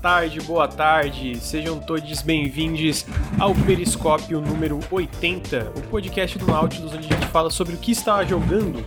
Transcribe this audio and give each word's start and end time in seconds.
tarde, 0.00 0.40
boa 0.40 0.68
tarde. 0.68 1.36
Sejam 1.40 1.78
todos 1.80 2.22
bem-vindos 2.22 3.04
ao 3.38 3.52
Periscópio 3.52 4.40
número 4.40 4.78
80, 4.90 5.72
o 5.76 5.82
podcast 5.88 6.38
do 6.38 6.46
Nautilus 6.46 6.94
onde 6.94 7.12
a 7.12 7.16
gente 7.16 7.26
fala 7.26 7.50
sobre 7.50 7.74
o 7.74 7.78
que 7.78 7.90
está 7.90 8.24
jogando, 8.24 8.84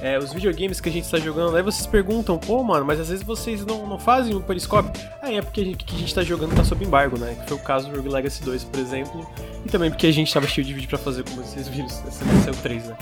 é, 0.00 0.18
os 0.18 0.32
videogames 0.32 0.80
que 0.80 0.88
a 0.88 0.92
gente 0.92 1.04
está 1.04 1.18
jogando. 1.18 1.54
Aí 1.54 1.62
vocês 1.62 1.86
perguntam, 1.86 2.38
pô, 2.38 2.62
mano, 2.62 2.84
mas 2.86 2.98
às 2.98 3.10
vezes 3.10 3.22
vocês 3.22 3.64
não, 3.66 3.86
não 3.86 3.98
fazem 3.98 4.34
o 4.34 4.40
Periscópio. 4.40 4.90
Aí 5.20 5.36
é 5.36 5.42
porque 5.42 5.60
a 5.60 5.64
gente, 5.64 5.84
que 5.84 5.94
a 5.94 5.98
gente 5.98 6.14
tá 6.14 6.22
jogando 6.22 6.56
tá 6.56 6.64
sob 6.64 6.82
embargo, 6.82 7.18
né? 7.18 7.36
Que 7.42 7.46
foi 7.46 7.58
o 7.58 7.60
caso 7.60 7.90
do 7.90 7.96
Rogue 7.96 8.08
Legacy 8.08 8.42
2, 8.42 8.64
por 8.64 8.80
exemplo. 8.80 9.28
E 9.66 9.68
também 9.68 9.90
porque 9.90 10.06
a 10.06 10.12
gente 10.12 10.32
tava 10.32 10.46
cheio 10.46 10.66
de 10.66 10.72
vídeo 10.72 10.88
pra 10.88 10.98
fazer, 10.98 11.24
como 11.24 11.42
vocês 11.42 11.68
viram, 11.68 11.86
esse 11.86 12.48
é 12.48 12.50
o 12.50 12.56
3, 12.56 12.86
né? 12.86 12.96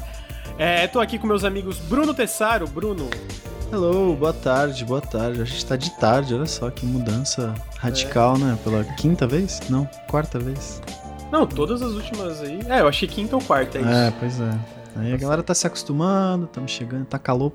É, 0.59 0.87
tô 0.88 1.01
aqui 1.01 1.16
com 1.16 1.29
meus 1.29 1.45
amigos 1.45 1.79
Bruno 1.79 2.13
Tessaro. 2.13 2.66
Bruno, 2.66 3.09
Hello, 3.73 4.15
boa 4.15 4.35
tarde, 4.35 4.85
boa 4.85 5.01
tarde. 5.01 5.41
A 5.41 5.47
gente 5.47 5.65
tá 5.65 5.77
de 5.77 5.99
tarde, 5.99 6.35
olha 6.35 6.45
só 6.45 6.69
que 6.69 6.85
mudança 6.85 7.55
radical, 7.79 8.37
é. 8.37 8.41
né? 8.41 8.59
Pela 8.63 8.85
quinta 8.85 9.27
vez? 9.27 9.63
Não, 9.71 9.87
quarta 10.11 10.39
vez. 10.39 10.83
Não, 11.30 11.47
todas 11.47 11.80
as 11.80 11.93
últimas 11.93 12.43
aí. 12.43 12.61
É, 12.69 12.80
eu 12.80 12.89
achei 12.89 13.09
quinta 13.09 13.35
ou 13.35 13.41
quarta, 13.41 13.79
é 13.79 13.80
isso. 13.80 13.91
É, 13.91 14.13
pois 14.21 14.39
é. 14.39 14.59
Aí 14.97 15.15
a 15.15 15.16
galera 15.16 15.43
tá 15.43 15.55
se 15.55 15.66
acostumando, 15.66 16.45
estamos 16.45 16.71
chegando, 16.71 17.07
tá 17.07 17.19
calor, 17.19 17.51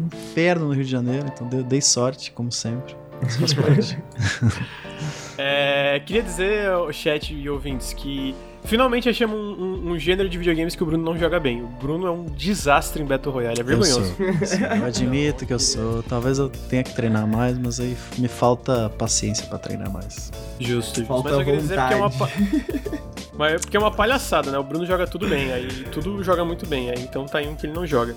um 0.00 0.06
inferno 0.06 0.66
no 0.66 0.72
Rio 0.72 0.82
de 0.82 0.90
Janeiro, 0.90 1.30
então 1.32 1.46
dei, 1.46 1.62
dei 1.62 1.80
sorte, 1.80 2.32
como 2.32 2.50
sempre. 2.50 2.96
é, 5.38 6.02
queria 6.04 6.22
dizer, 6.24 6.68
chat 6.92 7.32
e 7.32 7.48
ouvintes, 7.48 7.92
que 7.92 8.34
Finalmente 8.64 9.08
achamos 9.08 9.36
um, 9.36 9.62
um, 9.62 9.90
um, 9.92 9.98
gênero 9.98 10.28
de 10.28 10.36
videogames 10.36 10.76
que 10.76 10.82
o 10.82 10.86
Bruno 10.86 11.02
não 11.02 11.18
joga 11.18 11.40
bem. 11.40 11.62
O 11.62 11.66
Bruno 11.66 12.06
é 12.06 12.10
um 12.10 12.24
desastre 12.26 13.02
em 13.02 13.06
Battle 13.06 13.32
Royale, 13.32 13.60
é 13.60 13.62
vergonhoso. 13.62 14.14
Eu, 14.18 14.46
sou, 14.46 14.58
eu 14.76 14.84
admito 14.84 15.46
que 15.46 15.52
eu 15.52 15.58
sou. 15.58 16.02
Talvez 16.02 16.38
eu 16.38 16.48
tenha 16.48 16.82
que 16.82 16.94
treinar 16.94 17.26
mais, 17.26 17.58
mas 17.58 17.80
aí 17.80 17.96
me 18.18 18.28
falta 18.28 18.90
paciência 18.90 19.46
para 19.46 19.58
treinar 19.58 19.90
mais. 19.90 20.30
Justo. 20.58 21.04
Falta 21.06 21.30
mas 21.30 21.38
eu 21.38 21.44
queria 21.44 21.60
dizer 21.60 21.74
que 21.74 21.94
é 21.94 21.96
uma. 21.96 22.10
mas 23.34 23.52
é 23.54 23.58
porque 23.58 23.76
é 23.76 23.80
uma 23.80 23.90
palhaçada, 23.90 24.50
né? 24.50 24.58
O 24.58 24.64
Bruno 24.64 24.84
joga 24.84 25.06
tudo 25.06 25.26
bem, 25.26 25.52
aí 25.52 25.66
tudo 25.90 26.22
joga 26.22 26.44
muito 26.44 26.66
bem, 26.66 26.90
aí 26.90 27.02
então 27.02 27.26
tá 27.26 27.38
aí 27.38 27.48
um 27.48 27.56
que 27.56 27.66
ele 27.66 27.72
não 27.72 27.86
joga. 27.86 28.14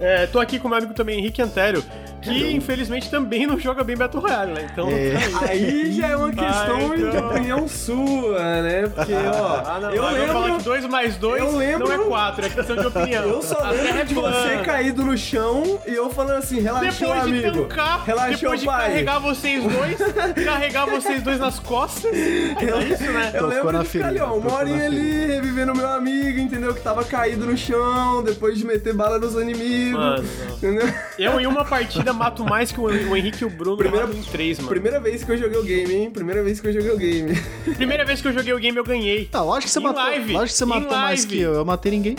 É, 0.00 0.26
tô 0.26 0.40
aqui 0.40 0.58
com 0.58 0.66
o 0.66 0.70
meu 0.70 0.78
amigo 0.78 0.94
também, 0.94 1.18
Henrique 1.18 1.42
Antério, 1.42 1.84
que 2.20 2.52
infelizmente 2.52 3.10
também 3.10 3.46
não 3.46 3.58
joga 3.58 3.82
bem 3.82 3.96
Battle 3.96 4.22
Royale, 4.22 4.52
né? 4.52 4.68
Então. 4.72 4.88
É. 4.88 5.10
Aí. 5.50 5.64
aí. 5.64 5.92
já 5.92 6.08
é 6.08 6.16
uma 6.16 6.30
questão 6.30 6.76
ah, 6.76 6.96
então... 6.96 7.10
de 7.10 7.16
opinião 7.16 7.68
sua, 7.68 8.62
né? 8.62 8.86
Porque, 8.94 9.12
ó. 9.14 9.62
Ah, 9.64 9.78
não, 9.80 9.90
eu 9.90 10.04
lembro. 10.10 10.32
falar 10.32 10.56
que 10.58 10.64
2 10.64 10.86
mais 10.86 11.16
2 11.16 11.54
lembro... 11.54 11.88
não 11.88 11.94
é 11.94 11.98
4, 11.98 12.46
é 12.46 12.48
questão 12.50 12.76
de 12.76 12.86
opinião. 12.86 13.24
Eu 13.24 13.42
só 13.42 13.58
lembro 13.70 13.98
é 14.00 14.04
de 14.04 14.14
você 14.14 14.58
caído 14.64 15.04
no 15.04 15.16
chão 15.16 15.80
e 15.86 15.94
eu 15.94 16.10
falando 16.10 16.38
assim, 16.38 16.60
relaxou, 16.60 17.08
depois 17.08 17.24
amigo. 17.24 17.50
De 17.50 17.58
tancar, 17.60 18.04
relaxou, 18.04 18.38
depois 18.40 18.60
de 18.60 18.66
pai. 18.66 18.86
carregar 18.86 19.18
vocês 19.18 19.62
dois, 19.62 19.98
carregar 20.44 20.86
vocês 20.86 21.22
dois 21.22 21.38
nas 21.38 21.58
costas. 21.58 22.12
É 22.14 22.92
isso, 22.92 23.10
né? 23.10 23.32
Eu 23.34 23.46
lembro 23.46 23.78
de 23.78 23.88
ficar 23.88 24.08
ali, 24.08 24.20
ó, 24.20 24.34
uma 24.34 24.54
horinha 24.54 24.86
ali, 24.86 25.26
revivendo 25.26 25.74
meu 25.74 25.88
amigo, 25.88 26.38
entendeu? 26.38 26.74
Que 26.74 26.80
tava 26.80 27.04
caído 27.04 27.46
no 27.46 27.56
chão, 27.56 28.22
depois 28.22 28.58
de 28.58 28.66
meter 28.66 28.94
bala 28.94 29.18
nos 29.18 29.34
inimigos. 29.34 30.00
Mano, 30.00 30.28
entendeu? 30.52 30.92
Eu 31.18 31.40
em 31.40 31.46
uma 31.46 31.64
partida 31.64 32.09
ainda 32.10 32.12
mato 32.12 32.44
mais 32.44 32.70
que 32.72 32.80
o, 32.80 33.16
Henrique 33.16 33.42
e 33.42 33.46
o 33.46 33.50
Bruno 33.50 33.76
primeira, 33.76 34.06
em 34.06 34.22
três, 34.22 34.58
mano. 34.58 34.68
Primeira 34.68 35.00
vez 35.00 35.24
que 35.24 35.30
eu 35.30 35.38
joguei 35.38 35.58
o 35.58 35.62
game, 35.62 35.94
hein? 35.94 36.10
Primeira 36.10 36.42
vez 36.42 36.60
que 36.60 36.68
eu 36.68 36.72
joguei 36.72 36.90
o 36.90 36.98
game. 36.98 37.40
Primeira 37.76 38.04
vez 38.04 38.20
que 38.20 38.26
eu 38.28 38.32
joguei 38.32 38.52
o 38.52 38.58
game, 38.58 38.76
eu 38.76 38.84
ganhei. 38.84 39.26
Tá, 39.26 39.42
lógico 39.42 39.68
que 39.68 39.72
você 39.72 39.78
em 39.78 39.82
matou. 39.82 40.02
Live. 40.02 40.32
Lógico 40.32 40.52
que 40.52 40.58
você 40.58 40.64
matou 40.64 40.90
live. 40.90 41.02
mais 41.02 41.24
que 41.24 41.40
eu. 41.40 41.54
Eu 41.54 41.64
matei 41.64 41.92
ninguém. 41.92 42.16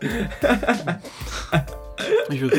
Justo. 2.30 2.56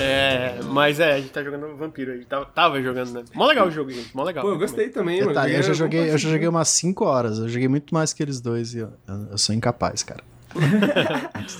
É, 0.00 0.60
mas 0.64 0.98
é, 0.98 1.12
a 1.12 1.20
gente 1.20 1.30
tá 1.30 1.42
jogando 1.42 1.76
Vampiro, 1.76 2.12
a 2.12 2.14
gente 2.14 2.26
tava, 2.26 2.46
tava 2.46 2.82
jogando, 2.82 3.12
né? 3.12 3.22
Mó 3.34 3.46
legal 3.46 3.68
o 3.68 3.70
jogo, 3.70 3.90
gente, 3.90 4.16
mó 4.16 4.24
legal. 4.24 4.42
Pô, 4.42 4.50
eu 4.50 4.58
gostei 4.58 4.88
também, 4.88 5.20
mano. 5.20 5.34
Tá, 5.34 5.46
eu 5.48 5.62
já 5.62 5.74
joguei, 5.74 6.10
eu 6.10 6.16
já 6.16 6.30
joguei 6.30 6.48
umas 6.48 6.68
5 6.68 7.04
horas, 7.04 7.38
eu 7.38 7.48
joguei 7.48 7.68
muito 7.68 7.92
mais 7.92 8.14
que 8.14 8.22
eles 8.22 8.40
dois 8.40 8.74
e 8.74 8.78
eu, 8.78 8.90
eu 9.30 9.36
sou 9.36 9.54
incapaz, 9.54 10.02
cara. 10.02 10.22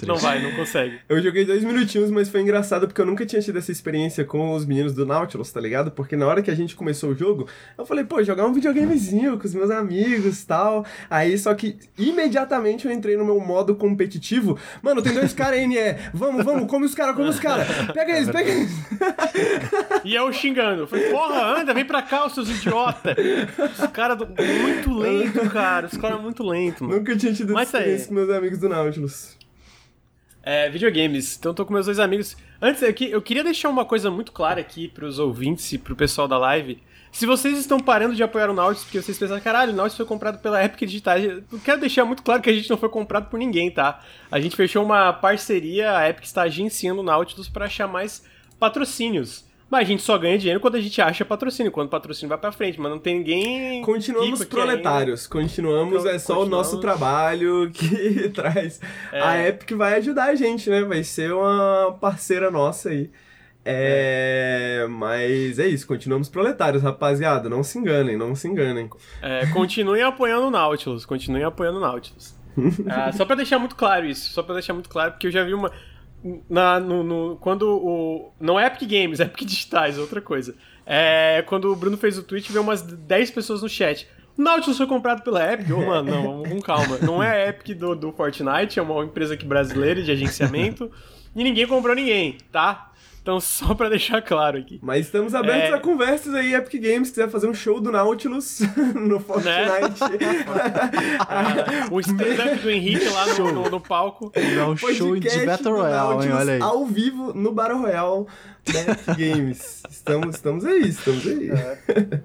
Não 0.07 0.17
vai, 0.17 0.43
não 0.43 0.53
consegue. 0.53 0.99
Eu 1.09 1.23
joguei 1.23 1.45
dois 1.45 1.65
minutinhos, 1.65 2.11
mas 2.11 2.29
foi 2.29 2.41
engraçado 2.41 2.87
porque 2.87 3.01
eu 3.01 3.07
nunca 3.07 3.25
tinha 3.25 3.41
tido 3.41 3.59
essa 3.59 3.73
experiência 3.73 4.25
com 4.25 4.55
os 4.55 4.65
meninos 4.65 4.93
do 4.93 5.07
Nautilus, 5.07 5.51
tá 5.51 5.61
ligado? 5.61 5.91
Porque 5.91 6.17
na 6.17 6.27
hora 6.27 6.43
que 6.43 6.51
a 6.51 6.55
gente 6.55 6.77
começou 6.77 7.11
o 7.11 7.15
jogo, 7.15 7.47
eu 7.77 7.87
falei, 7.87 8.05
pô, 8.05 8.23
jogar 8.23 8.47
um 8.47 8.53
videogamezinho 8.53 9.39
com 9.39 9.47
os 9.47 9.55
meus 9.55 9.71
amigos 9.71 10.45
tal. 10.45 10.85
Aí 11.09 11.39
só 11.39 11.55
que 11.55 11.79
imediatamente 11.97 12.87
eu 12.87 12.93
entrei 12.93 13.17
no 13.17 13.25
meu 13.25 13.41
modo 13.41 13.75
competitivo. 13.75 14.59
Mano, 14.83 15.03
tem 15.03 15.13
dois 15.13 15.33
caras 15.33 15.61
NE. 15.67 15.77
Vamos, 16.13 16.45
vamos, 16.45 16.69
come 16.69 16.87
os 16.87 16.95
caras, 16.95 17.15
come 17.15 17.29
os 17.29 17.41
caras. 17.41 17.67
Pega 17.93 18.17
eles, 18.17 18.31
pega 18.31 18.51
eles. 18.51 18.73
E 20.05 20.15
eu 20.15 20.33
xingando. 20.33 20.83
Eu 20.83 20.87
falei, 20.87 21.11
porra, 21.11 21.61
anda, 21.61 21.75
vem 21.75 21.85
pra 21.85 22.03
cá, 22.03 22.27
os 22.27 22.35
seus 22.35 22.49
idiota. 22.49 23.17
Os 23.59 23.87
caras 23.91 24.19
muito 24.19 24.93
lento, 24.95 25.49
cara. 25.51 25.87
Os 25.87 25.97
caras 25.97 26.21
muito 26.21 26.43
lento, 26.43 26.85
mano. 26.85 26.99
Nunca 26.99 27.17
tinha 27.17 27.33
tido 27.33 27.59
essa 27.59 27.73
tá 27.73 27.79
experiência 27.79 28.09
com 28.09 28.15
meus 28.15 28.31
amigos 28.31 28.59
do 28.59 28.69
Nautilus. 28.69 28.88
Nautilus? 28.89 29.37
É, 30.43 30.71
videogames. 30.71 31.37
Então 31.37 31.53
tô 31.53 31.65
com 31.67 31.73
meus 31.73 31.87
dois 31.87 31.99
amigos. 31.99 32.37
Antes, 32.61 32.83
aqui, 32.83 33.11
eu 33.11 33.21
queria 33.21 33.45
deixar 33.45 33.69
uma 33.69 33.85
coisa 33.85 34.11
muito 34.11 34.33
clara 34.33 34.61
aqui 34.61 34.89
pros 34.89 35.19
ouvintes 35.19 35.71
e 35.73 35.79
pro 35.79 35.95
pessoal 35.95 36.27
da 36.27 36.39
live. 36.39 36.83
Se 37.13 37.27
vocês 37.27 37.59
estão 37.59 37.81
parando 37.81 38.15
de 38.15 38.23
apoiar 38.23 38.51
o 38.51 38.55
Nautilus 38.55 38.85
porque 38.85 39.01
vocês 39.01 39.19
pensam, 39.19 39.41
caralho, 39.41 39.73
o 39.73 39.77
Nautilus 39.77 39.97
foi 39.97 40.07
comprado 40.07 40.41
pela 40.41 40.63
Epic 40.63 40.81
Digitais, 40.81 41.25
eu 41.25 41.61
quero 41.65 41.81
deixar 41.81 42.05
muito 42.05 42.23
claro 42.23 42.43
que 42.43 42.51
a 42.51 42.53
gente 42.53 42.69
não 42.69 42.77
foi 42.77 42.91
comprado 42.91 43.31
por 43.31 43.39
ninguém, 43.39 43.71
tá? 43.71 44.03
A 44.31 44.39
gente 44.39 44.55
fechou 44.55 44.85
uma 44.85 45.11
parceria, 45.13 45.97
a 45.97 46.09
Epic 46.09 46.25
está 46.25 46.43
agenciando 46.43 47.01
o 47.01 47.05
Nautilus 47.05 47.49
para 47.49 47.65
achar 47.65 47.89
mais 47.89 48.23
patrocínios. 48.59 49.48
Mas 49.71 49.83
a 49.83 49.85
gente 49.85 50.03
só 50.03 50.17
ganha 50.17 50.39
dinheiro 50.39 50.61
quando 50.61 50.77
a 50.77 50.81
gente 50.81 51.01
acha 51.01 51.25
patrocínio, 51.25 51.71
quando 51.71 51.89
o 51.89 51.91
patrocínio 51.91 52.29
vai 52.29 52.39
pra 52.39 52.51
frente, 52.51 52.81
mas 52.81 52.91
não 52.91 52.99
tem 52.99 53.19
ninguém. 53.19 53.83
Continuamos 53.83 54.45
proletários, 54.45 55.27
continuamos, 55.27 56.07
é 56.07 56.19
só 56.19 56.37
continuamos... 56.37 56.47
o 56.47 56.51
nosso 56.51 56.81
trabalho 56.81 57.71
que 57.71 58.31
traz. 58.35 58.81
É. 59.13 59.21
A 59.21 59.49
Epic 59.49 59.73
vai 59.73 59.95
ajudar 59.95 60.31
a 60.31 60.35
gente, 60.35 60.71
né? 60.71 60.83
Vai 60.83 61.05
ser 61.05 61.33
uma 61.33 61.97
parceira 62.01 62.51
nossa 62.51 62.89
aí. 62.89 63.11
É, 63.71 64.81
é, 64.85 64.87
mas 64.87 65.59
é 65.59 65.67
isso, 65.67 65.87
continuamos 65.87 66.31
proletários, 66.31 66.83
rapaziada. 66.83 67.51
Não 67.51 67.63
se 67.63 67.79
enganem, 67.79 68.17
não 68.17 68.35
se 68.35 68.49
enganem. 68.49 68.89
É, 69.21 69.45
continuem 69.49 70.03
apoiando 70.03 70.47
o 70.47 70.51
Nautilus, 70.51 71.05
continuem 71.05 71.45
apoiando 71.45 71.77
o 71.77 71.81
Nautilus. 71.81 72.35
ah, 72.89 73.13
só 73.13 73.27
pra 73.27 73.37
deixar 73.37 73.59
muito 73.59 73.77
claro 73.77 74.07
isso, 74.07 74.33
só 74.33 74.43
pra 74.43 74.55
deixar 74.55 74.73
muito 74.73 74.89
claro, 74.89 75.13
porque 75.13 75.27
eu 75.27 75.31
já 75.31 75.45
vi 75.45 75.53
uma 75.53 75.71
na, 76.49 76.81
no, 76.81 77.03
no, 77.03 77.37
quando 77.37 77.63
o. 77.63 78.33
Não 78.41 78.59
é 78.59 78.67
Epic 78.67 78.89
Games, 78.89 79.21
é 79.21 79.25
Epic 79.25 79.47
Digitais, 79.47 79.99
é 79.99 80.01
outra 80.01 80.21
coisa. 80.21 80.55
É, 80.85 81.45
quando 81.47 81.71
o 81.71 81.77
Bruno 81.77 81.97
fez 81.97 82.17
o 82.19 82.23
tweet, 82.23 82.51
veio 82.51 82.63
umas 82.63 82.83
10 82.83 83.31
pessoas 83.31 83.63
no 83.63 83.69
chat. 83.69 84.09
O 84.37 84.43
Nautilus 84.43 84.79
foi 84.79 84.87
comprado 84.87 85.23
pela 85.23 85.53
Epic? 85.53 85.67
oh, 85.71 85.85
mano, 85.85 86.11
não, 86.11 86.43
com 86.45 86.61
calma. 86.63 86.97
Não 86.99 87.23
é 87.23 87.45
a 87.45 87.49
Epic 87.49 87.77
do, 87.77 87.95
do 87.95 88.13
Fortnite, 88.13 88.79
é 88.79 88.83
uma 88.83 89.05
empresa 89.05 89.35
aqui 89.35 89.45
brasileira 89.45 90.03
de 90.03 90.11
agenciamento. 90.11 90.91
e 91.35 91.45
ninguém 91.45 91.67
comprou 91.67 91.95
ninguém, 91.95 92.39
tá? 92.51 92.88
Então, 93.29 93.41
só 93.45 93.75
pra 93.75 93.91
deixar 93.91 94.23
claro 94.23 94.57
aqui. 94.57 94.81
Mas 94.83 95.05
estamos 95.05 95.35
abertos 95.35 95.71
é... 95.71 95.75
a 95.75 95.79
conversas 95.79 96.35
aí, 96.35 96.55
Epic 96.55 96.81
Games, 96.81 97.11
quiser 97.11 97.29
fazer 97.29 97.47
um 97.47 97.53
show 97.53 97.79
do 97.79 97.93
Nautilus 97.93 98.61
no 98.97 99.21
Fortnite. 99.21 100.01
Né? 100.19 100.47
o 101.93 102.01
stand-up 102.01 102.57
do 102.57 102.71
Henrique 102.71 103.07
lá 103.11 103.27
no, 103.35 103.53
no, 103.53 103.71
no 103.71 103.81
palco. 103.81 104.33
É 104.35 104.65
um 104.65 104.75
show 104.75 105.15
de 105.19 105.45
Battle 105.45 105.77
Royale, 105.77 106.25
hein? 106.27 106.33
Olha 106.33 106.53
aí. 106.55 106.63
Ao 106.63 106.87
vivo 106.87 107.35
no 107.35 107.53
Battle 107.53 107.81
Royale 107.81 108.25
da 108.65 108.81
Epic 108.93 109.19
Games. 109.19 109.83
Estamos, 109.91 110.37
estamos 110.37 110.65
aí, 110.65 110.89
estamos 110.89 111.27
aí. 111.27 111.51
É. 111.51 112.21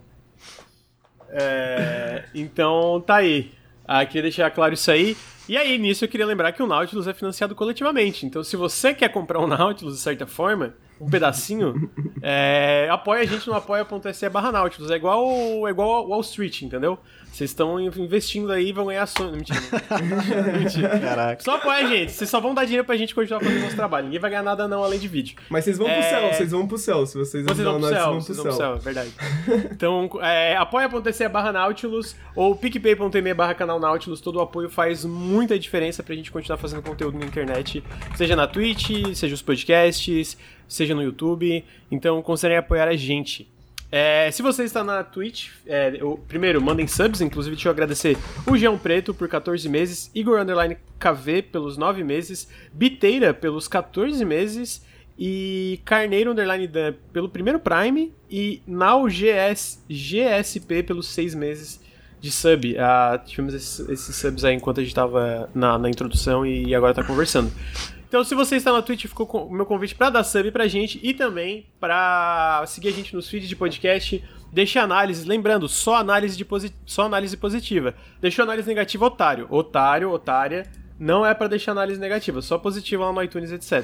É, 1.36 2.24
então, 2.34 3.04
tá 3.06 3.16
aí. 3.16 3.52
Ah, 3.86 4.06
queria 4.06 4.22
deixar 4.22 4.50
claro 4.52 4.74
isso 4.74 4.90
aí. 4.90 5.18
E 5.50 5.58
aí, 5.58 5.78
nisso 5.78 6.06
eu 6.06 6.08
queria 6.08 6.26
lembrar 6.26 6.54
que 6.54 6.64
o 6.64 6.68
Nautilus 6.68 7.08
é 7.08 7.14
financiado 7.14 7.54
coletivamente. 7.54 8.26
Então, 8.26 8.42
se 8.42 8.56
você 8.56 8.94
quer 8.94 9.10
comprar 9.10 9.42
um 9.42 9.48
Nautilus 9.48 9.96
de 9.96 10.00
certa 10.00 10.26
forma, 10.26 10.74
um 11.00 11.10
pedacinho, 11.10 11.90
é, 12.22 12.88
apoia 12.92 13.22
a 13.22 13.26
gente 13.26 13.48
no 13.48 13.54
apoia.se 13.54 14.30
barra 14.30 14.52
Nautilus. 14.52 14.92
É 14.92 14.96
igual, 14.96 15.68
é 15.68 15.72
igual 15.72 16.08
Wall 16.08 16.22
Street, 16.22 16.62
entendeu? 16.62 17.00
Vocês 17.34 17.50
estão 17.50 17.80
investindo 17.80 18.52
aí 18.52 18.70
e 18.70 18.72
vão 18.72 18.86
ganhar 18.86 19.02
ações. 19.02 19.32
Mentira. 19.32 19.60
Mentira. 20.60 21.00
Caraca. 21.00 21.44
Só 21.44 21.56
apoia 21.56 21.84
a 21.84 21.90
gente. 21.90 22.12
Vocês 22.12 22.30
só 22.30 22.40
vão 22.40 22.54
dar 22.54 22.64
dinheiro 22.64 22.86
pra 22.86 22.96
gente 22.96 23.16
continuar 23.16 23.40
fazendo 23.40 23.64
nosso 23.64 23.76
trabalho. 23.76 24.06
Ninguém 24.06 24.20
vai 24.20 24.30
ganhar 24.30 24.44
nada 24.44 24.68
não 24.68 24.84
além 24.84 25.00
de 25.00 25.08
vídeo. 25.08 25.36
Mas 25.50 25.64
vocês 25.64 25.80
vão 25.80 25.88
é... 25.88 26.00
pro 26.00 26.10
céu, 26.10 26.32
vocês 26.32 26.52
vão 26.52 26.68
pro 26.68 26.78
céu. 26.78 27.06
Se 27.08 27.18
vocês, 27.18 27.44
vocês 27.44 27.58
vão 27.58 27.80
pro 27.80 27.90
céu, 27.90 28.06
vão 28.06 28.24
pro 28.24 28.34
céu. 28.36 28.36
Vão 28.36 28.44
pro 28.44 28.54
céu, 28.54 28.76
é 28.76 28.78
verdade. 28.78 29.12
então, 29.72 30.10
é, 30.22 30.56
apoia.se 30.58 31.28
barra 31.28 31.52
Nautilus 31.52 32.16
ou 32.36 32.56
picpay.me 32.56 33.34
barra 33.34 33.56
canal 33.56 33.80
Nautilus. 33.80 34.22
Todo 34.22 34.36
o 34.36 34.42
apoio 34.42 34.70
faz 34.70 35.04
muita 35.04 35.58
diferença 35.58 36.04
pra 36.04 36.14
gente 36.14 36.32
continuar 36.32 36.60
fazendo 36.60 36.84
conteúdo 36.84 37.18
na 37.18 37.26
internet. 37.26 37.84
Seja 38.16 38.36
na 38.36 38.46
Twitch, 38.46 38.92
seja 39.16 39.34
os 39.34 39.42
podcasts, 39.42 40.38
seja 40.68 40.94
no 40.94 41.02
YouTube. 41.02 41.66
Então, 41.90 42.22
considerem 42.22 42.60
apoiar 42.60 42.88
a 42.88 42.96
gente. 42.96 43.52
É, 43.96 44.32
se 44.32 44.42
você 44.42 44.64
está 44.64 44.84
na 44.84 45.04
Twitch, 45.04 45.50
é, 45.68 45.96
eu, 46.00 46.20
primeiro, 46.28 46.60
mandem 46.60 46.88
subs, 46.88 47.22
inclusive 47.22 47.56
deixa 47.56 47.70
eu 47.70 47.72
agradecer 47.72 48.18
o 48.48 48.58
Geão 48.58 48.76
Preto 48.76 49.14
por 49.14 49.28
14 49.28 49.70
meses, 49.70 50.10
Igor 50.16 50.42
Underline 50.42 50.78
KV 50.98 51.44
pelos 51.44 51.78
9 51.78 52.04
meses, 52.04 52.48
Biteira 52.74 53.36
pelos 53.36 53.68
14 53.68 54.26
meses 54.26 54.84
e 55.16 55.80
Carneiro 55.86 56.32
Underline 56.32 56.66
Dan 56.66 56.96
pelo 57.14 57.30
primeiro 57.30 57.60
Prime 57.60 58.12
e 58.28 58.64
Now 58.66 59.06
GS, 59.08 59.86
GSP 59.88 60.82
pelos 60.82 61.08
seis 61.10 61.36
meses 61.36 61.80
de 62.20 62.32
sub. 62.32 62.76
Ah, 62.80 63.22
tivemos 63.24 63.54
esses, 63.54 63.88
esses, 63.90 64.16
subs 64.16 64.44
aí 64.44 64.56
enquanto 64.56 64.80
a 64.80 64.84
gente 64.84 64.96
tava 64.96 65.48
na, 65.54 65.78
na 65.78 65.88
introdução 65.88 66.44
e 66.44 66.74
agora 66.74 66.96
tá 66.96 67.04
conversando. 67.04 67.52
Então, 68.14 68.24
se 68.24 68.36
você 68.36 68.58
está 68.58 68.72
na 68.72 68.84
Twitch, 68.84 69.08
ficou 69.08 69.28
o 69.48 69.52
meu 69.52 69.66
convite 69.66 69.96
para 69.96 70.12
dar 70.12 70.24
sub 70.24 70.52
pra 70.52 70.68
gente 70.68 71.00
e 71.02 71.16
também 71.16 71.66
para 71.80 72.64
seguir 72.68 72.90
a 72.90 72.92
gente 72.92 73.16
nos 73.16 73.28
feeds 73.28 73.50
de 73.50 73.56
podcast. 73.56 74.24
Deixe 74.52 74.78
análise, 74.78 75.28
lembrando, 75.28 75.68
só 75.68 75.96
análise, 75.96 76.38
de 76.38 76.46
só 76.86 77.06
análise 77.06 77.36
positiva. 77.36 77.96
Deixou 78.22 78.44
análise 78.44 78.68
negativa, 78.68 79.04
otário. 79.04 79.48
Otário, 79.50 80.12
otária, 80.12 80.70
não 81.00 81.26
é 81.26 81.34
para 81.34 81.48
deixar 81.48 81.72
análise 81.72 82.00
negativa, 82.00 82.40
só 82.44 82.60
positiva 82.60 83.04
lá 83.04 83.12
no 83.12 83.24
iTunes, 83.24 83.52
etc. 83.52 83.84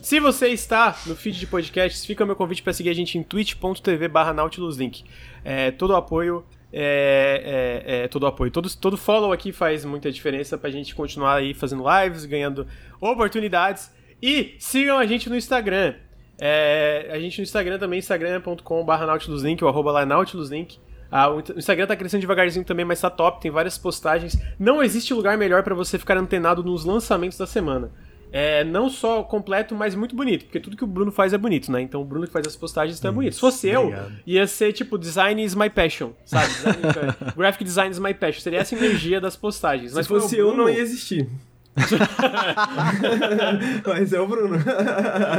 Se 0.00 0.20
você 0.20 0.50
está 0.50 0.96
no 1.04 1.16
feed 1.16 1.36
de 1.36 1.48
podcasts, 1.48 2.06
fica 2.06 2.22
o 2.22 2.26
meu 2.28 2.36
convite 2.36 2.62
para 2.62 2.72
seguir 2.72 2.90
a 2.90 2.94
gente 2.94 3.18
em 3.18 3.22
twitch.tv 3.24 4.06
barra 4.06 4.32
nautiluslink. 4.32 5.02
É, 5.44 5.72
todo 5.72 5.90
o 5.90 5.96
apoio 5.96 6.44
é, 6.72 7.82
é, 7.84 8.04
é, 8.04 8.08
todo 8.08 8.24
o 8.24 8.26
apoio. 8.26 8.50
Todo, 8.50 8.68
todo 8.76 8.96
follow 8.96 9.32
aqui 9.32 9.52
faz 9.52 9.84
muita 9.84 10.10
diferença 10.10 10.56
pra 10.56 10.70
gente 10.70 10.94
continuar 10.94 11.36
aí 11.36 11.54
fazendo 11.54 11.84
lives, 11.88 12.24
ganhando 12.24 12.66
oportunidades. 13.00 13.92
E 14.22 14.54
sigam 14.58 14.98
a 14.98 15.06
gente 15.06 15.28
no 15.28 15.36
Instagram. 15.36 15.94
É, 16.38 17.10
a 17.12 17.18
gente 17.18 17.38
no 17.38 17.42
Instagram 17.42 17.78
também, 17.78 17.98
instagram.com.br 17.98 19.06
nautiluslink, 19.06 19.62
o 19.62 19.68
arroba 19.68 19.92
lá 19.92 20.06
nautiluslink. 20.06 20.78
Ah, 21.10 21.28
o 21.28 21.40
Instagram 21.56 21.86
tá 21.86 21.96
crescendo 21.96 22.20
devagarzinho 22.20 22.64
também, 22.64 22.84
mas 22.84 23.00
tá 23.00 23.10
top, 23.10 23.40
tem 23.40 23.50
várias 23.50 23.76
postagens. 23.76 24.38
Não 24.58 24.82
existe 24.82 25.12
lugar 25.12 25.36
melhor 25.36 25.64
para 25.64 25.74
você 25.74 25.98
ficar 25.98 26.16
antenado 26.16 26.62
nos 26.62 26.84
lançamentos 26.84 27.36
da 27.36 27.46
semana 27.46 27.90
é 28.32 28.64
não 28.64 28.88
só 28.88 29.22
completo, 29.22 29.74
mas 29.74 29.94
muito 29.94 30.14
bonito. 30.14 30.44
Porque 30.44 30.60
tudo 30.60 30.76
que 30.76 30.84
o 30.84 30.86
Bruno 30.86 31.10
faz 31.10 31.32
é 31.32 31.38
bonito, 31.38 31.70
né? 31.70 31.80
Então 31.80 32.00
o 32.00 32.04
Bruno 32.04 32.26
que 32.26 32.32
faz 32.32 32.46
as 32.46 32.56
postagens 32.56 32.96
está 32.96 33.08
é 33.08 33.12
bonito. 33.12 33.34
Se 33.34 33.40
fosse 33.40 33.68
eu, 33.68 33.92
ia 34.26 34.46
ser 34.46 34.72
tipo 34.72 34.98
design 34.98 35.42
is 35.42 35.54
my 35.54 35.68
passion, 35.68 36.10
sabe? 36.24 36.48
Design, 36.48 36.78
graphic 37.36 37.64
design 37.64 37.90
is 37.90 37.98
my 37.98 38.14
passion. 38.14 38.40
Seria 38.40 38.60
essa 38.60 38.74
energia 38.74 39.20
das 39.20 39.36
postagens. 39.36 39.92
Mas 39.92 40.06
Se 40.06 40.08
fosse 40.08 40.36
Bruno, 40.36 40.52
eu, 40.52 40.56
não 40.56 40.68
ia 40.68 40.80
existir. 40.80 41.28
Mas 43.86 44.12
é 44.12 44.20
o 44.20 44.26
Bruno. 44.26 44.56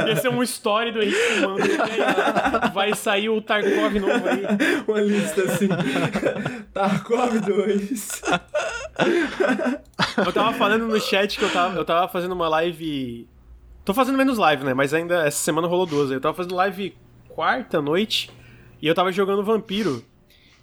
Ia 0.08 0.16
ser 0.16 0.30
um 0.30 0.42
story 0.42 0.92
do 0.92 1.02
Henrique 1.02 1.40
fumando. 1.40 1.62
Vai 2.72 2.94
sair 2.94 3.28
o 3.28 3.40
Tarkov 3.40 3.94
novo 3.98 4.28
aí. 4.28 4.42
Uma 4.86 5.00
lista 5.00 5.42
assim. 5.42 5.68
Tarkov 6.72 7.40
2. 7.40 8.22
Eu 10.24 10.32
tava 10.32 10.52
falando 10.54 10.86
no 10.86 11.00
chat 11.00 11.38
que 11.38 11.44
eu 11.44 11.52
tava, 11.52 11.76
eu 11.76 11.84
tava 11.84 12.08
fazendo 12.08 12.32
uma 12.32 12.48
live. 12.48 13.28
Tô 13.84 13.92
fazendo 13.92 14.16
menos 14.16 14.38
live, 14.38 14.64
né? 14.64 14.74
Mas 14.74 14.94
ainda 14.94 15.26
essa 15.26 15.38
semana 15.38 15.68
rolou 15.68 15.86
duas. 15.86 16.10
Eu 16.10 16.20
tava 16.20 16.34
fazendo 16.34 16.54
live 16.54 16.96
quarta 17.28 17.80
noite 17.80 18.30
e 18.80 18.86
eu 18.86 18.94
tava 18.94 19.12
jogando 19.12 19.44
Vampiro. 19.44 20.04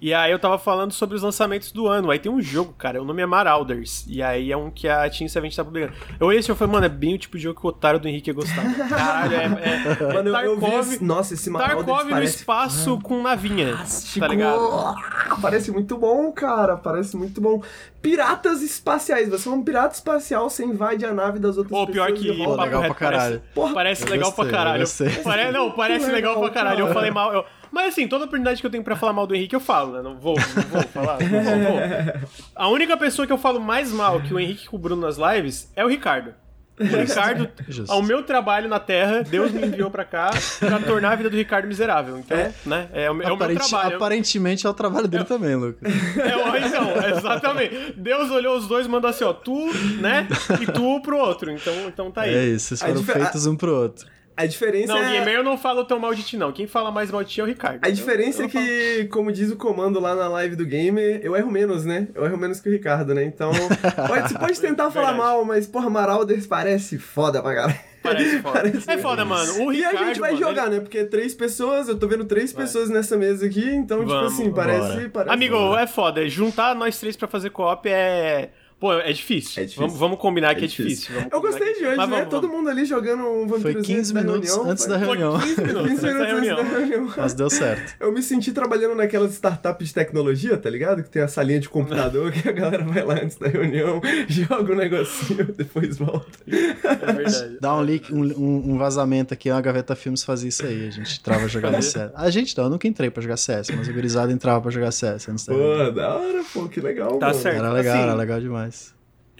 E 0.00 0.14
aí 0.14 0.32
eu 0.32 0.38
tava 0.38 0.58
falando 0.58 0.92
sobre 0.92 1.14
os 1.14 1.22
lançamentos 1.22 1.70
do 1.72 1.86
ano. 1.86 2.10
Aí 2.10 2.18
tem 2.18 2.32
um 2.32 2.40
jogo, 2.40 2.72
cara, 2.72 3.02
o 3.02 3.04
nome 3.04 3.20
é 3.20 3.26
Marauders. 3.26 4.04
E 4.08 4.22
aí 4.22 4.50
é 4.50 4.56
um 4.56 4.70
que 4.70 4.88
a 4.88 5.08
Team 5.10 5.28
7 5.28 5.54
tá 5.54 5.64
publicando. 5.64 5.92
Eu 6.18 6.26
olhei 6.26 6.40
esse 6.40 6.50
e 6.50 6.54
falei, 6.54 6.72
mano, 6.72 6.86
é 6.86 6.88
bem 6.88 7.14
o 7.14 7.18
tipo 7.18 7.36
de 7.36 7.42
jogo 7.44 7.60
que 7.60 7.66
o 7.66 7.68
otário 7.68 8.00
do 8.00 8.08
Henrique 8.08 8.30
ia 8.30 8.34
gostar. 8.34 8.62
Caralho, 8.88 9.34
é. 9.34 9.44
é, 9.44 10.12
mano, 10.14 10.32
Tarkov, 10.32 10.72
eu 10.72 10.82
vi, 10.82 11.04
Nossa, 11.04 11.34
esse 11.34 11.50
Marauders 11.50 11.86
Tarkov 11.86 12.04
no 12.04 12.10
parece... 12.10 12.36
espaço 12.36 12.98
ah, 12.98 13.04
com 13.04 13.22
navinha. 13.22 13.76
Tá 14.18 14.28
ligado? 14.28 14.94
Parece 15.40 15.70
muito 15.70 15.96
bom, 15.96 16.30
cara. 16.32 16.76
Parece 16.76 17.16
muito 17.16 17.40
bom. 17.40 17.62
Piratas 18.02 18.62
espaciais. 18.62 19.28
Você 19.28 19.48
é 19.48 19.52
um 19.52 19.62
pirata 19.62 19.94
espacial, 19.94 20.48
você 20.48 20.64
invade 20.64 21.04
a 21.04 21.12
nave 21.12 21.38
das 21.38 21.56
outras 21.56 21.70
Pô, 21.70 21.86
pessoas. 21.86 22.08
Pô, 22.08 22.14
pior 22.14 22.34
que. 22.36 22.44
Pô, 22.44 22.56
legal 22.56 22.82
pra 22.82 22.94
caralho. 22.94 23.42
Parece, 23.54 23.74
parece 23.74 24.04
legal 24.04 24.30
gostei, 24.30 24.44
pra 24.44 24.52
caralho. 24.52 24.84
Pare... 25.22 25.52
Não, 25.52 25.70
parece 25.70 26.06
legal, 26.06 26.34
legal 26.34 26.40
pra 26.40 26.50
caralho. 26.50 26.86
Eu 26.86 26.92
falei 26.92 27.10
mal. 27.10 27.32
Eu... 27.32 27.44
Mas 27.70 27.88
assim, 27.88 28.08
toda 28.08 28.24
oportunidade 28.24 28.60
que 28.60 28.66
eu 28.66 28.70
tenho 28.70 28.82
pra 28.82 28.96
falar 28.96 29.12
mal 29.12 29.26
do 29.26 29.34
Henrique, 29.34 29.54
eu 29.54 29.60
falo, 29.60 29.92
né? 29.92 30.02
Não 30.02 30.18
vou, 30.18 30.36
não 30.36 30.62
vou 30.62 30.82
falar. 30.82 31.18
Não 31.20 31.42
vou, 31.42 31.58
vou. 31.58 32.28
A 32.54 32.68
única 32.68 32.96
pessoa 32.96 33.26
que 33.26 33.32
eu 33.32 33.38
falo 33.38 33.60
mais 33.60 33.92
mal 33.92 34.20
que 34.20 34.34
o 34.34 34.40
Henrique 34.40 34.66
com 34.66 34.76
o 34.76 34.78
Bruno 34.78 35.02
nas 35.02 35.16
lives 35.16 35.70
é 35.76 35.84
o 35.84 35.88
Ricardo. 35.88 36.34
O 36.80 36.96
Ricardo, 36.96 37.46
Justo. 37.68 37.92
ao 37.92 38.02
meu 38.02 38.22
trabalho 38.22 38.66
na 38.66 38.80
Terra, 38.80 39.22
Deus 39.22 39.52
me 39.52 39.66
enviou 39.66 39.90
pra 39.90 40.02
cá 40.02 40.30
pra 40.58 40.78
tornar 40.78 41.12
a 41.12 41.14
vida 41.14 41.28
do 41.28 41.36
Ricardo 41.36 41.68
miserável. 41.68 42.18
Então, 42.18 42.36
é, 42.36 42.52
né? 42.64 42.88
É 42.94 43.10
o, 43.10 43.22
é 43.22 43.30
o 43.30 43.36
meu 43.36 43.54
trabalho. 43.54 43.96
Aparentemente 43.96 44.66
é 44.66 44.70
o 44.70 44.72
trabalho 44.72 45.06
dele 45.06 45.24
é, 45.24 45.26
também, 45.26 45.54
Lucas. 45.54 45.92
É, 45.92 46.66
então, 46.66 47.16
exatamente. 47.18 47.92
Deus 47.96 48.30
olhou 48.30 48.56
os 48.56 48.66
dois 48.66 48.86
e 48.86 48.88
mandou 48.88 49.10
assim, 49.10 49.24
ó, 49.24 49.32
tu, 49.34 49.70
né? 50.00 50.26
E 50.58 50.66
tu 50.66 51.00
pro 51.02 51.18
outro. 51.18 51.50
Então, 51.50 51.74
então 51.86 52.10
tá 52.10 52.22
aí. 52.22 52.34
É 52.34 52.44
isso, 52.46 52.74
vocês 52.74 52.80
foram 52.80 53.04
feitos 53.04 53.46
um 53.46 53.56
pro 53.56 53.74
outro. 53.74 54.06
A 54.40 54.46
diferença 54.46 54.94
não, 54.94 55.02
é... 55.02 55.18
gamer 55.18 55.34
eu 55.34 55.44
não 55.44 55.58
falo 55.58 55.84
tão 55.84 55.98
mal 55.98 56.14
de 56.14 56.22
ti, 56.22 56.36
não. 56.36 56.50
Quem 56.50 56.66
fala 56.66 56.90
mais 56.90 57.10
mal 57.10 57.22
de 57.22 57.30
ti 57.30 57.40
é 57.40 57.44
o 57.44 57.46
Ricardo. 57.46 57.78
A 57.82 57.90
diferença 57.90 58.44
é 58.44 58.48
que, 58.48 58.96
falo... 58.96 59.08
como 59.10 59.32
diz 59.32 59.50
o 59.50 59.56
comando 59.56 60.00
lá 60.00 60.14
na 60.14 60.28
live 60.28 60.56
do 60.56 60.64
gamer, 60.64 61.20
eu 61.22 61.36
erro 61.36 61.50
menos, 61.50 61.84
né? 61.84 62.08
Eu 62.14 62.24
erro 62.24 62.38
menos 62.38 62.58
que 62.58 62.68
o 62.70 62.72
Ricardo, 62.72 63.14
né? 63.14 63.22
Então, 63.22 63.52
pode, 64.08 64.28
você 64.28 64.38
pode 64.38 64.60
tentar 64.60 64.90
falar 64.90 65.12
mal, 65.12 65.44
mas, 65.44 65.66
porra, 65.66 65.90
Marauders 65.90 66.46
parece 66.46 66.98
foda 66.98 67.42
pra 67.42 67.52
galera. 67.52 67.80
Parece 68.02 68.38
foda. 68.42 68.60
Parece 68.60 68.90
é 68.90 68.96
foda, 68.96 69.24
mano. 69.26 69.64
O 69.64 69.70
Ricardo, 69.70 69.94
e 69.94 69.98
a 69.98 70.06
gente 70.06 70.20
vai 70.20 70.32
mano, 70.32 70.42
jogar, 70.42 70.66
ele... 70.68 70.76
né? 70.76 70.80
Porque 70.80 71.04
três 71.04 71.34
pessoas, 71.34 71.88
eu 71.88 71.98
tô 71.98 72.08
vendo 72.08 72.24
três 72.24 72.50
vai. 72.52 72.64
pessoas 72.64 72.88
nessa 72.88 73.16
mesa 73.18 73.44
aqui, 73.44 73.68
então, 73.68 73.98
tipo 73.98 74.10
Vamos, 74.10 74.32
tipo 74.32 74.42
assim, 74.42 74.54
parece, 74.54 75.08
parece. 75.10 75.34
Amigo, 75.34 75.56
foda. 75.56 75.80
é 75.82 75.86
foda. 75.86 76.28
Juntar 76.28 76.74
nós 76.74 76.98
três 76.98 77.14
pra 77.14 77.28
fazer 77.28 77.50
co-op 77.50 77.86
é 77.86 78.50
Pô, 78.80 78.94
é 78.94 79.12
difícil. 79.12 79.62
É 79.62 79.66
difícil. 79.66 79.82
Vamos, 79.86 80.00
vamos 80.00 80.18
combinar 80.18 80.52
é 80.52 80.54
que 80.54 80.64
é 80.64 80.66
difícil. 80.66 81.14
difícil. 81.14 81.28
Eu 81.30 81.40
gostei 81.42 81.74
de 81.74 81.86
hoje, 81.86 81.98
né? 81.98 82.06
Vamos, 82.06 82.28
Todo 82.30 82.48
mundo 82.48 82.70
ali 82.70 82.86
jogando 82.86 83.24
um 83.24 83.46
vampiro 83.46 83.74
Foi 83.74 83.82
15 83.82 84.14
minutos 84.14 84.48
reunião, 84.48 84.70
antes 84.70 84.86
da 84.86 84.96
reunião. 84.96 85.38
Foi 85.38 85.48
15 85.48 85.62
minutos, 85.62 85.90
15 85.90 86.06
minutos 86.06 86.30
antes 86.30 86.48
da 86.56 86.78
reunião. 86.78 87.14
Mas 87.14 87.34
deu 87.34 87.50
certo. 87.50 87.94
Eu 88.00 88.10
me 88.10 88.22
senti 88.22 88.52
trabalhando 88.52 88.94
naquelas 88.94 89.34
startups 89.34 89.88
de 89.88 89.94
tecnologia, 89.94 90.56
tá 90.56 90.70
ligado? 90.70 91.02
Que 91.02 91.10
tem 91.10 91.20
a 91.20 91.28
salinha 91.28 91.60
de 91.60 91.68
computador 91.68 92.32
que 92.32 92.48
a 92.48 92.52
galera 92.52 92.82
vai 92.82 93.04
lá 93.04 93.14
antes 93.22 93.36
da 93.36 93.48
reunião, 93.48 94.00
joga 94.26 94.72
um 94.72 94.76
negocinho, 94.76 95.44
depois 95.52 95.98
volta. 95.98 96.38
É 96.48 97.12
verdade. 97.12 97.58
Dá 97.60 97.74
um 97.74 97.82
leak, 97.82 98.14
um, 98.14 98.72
um, 98.72 98.78
vazamento 98.78 99.34
aqui, 99.34 99.50
a 99.50 99.60
Gaveta 99.60 99.94
Filmes 99.94 100.24
fazia 100.24 100.48
isso 100.48 100.64
aí. 100.64 100.88
A 100.88 100.90
gente 100.90 101.20
trava 101.20 101.46
jogando 101.48 101.82
CS. 101.82 102.10
A 102.14 102.30
gente 102.30 102.56
não, 102.56 102.64
eu 102.64 102.70
nunca 102.70 102.88
entrei 102.88 103.10
pra 103.10 103.22
jogar 103.22 103.36
CS, 103.36 103.68
mas 103.76 103.88
o 103.88 103.92
gurizado 103.92 104.32
entrava 104.32 104.62
pra 104.62 104.70
jogar 104.70 104.90
CS 104.90 105.28
antes 105.28 105.44
da 105.44 105.52
Pô, 105.52 105.90
da 105.90 106.16
hora, 106.16 106.42
pô, 106.50 106.66
que 106.66 106.80
legal. 106.80 107.18
Tá 107.18 107.26
mano. 107.26 107.38
certo. 107.38 107.58
Era 107.58 107.72
legal, 107.72 107.94
assim, 107.94 108.02
era 108.04 108.14
legal 108.14 108.40
demais. 108.40 108.69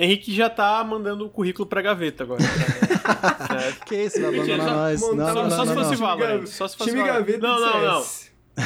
Henrique 0.01 0.35
já 0.35 0.49
tá 0.49 0.83
mandando 0.83 1.27
o 1.27 1.29
currículo 1.29 1.67
pra 1.67 1.83
gaveta 1.83 2.25
agora. 2.25 2.41
que 3.87 3.97
isso, 3.97 4.21
vai 4.21 4.35
abandonar 4.35 4.71
nós. 4.71 5.01
Não, 5.01 5.09
só, 5.09 5.15
não, 5.15 5.51
só 5.51 5.65
não, 5.65 5.67
se 5.67 5.75
fosse 5.75 5.97
Valorant. 5.97 6.47
Só 6.47 6.69
se 6.69 6.77
fosse 6.77 6.91
Time 6.91 7.05
Gaveta 7.05 7.39
Não, 7.39 7.61
não, 7.61 7.83
não. 7.83 8.05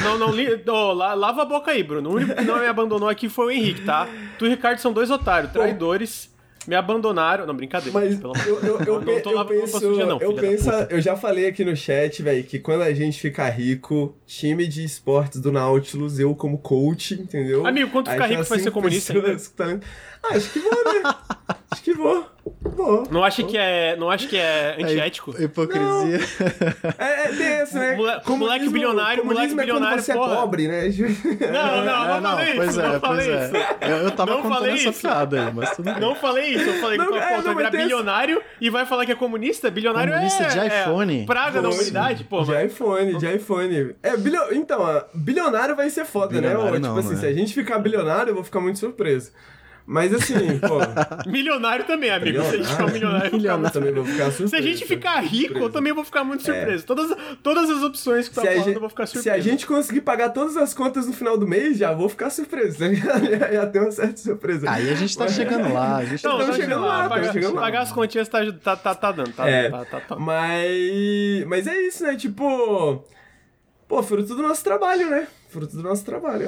Não, 0.01 0.17
não, 0.17 0.31
li... 0.31 0.47
oh, 0.67 0.93
lava 0.93 1.41
a 1.41 1.45
boca 1.45 1.71
aí, 1.71 1.83
Bruno. 1.83 2.09
O 2.09 2.13
único 2.15 2.35
que 2.35 2.43
não 2.43 2.59
me 2.59 2.67
abandonou 2.67 3.09
aqui 3.09 3.29
foi 3.29 3.45
o 3.45 3.51
Henrique, 3.51 3.81
tá? 3.85 4.07
Tu 4.39 4.45
e 4.45 4.47
o 4.47 4.51
Ricardo 4.51 4.79
são 4.79 4.93
dois 4.93 5.11
otários, 5.11 5.51
traidores. 5.51 6.33
Me 6.67 6.75
abandonaram. 6.75 7.45
Não, 7.45 7.55
brincadeira. 7.55 7.97
Mas 7.97 8.17
pelo 8.17 8.33
eu, 8.45 8.59
eu, 8.59 8.79
eu, 8.81 9.01
não, 9.01 9.21
tô 9.21 9.31
eu 9.31 9.45
penso, 9.45 9.79
suja, 9.79 10.05
não, 10.05 10.19
eu 10.19 10.33
penso, 10.33 10.69
eu 10.89 11.01
já 11.01 11.15
falei 11.15 11.47
aqui 11.47 11.63
no 11.63 11.75
chat, 11.75 12.21
velho, 12.21 12.43
que 12.43 12.59
quando 12.59 12.81
a 12.81 12.93
gente 12.93 13.19
ficar 13.19 13.49
rico, 13.49 14.15
time 14.25 14.67
de 14.67 14.83
esportes 14.83 15.39
do 15.39 15.51
Nautilus, 15.51 16.19
eu 16.19 16.35
como 16.35 16.57
coach, 16.57 17.13
entendeu? 17.13 17.65
Amigo, 17.65 17.91
quando 17.91 18.09
ficar 18.09 18.25
rico 18.27 18.43
vai 18.43 18.59
ser 18.59 18.71
comunista? 18.71 19.13
Ah, 20.23 20.35
acho 20.35 20.51
que 20.51 20.59
vou, 20.59 20.71
né? 20.71 21.15
acho 21.75 21.83
que 21.83 21.93
vou. 21.93 22.25
Vou. 22.61 23.03
Não 23.11 23.23
acha 23.23 23.43
que 23.43 23.57
é, 23.57 23.95
não 23.97 24.09
acho 24.09 24.27
que 24.27 24.37
é 24.37 24.75
antiético? 24.79 25.35
É 25.37 25.43
hipocrisia. 25.43 26.19
É, 26.97 27.27
é, 27.27 27.63
isso, 27.63 27.77
né? 27.77 27.95
Mole, 27.95 28.21
moleque 28.37 28.69
bilionário, 28.69 29.25
moleque 29.25 29.53
é 29.53 29.55
bilionário, 29.55 30.01
você 30.01 30.13
porra. 30.13 30.33
é 30.33 30.35
pobre, 30.35 30.67
né? 30.67 30.83
Não, 31.51 31.85
não, 31.85 32.21
não, 32.21 32.21
não 32.21 32.31
falei 32.31 32.55
pois 32.55 32.69
isso. 32.69 32.81
É, 32.81 32.87
não 32.87 32.99
pois 32.99 33.27
é. 33.27 33.51
Eu, 33.81 33.97
eu 33.97 34.11
tava 34.11 34.31
não 34.31 34.41
contando 34.41 34.65
essa 34.67 34.89
isso. 34.89 35.01
piada 35.01 35.41
aí, 35.41 35.53
mas 35.53 35.75
tudo 35.75 35.91
bem. 35.91 35.99
Não 35.99 36.15
falei 36.15 36.53
isso. 36.53 36.69
Eu 36.69 36.73
falei 36.75 36.97
não, 36.97 37.11
que 37.11 37.17
é, 37.17 37.35
pô, 37.35 37.43
tu 37.43 37.55
virar 37.55 37.71
bilionário 37.71 38.41
e 38.61 38.69
vai 38.69 38.85
falar 38.85 39.05
que 39.05 39.11
é 39.11 39.15
comunista? 39.15 39.69
Bilionário 39.69 40.13
comunista 40.13 40.43
é... 40.43 40.47
de 40.47 40.67
iPhone. 40.67 41.23
É 41.23 41.25
praga 41.25 41.61
da 41.61 41.69
humanidade, 41.69 42.23
pô. 42.23 42.43
De 42.43 42.65
iPhone, 42.65 43.17
de 43.17 43.35
iPhone. 43.35 43.95
É, 44.01 44.15
bilio... 44.15 44.53
Então, 44.53 45.03
bilionário 45.13 45.75
vai 45.75 45.89
ser 45.89 46.05
foda, 46.05 46.35
né? 46.35 46.41
bilionário 46.41 46.73
né? 46.73 46.79
Não, 46.79 46.95
tipo 46.95 46.99
assim, 46.99 47.15
né? 47.15 47.21
se 47.21 47.25
a 47.25 47.33
gente 47.33 47.53
ficar 47.53 47.79
bilionário, 47.79 48.29
eu 48.29 48.35
vou 48.35 48.43
ficar 48.43 48.59
muito 48.59 48.79
surpreso. 48.79 49.31
Mas 49.87 50.11
assim, 50.11 50.57
pô. 50.59 50.79
milionário 51.29 51.85
também, 51.85 52.09
amigo. 52.09 52.39
Milionário? 52.39 52.51
Se 52.51 52.55
a 52.55 52.63
gente 52.63 52.71
ficar 52.75 52.91
milionário, 52.91 53.31
milionário 53.31 53.71
também 53.71 53.93
vou 53.93 54.05
ficar 54.05 54.31
surpreso. 54.31 54.49
Se 54.49 54.55
a 54.55 54.61
gente 54.61 54.85
ficar 54.85 55.19
rico, 55.19 55.43
surpreso. 55.43 55.65
eu 55.65 55.69
também 55.69 55.93
vou 55.93 56.03
ficar 56.03 56.23
muito 56.23 56.43
surpreso. 56.43 56.83
É. 56.83 56.87
Todas, 56.87 57.17
todas 57.43 57.69
as 57.69 57.83
opções 57.83 58.27
que 58.27 58.33
tá 58.33 58.41
falando, 58.41 58.67
eu 58.67 58.79
vou 58.79 58.89
ficar 58.89 59.05
surpreso. 59.05 59.23
Se 59.23 59.29
a 59.29 59.39
gente 59.39 59.67
conseguir 59.67 60.01
pagar 60.01 60.29
todas 60.29 60.57
as 60.57 60.73
contas 60.73 61.05
no 61.05 61.13
final 61.13 61.37
do 61.37 61.47
mês, 61.47 61.77
já 61.77 61.93
vou 61.93 62.09
ficar 62.09 62.31
surpreso. 62.31 62.79
já, 62.95 63.53
já 63.53 63.67
tem 63.67 63.81
uma 63.81 63.91
certa 63.91 64.17
surpresa. 64.17 64.69
Aí 64.69 64.89
a 64.89 64.95
gente 64.95 65.15
tá 65.15 65.25
Mas... 65.25 65.35
chegando 65.35 65.71
lá. 65.71 65.97
A 65.97 66.05
gente 66.05 66.23
não, 66.23 66.37
tá 66.39 66.53
chegando 66.53 66.81
lá. 66.81 66.97
lá 67.03 67.09
pagar, 67.09 67.33
chegando 67.33 67.55
pagar 67.55 67.77
lá. 67.77 67.83
as 67.83 67.91
continhas 67.91 68.27
tá, 68.27 68.39
tá, 68.53 68.75
tá, 68.75 68.95
tá 68.95 69.11
dando. 69.11 69.33
Tá, 69.33 69.47
é, 69.47 69.69
tá, 69.69 69.85
tá, 69.85 70.01
tá, 70.01 70.15
Mas. 70.15 71.45
Mas 71.45 71.67
é 71.67 71.79
isso, 71.81 72.03
né? 72.03 72.15
Tipo. 72.15 73.05
Pô, 73.87 74.01
fruto 74.01 74.33
do 74.33 74.41
nosso 74.41 74.63
trabalho, 74.63 75.07
né? 75.11 75.27
Fruto 75.55 75.75
do 75.77 75.81
nosso 75.83 76.03
trabalho. 76.05 76.47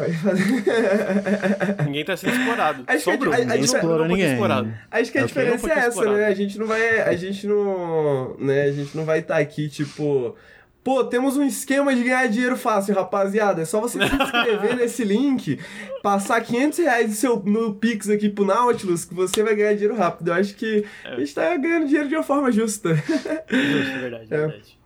Ninguém 1.85 2.03
tá 2.05 2.17
sendo 2.17 2.33
explorado. 2.35 2.83
Acho 2.87 3.03
Só 3.05 3.11
que 3.11 3.17
o 3.17 3.19
Bruno. 3.19 3.35
a- 3.35 3.37
a- 3.37 3.41
a 3.41 3.45
Ninguém 3.45 3.57
gente- 3.61 3.73
explorou 3.75 3.97
não 3.99 4.05
foi 4.07 4.15
ninguém. 4.15 4.31
explorado. 4.31 4.73
Acho 4.91 5.11
que 5.11 5.17
a 5.17 5.21
É 5.21 5.25
diferença 5.25 5.65
que 5.67 5.71
é 5.73 5.77
essa, 5.77 5.87
explorado. 5.89 6.17
né? 6.17 6.25
A 6.27 6.33
gente 6.33 6.59
não 6.59 6.67
vai. 6.67 6.99
A 7.01 7.15
gente 7.15 7.47
não. 7.47 8.35
Né? 8.39 8.61
A 8.63 8.71
gente 8.71 8.95
não 8.97 9.05
vai 9.05 9.19
estar 9.19 9.37
aqui, 9.37 9.69
tipo. 9.69 10.35
Pô, 10.83 11.03
temos 11.03 11.35
um 11.35 11.43
esquema 11.43 11.93
de 11.93 12.01
ganhar 12.01 12.27
dinheiro 12.27 12.55
fácil, 12.55 12.95
rapaziada. 12.95 13.61
É 13.61 13.65
só 13.65 13.81
você 13.81 13.99
se 13.99 14.15
inscrever 14.15 14.75
nesse 14.77 15.03
link, 15.03 15.59
passar 16.01 16.39
500 16.39 16.79
reais 16.79 17.09
no, 17.09 17.13
seu, 17.15 17.35
no 17.45 17.75
Pix 17.75 18.09
aqui 18.09 18.29
pro 18.29 18.45
Nautilus, 18.45 19.03
que 19.03 19.13
você 19.13 19.43
vai 19.43 19.53
ganhar 19.53 19.73
dinheiro 19.73 19.95
rápido. 19.97 20.29
Eu 20.29 20.35
acho 20.35 20.55
que 20.55 20.85
a 21.03 21.19
gente 21.19 21.35
tá 21.35 21.57
ganhando 21.57 21.87
dinheiro 21.87 22.07
de 22.07 22.15
uma 22.15 22.23
forma 22.23 22.49
justa. 22.53 22.95
Justo, 22.95 23.17
é 23.49 23.97
verdade, 23.99 24.27
é 24.33 24.37
verdade. 24.37 24.77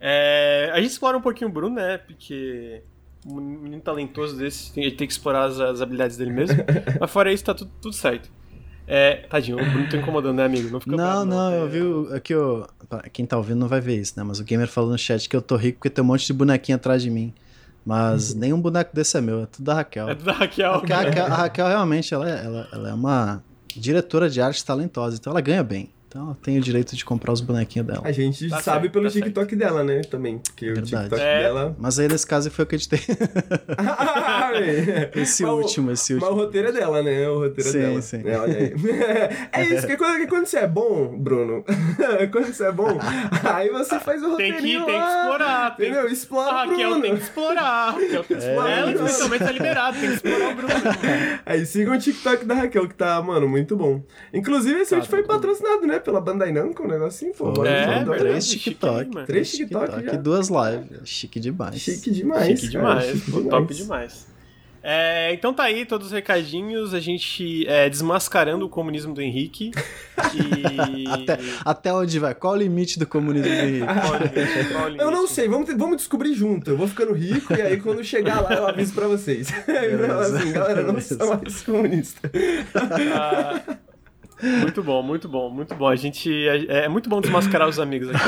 É, 0.00 0.70
a 0.72 0.80
gente 0.80 0.90
explora 0.92 1.18
um 1.18 1.22
pouquinho 1.22 1.50
o 1.50 1.52
Bruno, 1.52 1.74
né? 1.76 1.98
Porque 1.98 2.82
um 3.28 3.40
menino 3.40 3.80
talentoso 3.82 4.36
desse, 4.36 4.72
tem- 4.72 4.84
ele 4.84 4.94
tem 4.96 5.06
que 5.06 5.12
explorar 5.12 5.44
as, 5.44 5.58
as 5.60 5.80
habilidades 5.80 6.16
dele 6.16 6.32
mesmo. 6.32 6.56
Mas 7.00 7.10
fora 7.10 7.32
isso, 7.32 7.44
tá 7.44 7.54
tudo, 7.54 7.70
tudo 7.80 7.94
certo. 7.94 8.30
É, 8.88 9.16
tadinho, 9.28 9.56
o 9.60 9.64
Bruno 9.66 9.88
tá 9.88 9.96
incomodando, 9.96 10.36
né, 10.36 10.44
amigo? 10.44 10.70
Não 10.70 10.78
fica 10.80 10.96
Não, 10.96 11.04
bravo, 11.04 11.24
não, 11.24 11.52
eu 11.52 11.66
É, 11.66 11.68
vi 11.68 11.82
o- 11.82 12.14
aqui 12.14 12.34
o. 12.36 12.64
Quem 13.12 13.26
tá 13.26 13.36
ouvindo 13.36 13.58
não 13.58 13.66
vai 13.66 13.80
ver 13.80 13.96
isso, 14.00 14.14
né? 14.16 14.22
Mas 14.22 14.38
o 14.38 14.44
gamer 14.44 14.68
falou 14.68 14.90
no 14.90 14.96
chat 14.98 15.28
que 15.28 15.34
eu 15.34 15.42
tô 15.42 15.56
rico 15.56 15.78
porque 15.78 15.90
tem 15.90 16.04
um 16.04 16.06
monte 16.06 16.24
de 16.24 16.32
bonequinho 16.32 16.76
atrás 16.76 17.02
de 17.02 17.10
mim. 17.10 17.34
Mas 17.84 18.32
nenhum 18.36 18.60
boneco 18.60 18.94
desse 18.94 19.16
é 19.16 19.20
meu, 19.20 19.42
é 19.42 19.46
tudo 19.46 19.64
da 19.64 19.74
Raquel. 19.74 20.10
É 20.10 20.14
da 20.14 20.32
Raquel. 20.32 20.72
A 20.72 20.76
Raquel, 20.78 21.24
a 21.24 21.36
Raquel 21.36 21.66
realmente 21.66 22.14
ela, 22.14 22.30
é- 22.30 22.44
ela, 22.44 22.68
ela 22.72 22.88
é 22.90 22.94
uma 22.94 23.42
diretora 23.74 24.30
de 24.30 24.40
arte 24.40 24.64
talentosa, 24.64 25.16
então 25.16 25.32
ela 25.32 25.40
ganha 25.40 25.64
bem. 25.64 25.90
Então 26.16 26.28
ela 26.28 26.36
tem 26.42 26.56
o 26.56 26.62
direito 26.62 26.96
de 26.96 27.04
comprar 27.04 27.30
os 27.30 27.42
bonequinhos 27.42 27.86
dela. 27.86 28.00
A 28.02 28.10
gente 28.10 28.48
Tá 28.48 28.62
sabe 28.62 28.80
certo, 28.84 28.92
pelo 28.94 29.04
tá 29.04 29.10
certo. 29.10 29.24
TikTok 29.26 29.54
dela, 29.54 29.84
né? 29.84 30.00
Também. 30.00 30.38
Porque 30.38 30.64
Verdade. 30.72 30.94
o 30.94 30.98
TikTok 31.00 31.20
É. 31.22 31.42
dela. 31.42 31.76
Mas 31.78 31.98
aí 31.98 32.08
nesse 32.08 32.26
caso 32.26 32.50
foi 32.50 32.64
o 32.64 32.66
que 32.68 32.74
eu 32.74 32.78
editei. 32.78 33.00
Esse 35.14 35.42
Mas 35.42 35.52
último, 35.52 35.90
esse 35.90 36.14
Mas 36.14 36.22
o 36.22 36.26
último. 36.26 36.42
roteiro 36.44 36.68
é 36.68 36.72
dela, 36.72 37.02
né? 37.02 37.28
O 37.28 37.40
roteiro 37.40 37.70
Sim, 37.70 37.78
é 37.78 37.82
dela. 37.82 38.00
sim. 38.02 38.22
É, 38.24 38.38
olha 38.38 38.56
aí. 38.58 38.72
é 39.52 39.74
isso, 39.74 39.86
que 39.86 39.96
quando, 39.96 40.16
que 40.18 40.26
quando 40.26 40.46
você 40.46 40.58
é 40.58 40.66
bom, 40.66 41.18
Bruno, 41.18 41.62
quando 42.32 42.46
você 42.52 42.64
é 42.66 42.72
bom, 42.72 42.98
aí 43.44 43.68
você 43.70 43.98
faz 44.00 44.22
o 44.22 44.36
Tem 44.36 44.52
roteirinho 44.52 44.80
que, 44.80 44.86
tem 44.86 44.94
que 44.94 45.00
lá, 45.00 45.20
explorar. 45.20 45.76
Tem, 45.76 45.90
Entendeu? 45.90 46.08
Explora 46.08 46.50
a 46.50 46.64
o 46.64 46.68
Raquel 46.70 47.00
tem 47.02 47.16
que 47.16 47.22
explorar. 47.22 47.90
Raquel 47.92 48.24
tem 48.24 48.36
que 48.38 48.44
explorar. 48.44 48.70
É, 48.70 48.78
Ela, 48.78 48.90
Bruno. 48.92 49.06
especialmente, 49.06 49.44
tá 49.44 49.52
liberado. 49.52 49.98
Tem 49.98 50.08
que 50.08 50.14
explorar 50.14 50.48
o 50.50 50.54
Bruno. 50.54 50.72
Aí 51.44 51.66
sigam 51.66 51.94
o 51.94 51.98
TikTok 51.98 52.44
da 52.44 52.54
Raquel, 52.54 52.88
que 52.88 52.94
tá, 52.94 53.20
mano, 53.22 53.48
muito 53.48 53.76
bom. 53.76 54.02
Inclusive, 54.32 54.80
esse 54.80 54.90
Tá, 54.90 54.96
vídeo 54.96 55.10
foi 55.10 55.22
patrocinado, 55.24 55.86
né? 55.86 55.98
Pela 56.06 56.20
Bandai 56.20 56.52
Namco, 56.52 56.84
um 56.84 56.86
negocinho, 56.86 57.32
pô. 57.34 57.52
Foi, 57.52 57.66
É, 57.66 57.84
verdade. 57.84 58.18
Três 58.20 58.48
TikTok. 58.48 59.26
Três 59.26 59.50
TikTok 59.50 60.04
já. 60.04 60.14
e 60.14 60.16
duas 60.18 60.48
lives. 60.48 61.00
Chique 61.04 61.40
demais. 61.40 61.80
Chique 61.80 62.12
demais. 62.12 62.60
Chique 62.60 62.72
cara, 62.78 63.00
demais, 63.00 63.18
chique 63.18 63.30
pô, 63.32 63.42
top 63.42 63.74
demais. 63.74 64.26
É, 64.84 65.34
então 65.34 65.52
tá 65.52 65.64
aí 65.64 65.84
todos 65.84 66.06
os 66.06 66.12
recadinhos, 66.12 66.94
a 66.94 67.00
gente 67.00 67.66
é, 67.66 67.90
desmascarando 67.90 68.64
o 68.64 68.68
comunismo 68.68 69.12
do 69.12 69.20
Henrique. 69.20 69.72
E... 70.32 71.08
Até, 71.10 71.38
até 71.64 71.92
onde 71.92 72.20
vai? 72.20 72.36
Qual 72.36 72.52
o 72.52 72.56
limite 72.56 72.96
do 73.00 73.04
comunismo 73.06 73.48
do 73.48 73.62
Henrique? 73.62 73.86
Qual 73.86 74.12
o 74.12 74.16
limite? 74.18 74.72
Qual 74.72 74.90
o 74.92 74.94
Eu 75.02 75.10
não 75.10 75.26
sei, 75.26 75.48
vamos, 75.48 75.68
vamos 75.76 75.96
descobrir 75.96 76.34
junto. 76.34 76.70
Eu 76.70 76.76
vou 76.76 76.86
ficando 76.86 77.12
rico 77.14 77.52
e 77.52 77.60
aí 77.60 77.80
quando 77.80 78.04
chegar 78.04 78.40
lá 78.42 78.54
eu 78.54 78.68
aviso 78.68 78.94
pra 78.94 79.08
vocês. 79.08 79.50
Falo 80.06 80.20
assim, 80.20 80.52
galera, 80.52 80.82
não 80.82 80.94
Beleza. 80.94 81.16
sou 81.18 81.36
mais 81.36 81.62
comunista. 81.62 82.30
Ah, 83.12 83.76
muito 84.42 84.82
bom, 84.82 85.02
muito 85.02 85.28
bom, 85.28 85.50
muito 85.50 85.74
bom. 85.74 85.88
A 85.88 85.96
gente. 85.96 86.30
É, 86.48 86.84
é 86.84 86.88
muito 86.88 87.08
bom 87.08 87.20
desmascarar 87.20 87.68
os 87.68 87.78
amigos 87.78 88.08
aqui. 88.10 88.20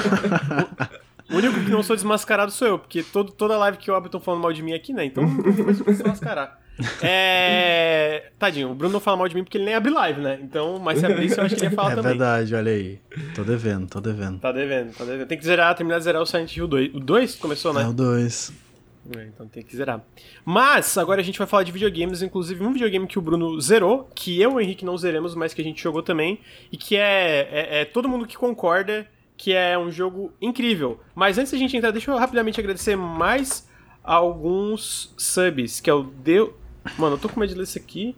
O 1.30 1.36
único 1.36 1.60
que 1.62 1.70
não 1.70 1.82
sou 1.82 1.94
desmascarado 1.94 2.50
sou 2.50 2.66
eu, 2.68 2.78
porque 2.78 3.02
todo, 3.02 3.30
toda 3.30 3.58
live 3.58 3.76
que 3.76 3.90
eu 3.90 3.94
abro 3.94 4.06
estão 4.08 4.18
falando 4.20 4.40
mal 4.40 4.52
de 4.52 4.62
mim 4.62 4.72
aqui, 4.72 4.94
né? 4.94 5.04
Então 5.04 5.24
não 5.28 5.52
tem 5.52 5.64
mais 5.64 5.78
o 5.80 5.84
que 5.84 5.90
desmascarar. 5.92 6.58
É. 7.02 8.30
Tadinho, 8.38 8.70
o 8.70 8.74
Bruno 8.74 8.94
não 8.94 9.00
fala 9.00 9.16
mal 9.18 9.28
de 9.28 9.34
mim 9.34 9.44
porque 9.44 9.58
ele 9.58 9.64
nem 9.66 9.74
abre 9.74 9.90
live, 9.90 10.20
né? 10.22 10.38
Então, 10.42 10.78
mas 10.78 11.00
se 11.00 11.06
abrisse, 11.06 11.36
eu 11.38 11.44
acho 11.44 11.54
que 11.54 11.60
ele 11.62 11.70
ia 11.70 11.76
falar 11.76 11.92
É 11.92 11.94
também. 11.96 12.10
verdade, 12.12 12.54
olha 12.54 12.72
aí. 12.72 12.98
Tô 13.34 13.42
devendo, 13.42 13.86
tô 13.88 14.00
devendo. 14.00 14.38
Tá 14.38 14.52
devendo, 14.52 14.92
tá 14.96 15.04
devendo. 15.04 15.26
Tem 15.26 15.36
que 15.36 15.44
zerar, 15.44 15.74
terminar 15.74 15.98
de 15.98 16.04
zerar 16.04 16.22
o 16.22 16.26
Silent 16.26 16.56
Hill 16.56 16.66
2. 16.68 16.94
O 16.94 17.00
2 17.00 17.34
começou, 17.34 17.74
né? 17.74 17.82
É 17.82 17.86
o 17.88 17.92
2. 17.92 18.52
É, 19.16 19.24
então 19.24 19.46
tem 19.48 19.62
que 19.62 19.76
zerar. 19.76 20.04
Mas 20.44 20.98
agora 20.98 21.20
a 21.20 21.24
gente 21.24 21.38
vai 21.38 21.46
falar 21.46 21.62
de 21.62 21.72
videogames, 21.72 22.20
inclusive 22.22 22.62
um 22.64 22.72
videogame 22.72 23.06
que 23.06 23.18
o 23.18 23.22
Bruno 23.22 23.60
zerou, 23.60 24.08
que 24.14 24.40
eu 24.40 24.50
e 24.52 24.54
o 24.54 24.60
Henrique 24.60 24.84
não 24.84 24.96
zeramos, 24.98 25.34
mas 25.34 25.54
que 25.54 25.60
a 25.60 25.64
gente 25.64 25.82
jogou 25.82 26.02
também, 26.02 26.40
e 26.70 26.76
que 26.76 26.96
é, 26.96 27.48
é, 27.50 27.80
é 27.80 27.84
todo 27.84 28.08
mundo 28.08 28.26
que 28.26 28.36
concorda 28.36 29.06
que 29.36 29.52
é 29.54 29.78
um 29.78 29.90
jogo 29.90 30.32
incrível. 30.42 30.98
Mas 31.14 31.38
antes 31.38 31.52
da 31.52 31.58
gente 31.58 31.76
entrar, 31.76 31.92
deixa 31.92 32.10
eu 32.10 32.16
rapidamente 32.18 32.58
agradecer 32.58 32.96
mais 32.96 33.68
alguns 34.02 35.14
subs, 35.16 35.80
que 35.80 35.88
é 35.88 35.94
o 35.94 36.02
Deus. 36.02 36.50
Mano, 36.98 37.14
eu 37.14 37.18
tô 37.20 37.28
com 37.28 37.38
medo 37.38 37.50
de 37.50 37.56
ler 37.56 37.64
isso 37.64 37.78
aqui. 37.78 38.16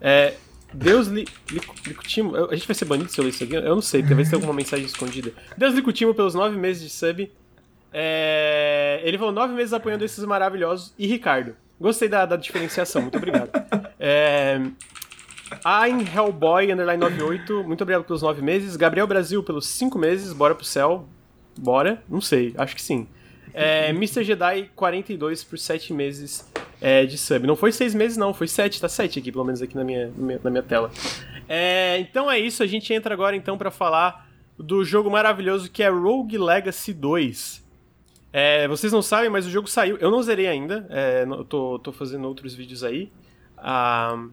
É. 0.00 0.34
Deus 0.72 1.08
li, 1.08 1.26
Licu- 1.50 1.74
Licutimo. 1.84 2.36
A 2.36 2.54
gente 2.54 2.68
vai 2.68 2.74
ser 2.76 2.84
banido 2.84 3.10
se 3.10 3.18
eu 3.18 3.24
ler 3.24 3.30
isso 3.30 3.42
aqui? 3.42 3.54
Eu 3.54 3.74
não 3.74 3.82
sei, 3.82 4.02
talvez 4.04 4.28
tenha 4.28 4.36
alguma 4.38 4.54
mensagem 4.54 4.86
escondida. 4.86 5.32
Deus 5.58 5.74
Licutimo 5.74 6.14
pelos 6.14 6.34
nove 6.34 6.56
meses 6.56 6.82
de 6.82 6.90
sub. 6.90 7.30
É, 7.92 9.00
ele 9.04 9.18
falou 9.18 9.32
nove 9.32 9.52
meses 9.54 9.72
apoiando 9.72 10.04
esses 10.04 10.24
maravilhosos. 10.24 10.94
E 10.98 11.06
Ricardo. 11.06 11.56
Gostei 11.80 12.08
da, 12.08 12.26
da 12.26 12.36
diferenciação, 12.36 13.02
muito 13.02 13.16
obrigado. 13.16 13.50
É, 14.02 14.58
I'm 15.62 16.06
Hellboy, 16.06 16.72
underline 16.72 16.98
98, 16.98 17.64
muito 17.64 17.82
obrigado 17.82 18.04
pelos 18.04 18.22
nove 18.22 18.40
meses. 18.40 18.76
Gabriel 18.76 19.06
Brasil 19.06 19.42
pelos 19.42 19.66
cinco 19.66 19.98
meses, 19.98 20.32
bora 20.32 20.54
pro 20.54 20.64
céu. 20.64 21.06
Bora? 21.58 22.02
Não 22.08 22.18
sei, 22.18 22.54
acho 22.56 22.74
que 22.74 22.80
sim. 22.80 23.06
É, 23.52 23.90
Mr. 23.92 24.24
Jedi 24.24 24.70
42 24.74 25.44
por 25.44 25.58
sete 25.58 25.92
meses 25.92 26.50
é, 26.80 27.04
de 27.04 27.18
sub. 27.18 27.46
Não 27.46 27.56
foi 27.56 27.72
seis 27.72 27.94
meses, 27.94 28.16
não, 28.16 28.32
foi 28.32 28.48
sete, 28.48 28.80
tá 28.80 28.88
sete 28.88 29.18
aqui, 29.18 29.30
pelo 29.30 29.44
menos 29.44 29.60
aqui 29.60 29.76
na 29.76 29.84
minha, 29.84 30.10
na 30.42 30.50
minha, 30.50 30.62
tela. 30.62 30.90
É, 31.48 31.98
então 31.98 32.30
é 32.30 32.38
isso, 32.38 32.62
a 32.62 32.66
gente 32.66 32.92
entra 32.94 33.12
agora 33.12 33.36
então 33.36 33.58
pra 33.58 33.70
falar 33.70 34.28
do 34.58 34.84
jogo 34.84 35.10
maravilhoso 35.10 35.70
que 35.70 35.82
é 35.82 35.88
Rogue 35.88 36.38
Legacy 36.38 36.94
2. 36.94 37.69
É, 38.32 38.68
vocês 38.68 38.92
não 38.92 39.02
sabem, 39.02 39.28
mas 39.28 39.46
o 39.46 39.50
jogo 39.50 39.68
saiu. 39.68 39.96
Eu 39.98 40.10
não 40.10 40.22
zerei 40.22 40.46
ainda. 40.46 40.86
É, 40.90 41.24
eu 41.28 41.44
tô, 41.44 41.78
tô 41.78 41.92
fazendo 41.92 42.26
outros 42.28 42.54
vídeos 42.54 42.84
aí. 42.84 43.10
Ah, 43.58 44.26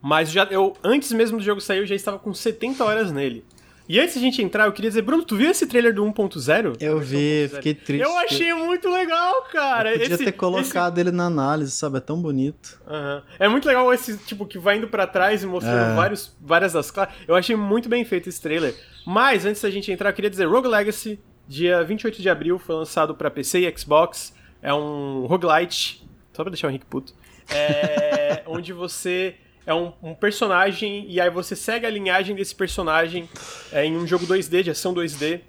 mas 0.00 0.30
já, 0.30 0.44
eu, 0.50 0.74
antes 0.82 1.12
mesmo 1.12 1.38
do 1.38 1.44
jogo 1.44 1.60
sair, 1.60 1.78
eu 1.78 1.86
já 1.86 1.94
estava 1.94 2.18
com 2.18 2.32
70 2.32 2.84
horas 2.84 3.10
nele. 3.12 3.44
E 3.88 3.98
antes 3.98 4.16
da 4.16 4.20
gente 4.20 4.42
entrar, 4.42 4.66
eu 4.66 4.72
queria 4.72 4.90
dizer, 4.90 5.00
Bruno, 5.00 5.24
tu 5.24 5.34
viu 5.34 5.50
esse 5.50 5.66
trailer 5.66 5.94
do 5.94 6.04
1.0? 6.04 6.76
Eu 6.78 7.00
vi, 7.00 7.48
fiquei 7.54 7.72
triste. 7.72 8.02
Eu 8.04 8.18
achei 8.18 8.52
muito 8.52 8.86
legal, 8.90 9.44
cara. 9.50 9.94
Eu 9.94 9.98
podia 10.00 10.14
Esse- 10.14 10.24
ter 10.26 10.32
colocado 10.32 10.98
ele 10.98 11.10
na 11.10 11.24
análise, 11.24 11.70
sabe? 11.70 11.96
É 11.96 12.00
tão 12.00 12.20
bonito. 12.20 12.78
Aham. 12.86 13.22
É 13.38 13.48
muito 13.48 13.66
legal 13.66 13.90
esse, 13.94 14.18
tipo, 14.18 14.44
que 14.44 14.58
vai 14.58 14.76
indo 14.76 14.88
pra 14.88 15.06
trás 15.06 15.42
e 15.42 15.46
mostrando 15.46 15.92
É. 15.92 15.96
vários, 15.96 16.36
várias 16.38 16.74
das 16.74 16.90
classes. 16.90 17.14
Eu 17.26 17.34
achei 17.34 17.56
muito 17.56 17.88
bem 17.88 18.04
feito 18.04 18.28
esse 18.28 18.40
trailer. 18.42 18.74
Mas, 19.06 19.46
antes 19.46 19.62
da 19.62 19.70
gente 19.70 19.90
entrar, 19.90 20.10
eu 20.10 20.14
queria 20.14 20.28
dizer, 20.28 20.44
Rogue 20.44 20.68
Legacy, 20.68 21.18
dia 21.48 21.82
28 21.82 22.20
de 22.22 22.28
abril, 22.28 22.58
foi 22.58 22.76
lançado 22.76 23.14
pra 23.14 23.30
PC 23.30 23.60
e 23.66 23.78
Xbox. 23.78 24.34
É 24.62 24.72
um 24.74 25.24
roguelite, 25.26 26.06
só 26.32 26.42
pra 26.42 26.50
deixar 26.50 26.66
o 26.66 26.70
Henrique 26.70 26.84
puto, 26.86 27.14
é, 27.50 28.42
onde 28.46 28.72
você 28.72 29.36
é 29.66 29.72
um, 29.74 29.92
um 30.02 30.14
personagem 30.14 31.04
e 31.08 31.20
aí 31.20 31.30
você 31.30 31.54
segue 31.56 31.86
a 31.86 31.90
linhagem 31.90 32.34
desse 32.34 32.54
personagem 32.54 33.28
é, 33.72 33.84
em 33.84 33.96
um 33.96 34.06
jogo 34.06 34.26
2D, 34.26 34.62
de 34.62 34.70
ação 34.70 34.92
2D, 34.94 35.40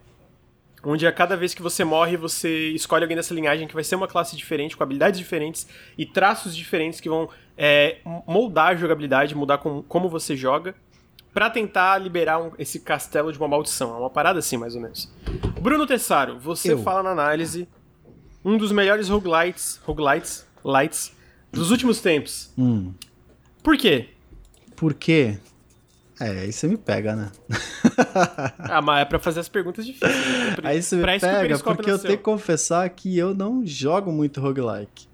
onde 0.83 1.05
a 1.07 1.11
cada 1.11 1.35
vez 1.35 1.53
que 1.53 1.61
você 1.61 1.83
morre, 1.83 2.15
você 2.17 2.69
escolhe 2.69 3.03
alguém 3.03 3.17
dessa 3.17 3.33
linhagem 3.33 3.67
que 3.67 3.73
vai 3.73 3.83
ser 3.83 3.95
uma 3.95 4.07
classe 4.07 4.35
diferente, 4.37 4.77
com 4.77 4.83
habilidades 4.83 5.19
diferentes 5.19 5.67
e 5.97 6.05
traços 6.05 6.55
diferentes 6.55 7.01
que 7.01 7.09
vão 7.09 7.29
é, 7.57 7.97
moldar 8.27 8.67
a 8.67 8.75
jogabilidade, 8.75 9.35
mudar 9.35 9.57
com- 9.57 9.81
como 9.83 10.07
você 10.07 10.35
joga, 10.37 10.75
pra 11.39 11.49
tentar 11.49 11.97
liberar 11.99 12.37
um- 12.41 12.51
esse 12.59 12.81
castelo 12.81 13.31
de 13.31 13.37
uma 13.39 13.47
maldição. 13.47 13.95
É 13.95 13.97
uma 13.99 14.09
parada 14.09 14.39
assim, 14.39 14.57
mais 14.57 14.75
ou 14.75 14.81
menos. 14.81 15.09
Bruno 15.61 15.87
Tessaro, 15.87 16.37
você 16.37 16.73
Eu. 16.73 16.83
fala 16.83 17.01
na 17.01 17.11
análise 17.11 17.65
um 18.43 18.57
dos 18.57 18.73
melhores 18.73 19.07
roguelites, 19.07 19.79
roguelites, 19.85 20.45
lights 20.65 21.13
dos 21.49 21.71
últimos 21.71 22.01
tempos. 22.01 22.51
Hum. 22.57 22.91
Por 23.63 23.77
quê? 23.77 24.09
Por 24.75 24.93
quê? 24.93 25.37
É, 26.19 26.27
aí 26.41 26.51
você 26.51 26.67
me 26.67 26.75
pega, 26.75 27.15
né? 27.15 27.31
Ah, 28.59 28.81
mas 28.81 29.03
é 29.03 29.05
pra 29.05 29.17
fazer 29.17 29.39
as 29.39 29.47
perguntas 29.47 29.85
difíceis. 29.85 30.13
né? 30.13 30.55
Pra- 30.57 30.69
Aí 30.71 30.81
você 30.83 30.97
me 30.97 31.03
pega, 31.19 31.57
porque 31.59 31.89
eu 31.89 31.99
tenho 31.99 32.17
que 32.17 32.23
confessar 32.23 32.89
que 32.89 33.17
eu 33.17 33.33
não 33.33 33.65
jogo 33.65 34.11
muito 34.11 34.41
roguelike. 34.41 35.07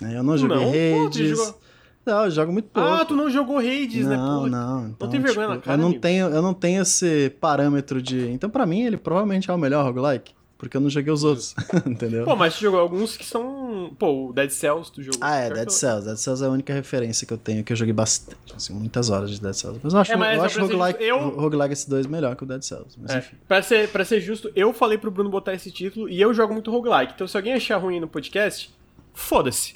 Eu 0.00 0.22
não 0.22 0.38
joguei 0.38 0.92
Não? 0.94 1.00
Pô, 1.02 1.06
Hades. 1.08 1.38
jogou- 1.38 1.60
Não, 2.04 2.24
eu 2.24 2.30
jogo 2.30 2.52
muito 2.52 2.68
pouco. 2.68 2.88
Ah, 2.88 3.04
tu 3.04 3.14
não 3.14 3.30
jogou 3.30 3.58
Hades, 3.58 4.06
né? 4.06 4.16
não, 4.16 4.40
Pô, 4.42 4.46
não. 4.48 4.88
Então, 4.88 5.08
tem 5.08 5.20
vergonha 5.20 5.46
tipo, 5.46 5.56
na 5.58 5.62
cara, 5.62 5.76
eu 5.76 5.80
não 5.80 5.86
amigo? 5.88 6.00
tenho, 6.00 6.26
eu 6.28 6.42
não 6.42 6.52
tenho 6.54 6.82
esse 6.82 7.30
parâmetro 7.40 8.02
de. 8.02 8.28
Então, 8.30 8.50
pra 8.50 8.66
mim, 8.66 8.82
ele 8.82 8.96
provavelmente 8.96 9.50
é 9.50 9.54
o 9.54 9.58
melhor 9.58 9.84
roguelike. 9.84 10.32
Porque 10.58 10.76
eu 10.76 10.80
não 10.80 10.88
joguei 10.88 11.12
os 11.12 11.24
outros. 11.24 11.56
Entendeu? 11.84 12.24
Pô, 12.24 12.36
mas 12.36 12.54
tu 12.54 12.60
jogou 12.60 12.78
alguns 12.78 13.16
que 13.16 13.24
são. 13.24 13.90
Pô, 13.98 14.28
o 14.28 14.32
Dead 14.32 14.48
Cells 14.50 14.92
tu 14.92 15.02
jogou. 15.02 15.18
ah, 15.20 15.34
é, 15.34 15.50
Dead 15.50 15.68
Cells. 15.70 16.06
Dead 16.06 16.16
Cells 16.16 16.40
é 16.44 16.46
a 16.46 16.50
única 16.50 16.72
referência 16.72 17.26
que 17.26 17.32
eu 17.32 17.38
tenho, 17.38 17.64
que 17.64 17.72
eu 17.72 17.76
joguei 17.76 17.92
bastante. 17.92 18.36
Assim, 18.56 18.72
muitas 18.72 19.10
horas 19.10 19.28
de 19.30 19.40
Dead 19.40 19.54
Cells. 19.54 19.80
Mas 19.82 19.92
eu 19.92 19.98
acho, 19.98 20.12
É, 20.12 20.16
mas 20.16 20.34
eu 20.34 20.38
só 20.40 20.46
acho 20.46 20.60
roguelike, 20.60 21.02
eu- 21.02 21.28
roguelike 21.30 21.72
esse 21.72 21.90
2 21.90 22.06
melhor 22.06 22.36
que 22.36 22.44
o 22.44 22.46
Dead 22.46 22.62
Cells. 22.62 22.96
Mas 23.00 23.10
É, 23.12 23.18
enfim. 23.18 23.36
pra, 23.48 23.60
ser, 23.60 23.88
pra 23.88 24.04
ser 24.04 24.20
justo, 24.20 24.52
eu 24.54 24.72
falei 24.72 24.98
pro 24.98 25.10
Bruno 25.10 25.28
botar 25.30 25.52
esse 25.52 25.68
título 25.72 26.08
e 26.08 26.20
eu 26.20 26.32
jogo 26.32 26.52
muito 26.52 26.70
roguelike. 26.70 27.12
Então 27.16 27.26
se 27.26 27.36
alguém 27.36 27.54
achar 27.54 27.78
ruim 27.78 27.98
no 27.98 28.06
podcast, 28.06 28.72
foda-se. 29.14 29.74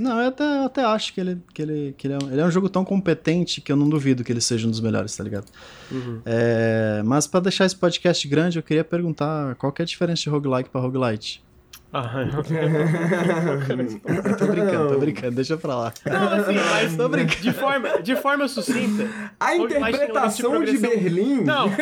Não, 0.00 0.20
eu 0.20 0.28
até, 0.28 0.44
eu 0.44 0.64
até 0.64 0.84
acho 0.84 1.12
que, 1.12 1.20
ele, 1.20 1.38
que, 1.52 1.62
ele, 1.62 1.94
que 1.96 2.06
ele, 2.06 2.14
é 2.14 2.18
um, 2.18 2.30
ele 2.30 2.40
é 2.40 2.44
um 2.44 2.50
jogo 2.50 2.68
tão 2.68 2.84
competente 2.84 3.60
que 3.60 3.70
eu 3.70 3.76
não 3.76 3.88
duvido 3.88 4.24
que 4.24 4.32
ele 4.32 4.40
seja 4.40 4.66
um 4.66 4.70
dos 4.70 4.80
melhores, 4.80 5.16
tá 5.16 5.22
ligado? 5.22 5.46
Uhum. 5.90 6.20
É, 6.24 7.02
mas 7.04 7.26
pra 7.26 7.40
deixar 7.40 7.66
esse 7.66 7.76
podcast 7.76 8.26
grande, 8.26 8.58
eu 8.58 8.62
queria 8.62 8.84
perguntar 8.84 9.54
qual 9.56 9.72
que 9.72 9.82
é 9.82 9.84
a 9.84 9.86
diferença 9.86 10.22
de 10.22 10.30
roguelike 10.30 10.70
pra 10.70 10.80
roguelite? 10.80 11.42
Ah, 11.94 12.08
tô 14.38 14.46
brincando, 14.46 14.88
tô 14.94 14.98
brincando, 14.98 15.36
deixa 15.36 15.58
pra 15.58 15.76
lá. 15.76 15.94
Não, 16.06 16.28
assim, 16.28 16.54
mas 16.54 16.96
tô 16.96 17.06
brincando. 17.06 17.42
De 17.42 17.52
forma, 17.52 18.02
de 18.02 18.16
forma 18.16 18.48
sucinta. 18.48 19.10
A 19.38 19.56
interpretação 19.56 20.64
de, 20.64 20.72
de, 20.72 20.78
Berlim. 20.78 21.42
Não, 21.42 21.66
ó, 21.66 21.72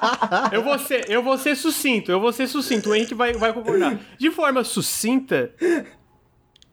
ó. 0.00 0.54
Eu 0.54 0.62
vou 0.62 0.78
ser, 0.78 1.10
eu 1.10 1.22
vou 1.22 1.36
ser 1.36 1.54
sucinto, 1.54 2.10
eu 2.10 2.18
vou 2.18 2.32
ser 2.32 2.46
sucinto. 2.46 2.88
O 2.88 2.94
Henrique 2.94 3.12
vai, 3.14 3.34
vai 3.34 3.52
concordar. 3.52 3.98
De 4.18 4.30
forma 4.30 4.64
sucinta, 4.64 5.52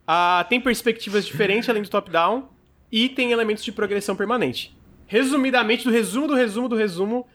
ah, 0.08 0.46
tem 0.48 0.62
perspectivas 0.62 1.26
diferentes 1.26 1.68
além 1.68 1.84
do 1.84 1.90
top-down 1.90 2.48
e 2.90 3.10
tem 3.10 3.34
elementos 3.34 3.64
de 3.64 3.74
progressão 3.74 4.16
permanente. 4.16 4.74
Resumidamente, 5.06 5.84
do 5.84 5.92
resumo 5.92 6.28
do 6.28 6.36
resumo 6.36 6.70
do 6.70 6.78
resumo, 6.78 7.28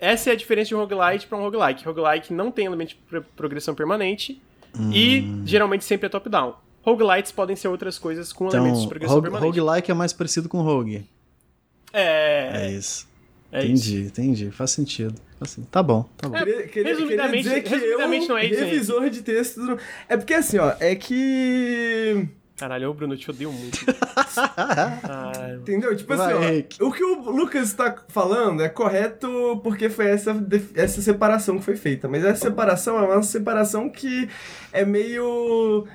essa 0.00 0.30
é 0.30 0.32
a 0.32 0.36
diferença 0.36 0.68
de 0.68 0.74
um 0.74 0.78
roguelite 0.78 1.26
para 1.26 1.36
um 1.36 1.42
roguelike. 1.42 1.84
Roguelike 1.84 2.32
não 2.32 2.50
tem 2.50 2.66
elemento 2.66 2.90
de 2.90 3.20
progressão 3.36 3.74
permanente 3.74 4.40
hum. 4.78 4.90
e 4.92 5.42
geralmente 5.44 5.84
sempre 5.84 6.06
é 6.06 6.08
top-down. 6.08 6.54
Roguelites 6.82 7.32
podem 7.32 7.56
ser 7.56 7.68
outras 7.68 7.98
coisas 7.98 8.32
com 8.32 8.46
então, 8.46 8.60
elementos 8.60 8.82
de 8.82 8.88
progressão 8.88 9.16
rogue, 9.16 9.30
permanente. 9.30 9.58
Roguelike 9.58 9.90
é 9.90 9.94
mais 9.94 10.12
parecido 10.12 10.48
com 10.48 10.62
rogue. 10.62 11.04
É. 11.92 12.66
É 12.66 12.70
isso. 12.70 13.08
É 13.50 13.64
entendi, 13.64 14.00
isso. 14.02 14.08
entendi. 14.08 14.50
Faz 14.50 14.70
sentido. 14.70 15.20
Assim, 15.40 15.62
tá 15.70 15.82
bom, 15.82 16.08
tá 16.16 16.28
bom. 16.28 16.36
É, 16.36 16.44
queria, 16.44 16.68
queria, 16.68 16.94
resumidamente, 16.94 17.44
queria 17.44 17.60
dizer 17.60 17.62
que 17.62 17.68
resumidamente 17.68 18.22
eu, 18.24 18.28
não 18.28 18.38
é 18.38 18.46
isso, 18.46 18.60
revisor 18.60 19.10
de 19.10 19.22
texto... 19.22 19.78
É 20.08 20.16
porque 20.16 20.34
assim, 20.34 20.58
ó, 20.58 20.74
é 20.80 20.94
que 20.96 22.28
Caralho, 22.58 22.90
o 22.90 22.94
Bruno, 22.94 23.14
eu 23.14 23.18
te 23.18 23.30
odeio 23.30 23.52
muito. 23.52 23.78
Entendeu? 25.60 25.96
Tipo 25.96 26.12
assim, 26.14 26.32
ó, 26.80 26.86
o 26.86 26.92
que 26.92 27.04
o 27.04 27.30
Lucas 27.30 27.72
tá 27.72 27.94
falando 28.08 28.64
é 28.64 28.68
correto 28.68 29.60
porque 29.62 29.88
foi 29.88 30.08
essa, 30.08 30.34
essa 30.74 31.00
separação 31.00 31.58
que 31.58 31.64
foi 31.64 31.76
feita. 31.76 32.08
Mas 32.08 32.24
essa 32.24 32.48
separação 32.48 32.98
é 32.98 33.02
uma 33.02 33.22
separação 33.22 33.88
que 33.88 34.28
é 34.72 34.84
meio 34.84 35.86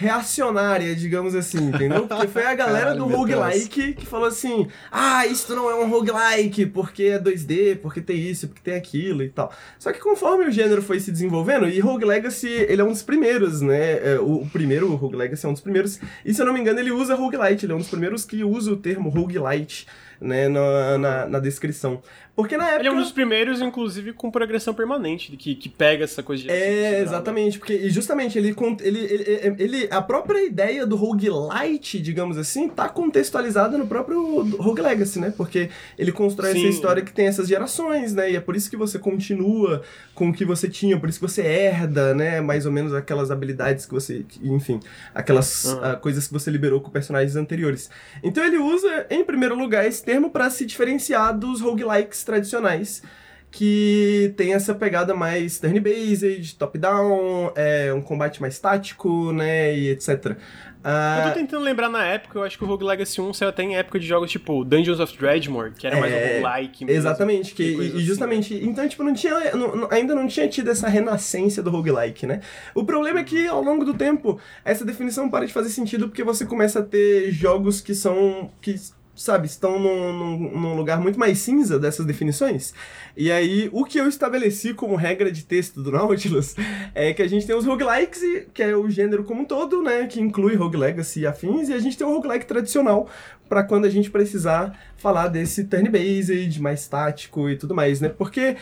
reacionária, 0.00 0.96
digamos 0.96 1.34
assim, 1.34 1.68
entendeu? 1.68 2.08
Porque 2.08 2.26
foi 2.26 2.46
a 2.46 2.54
galera 2.54 2.86
Caralho, 2.86 3.00
do 3.00 3.06
roguelike 3.06 3.92
que 3.92 4.06
falou 4.06 4.26
assim: 4.26 4.66
ah, 4.90 5.26
isso 5.26 5.54
não 5.54 5.68
é 5.68 5.74
um 5.74 5.90
roguelike 5.90 6.64
porque 6.64 7.02
é 7.04 7.18
2D, 7.18 7.76
porque 7.76 8.00
tem 8.00 8.18
isso, 8.18 8.48
porque 8.48 8.62
tem 8.62 8.74
aquilo 8.74 9.22
e 9.22 9.28
tal. 9.28 9.52
Só 9.78 9.92
que 9.92 9.98
conforme 10.00 10.46
o 10.46 10.50
gênero 10.50 10.80
foi 10.80 10.98
se 11.00 11.12
desenvolvendo, 11.12 11.68
e 11.68 11.78
Rogue 11.80 12.06
Legacy, 12.06 12.48
ele 12.48 12.80
é 12.80 12.84
um 12.84 12.92
dos 12.92 13.02
primeiros, 13.02 13.60
né? 13.60 14.14
É, 14.14 14.18
o, 14.18 14.46
primeiro, 14.50 14.90
o 14.90 14.96
Rogue 14.96 15.16
Legacy 15.16 15.44
é 15.44 15.48
um 15.50 15.52
dos 15.52 15.60
primeiros, 15.60 16.00
e 16.24 16.32
se 16.32 16.40
eu 16.40 16.46
não 16.46 16.54
me 16.54 16.60
engano, 16.60 16.80
ele 16.80 16.92
usa 16.92 17.14
roguelite, 17.14 17.66
ele 17.66 17.72
é 17.74 17.76
um 17.76 17.80
dos 17.80 17.88
primeiros 17.88 18.24
que 18.24 18.42
usa 18.42 18.72
o 18.72 18.76
termo 18.78 19.10
roguelite 19.10 19.86
né, 20.20 20.48
na, 20.48 20.98
na, 20.98 21.26
na, 21.26 21.38
descrição. 21.38 22.02
Porque 22.42 22.56
na 22.56 22.66
época. 22.66 22.80
Ele 22.80 22.88
é 22.88 22.92
um 22.92 23.00
dos 23.00 23.12
primeiros, 23.12 23.60
inclusive, 23.60 24.12
com 24.12 24.30
progressão 24.30 24.74
permanente, 24.74 25.36
que, 25.36 25.54
que 25.54 25.68
pega 25.68 26.04
essa 26.04 26.22
coisa 26.22 26.42
de. 26.42 26.50
É, 26.50 27.00
exatamente, 27.00 27.58
porque 27.58 27.74
e 27.74 27.90
justamente 27.90 28.38
ele, 28.38 28.54
ele, 28.80 28.98
ele, 29.00 29.54
ele. 29.58 29.88
A 29.90 30.02
própria 30.02 30.44
ideia 30.44 30.86
do 30.86 30.96
roguelite, 30.96 32.00
digamos 32.00 32.38
assim, 32.38 32.68
tá 32.68 32.88
contextualizada 32.88 33.76
no 33.76 33.86
próprio 33.86 34.42
Rogue 34.56 34.82
Legacy, 34.82 35.18
né? 35.18 35.32
Porque 35.36 35.70
ele 35.98 36.12
constrói 36.12 36.52
Sim. 36.52 36.60
essa 36.60 36.68
história 36.68 37.02
que 37.02 37.12
tem 37.12 37.26
essas 37.26 37.48
gerações, 37.48 38.14
né? 38.14 38.30
E 38.30 38.36
é 38.36 38.40
por 38.40 38.56
isso 38.56 38.70
que 38.70 38.76
você 38.76 38.98
continua 38.98 39.82
com 40.14 40.30
o 40.30 40.32
que 40.32 40.44
você 40.44 40.68
tinha, 40.68 40.98
por 40.98 41.08
isso 41.08 41.18
que 41.18 41.26
você 41.26 41.42
herda, 41.42 42.14
né? 42.14 42.40
Mais 42.40 42.66
ou 42.66 42.72
menos 42.72 42.94
aquelas 42.94 43.30
habilidades 43.30 43.86
que 43.86 43.92
você. 43.92 44.24
Enfim, 44.42 44.80
aquelas 45.14 45.64
uhum. 45.64 45.92
uh, 45.92 45.96
coisas 46.00 46.26
que 46.26 46.32
você 46.32 46.50
liberou 46.50 46.80
com 46.80 46.90
personagens 46.90 47.36
anteriores. 47.36 47.90
Então 48.22 48.44
ele 48.44 48.58
usa, 48.58 49.06
em 49.10 49.24
primeiro 49.24 49.56
lugar, 49.56 49.86
esse 49.86 50.02
termo 50.02 50.30
para 50.30 50.50
se 50.50 50.64
diferenciar 50.64 51.36
dos 51.36 51.60
roguelikes 51.60 52.24
tradicionais, 52.30 53.02
que 53.50 54.32
tem 54.36 54.54
essa 54.54 54.74
pegada 54.74 55.14
mais 55.14 55.58
turn-based, 55.58 56.56
top-down, 56.56 57.52
é, 57.56 57.92
um 57.92 58.00
combate 58.00 58.40
mais 58.40 58.58
tático, 58.58 59.32
né, 59.32 59.76
e 59.76 59.90
etc. 59.90 60.36
Uh... 60.82 61.26
Eu 61.26 61.28
tô 61.28 61.38
tentando 61.40 61.64
lembrar 61.64 61.90
na 61.90 62.04
época, 62.06 62.38
eu 62.38 62.42
acho 62.42 62.56
que 62.56 62.64
o 62.64 62.66
Rogue 62.66 62.84
Legacy 62.84 63.20
1 63.20 63.34
saiu 63.34 63.48
até 63.50 63.62
em 63.62 63.76
época 63.76 63.98
de 63.98 64.06
jogos 64.06 64.30
tipo 64.30 64.64
Dungeons 64.64 64.98
of 64.98 65.18
Dreadmore, 65.18 65.72
que 65.72 65.86
era 65.86 65.96
é... 65.96 66.00
mais 66.00 66.12
um 66.12 66.16
roguelike. 66.16 66.84
Mesmo, 66.84 66.98
exatamente, 66.98 67.54
que, 67.54 67.62
e, 67.64 67.88
assim. 67.88 67.98
justamente, 68.00 68.54
então, 68.54 68.88
tipo, 68.88 69.02
não 69.02 69.12
tinha, 69.12 69.54
não, 69.54 69.88
ainda 69.90 70.14
não 70.14 70.26
tinha 70.26 70.48
tido 70.48 70.70
essa 70.70 70.88
renascença 70.88 71.62
do 71.62 71.70
roguelike, 71.70 72.26
né? 72.26 72.40
O 72.74 72.84
problema 72.84 73.20
é 73.20 73.24
que, 73.24 73.46
ao 73.46 73.62
longo 73.62 73.84
do 73.84 73.92
tempo, 73.92 74.40
essa 74.64 74.84
definição 74.84 75.28
para 75.28 75.44
de 75.44 75.52
fazer 75.52 75.68
sentido 75.68 76.08
porque 76.08 76.22
você 76.22 76.46
começa 76.46 76.78
a 76.78 76.82
ter 76.82 77.30
jogos 77.30 77.80
que 77.80 77.94
são, 77.94 78.50
que 78.62 78.74
sabe, 79.20 79.46
estão 79.46 79.78
num, 79.78 80.12
num, 80.12 80.60
num, 80.60 80.74
lugar 80.74 80.98
muito 80.98 81.18
mais 81.18 81.38
cinza 81.38 81.78
dessas 81.78 82.06
definições. 82.06 82.72
E 83.14 83.30
aí, 83.30 83.68
o 83.70 83.84
que 83.84 83.98
eu 83.98 84.08
estabeleci 84.08 84.72
como 84.72 84.96
regra 84.96 85.30
de 85.30 85.44
texto 85.44 85.82
do 85.82 85.92
Nautilus 85.92 86.56
é 86.94 87.12
que 87.12 87.20
a 87.20 87.28
gente 87.28 87.46
tem 87.46 87.54
os 87.54 87.66
roguelikes, 87.66 88.22
que 88.54 88.62
é 88.62 88.74
o 88.74 88.88
gênero 88.88 89.22
como 89.24 89.42
um 89.42 89.44
todo, 89.44 89.82
né, 89.82 90.06
que 90.06 90.20
inclui 90.20 90.54
rogue 90.54 90.78
legacy 90.78 91.20
e 91.20 91.26
afins, 91.26 91.68
e 91.68 91.74
a 91.74 91.78
gente 91.78 91.98
tem 91.98 92.06
o 92.06 92.10
roguelike 92.10 92.46
tradicional, 92.46 93.08
para 93.50 93.64
quando 93.64 93.84
a 93.84 93.90
gente 93.90 94.08
precisar 94.08 94.78
falar 94.96 95.26
desse 95.26 95.64
turn-based, 95.64 96.62
mais 96.62 96.86
tático 96.86 97.50
e 97.50 97.56
tudo 97.56 97.74
mais, 97.74 98.00
né? 98.00 98.08
Porque, 98.08 98.56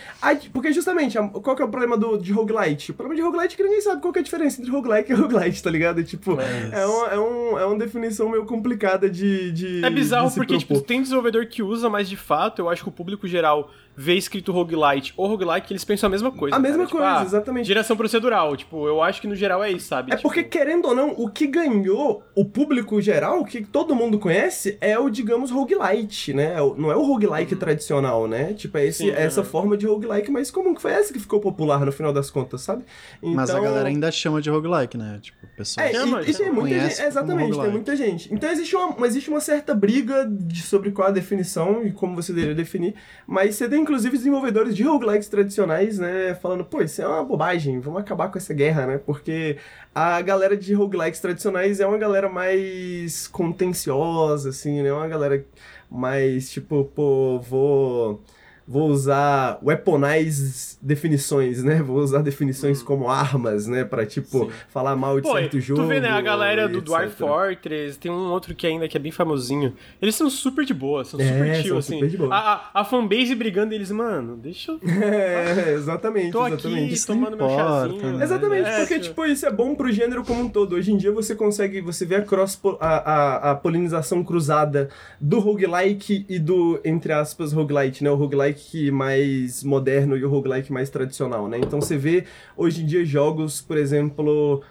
porque 0.50 0.72
justamente, 0.72 1.18
qual 1.42 1.54
que 1.54 1.60
é 1.60 1.64
o 1.66 1.68
problema 1.68 1.98
do, 1.98 2.16
de 2.16 2.32
roguelite? 2.32 2.92
O 2.92 2.94
problema 2.94 3.14
de 3.14 3.20
roguelite 3.22 3.52
é 3.52 3.56
que 3.58 3.62
ninguém 3.62 3.82
sabe 3.82 4.00
qual 4.00 4.10
que 4.14 4.18
é 4.18 4.22
a 4.22 4.24
diferença 4.24 4.58
entre 4.62 4.72
roguelike 4.72 5.12
e 5.12 5.14
roguelite, 5.14 5.62
tá 5.62 5.70
ligado? 5.70 6.02
Tipo, 6.02 6.36
Mas... 6.36 6.72
é, 6.72 6.86
uma, 6.86 7.06
é, 7.08 7.18
um, 7.18 7.58
é 7.58 7.66
uma 7.66 7.76
definição 7.76 8.30
meio 8.30 8.46
complicada 8.46 9.10
de, 9.10 9.52
de 9.52 9.84
É 9.84 9.90
bizarro 9.90 10.30
de 10.30 10.36
porque, 10.36 10.56
tipo, 10.56 10.68
propor. 10.68 10.80
tipo, 10.80 10.88
tem 10.88 11.02
desenvolvedor 11.02 11.44
que 11.46 11.62
usa, 11.62 11.90
mas 11.90 12.08
de 12.08 12.16
fato, 12.16 12.62
eu 12.62 12.70
acho 12.70 12.82
que 12.82 12.88
o 12.88 12.92
público 12.92 13.28
geral 13.28 13.70
vê 14.00 14.14
escrito 14.14 14.52
roguelite 14.52 15.12
ou 15.16 15.26
roguelike, 15.26 15.72
eles 15.72 15.84
pensam 15.84 16.06
a 16.06 16.10
mesma 16.10 16.30
coisa. 16.30 16.54
A 16.54 16.60
cara. 16.60 16.68
mesma 16.68 16.86
tipo, 16.86 16.98
coisa, 16.98 17.18
ah, 17.18 17.22
exatamente. 17.24 17.66
Direção 17.66 17.96
procedural, 17.96 18.56
tipo, 18.56 18.86
eu 18.86 19.02
acho 19.02 19.20
que 19.20 19.26
no 19.26 19.34
geral 19.34 19.62
é 19.64 19.72
isso, 19.72 19.88
sabe? 19.88 20.12
É 20.12 20.16
tipo... 20.16 20.28
porque, 20.28 20.44
querendo 20.44 20.86
ou 20.86 20.94
não, 20.94 21.10
o 21.16 21.28
que 21.28 21.48
ganhou 21.48 22.22
o 22.32 22.44
público 22.44 23.00
geral, 23.00 23.40
o 23.40 23.44
que 23.44 23.64
todo 23.64 23.96
mundo 23.96 24.16
conhece, 24.20 24.78
é 24.80 24.96
o, 24.96 25.10
digamos, 25.10 25.50
roguelite, 25.50 26.32
né? 26.32 26.54
É 26.54 26.58
não 26.78 26.92
é 26.92 26.96
o 26.96 27.02
roguelike 27.02 27.54
uhum. 27.54 27.58
tradicional, 27.58 28.28
né? 28.28 28.52
Tipo, 28.52 28.78
é 28.78 28.86
esse, 28.86 28.98
Sim, 28.98 29.10
essa 29.10 29.40
uhum. 29.40 29.46
forma 29.46 29.76
de 29.76 29.84
roguelike 29.84 30.30
mais 30.30 30.48
comum, 30.48 30.76
que 30.76 30.80
foi 30.80 30.92
essa 30.92 31.12
que 31.12 31.18
ficou 31.18 31.40
popular 31.40 31.84
no 31.84 31.90
final 31.90 32.12
das 32.12 32.30
contas, 32.30 32.60
sabe? 32.60 32.84
Então... 33.20 33.34
Mas 33.34 33.50
a 33.50 33.54
então 33.54 33.64
galera 33.64 33.88
ainda 33.88 34.12
chama 34.12 34.40
de 34.40 34.48
roguelike, 34.48 34.96
né? 34.96 35.18
Tipo, 35.20 35.38
o 35.44 35.56
pessoal 35.56 35.84
é, 35.84 35.92
chama, 35.92 36.22
e, 36.22 36.30
e 36.30 36.34
tem 36.34 36.52
muita 36.52 36.88
gente, 36.88 37.02
exatamente, 37.02 37.58
tem 37.58 37.70
muita 37.70 37.96
gente. 37.96 38.32
Então 38.32 38.48
existe 38.48 38.76
uma, 38.76 39.06
existe 39.06 39.28
uma 39.28 39.40
certa 39.40 39.74
briga 39.74 40.24
de, 40.24 40.62
sobre 40.62 40.92
qual 40.92 41.08
a 41.08 41.10
definição 41.10 41.84
e 41.84 41.90
como 41.90 42.14
você 42.14 42.32
deveria 42.32 42.54
definir, 42.54 42.94
mas 43.26 43.56
você 43.56 43.68
tem 43.68 43.87
inclusive 43.88 44.18
desenvolvedores 44.18 44.76
de 44.76 44.82
roguelikes 44.82 45.28
tradicionais, 45.28 45.98
né, 45.98 46.34
falando, 46.34 46.62
pô, 46.62 46.82
isso 46.82 47.00
é 47.00 47.08
uma 47.08 47.24
bobagem, 47.24 47.80
vamos 47.80 48.00
acabar 48.02 48.30
com 48.30 48.36
essa 48.36 48.52
guerra, 48.52 48.86
né? 48.86 48.98
Porque 48.98 49.56
a 49.94 50.20
galera 50.20 50.54
de 50.54 50.74
roguelikes 50.74 51.20
tradicionais 51.20 51.80
é 51.80 51.86
uma 51.86 51.96
galera 51.96 52.28
mais 52.28 53.26
contenciosa, 53.26 54.50
assim, 54.50 54.82
né? 54.82 54.92
Uma 54.92 55.08
galera 55.08 55.42
mais, 55.90 56.50
tipo, 56.50 56.84
pô, 56.94 57.40
vou 57.40 58.22
vou 58.68 58.90
usar 58.90 59.58
weaponize 59.62 60.76
definições, 60.82 61.64
né? 61.64 61.82
Vou 61.82 61.96
usar 61.96 62.20
definições 62.20 62.82
hum. 62.82 62.84
como 62.84 63.08
armas, 63.08 63.66
né? 63.66 63.82
Pra, 63.82 64.04
tipo, 64.04 64.44
Sim. 64.44 64.50
falar 64.68 64.94
mal 64.94 65.16
de 65.16 65.26
Pô, 65.26 65.32
certo 65.32 65.58
jogo. 65.58 65.82
Tu 65.82 65.88
vê, 65.88 66.00
né? 66.00 66.10
A 66.10 66.20
galera 66.20 66.68
do 66.68 66.82
Dwarf 66.82 67.16
Fortress, 67.16 67.98
tem 67.98 68.12
um 68.12 68.30
outro 68.30 68.54
que 68.54 68.66
ainda 68.66 68.86
que 68.86 68.96
é 68.96 69.00
bem 69.00 69.10
famosinho. 69.10 69.74
Eles 70.02 70.14
são 70.14 70.28
super 70.28 70.66
de 70.66 70.74
boa, 70.74 71.02
são 71.04 71.18
é, 71.18 71.24
super 71.24 71.54
chill, 71.56 71.68
são 71.68 71.78
assim. 71.78 71.94
Super 71.94 72.10
de 72.10 72.16
boa. 72.18 72.34
A, 72.34 72.52
a, 72.52 72.80
a 72.80 72.84
fanbase 72.84 73.34
brigando 73.34 73.72
eles, 73.72 73.90
mano, 73.90 74.36
deixa 74.36 74.72
eu... 74.72 74.80
É, 75.08 75.72
exatamente, 75.72 76.32
Tô 76.32 76.46
exatamente. 76.46 76.94
aqui 76.94 77.06
tomando 77.06 77.36
meu 77.36 77.48
chazinho. 77.48 78.18
Né? 78.18 78.24
Exatamente, 78.24 78.68
é, 78.68 78.78
porque, 78.80 78.94
tipo... 78.98 79.08
tipo, 79.08 79.24
isso 79.24 79.46
é 79.46 79.50
bom 79.50 79.74
pro 79.74 79.90
gênero 79.90 80.24
como 80.24 80.42
um 80.42 80.48
todo. 80.48 80.74
Hoje 80.74 80.92
em 80.92 80.96
dia 80.96 81.10
você 81.10 81.34
consegue, 81.34 81.80
você 81.80 82.04
vê 82.04 82.16
a 82.16 82.22
cross, 82.22 82.60
a, 82.80 82.86
a, 82.86 83.50
a 83.52 83.54
polinização 83.54 84.22
cruzada 84.22 84.90
do 85.20 85.38
roguelike 85.38 86.26
e 86.28 86.38
do, 86.38 86.80
entre 86.84 87.12
aspas, 87.12 87.52
roguelite, 87.52 88.04
né? 88.04 88.10
O 88.10 88.16
roguelike 88.16 88.57
roguelike 88.58 88.90
mais 88.90 89.62
moderno 89.62 90.16
e 90.16 90.24
o 90.24 90.28
roguelike 90.28 90.72
mais 90.72 90.90
tradicional, 90.90 91.48
né? 91.48 91.58
Então 91.58 91.80
você 91.80 91.96
vê 91.96 92.24
hoje 92.56 92.82
em 92.82 92.86
dia 92.86 93.04
jogos, 93.04 93.60
por 93.60 93.76
exemplo. 93.76 94.62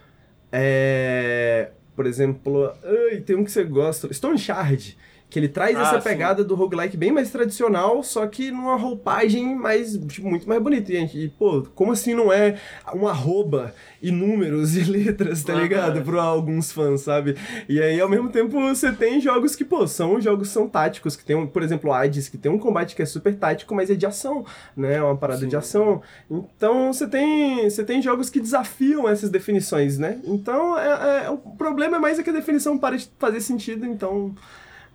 É, 0.52 1.72
por 1.96 2.06
exemplo, 2.06 2.72
ai, 2.84 3.22
tem 3.22 3.36
um 3.36 3.44
que 3.44 3.52
você 3.52 3.64
gosta, 3.64 4.12
Stone 4.14 4.38
Shard 4.38 4.98
Que 5.30 5.38
ele 5.40 5.50
traz 5.50 5.76
Ah, 5.78 5.82
essa 5.82 6.00
sim. 6.00 6.08
pegada 6.08 6.42
do 6.42 6.56
roguelike 6.56 6.96
bem 6.96 7.12
mais 7.12 7.30
tradicional, 7.30 8.02
só 8.02 8.26
que 8.28 8.50
numa 8.50 8.78
roupagem 8.78 9.56
mais, 9.56 9.98
tipo, 10.08 10.30
muito 10.30 10.48
mais 10.48 10.62
bonita. 10.62 10.94
E, 10.94 11.26
e, 11.26 11.28
pô, 11.28 11.68
como 11.76 11.92
assim 11.92 12.14
não 12.14 12.32
é 12.32 12.58
um 12.96 13.06
arroba 13.10 13.76
e 14.02 14.10
números 14.10 14.78
e 14.78 14.84
letras, 14.90 15.44
tá 15.44 15.52
Aham. 15.52 15.62
ligado? 15.64 16.02
Pra 16.02 16.22
alguns 16.24 16.72
fãs, 16.72 17.02
sabe? 17.02 17.36
E 17.68 17.82
aí, 17.82 18.00
ao 18.00 18.08
mesmo 18.08 18.30
tempo, 18.30 18.58
você 18.58 18.90
tem 18.94 19.20
jogos 19.20 19.54
que, 19.54 19.66
pô, 19.66 19.86
são 19.86 20.22
jogos 20.22 20.48
que 20.48 20.54
são 20.54 20.70
táticos, 20.70 21.18
que 21.18 21.26
tem, 21.26 21.36
um, 21.36 21.46
por 21.46 21.62
exemplo, 21.62 21.92
Hades, 21.92 22.30
que 22.30 22.38
tem 22.38 22.50
um 22.50 22.58
combate 22.58 22.96
que 22.96 23.02
é 23.02 23.06
super 23.06 23.36
tático, 23.36 23.76
mas 23.76 23.90
é 23.90 23.96
de 23.96 24.06
ação, 24.06 24.46
né? 24.78 24.94
É 24.96 25.04
uma 25.04 25.18
parada 25.18 25.42
Sim. 25.42 25.50
de 25.50 25.58
ação. 25.58 26.02
Então, 26.32 26.94
você 26.94 27.06
tem, 27.06 27.70
você 27.70 27.84
tem 27.84 28.02
jogos 28.02 28.30
que 28.30 28.40
desafiam 28.40 29.10
essas 29.10 29.30
definições, 29.30 29.98
né? 29.98 30.22
Então, 30.24 30.78
é, 30.80 31.26
é- 31.26 31.30
o 31.30 31.38
problema 31.38 31.98
é 31.98 32.00
mais 32.00 32.18
é 32.18 32.24
que 32.24 32.30
a 32.30 32.34
definição 32.34 32.78
para 32.78 32.98
de 32.98 33.10
fazer 33.20 33.42
sentido, 33.42 33.86
então... 33.86 34.34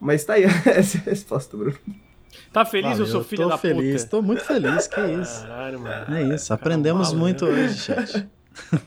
Mas 0.04 0.24
tá 0.24 0.32
aí, 0.34 0.42
essa 0.66 0.98
é 0.98 1.00
a 1.00 1.04
resposta, 1.04 1.56
Bruno. 1.56 1.76
Tá 2.52 2.64
feliz, 2.64 2.90
Valeu, 2.90 3.04
eu 3.06 3.06
sou 3.06 3.22
filho 3.24 3.44
tô 3.44 3.48
da 3.50 3.56
feliz, 3.58 4.02
puta? 4.04 4.10
tô 4.16 4.22
muito 4.22 4.44
feliz, 4.44 4.86
que 4.88 5.00
isso. 5.00 5.46
Caralho, 5.46 5.78
mano. 5.80 6.16
É 6.16 6.22
isso, 6.34 6.52
aprendemos 6.52 7.08
Calma, 7.08 7.20
muito 7.20 7.46
né? 7.46 7.52
hoje, 7.64 7.74
chat. 7.78 8.28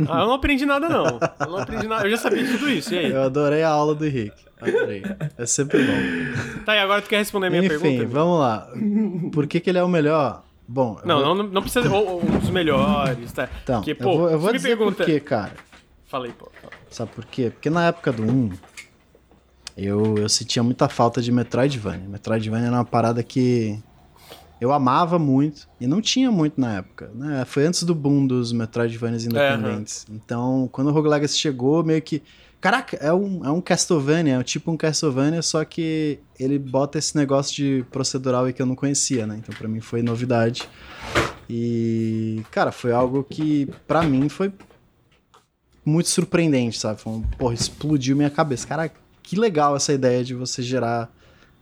Ah, 0.07 0.19
eu 0.21 0.27
não 0.27 0.33
aprendi 0.33 0.63
nada, 0.63 0.87
não. 0.87 1.19
Eu 1.39 1.47
não 1.47 1.57
aprendi 1.57 1.87
nada. 1.87 2.05
Eu 2.05 2.11
já 2.11 2.17
sabia 2.17 2.43
de 2.43 2.51
tudo 2.51 2.69
isso. 2.69 2.93
E 2.93 2.99
aí? 2.99 3.11
Eu 3.11 3.23
adorei 3.23 3.63
a 3.63 3.69
aula 3.69 3.95
do 3.95 4.05
Henrique. 4.05 4.45
Adorei. 4.61 5.01
É 5.39 5.45
sempre 5.47 5.79
bom. 5.83 6.61
Tá, 6.63 6.75
e 6.75 6.79
agora 6.79 7.01
tu 7.01 7.09
quer 7.09 7.17
responder 7.17 7.47
a 7.47 7.49
minha 7.49 7.65
Enfim, 7.65 7.79
pergunta? 7.79 8.05
vamos 8.05 8.39
lá. 8.41 8.67
Por 9.31 9.47
que, 9.47 9.59
que 9.59 9.67
ele 9.71 9.79
é 9.79 9.83
o 9.83 9.87
melhor? 9.87 10.43
Bom, 10.67 10.99
eu 11.01 11.07
Não, 11.07 11.25
vou- 11.25 11.35
não, 11.35 11.43
não 11.45 11.61
precisa. 11.63 11.89
Ou, 11.91 12.21
um 12.23 12.37
dos 12.37 12.51
melhores, 12.51 13.31
tá? 13.31 13.49
Então, 13.63 13.77
Porque, 13.81 13.93
eu 13.93 13.95
pô, 13.95 14.17
vou, 14.19 14.29
eu 14.29 14.37
vou 14.37 14.49
você 14.49 14.53
me 14.53 14.57
dizer 14.59 14.69
pergunta. 14.77 14.97
por 14.97 15.05
quê, 15.07 15.19
cara. 15.19 15.53
Falei, 16.05 16.31
pô. 16.31 16.51
fala. 16.61 16.73
Sabe 16.91 17.11
por 17.13 17.25
quê? 17.25 17.49
Porque 17.49 17.69
na 17.71 17.87
época 17.87 18.11
do 18.11 18.21
1, 18.21 18.51
eu, 19.77 20.17
eu 20.17 20.29
sentia 20.29 20.63
muita 20.63 20.87
falta 20.87 21.21
de 21.21 21.31
Metroidvania. 21.31 22.07
Metroidvania 22.07 22.67
era 22.67 22.77
uma 22.77 22.85
parada 22.85 23.21
que 23.21 23.77
eu 24.59 24.71
amava 24.71 25.19
muito 25.19 25.67
e 25.79 25.85
não 25.85 26.01
tinha 26.01 26.31
muito 26.31 26.59
na 26.59 26.77
época. 26.77 27.11
Né? 27.13 27.43
Foi 27.45 27.65
antes 27.65 27.83
do 27.83 27.93
boom 27.93 28.25
dos 28.25 28.53
Metroidvanias 28.53 29.25
independentes. 29.25 30.05
Então, 30.09 30.69
quando 30.71 30.87
o 30.87 30.91
Rogue 30.91 31.09
Legacy 31.09 31.37
chegou, 31.37 31.83
meio 31.83 32.01
que. 32.01 32.23
Caraca, 32.61 32.97
é 32.97 33.13
um, 33.13 33.45
é 33.45 33.51
um 33.51 33.61
Castlevania, 33.61 34.39
é 34.39 34.43
tipo 34.43 34.71
um 34.71 34.77
Castlevania, 34.77 35.41
só 35.43 35.63
que 35.63 36.19
ele 36.39 36.57
bota 36.57 36.97
esse 36.97 37.15
negócio 37.15 37.53
de 37.53 37.85
procedural 37.91 38.45
aí 38.45 38.53
que 38.53 38.61
eu 38.61 38.65
não 38.65 38.75
conhecia, 38.75 39.27
né? 39.27 39.37
Então, 39.37 39.53
pra 39.53 39.67
mim 39.67 39.81
foi 39.81 40.01
novidade. 40.01 40.67
E, 41.47 42.41
cara, 42.49 42.71
foi 42.71 42.91
algo 42.91 43.23
que, 43.23 43.69
pra 43.85 44.01
mim, 44.01 44.29
foi 44.29 44.51
muito 45.85 46.09
surpreendente, 46.09 46.79
sabe? 46.79 46.99
Foi 46.99 47.13
um, 47.13 47.21
porra, 47.21 47.53
explodiu 47.53 48.15
minha 48.15 48.31
cabeça. 48.31 48.65
Cara, 48.65 48.89
que 49.25 49.35
legal 49.35 49.75
essa 49.75 49.91
ideia 49.91 50.23
de 50.23 50.35
você 50.35 50.61
gerar 50.61 51.11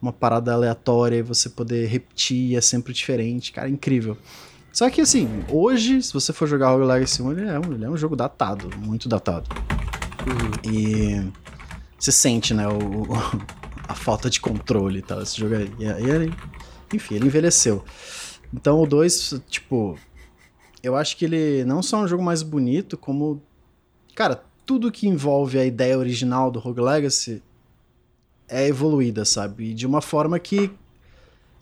uma 0.01 0.11
parada 0.11 0.51
aleatória 0.51 1.15
e 1.17 1.21
você 1.21 1.49
poder 1.49 1.87
repetir, 1.87 2.57
é 2.57 2.61
sempre 2.61 2.93
diferente. 2.93 3.53
Cara, 3.53 3.69
incrível. 3.69 4.17
Só 4.71 4.89
que 4.89 4.99
assim, 4.99 5.29
hoje, 5.49 6.01
se 6.03 6.11
você 6.11 6.33
for 6.33 6.45
jogar 6.47 6.71
Rogue 6.71 6.85
Legacy 6.85 7.21
1, 7.21 7.31
ele 7.31 7.47
é 7.47 7.59
um, 7.59 7.73
ele 7.73 7.85
é 7.85 7.89
um 7.89 7.95
jogo 7.95 8.15
datado, 8.15 8.69
muito 8.77 9.07
datado. 9.07 9.49
E 10.69 11.25
você 11.97 12.11
sente, 12.11 12.53
né, 12.53 12.67
o, 12.67 13.07
a 13.87 13.95
falta 13.95 14.29
de 14.29 14.41
controle 14.41 14.99
e 14.99 15.01
tal, 15.01 15.21
esse 15.21 15.37
jogo 15.37 15.55
aí. 15.55 15.71
E, 15.79 15.83
e 15.83 16.09
ele, 16.09 16.33
enfim, 16.93 17.15
ele 17.15 17.27
envelheceu. 17.27 17.85
Então 18.53 18.81
o 18.81 18.85
2, 18.85 19.41
tipo, 19.47 19.97
eu 20.81 20.97
acho 20.97 21.15
que 21.15 21.23
ele 21.23 21.63
não 21.63 21.81
só 21.81 22.01
é 22.01 22.03
um 22.03 22.07
jogo 22.07 22.23
mais 22.23 22.43
bonito, 22.43 22.97
como 22.97 23.41
cara, 24.13 24.43
tudo 24.65 24.91
que 24.91 25.07
envolve 25.07 25.57
a 25.57 25.65
ideia 25.65 25.97
original 25.97 26.51
do 26.51 26.59
Rogue 26.59 26.81
Legacy 26.81 27.41
é 28.47 28.67
evoluída, 28.67 29.25
sabe? 29.25 29.71
E 29.71 29.73
de 29.73 29.85
uma 29.85 30.01
forma 30.01 30.39
que 30.39 30.71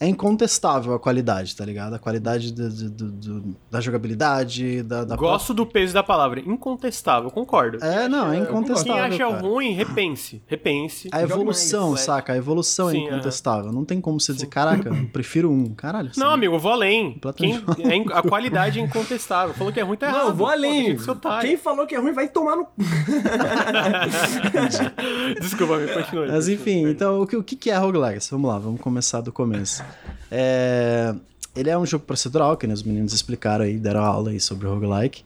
é 0.02 0.08
incontestável 0.08 0.96
a 0.96 1.00
qualidade, 1.00 1.56
tá 1.56 1.64
ligado? 1.64 1.94
A 1.94 2.00
qualidade 2.00 2.52
do- 2.52 2.70
do- 2.70 2.90
do- 2.90 3.12
do- 3.12 3.56
da 3.70 3.80
jogabilidade, 3.80 4.82
da, 4.82 5.06
da 5.06 5.16
Gosto 5.16 5.54
do 5.54 5.64
peso 5.64 5.94
da 5.94 6.02
palavra. 6.02 6.40
Incontestável, 6.40 7.30
concordo. 7.30 7.78
É, 7.86 8.10
não, 8.10 8.34
é 8.34 8.38
Quem 8.38 8.44
incontestável. 8.50 9.04
acha 9.04 9.18
cara. 9.30 9.40
ruim, 9.42 9.74
repense. 9.74 10.42
Repense. 10.48 11.08
A 11.12 11.22
evolução, 11.22 11.90
mais, 11.92 12.02
saca? 12.02 12.34
A 12.34 12.38
evolução 12.38 12.90
Sim, 12.90 13.06
é 13.06 13.10
incontestável. 13.10 13.72
Não 13.72 13.86
tem 13.86 14.02
como 14.02 14.20
você 14.20 14.34
dizer, 14.34 14.48
caraca, 14.48 14.90
eu 14.90 15.06
prefiro 15.14 15.52
um. 15.52 15.72
Caralho. 15.76 16.08
Não, 16.18 16.24
sabe? 16.24 16.34
amigo, 16.34 16.56
eu 16.56 16.60
vou 16.60 16.72
além. 16.72 17.22
Quem, 17.36 17.54
é 17.56 18.18
a 18.18 18.24
qualidade 18.24 18.80
é 18.80 18.82
incontestável. 18.82 19.54
Falou 19.54 19.72
que 19.72 19.80
é 19.80 19.84
ruim, 19.84 19.98
tá 19.98 20.08
errado. 20.08 20.30
Não, 20.30 20.34
vou 20.36 20.48
Pô, 20.48 20.52
além. 20.52 20.98
ser 20.98 21.12
otário. 21.12 21.48
Quem 21.48 21.58
falou 21.58 21.86
que 21.86 21.94
é 21.94 22.00
ruim 22.00 22.12
vai 22.12 22.28
tomar 22.28 22.56
no. 22.56 22.66
Desculpa, 25.40 25.78
me 25.78 25.88
continua. 25.88 26.26
Mas 26.28 26.48
enfim, 26.48 26.88
então 26.88 27.22
o 27.22 27.28
que, 27.28 27.36
o 27.36 27.44
que 27.44 27.70
é 27.70 27.78
Rogue 27.78 28.00
Legacy? 28.00 28.32
Vamos 28.32 28.50
lá, 28.50 28.58
vamos 28.58 28.82
começar 28.82 29.22
do 29.22 29.32
começo. 29.32 29.84
É, 30.30 31.14
ele 31.56 31.70
é 31.70 31.78
um 31.78 31.86
jogo 31.86 32.06
procedural, 32.06 32.56
que 32.58 32.66
né, 32.66 32.74
os 32.74 32.84
meninos 32.84 33.14
explicaram 33.14 33.66
aí, 33.66 33.78
deram 33.78 34.04
aula 34.04 34.32
aí 34.32 34.40
sobre 34.40 34.68
roguelike. 34.68 35.24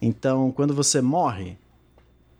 Então, 0.00 0.50
quando 0.50 0.74
você 0.74 1.00
morre, 1.00 1.58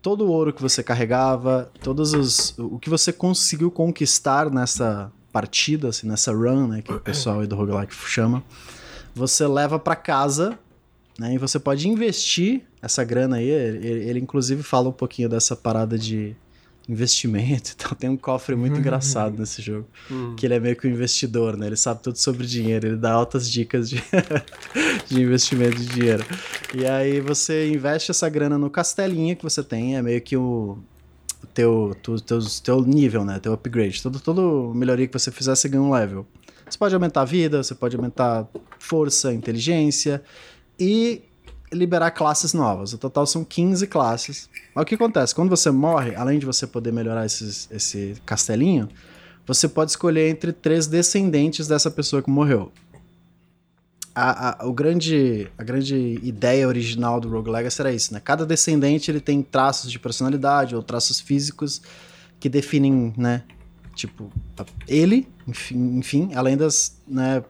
todo 0.01 0.25
o 0.25 0.31
ouro 0.31 0.53
que 0.53 0.61
você 0.61 0.81
carregava, 0.83 1.71
todos 1.81 2.13
os 2.13 2.57
o 2.57 2.79
que 2.79 2.89
você 2.89 3.11
conseguiu 3.11 3.69
conquistar 3.69 4.49
nessa 4.49 5.11
partida, 5.31 5.89
assim, 5.89 6.07
nessa 6.07 6.31
run, 6.31 6.67
né, 6.67 6.81
que 6.81 6.91
o 6.91 6.99
pessoal 6.99 7.41
aí 7.41 7.47
do 7.47 7.55
roguelike 7.55 7.93
chama, 7.93 8.43
você 9.13 9.45
leva 9.45 9.77
pra 9.77 9.95
casa, 9.95 10.57
né, 11.19 11.33
e 11.33 11.37
você 11.37 11.59
pode 11.59 11.87
investir 11.87 12.61
essa 12.81 13.03
grana 13.03 13.37
aí. 13.37 13.49
Ele, 13.49 13.87
ele, 13.87 14.19
inclusive 14.19 14.63
fala 14.63 14.89
um 14.89 14.93
pouquinho 14.93 15.29
dessa 15.29 15.55
parada 15.55 15.97
de 15.97 16.35
investimento, 16.87 17.73
então 17.75 17.91
tem 17.97 18.09
um 18.09 18.17
cofre 18.17 18.55
muito 18.55 18.79
engraçado 18.79 19.37
nesse 19.39 19.61
jogo, 19.61 19.87
Hum. 20.09 20.35
que 20.37 20.45
ele 20.45 20.53
é 20.53 20.59
meio 20.59 20.75
que 20.75 20.87
um 20.87 20.91
investidor, 20.91 21.57
né? 21.57 21.67
Ele 21.67 21.75
sabe 21.75 22.01
tudo 22.01 22.17
sobre 22.17 22.45
dinheiro, 22.47 22.87
ele 22.87 22.95
dá 22.97 23.11
altas 23.11 23.49
dicas 23.49 23.89
de, 23.89 24.01
de 25.07 25.21
investimento 25.21 25.77
de 25.77 25.85
dinheiro. 25.87 26.25
E 26.73 26.85
aí 26.85 27.19
você 27.19 27.69
investe 27.71 28.11
essa 28.11 28.29
grana 28.29 28.57
no 28.57 28.69
castelinho 28.69 29.35
que 29.35 29.43
você 29.43 29.63
tem, 29.63 29.97
é 29.97 30.01
meio 30.01 30.21
que 30.21 30.37
o 30.37 30.77
teu, 31.53 31.95
tu, 32.01 32.19
teus, 32.21 32.59
teu 32.59 32.81
nível, 32.81 33.25
né? 33.25 33.39
Teu 33.39 33.53
upgrade. 33.53 34.01
Todo, 34.01 34.19
todo 34.19 34.71
melhoria 34.75 35.07
que 35.07 35.13
você 35.13 35.31
fizer, 35.31 35.55
você 35.55 35.67
ganha 35.67 35.81
um 35.81 35.91
level. 35.91 36.25
Você 36.69 36.77
pode 36.77 36.93
aumentar 36.93 37.21
a 37.21 37.25
vida, 37.25 37.63
você 37.63 37.73
pode 37.73 37.95
aumentar 37.95 38.47
força, 38.79 39.33
inteligência 39.33 40.21
e 40.79 41.23
liberar 41.71 42.11
classes 42.11 42.53
novas. 42.53 42.93
O 42.93 42.97
total 42.97 43.25
são 43.25 43.43
15 43.43 43.87
classes. 43.87 44.49
Mas 44.73 44.83
o 44.83 44.85
que 44.85 44.95
acontece? 44.95 45.35
Quando 45.35 45.49
você 45.49 45.71
morre, 45.71 46.15
além 46.15 46.39
de 46.39 46.45
você 46.45 46.65
poder 46.65 46.91
melhorar 46.91 47.25
esses, 47.25 47.67
esse 47.71 48.15
castelinho, 48.25 48.87
você 49.45 49.67
pode 49.67 49.91
escolher 49.91 50.29
entre 50.29 50.51
três 50.51 50.87
descendentes 50.87 51.67
dessa 51.67 51.89
pessoa 51.89 52.21
que 52.21 52.29
morreu. 52.29 52.71
A, 54.13 54.63
a, 54.63 54.67
o 54.67 54.73
grande, 54.73 55.47
a 55.57 55.63
grande 55.63 56.19
ideia 56.23 56.67
original 56.67 57.19
do 57.19 57.29
Rogue 57.29 57.51
Legacy 57.51 57.81
era 57.81 57.93
isso, 57.93 58.13
né? 58.13 58.19
Cada 58.19 58.45
descendente 58.45 59.11
ele 59.11 59.21
tem 59.21 59.43
traços 59.43 59.91
de 59.91 59.99
personalidade 59.99 60.75
ou 60.75 60.81
traços 60.81 61.19
físicos 61.19 61.81
que 62.39 62.49
definem, 62.49 63.13
né? 63.15 63.43
Tipo, 63.93 64.31
ele, 64.87 65.27
enfim, 65.47 65.97
enfim 65.97 66.33
além 66.33 66.57
das, 66.57 66.99
né? 67.07 67.43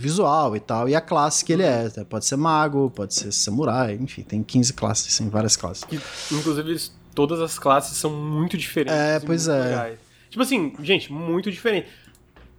Visual 0.00 0.56
e 0.56 0.60
tal, 0.60 0.88
e 0.88 0.94
a 0.94 1.00
classe 1.00 1.44
que 1.44 1.52
ele 1.52 1.62
é. 1.62 1.90
né? 1.94 2.04
Pode 2.08 2.24
ser 2.24 2.36
mago, 2.36 2.90
pode 2.90 3.14
ser 3.14 3.30
samurai, 3.32 3.98
enfim, 4.00 4.22
tem 4.22 4.42
15 4.42 4.72
classes, 4.72 5.16
tem 5.16 5.28
várias 5.28 5.56
classes. 5.56 5.84
Que, 5.84 6.00
inclusive, 6.32 6.90
todas 7.14 7.40
as 7.40 7.58
classes 7.58 7.98
são 7.98 8.10
muito 8.10 8.56
diferentes. 8.56 8.98
É, 8.98 9.16
e 9.16 9.20
pois 9.20 9.46
é. 9.46 9.62
legais. 9.62 9.98
Tipo 10.30 10.42
assim, 10.42 10.72
gente, 10.80 11.12
muito 11.12 11.50
diferente. 11.50 11.88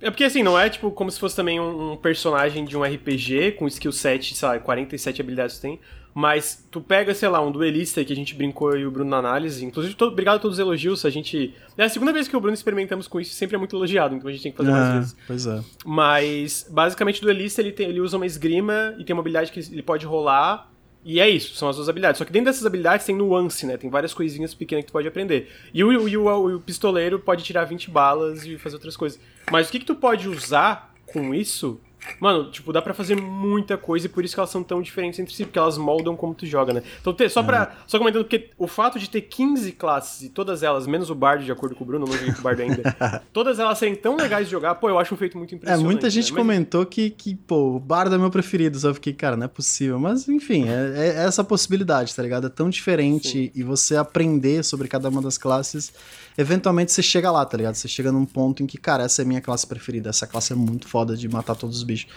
É 0.01 0.09
porque 0.09 0.23
assim, 0.23 0.41
não 0.41 0.57
é 0.57 0.69
tipo 0.69 0.91
como 0.91 1.11
se 1.11 1.19
fosse 1.19 1.35
também 1.35 1.59
um, 1.59 1.93
um 1.93 1.97
personagem 1.97 2.65
de 2.65 2.75
um 2.75 2.83
RPG 2.83 3.53
com 3.53 3.67
skill 3.67 3.91
set, 3.91 4.35
sei 4.35 4.47
lá, 4.47 4.59
47 4.59 5.21
habilidades 5.21 5.55
que 5.55 5.61
tem. 5.61 5.79
Mas 6.13 6.67
tu 6.69 6.81
pega, 6.81 7.13
sei 7.13 7.29
lá, 7.29 7.39
um 7.41 7.51
duelista 7.51 8.03
que 8.03 8.11
a 8.11 8.15
gente 8.15 8.35
brincou 8.35 8.75
e 8.77 8.85
o 8.85 8.91
Bruno 8.91 9.09
na 9.09 9.17
análise. 9.17 9.63
Inclusive, 9.63 9.95
todo, 9.95 10.11
obrigado 10.11 10.35
a 10.35 10.39
todos 10.39 10.57
os 10.57 10.59
elogios. 10.59 11.05
A 11.05 11.09
gente. 11.09 11.53
É 11.77 11.85
a 11.85 11.89
segunda 11.89 12.11
vez 12.11 12.27
que 12.27 12.35
o 12.35 12.39
Bruno 12.41 12.53
experimentamos 12.53 13.07
com 13.07 13.19
isso, 13.19 13.33
sempre 13.33 13.55
é 13.55 13.57
muito 13.59 13.75
elogiado, 13.75 14.13
então 14.15 14.27
a 14.29 14.31
gente 14.31 14.43
tem 14.43 14.51
que 14.51 14.57
fazer 14.57 14.71
mais 14.71 14.83
Ah, 14.87 14.97
vezes. 14.99 15.15
pois 15.25 15.45
é. 15.47 15.61
Mas, 15.85 16.67
basicamente, 16.69 17.19
o 17.19 17.21
duelista 17.21 17.61
ele, 17.61 17.71
tem- 17.71 17.87
ele 17.87 18.01
usa 18.01 18.17
uma 18.17 18.25
esgrima 18.25 18.93
e 18.97 19.03
tem 19.05 19.13
uma 19.13 19.21
habilidade 19.21 19.51
que 19.51 19.59
ele 19.59 19.81
pode 19.83 20.05
rolar. 20.05 20.69
E 21.03 21.19
é 21.19 21.27
isso, 21.27 21.55
são 21.55 21.67
as 21.67 21.77
duas 21.77 21.89
habilidades. 21.89 22.19
Só 22.19 22.25
que 22.25 22.31
dentro 22.31 22.45
dessas 22.51 22.63
habilidades 22.63 23.05
tem 23.05 23.15
nuance, 23.15 23.65
né? 23.65 23.75
Tem 23.75 23.89
várias 23.89 24.13
coisinhas 24.13 24.53
pequenas 24.53 24.83
que 24.85 24.91
tu 24.91 24.93
pode 24.93 25.07
aprender. 25.07 25.49
E 25.73 25.83
o, 25.83 26.07
e 26.07 26.15
o, 26.15 26.55
o 26.55 26.59
pistoleiro 26.59 27.17
pode 27.19 27.43
tirar 27.43 27.63
20 27.65 27.89
balas 27.89 28.45
e 28.45 28.55
fazer 28.59 28.75
outras 28.75 28.95
coisas. 28.95 29.19
Mas 29.51 29.67
o 29.67 29.71
que, 29.71 29.79
que 29.79 29.85
tu 29.85 29.95
pode 29.95 30.29
usar 30.29 30.93
com 31.07 31.33
isso 31.33 31.79
Mano, 32.19 32.49
tipo, 32.51 32.73
dá 32.73 32.81
pra 32.81 32.93
fazer 32.93 33.15
muita 33.15 33.77
coisa 33.77 34.07
e 34.07 34.09
por 34.09 34.25
isso 34.25 34.33
que 34.33 34.39
elas 34.39 34.49
são 34.49 34.63
tão 34.63 34.81
diferentes 34.81 35.19
entre 35.19 35.33
si, 35.35 35.45
porque 35.45 35.59
elas 35.59 35.77
moldam 35.77 36.15
como 36.15 36.33
tu 36.33 36.45
joga, 36.47 36.73
né? 36.73 36.83
Então, 36.99 37.13
ter, 37.13 37.29
só 37.29 37.43
pra. 37.43 37.75
Só 37.85 37.97
comentando, 37.99 38.23
porque 38.23 38.49
o 38.57 38.67
fato 38.67 38.97
de 38.97 39.09
ter 39.09 39.21
15 39.21 39.71
classes 39.73 40.23
e 40.23 40.29
todas 40.29 40.63
elas, 40.63 40.87
menos 40.87 41.09
o 41.11 41.15
Bard, 41.15 41.45
de 41.45 41.51
acordo 41.51 41.75
com 41.75 41.83
o 41.83 41.87
Bruno, 41.87 42.05
não 42.07 42.13
joguei 42.13 42.33
com 42.33 42.39
o 42.39 42.41
Bard 42.41 42.61
ainda, 42.61 43.21
todas 43.31 43.59
elas 43.59 43.77
serem 43.77 43.95
tão 43.95 44.15
legais 44.15 44.47
de 44.47 44.51
jogar, 44.51 44.75
pô, 44.75 44.89
eu 44.89 44.97
acho 44.97 45.13
um 45.13 45.17
feito 45.17 45.37
muito 45.37 45.53
É, 45.53 45.55
impressionante. 45.57 45.85
muita 45.85 46.09
gente 46.09 46.25
né? 46.31 46.31
Mas- 46.31 46.37
comentou 46.47 46.85
que, 46.85 47.09
que, 47.11 47.35
pô, 47.35 47.75
o 47.75 47.79
Bardo 47.79 48.15
é 48.15 48.17
meu 48.17 48.31
preferido. 48.31 48.79
Só 48.79 48.93
fiquei, 48.93 49.13
cara, 49.13 49.37
não 49.37 49.45
é 49.45 49.47
possível. 49.47 49.99
Mas, 49.99 50.27
enfim, 50.27 50.67
é, 50.67 51.07
é 51.19 51.23
essa 51.25 51.43
possibilidade, 51.43 52.15
tá 52.15 52.23
ligado? 52.23 52.47
É 52.47 52.49
tão 52.49 52.69
diferente 52.69 53.51
e 53.53 53.63
você 53.63 53.95
aprender 53.95 54.63
sobre 54.63 54.87
cada 54.87 55.07
uma 55.09 55.21
das 55.21 55.37
classes, 55.37 55.93
eventualmente 56.37 56.91
você 56.91 57.01
chega 57.01 57.31
lá, 57.31 57.45
tá 57.45 57.57
ligado? 57.57 57.75
Você 57.75 57.87
chega 57.87 58.11
num 58.11 58.25
ponto 58.25 58.63
em 58.63 58.67
que, 58.67 58.77
cara, 58.77 59.03
essa 59.03 59.21
é 59.21 59.25
minha 59.25 59.41
classe 59.41 59.65
preferida. 59.65 60.09
Essa 60.09 60.27
classe 60.27 60.53
é 60.53 60.55
muito 60.55 60.87
foda 60.87 61.15
de 61.15 61.27
matar 61.27 61.55
todos 61.55 61.77
os 61.77 61.83
bichos. 61.83 62.11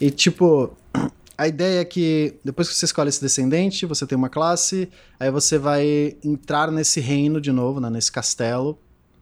E, 0.00 0.10
tipo, 0.10 0.76
a 1.36 1.46
ideia 1.46 1.80
é 1.80 1.84
que 1.84 2.34
depois 2.44 2.68
que 2.68 2.74
você 2.74 2.84
escolhe 2.84 3.08
esse 3.08 3.20
descendente, 3.20 3.86
você 3.86 4.06
tem 4.06 4.16
uma 4.16 4.28
classe, 4.28 4.88
aí 5.18 5.30
você 5.30 5.58
vai 5.58 6.16
entrar 6.24 6.70
nesse 6.70 7.00
reino 7.00 7.40
de 7.40 7.52
novo, 7.52 7.80
né, 7.80 7.88
nesse 7.88 8.10
castelo, 8.10 8.78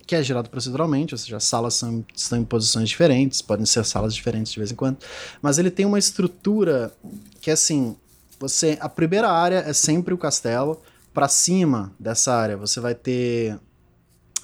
que 0.07 0.15
é 0.15 0.23
gerado 0.23 0.49
proceduralmente, 0.49 1.15
ou 1.15 1.19
seja, 1.19 1.37
as 1.37 1.45
salas 1.45 1.75
são, 1.75 2.05
estão 2.15 2.39
em 2.39 2.45
posições 2.45 2.89
diferentes, 2.89 3.43
podem 3.43 3.67
ser 3.67 3.85
salas 3.85 4.15
diferentes 4.15 4.53
de 4.53 4.59
vez 4.59 4.71
em 4.71 4.75
quando, 4.77 4.99
mas 5.43 5.59
ele 5.59 5.71
tem 5.71 5.85
uma 5.85 5.99
estrutura 5.99 6.93
que, 7.41 7.51
assim, 7.51 7.97
você 8.39 8.79
a 8.81 8.89
primeira 8.89 9.29
área 9.29 9.65
é 9.67 9.73
sempre 9.73 10.15
o 10.15 10.19
castelo, 10.19 10.81
para 11.13 11.29
cima 11.29 11.93
dessa 11.99 12.35
área 12.35 12.57
você 12.57 12.79
vai 12.79 12.95
ter 12.95 13.59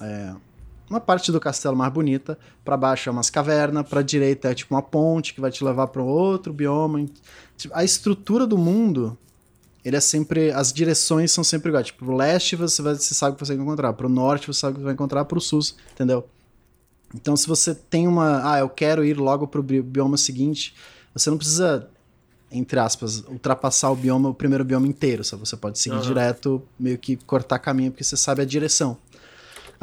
é, 0.03 0.35
uma 0.89 0.99
parte 0.99 1.31
do 1.31 1.39
castelo 1.39 1.75
mais 1.75 1.91
bonita, 1.91 2.37
para 2.63 2.77
baixo 2.77 3.09
é 3.09 3.11
umas 3.11 3.29
cavernas, 3.29 3.87
para 3.87 4.01
direita 4.01 4.51
é 4.51 4.53
tipo 4.53 4.73
uma 4.75 4.81
ponte 4.81 5.33
que 5.33 5.41
vai 5.41 5.49
te 5.49 5.63
levar 5.63 5.87
para 5.87 6.03
outro 6.03 6.53
bioma. 6.53 7.05
A 7.71 7.83
estrutura 7.83 8.45
do 8.45 8.57
mundo, 8.57 9.17
ele 9.83 9.95
é 9.95 9.99
sempre. 9.99 10.51
As 10.51 10.71
direções 10.71 11.31
são 11.31 11.43
sempre 11.43 11.69
iguais. 11.69 11.87
Tipo, 11.87 12.05
pro 12.05 12.15
leste 12.15 12.55
você, 12.55 12.81
vai, 12.81 12.95
você 12.95 13.13
sabe 13.13 13.33
o 13.33 13.35
que 13.37 13.45
você 13.45 13.55
vai 13.55 13.63
encontrar, 13.63 13.93
pro 13.93 14.09
norte 14.09 14.47
você 14.47 14.59
sabe 14.59 14.73
o 14.73 14.75
que 14.75 14.81
você 14.81 14.85
vai 14.85 14.93
encontrar, 14.93 15.25
pro 15.25 15.41
sul, 15.41 15.61
entendeu? 15.93 16.27
Então, 17.15 17.35
se 17.35 17.47
você 17.47 17.75
tem 17.75 18.07
uma. 18.07 18.53
Ah, 18.53 18.59
eu 18.59 18.69
quero 18.69 19.05
ir 19.05 19.17
logo 19.17 19.47
pro 19.47 19.61
bi- 19.63 19.81
bioma 19.81 20.17
seguinte, 20.17 20.75
você 21.13 21.29
não 21.29 21.37
precisa, 21.37 21.87
entre 22.51 22.79
aspas, 22.79 23.23
ultrapassar 23.27 23.91
o 23.91 23.95
bioma, 23.95 24.29
o 24.29 24.33
primeiro 24.33 24.65
bioma 24.65 24.87
inteiro. 24.87 25.23
Só 25.23 25.37
você 25.37 25.55
pode 25.55 25.77
seguir 25.79 25.97
Aham. 25.97 26.07
direto, 26.07 26.63
meio 26.79 26.97
que 26.97 27.15
cortar 27.15 27.59
caminho, 27.59 27.91
porque 27.91 28.03
você 28.03 28.17
sabe 28.17 28.41
a 28.41 28.45
direção. 28.45 28.97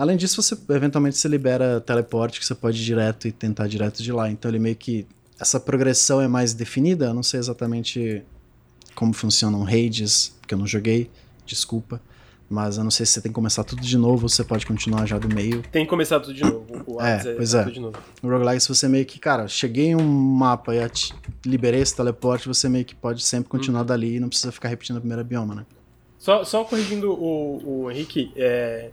Além 0.01 0.17
disso, 0.17 0.43
você 0.43 0.57
eventualmente 0.71 1.19
se 1.19 1.29
libera 1.29 1.79
teleporte, 1.79 2.41
que 2.41 2.47
você 2.47 2.55
pode 2.55 2.81
ir 2.81 2.85
direto 2.87 3.29
e 3.29 3.33
tentar 3.33 3.69
direto 3.69 4.03
de 4.03 4.11
lá. 4.11 4.31
Então 4.31 4.51
ele 4.51 4.59
meio 4.59 4.75
que. 4.75 5.07
Essa 5.39 5.61
progressão 5.61 6.23
é 6.23 6.27
mais 6.27 6.55
definida. 6.55 7.05
Eu 7.05 7.13
não 7.15 7.23
sei 7.23 7.39
exatamente 7.39 8.23
como 8.95 9.13
funcionam 9.13 9.63
raids, 9.63 10.35
porque 10.41 10.55
eu 10.55 10.59
não 10.59 10.67
joguei, 10.67 11.11
desculpa. 11.45 12.01
Mas 12.49 12.79
eu 12.79 12.85
não 12.85 12.91
sei 12.91 13.05
se 13.05 13.13
você 13.13 13.21
tem 13.21 13.31
que 13.31 13.35
começar 13.35 13.63
tudo 13.63 13.83
de 13.83 13.99
novo 13.99 14.23
ou 14.23 14.29
você 14.31 14.43
pode 14.43 14.65
continuar 14.65 15.05
já 15.05 15.19
do 15.19 15.29
meio. 15.29 15.61
Tem 15.71 15.85
que 15.85 15.91
começar 15.91 16.19
tudo 16.19 16.33
de 16.33 16.45
novo. 16.45 16.65
O 16.87 16.99
É, 16.99 17.17
Hades 17.17 17.37
pois 17.37 17.53
é. 17.53 17.63
tudo 17.63 17.73
de 17.75 17.81
novo. 17.81 17.99
No 18.23 18.31
roguelike, 18.31 18.63
se 18.63 18.69
você 18.71 18.89
meio 18.89 19.05
que, 19.05 19.19
cara, 19.19 19.49
cheguei 19.49 19.89
em 19.89 19.97
um 19.97 20.09
mapa 20.09 20.75
e 20.75 20.81
liberei 21.45 21.83
esse 21.83 21.95
teleporte, 21.95 22.49
você 22.49 22.71
meio 22.71 22.87
que 22.87 22.95
pode 22.95 23.23
sempre 23.23 23.51
continuar 23.51 23.83
dali 23.83 24.17
e 24.17 24.21
não 24.21 24.31
precisa 24.31 24.51
ficar 24.51 24.71
repetindo 24.71 24.97
a 24.97 25.01
primeira 25.01 25.23
bioma, 25.23 25.55
né? 25.55 25.67
Só, 26.19 26.43
só 26.45 26.65
corrigindo 26.65 27.13
o, 27.13 27.85
o 27.85 27.91
Henrique, 27.91 28.31
é, 28.37 28.91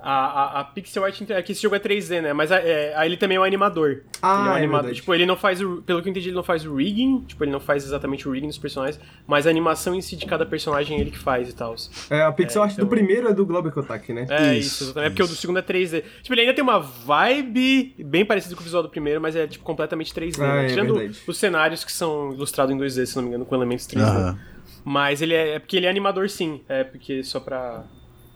a, 0.00 0.12
a, 0.12 0.60
a 0.60 0.64
Pixel 0.64 1.04
Art, 1.04 1.20
é 1.28 1.42
que 1.42 1.52
esse 1.52 1.62
jogo 1.62 1.74
é 1.74 1.80
3D, 1.80 2.20
né? 2.22 2.32
Mas 2.32 2.52
a- 2.52 2.60
é, 2.60 2.94
ele 3.04 3.16
também 3.16 3.36
é 3.36 3.40
um 3.40 3.44
animador. 3.44 4.02
Ah, 4.22 4.38
ele 4.40 4.48
é 4.48 4.50
um 4.50 4.54
é 4.54 4.58
animador. 4.58 4.92
tipo, 4.92 5.12
ele 5.14 5.26
não 5.26 5.36
faz 5.36 5.60
o. 5.60 5.82
Pelo 5.82 6.00
que 6.02 6.08
eu 6.08 6.10
entendi, 6.10 6.28
ele 6.28 6.36
não 6.36 6.42
faz 6.42 6.64
o 6.64 6.74
rigging. 6.74 7.20
Tipo, 7.26 7.44
ele 7.44 7.50
não 7.50 7.60
faz 7.60 7.84
exatamente 7.84 8.28
o 8.28 8.32
rigging 8.32 8.46
dos 8.48 8.58
personagens. 8.58 9.00
Mas 9.26 9.46
a 9.46 9.50
animação 9.50 9.94
em 9.94 10.00
si 10.00 10.16
de 10.16 10.24
cada 10.26 10.46
personagem 10.46 10.96
é 10.96 11.00
ele 11.00 11.10
que 11.10 11.18
faz 11.18 11.48
e 11.48 11.54
tal. 11.54 11.74
É, 12.10 12.22
a 12.22 12.30
pixel 12.32 12.62
É, 12.62 12.64
art 12.66 12.72
então- 12.74 12.84
do 12.84 12.88
primeiro 12.88 13.28
é 13.28 13.34
do 13.34 13.44
Globo 13.44 13.70
Kotak, 13.72 14.12
né? 14.12 14.26
É 14.30 14.54
Isso, 14.56 14.68
isso, 14.68 14.84
exatamente. 14.84 15.06
É 15.06 15.10
porque 15.10 15.22
o 15.22 15.26
do 15.26 15.32
isso. 15.32 15.40
segundo 15.40 15.58
é 15.58 15.62
3D. 15.62 16.02
Tipo, 16.22 16.34
ele 16.34 16.40
ainda 16.42 16.54
tem 16.54 16.62
uma 16.62 16.78
vibe 16.78 17.94
bem 17.98 18.24
parecida 18.24 18.54
com 18.54 18.60
o 18.60 18.64
visual 18.64 18.82
do 18.82 18.88
primeiro, 18.88 19.20
mas 19.20 19.34
é 19.36 19.46
tipo 19.46 19.64
completamente 19.64 20.12
3D. 20.14 20.40
Ah, 20.42 20.54
né? 20.54 20.64
é 20.64 20.68
Tirando 20.68 21.10
os 21.26 21.36
cenários 21.38 21.84
que 21.84 21.92
são 21.92 22.32
ilustrados 22.32 22.74
em 22.74 22.78
2D, 22.78 23.04
se 23.06 23.16
não 23.16 23.22
me 23.22 23.28
engano, 23.30 23.44
com 23.44 23.54
elementos 23.54 23.86
3D. 23.86 24.02
Aham. 24.02 24.38
Mas 24.84 25.20
ele 25.20 25.34
é, 25.34 25.54
é 25.56 25.58
porque 25.58 25.76
ele 25.76 25.86
é 25.86 25.90
animador 25.90 26.28
sim. 26.30 26.60
É 26.68 26.84
porque 26.84 27.22
só 27.22 27.40
pra. 27.40 27.84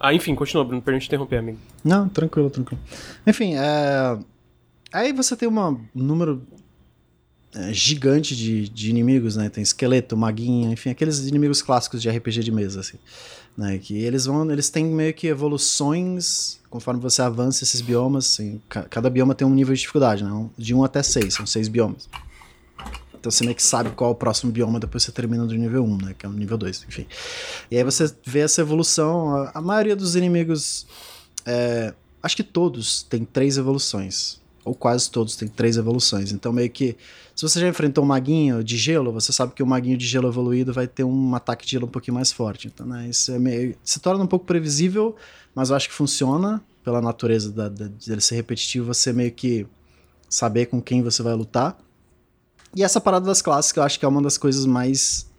Ah, 0.02 0.12
enfim, 0.12 0.34
continua, 0.34 0.64
Bruno, 0.64 0.82
pra 0.82 0.92
gente 0.94 1.06
interromper, 1.06 1.36
amigo. 1.36 1.58
Não, 1.84 2.08
tranquilo, 2.08 2.50
tranquilo. 2.50 2.82
Enfim, 3.24 3.54
é... 3.54 4.18
aí 4.92 5.12
você 5.12 5.36
tem 5.36 5.48
uma- 5.48 5.70
um 5.70 5.78
número 5.94 6.42
é, 7.54 7.72
gigante 7.72 8.34
de, 8.34 8.68
de 8.68 8.90
inimigos, 8.90 9.36
né? 9.36 9.48
Tem 9.48 9.62
esqueleto, 9.62 10.16
maguinha, 10.16 10.72
enfim, 10.72 10.90
aqueles 10.90 11.18
inimigos 11.20 11.60
clássicos 11.62 12.02
de 12.02 12.08
RPG 12.10 12.40
de 12.42 12.50
mesa, 12.50 12.80
assim. 12.80 12.98
Né? 13.56 13.78
Que 13.78 13.94
eles 14.02 14.24
vão, 14.24 14.50
eles 14.50 14.70
têm 14.70 14.84
meio 14.86 15.12
que 15.14 15.26
evoluções 15.28 16.58
conforme 16.70 16.98
você 17.00 17.20
avança 17.20 17.62
esses 17.64 17.82
biomas, 17.82 18.24
assim, 18.32 18.60
ca- 18.68 18.84
cada 18.88 19.10
bioma 19.10 19.34
tem 19.34 19.46
um 19.46 19.54
nível 19.54 19.74
de 19.74 19.80
dificuldade, 19.82 20.24
né? 20.24 20.32
Um- 20.32 20.48
De 20.56 20.74
1 20.74 20.82
até 20.82 21.02
6, 21.02 21.34
são 21.34 21.44
6 21.46 21.68
biomas. 21.68 22.08
Então 23.22 23.30
você 23.30 23.44
meio 23.44 23.54
que 23.54 23.62
sabe 23.62 23.90
qual 23.90 24.10
é 24.10 24.12
o 24.12 24.16
próximo 24.16 24.50
bioma 24.50 24.80
depois 24.80 25.04
você 25.04 25.12
termina 25.12 25.46
do 25.46 25.54
nível 25.54 25.84
1, 25.84 25.96
né? 25.98 26.14
Que 26.18 26.26
é 26.26 26.28
o 26.28 26.32
nível 26.32 26.58
2, 26.58 26.86
enfim. 26.88 27.06
E 27.70 27.76
aí 27.76 27.84
você 27.84 28.12
vê 28.26 28.40
essa 28.40 28.60
evolução. 28.60 29.36
A, 29.36 29.52
a 29.54 29.60
maioria 29.60 29.94
dos 29.94 30.16
inimigos. 30.16 30.84
é, 31.46 31.94
acho 32.20 32.34
que 32.34 32.42
todos 32.42 33.04
têm 33.04 33.24
três 33.24 33.56
evoluções. 33.58 34.40
Ou 34.64 34.74
quase 34.74 35.08
todos 35.08 35.36
têm 35.36 35.46
três 35.46 35.76
evoluções. 35.76 36.32
Então, 36.32 36.52
meio 36.52 36.68
que. 36.68 36.96
Se 37.34 37.42
você 37.42 37.60
já 37.60 37.68
enfrentou 37.68 38.02
um 38.02 38.06
maguinho 38.08 38.62
de 38.64 38.76
gelo, 38.76 39.12
você 39.12 39.32
sabe 39.32 39.52
que 39.54 39.62
o 39.62 39.66
maguinho 39.66 39.96
de 39.96 40.04
gelo 40.06 40.26
evoluído 40.26 40.72
vai 40.72 40.88
ter 40.88 41.04
um 41.04 41.32
ataque 41.36 41.64
de 41.64 41.70
gelo 41.70 41.86
um 41.86 41.90
pouquinho 41.90 42.16
mais 42.16 42.32
forte. 42.32 42.66
Então, 42.66 42.84
né, 42.84 43.08
isso 43.08 43.30
é 43.30 43.38
meio, 43.38 43.76
se 43.84 44.00
torna 44.00 44.24
um 44.24 44.26
pouco 44.26 44.44
previsível, 44.44 45.14
mas 45.54 45.70
eu 45.70 45.76
acho 45.76 45.88
que 45.88 45.94
funciona 45.94 46.60
pela 46.82 47.00
natureza 47.00 47.52
da, 47.52 47.68
da, 47.68 47.86
dele 47.86 48.20
ser 48.20 48.34
repetitivo, 48.34 48.92
você 48.92 49.12
meio 49.12 49.30
que 49.30 49.64
saber 50.28 50.66
com 50.66 50.82
quem 50.82 51.02
você 51.02 51.22
vai 51.22 51.34
lutar. 51.34 51.78
E 52.74 52.82
essa 52.82 53.00
parada 53.00 53.26
das 53.26 53.42
classes, 53.42 53.72
que 53.72 53.78
eu 53.78 53.82
acho 53.82 53.98
que 53.98 54.04
é 54.04 54.08
uma 54.08 54.22
das 54.22 54.38
coisas 54.38 54.64
mais 54.64 55.30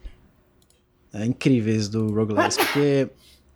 é, 1.11 1.25
incríveis 1.25 1.89
do 1.89 2.13
roguelike, 2.13 2.57
porque 2.65 3.09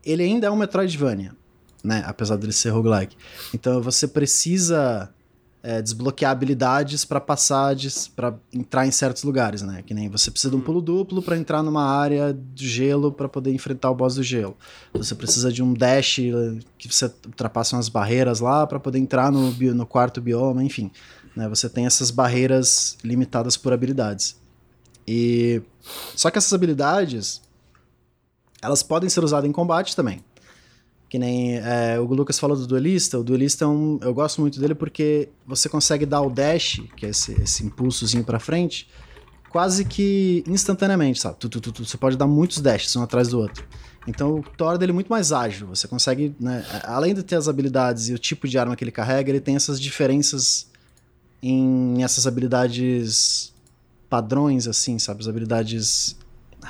ele 0.06 0.24
ainda 0.24 0.48
é 0.48 0.52
um 0.52 0.56
Metroidvania, 0.56 1.36
né? 1.84 2.04
Apesar 2.06 2.38
dele 2.38 2.54
ser 2.54 2.70
roguelike. 2.70 3.16
Então 3.54 3.82
você 3.82 4.08
precisa 4.08 5.14
é, 5.62 5.82
desbloquear 5.82 6.32
habilidades 6.32 7.04
para 7.04 7.20
passar, 7.20 7.76
para 8.16 8.36
entrar 8.54 8.88
em 8.88 8.92
certos 8.92 9.24
lugares, 9.24 9.62
né? 9.62 9.84
Que 9.86 9.94
nem 9.94 10.08
você 10.08 10.32
precisa 10.32 10.50
de 10.50 10.56
um 10.56 10.62
pulo 10.62 10.82
duplo 10.82 11.22
para 11.22 11.38
entrar 11.38 11.62
numa 11.62 11.84
área 11.84 12.34
de 12.54 12.68
gelo 12.70 13.12
para 13.12 13.28
poder 13.28 13.52
enfrentar 13.52 13.92
o 13.92 13.96
boss 13.96 14.16
do 14.16 14.24
gelo. 14.24 14.56
Você 14.94 15.14
precisa 15.14 15.52
de 15.52 15.62
um 15.62 15.74
dash 15.74 16.20
eh, 16.20 16.60
que 16.78 16.88
você 16.88 17.12
ultrapassa 17.26 17.76
umas 17.76 17.90
barreiras 17.90 18.40
lá 18.40 18.66
para 18.66 18.80
poder 18.80 19.00
entrar 19.00 19.32
no, 19.32 19.52
no 19.52 19.86
quarto 19.86 20.22
bioma, 20.22 20.64
enfim. 20.64 20.90
Né? 21.38 21.48
Você 21.48 21.70
tem 21.70 21.86
essas 21.86 22.10
barreiras 22.10 22.98
limitadas 23.04 23.56
por 23.56 23.72
habilidades. 23.72 24.36
E 25.08 25.62
só 26.16 26.32
que 26.32 26.38
essas 26.40 26.52
habilidades 26.52 27.44
elas 28.60 28.82
podem 28.82 29.08
ser 29.08 29.24
usadas 29.24 29.48
em 29.48 29.54
combate 29.54 29.96
também. 29.96 30.26
Que 31.08 31.20
nem 31.20 31.58
é, 31.60 32.00
o 32.00 32.06
Lucas 32.06 32.40
falou 32.40 32.58
do 32.58 32.66
duelista. 32.66 33.20
O 33.20 33.24
duelista 33.24 33.66
é 33.66 33.68
um, 33.68 34.00
eu 34.02 34.16
gosto 34.16 34.42
muito 34.42 34.60
dele 34.60 34.74
porque 34.74 35.30
você 35.46 35.70
consegue 35.70 36.08
dar 36.08 36.22
o 36.22 36.30
dash, 36.32 36.82
que 36.98 37.06
é 37.06 37.10
esse, 37.10 37.34
esse 37.34 37.64
impulsozinho 37.64 38.24
pra 38.24 38.40
frente, 38.40 38.90
quase 39.52 39.86
que 39.86 40.44
instantaneamente, 40.48 41.22
sabe? 41.22 41.38
Tu, 41.38 41.48
tu, 41.48 41.72
tu, 41.72 41.86
você 41.86 41.98
pode 41.98 42.18
dar 42.18 42.26
muitos 42.26 42.60
dashes 42.60 42.96
um 42.96 43.04
atrás 43.04 43.28
do 43.28 43.40
outro. 43.40 43.64
Então 44.08 44.44
torna 44.58 44.84
ele 44.84 44.92
muito 44.92 45.08
mais 45.08 45.32
ágil. 45.32 45.68
Você 45.68 45.88
consegue, 45.88 46.36
né, 46.40 46.66
além 46.84 47.14
de 47.14 47.22
ter 47.22 47.36
as 47.36 47.48
habilidades 47.48 48.10
e 48.10 48.14
o 48.14 48.18
tipo 48.18 48.48
de 48.48 48.58
arma 48.58 48.76
que 48.76 48.84
ele 48.84 48.92
carrega, 48.92 49.30
ele 49.30 49.40
tem 49.40 49.56
essas 49.56 49.80
diferenças 49.80 50.68
em 51.42 52.04
essas 52.04 52.26
habilidades 52.28 53.54
padrões, 54.10 54.68
assim, 54.68 54.98
sabe? 55.00 55.22
As 55.22 55.28
habilidades. 55.28 56.18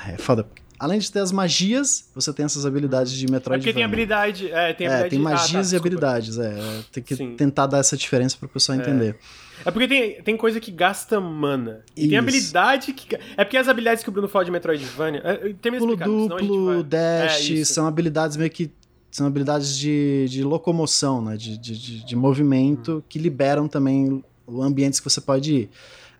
É 0.08 0.16
foda. 0.18 0.46
Além 0.78 1.00
de 1.00 1.10
ter 1.10 1.18
as 1.18 1.32
magias, 1.32 2.08
você 2.14 2.32
tem 2.32 2.44
essas 2.44 2.64
habilidades 2.64 3.12
de 3.12 3.26
É 3.26 3.30
Metroid. 3.30 3.60
porque 3.60 3.72
tem 3.74 3.82
habilidade. 3.82 4.46
É, 4.52 4.72
tem 4.72 4.86
É, 4.86 4.90
habilidade. 4.90 5.10
tem 5.10 5.18
ah, 5.20 5.24
tá, 5.24 5.30
magias 5.30 5.72
e 5.72 5.76
habilidades, 5.76 6.38
é. 6.38 6.54
Tem 6.92 7.02
que 7.02 7.16
Sim. 7.16 7.34
tentar 7.34 7.66
dar 7.66 7.78
essa 7.78 7.96
diferença 7.96 8.36
pro 8.38 8.48
pessoal 8.48 8.78
entender. 8.78 9.16
É 9.64 9.72
porque 9.72 9.88
tem, 9.88 10.22
tem 10.22 10.36
coisa 10.36 10.60
que 10.60 10.70
gasta 10.70 11.20
mana. 11.20 11.80
E 11.96 12.02
tem 12.02 12.10
Isso. 12.10 12.18
habilidade 12.18 12.92
que. 12.92 13.16
É 13.36 13.44
porque 13.44 13.56
as 13.56 13.66
habilidades 13.66 14.04
que 14.04 14.08
o 14.08 14.12
Bruno 14.12 14.28
fala 14.28 14.44
de 14.44 14.52
Metroidvania. 14.52 15.20
É, 15.24 15.52
tem 15.60 15.72
me 15.72 15.78
Pulo 15.78 15.96
duplo, 15.96 16.74
vai- 16.74 16.82
dash, 16.84 17.50
É, 17.50 17.64
são 17.64 17.86
habilidades 17.86 18.36
meio 18.36 18.50
que. 18.50 18.70
São 19.10 19.26
habilidades 19.26 19.76
de, 19.76 20.26
de 20.28 20.44
locomoção, 20.44 21.20
né? 21.24 21.36
De, 21.36 21.56
de, 21.58 22.04
de, 22.04 22.14
movimento 22.14 22.92
Uhum. 22.96 23.02
que 23.08 23.18
liberam 23.18 23.66
também 23.66 24.22
ambientes 24.62 25.00
que 25.00 25.08
você 25.08 25.20
pode 25.20 25.54
ir. 25.54 25.70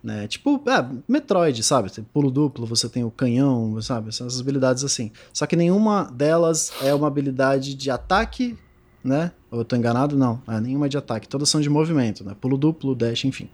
Né? 0.02 0.28
Tipo, 0.28 0.62
é, 0.68 0.88
Metroid, 1.08 1.62
sabe? 1.62 1.90
Tem 1.90 2.04
pulo 2.04 2.30
duplo, 2.30 2.66
você 2.66 2.88
tem 2.88 3.04
o 3.04 3.10
canhão, 3.10 3.80
sabe? 3.82 4.10
Essas 4.10 4.40
habilidades 4.40 4.84
assim. 4.84 5.10
Só 5.32 5.46
que 5.46 5.56
nenhuma 5.56 6.04
delas 6.04 6.72
é 6.82 6.94
uma 6.94 7.08
habilidade 7.08 7.74
de 7.74 7.90
ataque, 7.90 8.56
né? 9.02 9.32
Ou 9.50 9.60
eu 9.60 9.64
tô 9.64 9.74
enganado? 9.74 10.16
Não, 10.16 10.40
é 10.46 10.60
nenhuma 10.60 10.86
é 10.86 10.88
de 10.88 10.96
ataque. 10.96 11.26
Todas 11.26 11.48
são 11.48 11.60
de 11.60 11.68
movimento, 11.68 12.24
né? 12.24 12.36
Pulo 12.40 12.56
duplo, 12.56 12.94
dash, 12.94 13.24
enfim. 13.24 13.50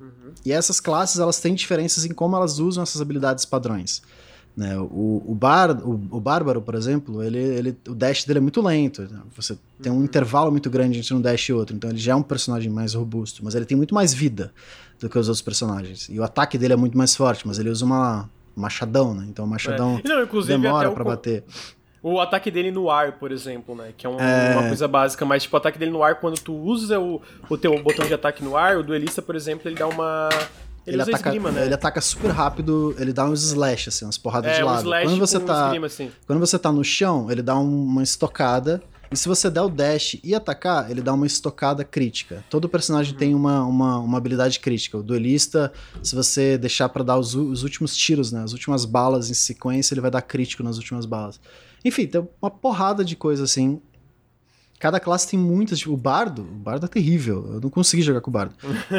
Uhum. 0.00 0.32
E 0.44 0.52
essas 0.52 0.80
classes 0.80 1.18
elas 1.18 1.40
têm 1.40 1.54
diferenças 1.54 2.04
em 2.04 2.12
como 2.12 2.36
elas 2.36 2.58
usam 2.58 2.82
essas 2.82 3.00
habilidades 3.00 3.44
padrões. 3.44 4.02
Né? 4.56 4.76
O, 4.78 5.22
o, 5.26 5.34
bar, 5.34 5.70
o, 5.86 6.00
o 6.10 6.18
Bárbaro, 6.20 6.62
por 6.62 6.74
exemplo, 6.74 7.22
ele, 7.22 7.38
ele, 7.38 7.76
o 7.88 7.94
dash 7.94 8.24
dele 8.24 8.38
é 8.38 8.40
muito 8.40 8.62
lento. 8.62 9.02
Né? 9.02 9.20
Você 9.36 9.58
tem 9.82 9.92
um 9.92 10.02
intervalo 10.02 10.50
muito 10.50 10.70
grande 10.70 10.98
entre 10.98 11.12
um 11.12 11.20
dash 11.20 11.48
e 11.50 11.52
outro. 11.52 11.76
Então 11.76 11.90
ele 11.90 11.98
já 11.98 12.12
é 12.12 12.14
um 12.14 12.22
personagem 12.22 12.70
mais 12.70 12.94
robusto. 12.94 13.44
Mas 13.44 13.54
ele 13.54 13.66
tem 13.66 13.76
muito 13.76 13.94
mais 13.94 14.14
vida 14.14 14.52
do 14.98 15.10
que 15.10 15.18
os 15.18 15.28
outros 15.28 15.42
personagens. 15.42 16.08
E 16.10 16.18
o 16.18 16.24
ataque 16.24 16.56
dele 16.56 16.72
é 16.72 16.76
muito 16.76 16.96
mais 16.96 17.14
forte, 17.14 17.46
mas 17.46 17.58
ele 17.58 17.68
usa 17.68 17.84
uma 17.84 18.30
machadão, 18.56 19.12
né? 19.12 19.26
Então 19.28 19.44
o 19.44 19.48
machadão 19.48 20.00
É. 20.02 20.08
Não, 20.08 20.26
demora 20.46 20.90
co- 20.90 21.04
bater. 21.04 21.44
O 22.02 22.18
ataque 22.20 22.50
dele 22.50 22.70
no 22.70 22.88
ar, 22.88 23.12
por 23.18 23.30
exemplo, 23.32 23.74
né? 23.74 23.92
Que 23.94 24.06
é, 24.06 24.08
um- 24.08 24.18
É. 24.18 24.52
uma 24.56 24.68
coisa 24.68 24.88
básica, 24.88 25.26
mas 25.26 25.42
tipo, 25.42 25.54
o 25.54 25.58
ataque 25.58 25.78
dele 25.78 25.90
no 25.90 26.02
ar, 26.02 26.14
quando 26.20 26.38
tu 26.40 26.54
usa 26.54 26.98
o, 26.98 27.20
o 27.50 27.58
teu 27.58 27.82
botão 27.82 28.06
de 28.06 28.14
ataque 28.14 28.42
no 28.42 28.56
ar, 28.56 28.78
o 28.78 28.82
duelista, 28.82 29.20
por 29.20 29.34
exemplo, 29.36 29.68
ele 29.68 29.74
dá 29.76 29.86
uma. 29.86 30.28
Ele, 30.86 31.02
usa 31.02 31.10
ataca, 31.10 31.28
esgrima, 31.30 31.50
né? 31.50 31.64
ele 31.64 31.74
ataca 31.74 32.00
super 32.00 32.30
rápido, 32.30 32.94
ele 32.98 33.12
dá 33.12 33.24
uns 33.26 33.42
slash, 33.42 33.88
assim, 33.88 34.04
umas 34.04 34.16
porradas 34.18 34.52
é, 34.52 34.56
de 34.58 34.62
um 34.62 34.66
lado. 34.66 34.82
slash 34.84 35.04
Quando 35.06 35.18
você 35.18 35.40
tá. 35.40 35.64
esgrima, 35.64 35.86
assim. 35.86 36.10
Quando 36.26 36.38
você 36.38 36.58
tá 36.58 36.70
no 36.72 36.84
chão, 36.84 37.30
ele 37.30 37.42
dá 37.42 37.58
um- 37.58 37.84
uma 37.84 38.02
estocada. 38.02 38.82
E 39.10 39.16
se 39.16 39.28
você 39.28 39.48
der 39.48 39.62
o 39.62 39.68
dash 39.68 40.18
e 40.24 40.34
atacar, 40.34 40.90
ele 40.90 41.00
dá 41.00 41.12
uma 41.12 41.26
estocada 41.26 41.84
crítica. 41.84 42.44
Todo 42.50 42.68
personagem 42.68 43.12
Uhum. 43.12 43.18
tem 43.18 43.34
uma, 43.36 43.64
uma, 43.64 43.98
uma 44.00 44.18
habilidade 44.18 44.58
crítica. 44.58 44.98
O 44.98 45.02
duelista, 45.02 45.72
se 46.02 46.14
você 46.14 46.58
deixar 46.58 46.88
pra 46.88 47.04
dar 47.04 47.16
os, 47.16 47.34
os 47.34 47.62
últimos 47.62 47.96
tiros, 47.96 48.32
né? 48.32 48.42
As 48.42 48.52
últimas 48.52 48.84
balas 48.84 49.30
em 49.30 49.34
sequência, 49.34 49.94
ele 49.94 50.00
vai 50.00 50.10
dar 50.10 50.22
crítico 50.22 50.62
nas 50.64 50.76
últimas 50.76 51.06
balas. 51.06 51.40
Enfim, 51.84 52.04
tem 52.08 52.26
uma 52.42 52.50
porrada 52.50 53.04
de 53.04 53.14
coisa 53.14 53.44
assim. 53.44 53.80
Cada 54.78 55.00
classe 55.00 55.28
tem 55.28 55.38
muitas. 55.38 55.78
Tipo, 55.78 55.94
o 55.94 55.96
bardo, 55.96 56.42
o 56.42 56.58
bardo 56.58 56.86
é 56.86 56.88
terrível. 56.88 57.54
Eu 57.54 57.60
não 57.60 57.70
consegui 57.70 58.02
jogar 58.02 58.20
com 58.20 58.30
o 58.30 58.32
bardo. 58.32 58.54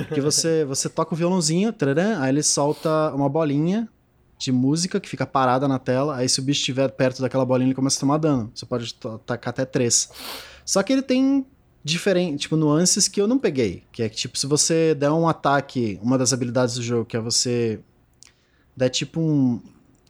Porque 0.08 0.22
você, 0.22 0.66
você 0.66 0.90
toca 0.90 1.14
o 1.14 1.18
violãozinho, 1.18 1.72
tararam, 1.72 2.22
aí 2.22 2.30
ele 2.30 2.44
solta 2.44 3.14
uma 3.14 3.30
bolinha 3.30 3.88
de 4.38 4.52
música 4.52 5.00
que 5.00 5.10
fica 5.10 5.26
parada 5.26 5.68
na 5.68 5.80
tela. 5.80 6.16
Aí 6.16 6.28
se 6.28 6.40
o 6.40 6.44
bicho 6.44 6.60
estiver 6.60 6.90
perto 6.90 7.22
daquela 7.22 7.46
bolinha, 7.46 7.68
ele 7.68 7.76
começa 7.76 7.98
a 7.98 8.00
tomar 8.00 8.18
dano. 8.18 8.52
Você 8.54 8.66
pode 8.66 8.96
atacar 9.04 9.52
até 9.52 9.66
três. 9.66 10.10
Só 10.66 10.82
que 10.84 10.94
ele 10.94 11.02
tem 11.02 11.46
diferente, 11.84 12.42
tipo, 12.42 12.56
nuances 12.58 13.08
que 13.08 13.22
eu 13.22 13.28
não 13.28 13.40
peguei. 13.40 13.84
Que 13.92 14.04
é 14.04 14.10
que, 14.10 14.16
tipo, 14.16 14.38
se 14.38 14.46
você 14.46 14.94
der 14.94 15.12
um 15.12 15.28
ataque, 15.28 16.00
uma 16.02 16.18
das 16.18 16.34
habilidades 16.34 16.76
do 16.76 16.84
jogo, 16.84 17.06
que 17.06 17.16
é 17.16 17.20
você 17.20 17.80
der 18.76 18.90
tipo 18.90 19.20
um. 19.20 19.60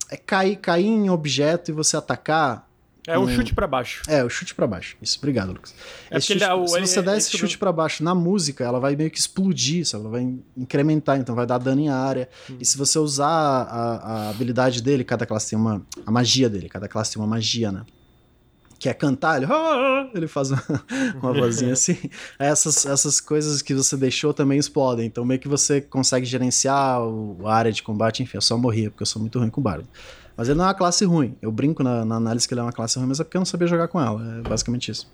É 0.09 0.17
cair, 0.17 0.57
cair 0.57 0.85
em 0.85 1.09
objeto 1.09 1.71
e 1.71 1.73
você 1.73 1.95
atacar. 1.95 2.66
É 3.07 3.17
um 3.17 3.27
chute 3.27 3.55
pra 3.55 3.65
baixo. 3.65 4.01
É, 4.07 4.23
o 4.23 4.29
chute 4.29 4.53
pra 4.53 4.67
baixo. 4.67 4.97
Isso, 5.01 5.17
obrigado, 5.17 5.53
Lucas. 5.53 5.73
É 6.11 6.17
Esse 6.17 6.27
chute- 6.27 6.39
dá 6.39 6.53
o- 6.55 6.67
se 6.67 6.77
ele- 6.77 6.85
você 6.87 7.01
der 7.01 7.11
ele 7.11 7.17
esse 7.19 7.37
chute 7.37 7.57
pra 7.57 7.71
baixo 7.71 8.03
na 8.03 8.13
música, 8.13 8.65
ela 8.65 8.79
vai 8.79 8.95
meio 8.97 9.09
que 9.09 9.17
explodir, 9.17 9.85
sabe? 9.87 10.03
Ela 10.03 10.11
vai 10.11 10.35
incrementar, 10.57 11.17
então 11.17 11.33
vai 11.33 11.45
dar 11.45 11.57
dano 11.57 11.79
em 11.81 11.87
área. 11.89 12.27
Hum. 12.49 12.57
E 12.59 12.65
se 12.65 12.77
você 12.77 12.99
usar 12.99 13.27
a, 13.27 13.95
a 14.27 14.29
habilidade 14.29 14.81
dele, 14.83 15.03
cada 15.05 15.25
classe 15.25 15.49
tem 15.49 15.57
uma. 15.57 15.81
A 16.05 16.11
magia 16.11 16.49
dele, 16.49 16.67
cada 16.69 16.87
classe 16.87 17.13
tem 17.13 17.21
uma 17.21 17.27
magia, 17.27 17.71
né? 17.71 17.83
Que 18.79 18.89
é 18.89 18.93
cantar, 18.93 19.37
ele, 19.41 19.51
"Ah", 19.51 20.07
ele 20.13 20.27
faz 20.27 20.51
uma, 20.51 20.61
uma 21.23 21.33
vozinha 21.33 21.73
assim. 21.73 21.97
Essas, 22.37 22.85
essas 22.85 23.19
coisas 23.19 23.61
que 23.61 23.73
você 23.73 23.97
deixou 23.97 24.33
também 24.33 24.59
explodem. 24.59 25.07
Então 25.07 25.25
meio 25.25 25.39
que 25.39 25.47
você 25.47 25.81
consegue 25.81 26.25
gerenciar 26.25 27.01
o, 27.01 27.39
a 27.47 27.55
área 27.55 27.71
de 27.71 27.81
combate. 27.81 28.21
Enfim, 28.21 28.37
eu 28.37 28.41
só 28.41 28.55
morria, 28.57 28.91
porque 28.91 29.01
eu 29.01 29.07
sou 29.07 29.19
muito 29.21 29.39
ruim 29.39 29.49
com 29.49 29.61
o 29.61 29.63
bardo. 29.63 29.87
Mas 30.37 30.47
ele 30.47 30.57
não 30.59 30.65
é 30.65 30.67
uma 30.67 30.73
classe 30.75 31.03
ruim. 31.03 31.35
Eu 31.41 31.51
brinco 31.51 31.81
na, 31.83 32.05
na 32.05 32.15
análise 32.17 32.47
que 32.47 32.53
ele 32.53 32.61
é 32.61 32.63
uma 32.63 32.71
classe 32.71 32.97
ruim, 32.99 33.07
mas 33.07 33.19
é 33.19 33.23
porque 33.23 33.35
eu 33.37 33.39
não 33.39 33.45
sabia 33.45 33.67
jogar 33.67 33.87
com 33.87 33.99
ela. 33.99 34.21
É 34.37 34.47
basicamente 34.47 34.91
isso. 34.91 35.09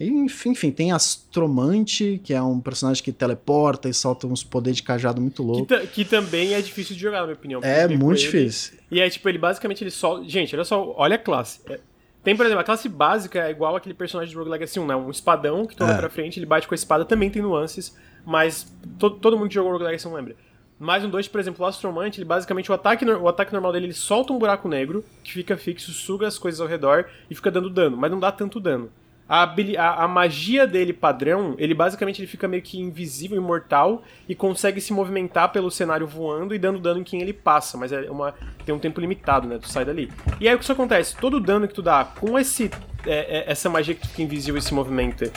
E, 0.00 0.08
enfim, 0.08 0.50
enfim, 0.52 0.70
tem 0.70 0.90
Astromante, 0.92 2.20
que 2.24 2.32
é 2.34 2.42
um 2.42 2.58
personagem 2.60 3.02
que 3.02 3.12
teleporta 3.12 3.88
e 3.88 3.94
solta 3.94 4.26
uns 4.26 4.42
poderes 4.42 4.78
de 4.78 4.82
cajado 4.82 5.20
muito 5.20 5.42
Que, 5.42 5.48
louco. 5.48 5.66
ta- 5.66 5.80
que 5.86 6.04
também 6.04 6.54
é 6.54 6.60
difícil 6.60 6.94
de 6.96 7.02
jogar, 7.02 7.18
na 7.20 7.24
minha 7.24 7.34
opinião. 7.36 7.60
É 7.62 7.86
muito 7.88 8.18
ele, 8.20 8.26
difícil. 8.26 8.78
E 8.90 9.00
é 9.00 9.08
tipo, 9.10 9.28
ele 9.28 9.38
basicamente 9.38 9.82
ele 9.84 9.90
só. 9.90 10.22
Gente, 10.24 10.54
olha 10.54 10.64
só, 10.64 10.94
olha 10.96 11.16
a 11.16 11.18
classe. 11.18 11.60
É- 11.68 11.78
Tem, 12.24 12.36
por 12.36 12.46
exemplo, 12.46 12.60
a 12.60 12.64
classe 12.64 12.88
básica 12.88 13.40
é 13.40 13.50
igual 13.50 13.74
aquele 13.74 13.94
personagem 13.94 14.30
de 14.30 14.38
Rogue 14.38 14.48
Legacy 14.50 14.78
1, 14.78 14.86
né? 14.86 14.94
Um 14.94 15.10
espadão 15.10 15.66
que 15.66 15.74
tu 15.74 15.82
olha 15.82 15.94
É. 15.94 15.98
pra 15.98 16.08
frente, 16.08 16.38
ele 16.38 16.46
bate 16.46 16.68
com 16.68 16.74
a 16.74 16.76
espada, 16.76 17.04
também 17.04 17.28
tem 17.28 17.42
nuances, 17.42 17.94
mas 18.24 18.72
to- 18.98 19.10
todo 19.10 19.36
mundo 19.36 19.48
que 19.48 19.54
jogou 19.56 19.72
Rogue 19.72 19.84
Legacy 19.84 20.06
1 20.06 20.14
lembra. 20.14 20.36
Mais 20.82 21.04
um 21.04 21.08
2, 21.08 21.28
por 21.28 21.38
exemplo, 21.40 21.64
o 21.64 21.68
Astromante, 21.68 22.18
ele 22.18 22.24
basicamente, 22.24 22.70
o 22.70 22.74
ataque, 22.74 23.04
o 23.04 23.28
ataque 23.28 23.52
normal 23.52 23.70
dele, 23.72 23.86
ele 23.86 23.92
solta 23.92 24.32
um 24.32 24.38
buraco 24.38 24.68
negro, 24.68 25.04
que 25.22 25.32
fica 25.32 25.56
fixo, 25.56 25.92
suga 25.92 26.26
as 26.26 26.38
coisas 26.38 26.60
ao 26.60 26.66
redor 26.66 27.04
e 27.30 27.34
fica 27.36 27.52
dando 27.52 27.70
dano, 27.70 27.96
mas 27.96 28.10
não 28.10 28.18
dá 28.18 28.32
tanto 28.32 28.58
dano. 28.58 28.90
A, 29.28 29.44
a- 29.44 30.04
a 30.04 30.08
magia 30.08 30.66
dele 30.66 30.92
padrão, 30.92 31.54
ele 31.56 31.72
basicamente 31.72 32.20
ele 32.20 32.26
fica 32.26 32.48
meio 32.48 32.62
que 32.62 32.80
invisível, 32.80 33.36
imortal, 33.38 34.02
e 34.28 34.34
consegue 34.34 34.80
se 34.80 34.92
movimentar 34.92 35.52
pelo 35.52 35.70
cenário 35.70 36.06
voando 36.06 36.52
e 36.54 36.58
dando 36.58 36.80
dano 36.80 36.98
em 37.00 37.04
quem 37.04 37.22
ele 37.22 37.32
passa, 37.32 37.78
mas 37.78 37.92
é 37.92 38.10
uma, 38.10 38.34
tem 38.66 38.74
um 38.74 38.78
tempo 38.80 39.00
limitado, 39.00 39.46
né? 39.46 39.58
Tu 39.62 39.68
sai 39.68 39.84
dali. 39.84 40.10
E 40.40 40.48
aí 40.48 40.54
o 40.54 40.58
que 40.58 40.64
isso 40.64 40.72
acontece? 40.72 41.16
Todo 41.16 41.38
dano 41.38 41.68
que 41.68 41.74
tu 41.74 41.80
dá 41.80 42.04
com 42.04 42.36
esse, 42.36 42.68
é, 43.06 43.38
é, 43.38 43.50
essa 43.50 43.68
magia 43.68 43.94
que 43.94 44.02
tu 44.02 44.08
fica 44.08 44.22
invisível 44.22 44.58
e 44.58 44.62
se 44.62 44.72
movimenta, 44.74 45.30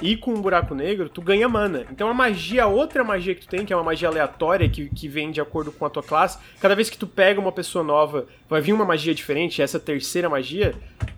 e 0.00 0.16
com 0.16 0.32
um 0.32 0.40
buraco 0.40 0.74
negro, 0.74 1.08
tu 1.08 1.20
ganha 1.20 1.48
mana. 1.48 1.86
Então 1.90 2.08
a 2.08 2.14
magia, 2.14 2.66
outra 2.66 3.04
magia 3.04 3.34
que 3.34 3.42
tu 3.42 3.48
tem, 3.48 3.64
que 3.64 3.72
é 3.72 3.76
uma 3.76 3.84
magia 3.84 4.08
aleatória, 4.08 4.68
que, 4.68 4.88
que 4.88 5.08
vem 5.08 5.30
de 5.30 5.40
acordo 5.40 5.70
com 5.70 5.84
a 5.84 5.90
tua 5.90 6.02
classe, 6.02 6.38
cada 6.60 6.74
vez 6.74 6.90
que 6.90 6.98
tu 6.98 7.06
pega 7.06 7.40
uma 7.40 7.52
pessoa 7.52 7.84
nova, 7.84 8.26
vai 8.48 8.60
vir 8.60 8.72
uma 8.72 8.84
magia 8.84 9.14
diferente, 9.14 9.62
essa 9.62 9.78
terceira 9.78 10.28
magia, 10.28 10.74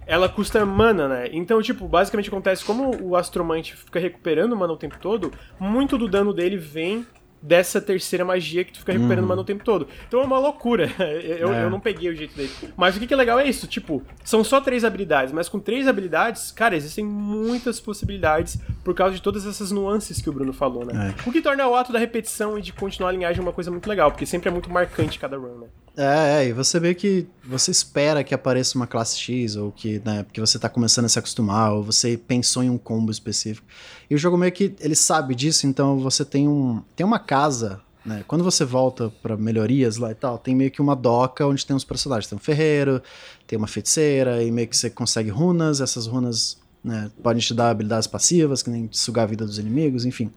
ela 0.06 0.28
custa 0.28 0.64
mana, 0.64 1.08
né? 1.08 1.28
Então, 1.32 1.60
tipo, 1.62 1.86
basicamente 1.88 2.28
acontece, 2.28 2.64
como 2.64 3.02
o 3.02 3.16
astromante 3.16 3.74
fica 3.74 3.98
recuperando 3.98 4.56
mana 4.56 4.72
o 4.72 4.76
tempo 4.76 4.98
todo, 5.00 5.32
muito 5.58 5.96
do 5.98 6.08
dano 6.08 6.32
dele 6.32 6.56
vem 6.56 7.06
dessa 7.42 7.80
terceira 7.80 8.24
magia 8.24 8.64
que 8.64 8.72
tu 8.72 8.80
fica 8.80 8.92
recuperando 8.92 9.26
mana 9.26 9.42
o 9.42 9.44
tempo 9.44 9.62
todo. 9.64 9.86
Então 10.08 10.20
é 10.20 10.24
uma 10.24 10.38
loucura. 10.38 10.90
Eu, 11.38 11.52
É. 11.52 11.64
eu 11.64 11.70
não 11.70 11.78
peguei 11.80 12.08
o 12.10 12.14
jeito 12.16 12.34
dele. 12.36 12.50
Mas 12.76 12.96
o 12.96 13.00
que 13.00 13.06
que 13.06 13.14
é 13.14 13.16
legal 13.16 13.38
é 13.38 13.46
isso, 13.48 13.66
tipo, 13.66 14.02
são 14.24 14.42
só 14.42 14.60
três 14.60 14.84
habilidades, 14.84 15.32
mas 15.32 15.48
com 15.48 15.58
três 15.60 15.86
habilidades, 15.86 16.50
cara, 16.50 16.74
existem 16.76 17.04
muitas 17.04 17.78
possibilidades 17.80 18.58
por 18.84 18.94
causa 18.94 19.14
de 19.14 19.22
todas 19.22 19.46
essas 19.46 19.70
nuances 19.70 20.20
que 20.20 20.28
o 20.28 20.32
Bruno 20.32 20.52
falou, 20.52 20.84
né? 20.84 21.14
O 21.26 21.32
que 21.32 21.40
torna 21.42 21.66
o 21.68 21.74
ato 21.74 21.92
da 21.92 21.98
repetição 21.98 22.58
e 22.58 22.62
de 22.62 22.72
continuar 22.72 23.10
a 23.10 23.12
linhagem 23.12 23.42
uma 23.42 23.52
coisa 23.52 23.70
muito 23.70 23.88
legal, 23.88 24.10
porque 24.10 24.26
sempre 24.26 24.48
é 24.48 24.52
muito 24.52 24.70
marcante 24.70 25.18
cada 25.18 25.36
run, 25.36 25.60
né? 25.60 25.66
É, 25.96 26.42
é, 26.42 26.48
e 26.48 26.52
você 26.52 26.78
vê 26.78 26.94
que 26.94 27.26
você 27.42 27.70
espera 27.70 28.22
que 28.22 28.34
apareça 28.34 28.76
uma 28.76 28.86
classe 28.86 29.18
X, 29.18 29.56
ou 29.56 29.72
que, 29.72 30.00
né, 30.04 30.24
porque 30.24 30.40
você 30.40 30.58
tá 30.58 30.68
começando 30.68 31.06
a 31.06 31.08
se 31.08 31.18
acostumar, 31.18 31.72
ou 31.72 31.82
você 31.82 32.18
pensou 32.18 32.62
em 32.62 32.68
um 32.68 32.76
combo 32.76 33.10
específico. 33.10 33.66
E 34.10 34.14
o 34.14 34.18
jogo 34.18 34.36
meio 34.36 34.52
que 34.52 34.74
ele 34.78 34.94
sabe 34.94 35.34
disso, 35.34 35.66
então 35.66 35.98
você 35.98 36.22
tem 36.24 36.46
um. 36.46 36.82
Tem 36.94 37.06
uma 37.06 37.18
casa, 37.18 37.80
né? 38.04 38.22
Quando 38.28 38.44
você 38.44 38.62
volta 38.62 39.10
pra 39.22 39.38
melhorias 39.38 39.96
lá 39.96 40.10
e 40.10 40.14
tal, 40.14 40.36
tem 40.38 40.54
meio 40.54 40.70
que 40.70 40.82
uma 40.82 40.94
doca 40.94 41.46
onde 41.46 41.64
tem 41.64 41.74
uns 41.74 41.84
personagens. 41.84 42.28
Tem 42.28 42.36
um 42.36 42.40
ferreiro, 42.40 43.02
tem 43.46 43.56
uma 43.56 43.66
feiticeira, 43.66 44.42
e 44.42 44.50
meio 44.50 44.68
que 44.68 44.76
você 44.76 44.90
consegue 44.90 45.30
runas, 45.30 45.80
essas 45.80 46.06
runas. 46.06 46.58
Né, 46.84 47.10
podem 47.20 47.42
te 47.42 47.52
dar 47.52 47.70
habilidades 47.70 48.06
passivas, 48.06 48.62
que 48.62 48.70
nem 48.70 48.88
sugar 48.92 49.24
a 49.24 49.26
vida 49.26 49.44
dos 49.44 49.58
inimigos, 49.58 50.04
enfim. 50.04 50.30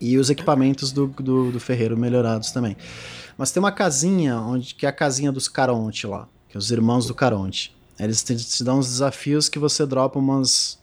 E 0.00 0.16
os 0.16 0.30
equipamentos 0.30 0.92
do, 0.92 1.08
do, 1.08 1.50
do 1.50 1.60
ferreiro 1.60 1.96
melhorados 1.96 2.52
também. 2.52 2.76
Mas 3.40 3.50
tem 3.50 3.58
uma 3.58 3.72
casinha, 3.72 4.38
onde 4.38 4.74
que 4.74 4.84
é 4.84 4.88
a 4.90 4.92
casinha 4.92 5.32
dos 5.32 5.48
Caronte 5.48 6.06
lá, 6.06 6.28
que 6.46 6.58
é 6.58 6.58
os 6.58 6.70
irmãos 6.70 7.06
do 7.06 7.14
Caronte. 7.14 7.74
Eles 7.98 8.22
te, 8.22 8.36
te 8.36 8.62
dão 8.62 8.80
uns 8.80 8.86
desafios 8.86 9.48
que 9.48 9.58
você 9.58 9.86
dropa 9.86 10.18
umas, 10.18 10.78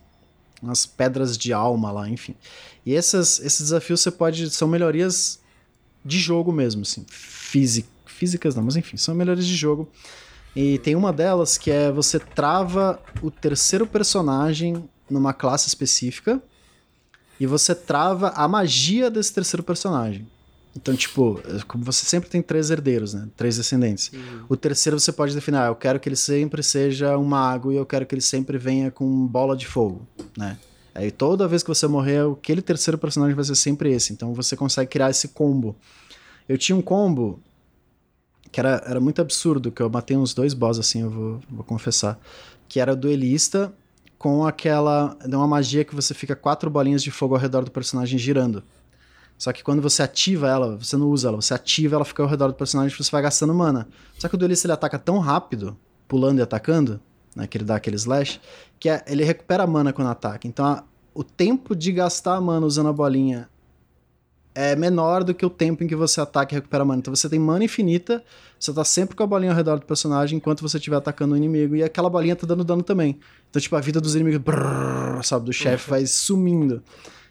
umas 0.59 0.83
pedras 0.83 1.37
de 1.37 1.53
alma 1.53 1.91
lá, 1.91 2.09
enfim. 2.09 2.33
E 2.83 2.95
essas, 2.95 3.39
esses 3.41 3.61
desafios 3.61 4.01
você 4.01 4.09
pode. 4.09 4.49
são 4.49 4.67
melhorias 4.67 5.39
de 6.03 6.17
jogo 6.17 6.51
mesmo, 6.51 6.81
assim. 6.81 7.05
Físic, 7.07 7.87
físicas 8.07 8.55
não, 8.55 8.63
mas 8.63 8.75
enfim, 8.75 8.97
são 8.97 9.13
melhorias 9.13 9.45
de 9.45 9.55
jogo. 9.55 9.87
E 10.55 10.79
tem 10.79 10.95
uma 10.95 11.13
delas 11.13 11.59
que 11.59 11.69
é 11.69 11.91
você 11.91 12.17
trava 12.17 12.99
o 13.21 13.29
terceiro 13.29 13.85
personagem 13.85 14.89
numa 15.07 15.31
classe 15.31 15.67
específica 15.67 16.41
e 17.39 17.45
você 17.45 17.75
trava 17.75 18.29
a 18.29 18.47
magia 18.47 19.11
desse 19.11 19.31
terceiro 19.31 19.61
personagem. 19.61 20.27
Então, 20.77 20.95
tipo, 20.95 21.41
como 21.67 21.83
você 21.83 22.05
sempre 22.05 22.29
tem 22.29 22.39
três 22.39 22.69
herdeiros, 22.69 23.13
né? 23.13 23.27
Três 23.35 23.57
descendentes. 23.57 24.11
O 24.47 24.55
terceiro 24.55 24.99
você 24.99 25.11
pode 25.11 25.33
definir, 25.33 25.57
ah, 25.57 25.65
eu 25.67 25.75
quero 25.75 25.99
que 25.99 26.07
ele 26.07 26.15
sempre 26.15 26.61
seja 26.61 27.17
um 27.17 27.23
mago 27.23 27.71
e 27.71 27.75
eu 27.75 27.85
quero 27.85 28.05
que 28.05 28.13
ele 28.13 28.21
sempre 28.21 28.59
venha 28.59 28.91
com 28.91 29.25
bola 29.25 29.57
de 29.57 29.65
fogo, 29.65 30.07
né? 30.37 30.57
Aí 30.93 31.09
toda 31.09 31.47
vez 31.47 31.63
que 31.63 31.69
você 31.69 31.87
morrer, 31.87 32.21
aquele 32.31 32.61
terceiro 32.61 32.97
personagem 32.97 33.35
vai 33.35 33.43
ser 33.43 33.55
sempre 33.55 33.91
esse. 33.91 34.13
Então 34.13 34.33
você 34.33 34.55
consegue 34.55 34.89
criar 34.89 35.09
esse 35.09 35.29
combo. 35.29 35.75
Eu 36.47 36.57
tinha 36.57 36.75
um 36.75 36.81
combo 36.81 37.39
que 38.51 38.59
era, 38.59 38.83
era 38.85 38.99
muito 38.99 39.21
absurdo, 39.21 39.71
que 39.71 39.81
eu 39.81 39.89
matei 39.89 40.15
uns 40.15 40.33
dois 40.33 40.53
boss 40.53 40.79
assim, 40.79 41.01
eu 41.01 41.09
vou, 41.09 41.39
vou 41.49 41.63
confessar. 41.63 42.19
Que 42.69 42.79
era 42.79 42.95
duelista 42.95 43.73
com 44.17 44.45
aquela. 44.45 45.17
de 45.27 45.35
uma 45.35 45.47
magia 45.47 45.83
que 45.83 45.95
você 45.95 46.13
fica 46.13 46.35
quatro 46.35 46.69
bolinhas 46.69 47.03
de 47.03 47.11
fogo 47.11 47.35
ao 47.35 47.41
redor 47.41 47.63
do 47.63 47.71
personagem 47.71 48.17
girando. 48.17 48.63
Só 49.37 49.53
que 49.53 49.63
quando 49.63 49.81
você 49.81 50.01
ativa 50.01 50.47
ela, 50.49 50.75
você 50.77 50.97
não 50.97 51.07
usa 51.09 51.27
ela, 51.27 51.39
você 51.39 51.53
ativa 51.53 51.95
ela 51.95 52.05
fica 52.05 52.23
ao 52.23 52.29
redor 52.29 52.47
do 52.47 52.53
personagem 52.55 52.93
e 52.93 53.03
você 53.03 53.11
vai 53.11 53.21
gastando 53.21 53.53
mana. 53.53 53.87
Só 54.17 54.27
que 54.27 54.35
o 54.35 54.37
duelista 54.37 54.65
ele 54.65 54.73
ataca 54.73 54.97
tão 54.97 55.19
rápido, 55.19 55.77
pulando 56.07 56.39
e 56.39 56.41
atacando, 56.41 56.99
né, 57.35 57.45
que 57.45 57.57
ele 57.57 57.65
dá 57.65 57.75
aquele 57.75 57.95
slash, 57.97 58.41
que 58.79 58.89
é- 58.89 59.03
ele 59.07 59.23
recupera 59.23 59.67
mana 59.67 59.93
quando 59.93 60.07
ataca. 60.09 60.47
Então 60.47 60.65
a- 60.65 60.83
o 61.13 61.23
tempo 61.23 61.75
de 61.75 61.91
gastar 61.91 62.35
a 62.35 62.41
mana 62.41 62.65
usando 62.65 62.89
a 62.89 62.93
bolinha 62.93 63.47
é 64.55 64.75
menor 64.75 65.23
do 65.23 65.35
que 65.35 65.45
o 65.45 65.51
tempo 65.51 65.83
em 65.83 65.87
que 65.87 65.95
você 65.95 66.19
ataca 66.19 66.51
e 66.51 66.55
recupera 66.55 66.83
mana. 66.83 66.99
Então 66.99 67.15
você 67.15 67.29
tem 67.29 67.37
mana 67.37 67.63
infinita, 67.63 68.23
você 68.59 68.73
tá 68.73 68.83
sempre 68.83 69.15
com 69.15 69.21
a 69.21 69.27
bolinha 69.27 69.51
ao 69.51 69.55
redor 69.55 69.79
do 69.79 69.85
personagem 69.85 70.37
enquanto 70.37 70.61
você 70.61 70.77
estiver 70.77 70.95
atacando 70.95 71.35
o 71.35 71.37
inimigo, 71.37 71.75
e 71.75 71.83
aquela 71.83 72.09
bolinha 72.09 72.35
tá 72.35 72.47
dando 72.47 72.63
dano 72.63 72.81
também. 72.81 73.19
Então, 73.51 73.61
tipo, 73.61 73.75
a 73.75 73.79
vida 73.79 74.01
dos 74.01 74.15
inimigos, 74.15 74.41
brrr, 74.41 75.21
sabe, 75.23 75.45
do 75.45 75.53
chefe 75.53 75.87
vai 75.91 76.07
sumindo. 76.07 76.81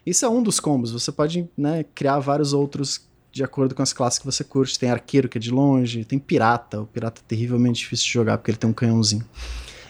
Isso 0.07 0.25
é 0.25 0.29
um 0.29 0.41
dos 0.41 0.61
combos. 0.61 0.93
Você 0.93 1.11
pode 1.11 1.51
né, 1.59 1.85
criar 1.95 2.21
vários 2.21 2.53
outros 2.53 3.05
de 3.33 3.45
acordo 3.45 3.75
com 3.75 3.83
as 3.83 3.93
classes 3.93 4.19
que 4.19 4.25
você 4.25 4.45
curte. 4.45 4.79
Tem 4.79 4.91
arqueiro, 4.91 5.29
que 5.29 5.37
é 5.37 5.41
de 5.41 5.51
longe, 5.51 6.05
tem 6.05 6.19
pirata. 6.19 6.81
O 6.81 6.87
pirata 6.87 7.21
é 7.21 7.25
terrivelmente 7.27 7.81
difícil 7.81 8.07
de 8.07 8.13
jogar 8.13 8.39
porque 8.39 8.53
ele 8.53 8.59
tem 8.59 8.71
um 8.71 8.73
canhãozinho. 8.73 9.27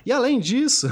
E 0.06 0.10
além 0.10 0.40
disso, 0.40 0.88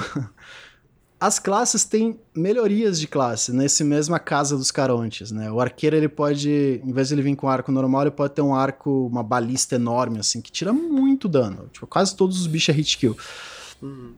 as 1.18 1.38
classes 1.38 1.84
têm 1.84 2.20
melhorias 2.34 3.00
de 3.00 3.06
classe 3.06 3.52
nesse 3.52 3.82
mesma 3.82 4.18
casa 4.18 4.56
dos 4.56 4.70
carontes, 4.70 5.32
né? 5.32 5.50
O 5.50 5.58
arqueiro, 5.58 5.96
ele 5.96 6.08
pode, 6.08 6.82
em 6.84 6.92
vez 6.92 7.08
de 7.08 7.14
ele 7.14 7.22
vir 7.22 7.34
com 7.34 7.48
arco 7.48 7.72
normal, 7.72 8.02
ele 8.02 8.10
pode 8.10 8.34
ter 8.34 8.42
um 8.42 8.54
arco, 8.54 9.06
uma 9.06 9.22
balista 9.22 9.76
enorme, 9.76 10.18
assim, 10.18 10.40
que 10.40 10.52
tira 10.52 10.72
muito 10.72 11.28
dano. 11.28 11.68
Tipo, 11.72 11.86
quase 11.86 12.14
todos 12.14 12.40
os 12.40 12.46
bichos 12.46 12.74
é 12.74 12.76
hit 12.76 12.98
kill. 12.98 13.16
Uhum. 13.80 14.12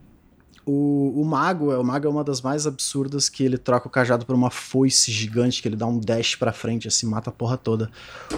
O, 0.69 1.21
o 1.21 1.23
mago, 1.23 1.71
é, 1.71 1.77
o 1.77 1.83
mago 1.83 2.05
é 2.05 2.09
uma 2.09 2.25
das 2.25 2.41
mais 2.41 2.67
absurdas 2.67 3.29
que 3.29 3.41
ele 3.41 3.57
troca 3.57 3.87
o 3.87 3.89
cajado 3.89 4.25
por 4.25 4.35
uma 4.35 4.49
foice 4.49 5.09
gigante, 5.09 5.61
que 5.61 5.67
ele 5.69 5.77
dá 5.77 5.87
um 5.87 5.97
dash 5.97 6.35
pra 6.35 6.51
frente, 6.51 6.89
assim, 6.89 7.07
mata 7.07 7.29
a 7.29 7.33
porra 7.33 7.55
toda. 7.55 7.89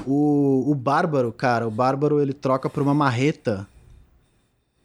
O, 0.06 0.64
o 0.70 0.76
bárbaro, 0.76 1.32
cara, 1.32 1.68
o 1.68 1.72
bárbaro 1.72 2.22
ele 2.22 2.32
troca 2.32 2.70
por 2.70 2.84
uma 2.84 2.94
marreta 2.94 3.68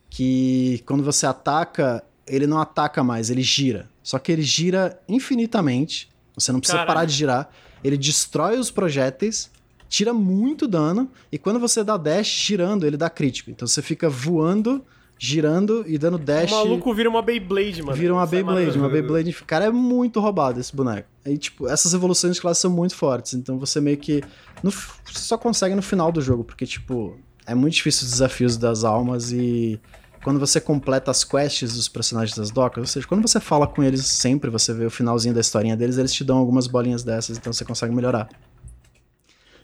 que 0.09 0.82
quando 0.86 1.05
você 1.05 1.26
ataca, 1.26 2.03
ele 2.26 2.47
não 2.47 2.59
ataca 2.59 3.05
mais, 3.05 3.28
ele 3.28 3.42
gira. 3.42 3.90
Só 4.03 4.18
que 4.18 4.32
ele 4.32 4.42
gira 4.42 4.99
infinitamente, 5.07 6.09
você 6.34 6.51
não 6.51 6.61
precisa 6.61 6.86
parar 6.86 7.05
de 7.05 7.12
girar. 7.12 7.51
Ele 7.82 7.99
destrói 7.99 8.59
os 8.59 8.70
projéteis, 8.70 9.51
tira 9.86 10.14
muito 10.14 10.66
dano, 10.66 11.11
e 11.30 11.36
quando 11.36 11.61
você 11.61 11.84
dá 11.84 11.99
dash 11.99 12.26
girando, 12.26 12.86
ele 12.86 12.97
dá 12.97 13.11
crítico. 13.11 13.51
Então 13.51 13.68
você 13.68 13.82
fica 13.82 14.09
voando 14.09 14.82
girando 15.18 15.84
e 15.86 15.96
dando 15.96 16.18
dash. 16.18 16.50
O 16.52 16.56
maluco 16.56 16.92
vira 16.92 17.08
uma 17.08 17.22
Beyblade, 17.22 17.82
mano. 17.82 17.96
Vira 17.96 18.12
uma 18.12 18.26
Beyblade, 18.26 18.78
uma 18.78 18.88
Beyblade. 18.88 19.32
Cara, 19.46 19.66
é 19.66 19.70
muito 19.70 20.20
roubado 20.20 20.60
esse 20.60 20.74
boneco. 20.74 21.08
Aí, 21.24 21.38
tipo, 21.38 21.68
essas 21.68 21.94
evoluções 21.94 22.34
de 22.34 22.40
classe 22.40 22.60
são 22.60 22.70
muito 22.70 22.94
fortes. 22.94 23.34
Então 23.34 23.58
você 23.58 23.80
meio 23.80 23.96
que. 23.96 24.22
No, 24.62 24.72
só 25.06 25.38
consegue 25.38 25.74
no 25.74 25.82
final 25.82 26.12
do 26.12 26.20
jogo, 26.20 26.44
porque, 26.44 26.66
tipo, 26.66 27.18
é 27.46 27.54
muito 27.54 27.74
difícil 27.74 28.04
os 28.04 28.12
desafios 28.12 28.56
das 28.56 28.84
almas 28.84 29.32
e. 29.32 29.80
Quando 30.22 30.40
você 30.40 30.58
completa 30.58 31.10
as 31.10 31.22
quests 31.22 31.74
dos 31.74 31.86
personagens 31.86 32.34
das 32.34 32.50
docas, 32.50 32.80
ou 32.80 32.86
seja, 32.86 33.06
quando 33.06 33.20
você 33.20 33.38
fala 33.38 33.66
com 33.66 33.82
eles 33.82 34.06
sempre, 34.06 34.48
você 34.48 34.72
vê 34.72 34.86
o 34.86 34.90
finalzinho 34.90 35.34
da 35.34 35.40
historinha 35.42 35.76
deles, 35.76 35.98
eles 35.98 36.14
te 36.14 36.24
dão 36.24 36.38
algumas 36.38 36.66
bolinhas 36.66 37.02
dessas, 37.02 37.36
então 37.36 37.52
você 37.52 37.62
consegue 37.62 37.94
melhorar. 37.94 38.30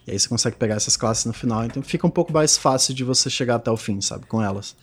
E 0.06 0.10
aí 0.10 0.18
você 0.18 0.28
consegue 0.28 0.56
pegar 0.56 0.74
essas 0.74 0.98
classes 0.98 1.24
no 1.24 1.32
final, 1.32 1.64
então 1.64 1.82
fica 1.82 2.06
um 2.06 2.10
pouco 2.10 2.30
mais 2.30 2.58
fácil 2.58 2.92
de 2.92 3.02
você 3.02 3.30
chegar 3.30 3.54
até 3.54 3.70
o 3.70 3.76
fim, 3.76 4.02
sabe, 4.02 4.26
com 4.26 4.42
elas. 4.42 4.76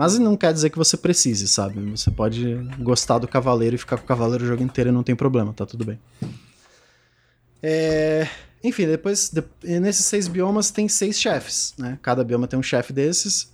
Mas 0.00 0.18
não 0.18 0.34
quer 0.34 0.50
dizer 0.50 0.70
que 0.70 0.78
você 0.78 0.96
precise, 0.96 1.46
sabe? 1.46 1.78
Você 1.90 2.10
pode 2.10 2.54
gostar 2.78 3.18
do 3.18 3.28
cavaleiro 3.28 3.74
e 3.74 3.78
ficar 3.78 3.98
com 3.98 4.04
o 4.04 4.06
cavaleiro 4.06 4.42
o 4.42 4.46
jogo 4.46 4.62
inteiro 4.62 4.88
e 4.88 4.92
não 4.94 5.02
tem 5.02 5.14
problema, 5.14 5.52
tá 5.52 5.66
tudo 5.66 5.84
bem. 5.84 5.98
É... 7.62 8.26
Enfim, 8.64 8.86
depois, 8.86 9.28
de... 9.28 9.44
nesses 9.78 10.06
seis 10.06 10.26
biomas 10.26 10.70
tem 10.70 10.88
seis 10.88 11.20
chefes, 11.20 11.74
né? 11.76 11.98
Cada 12.00 12.24
bioma 12.24 12.48
tem 12.48 12.58
um 12.58 12.62
chefe 12.62 12.94
desses. 12.94 13.52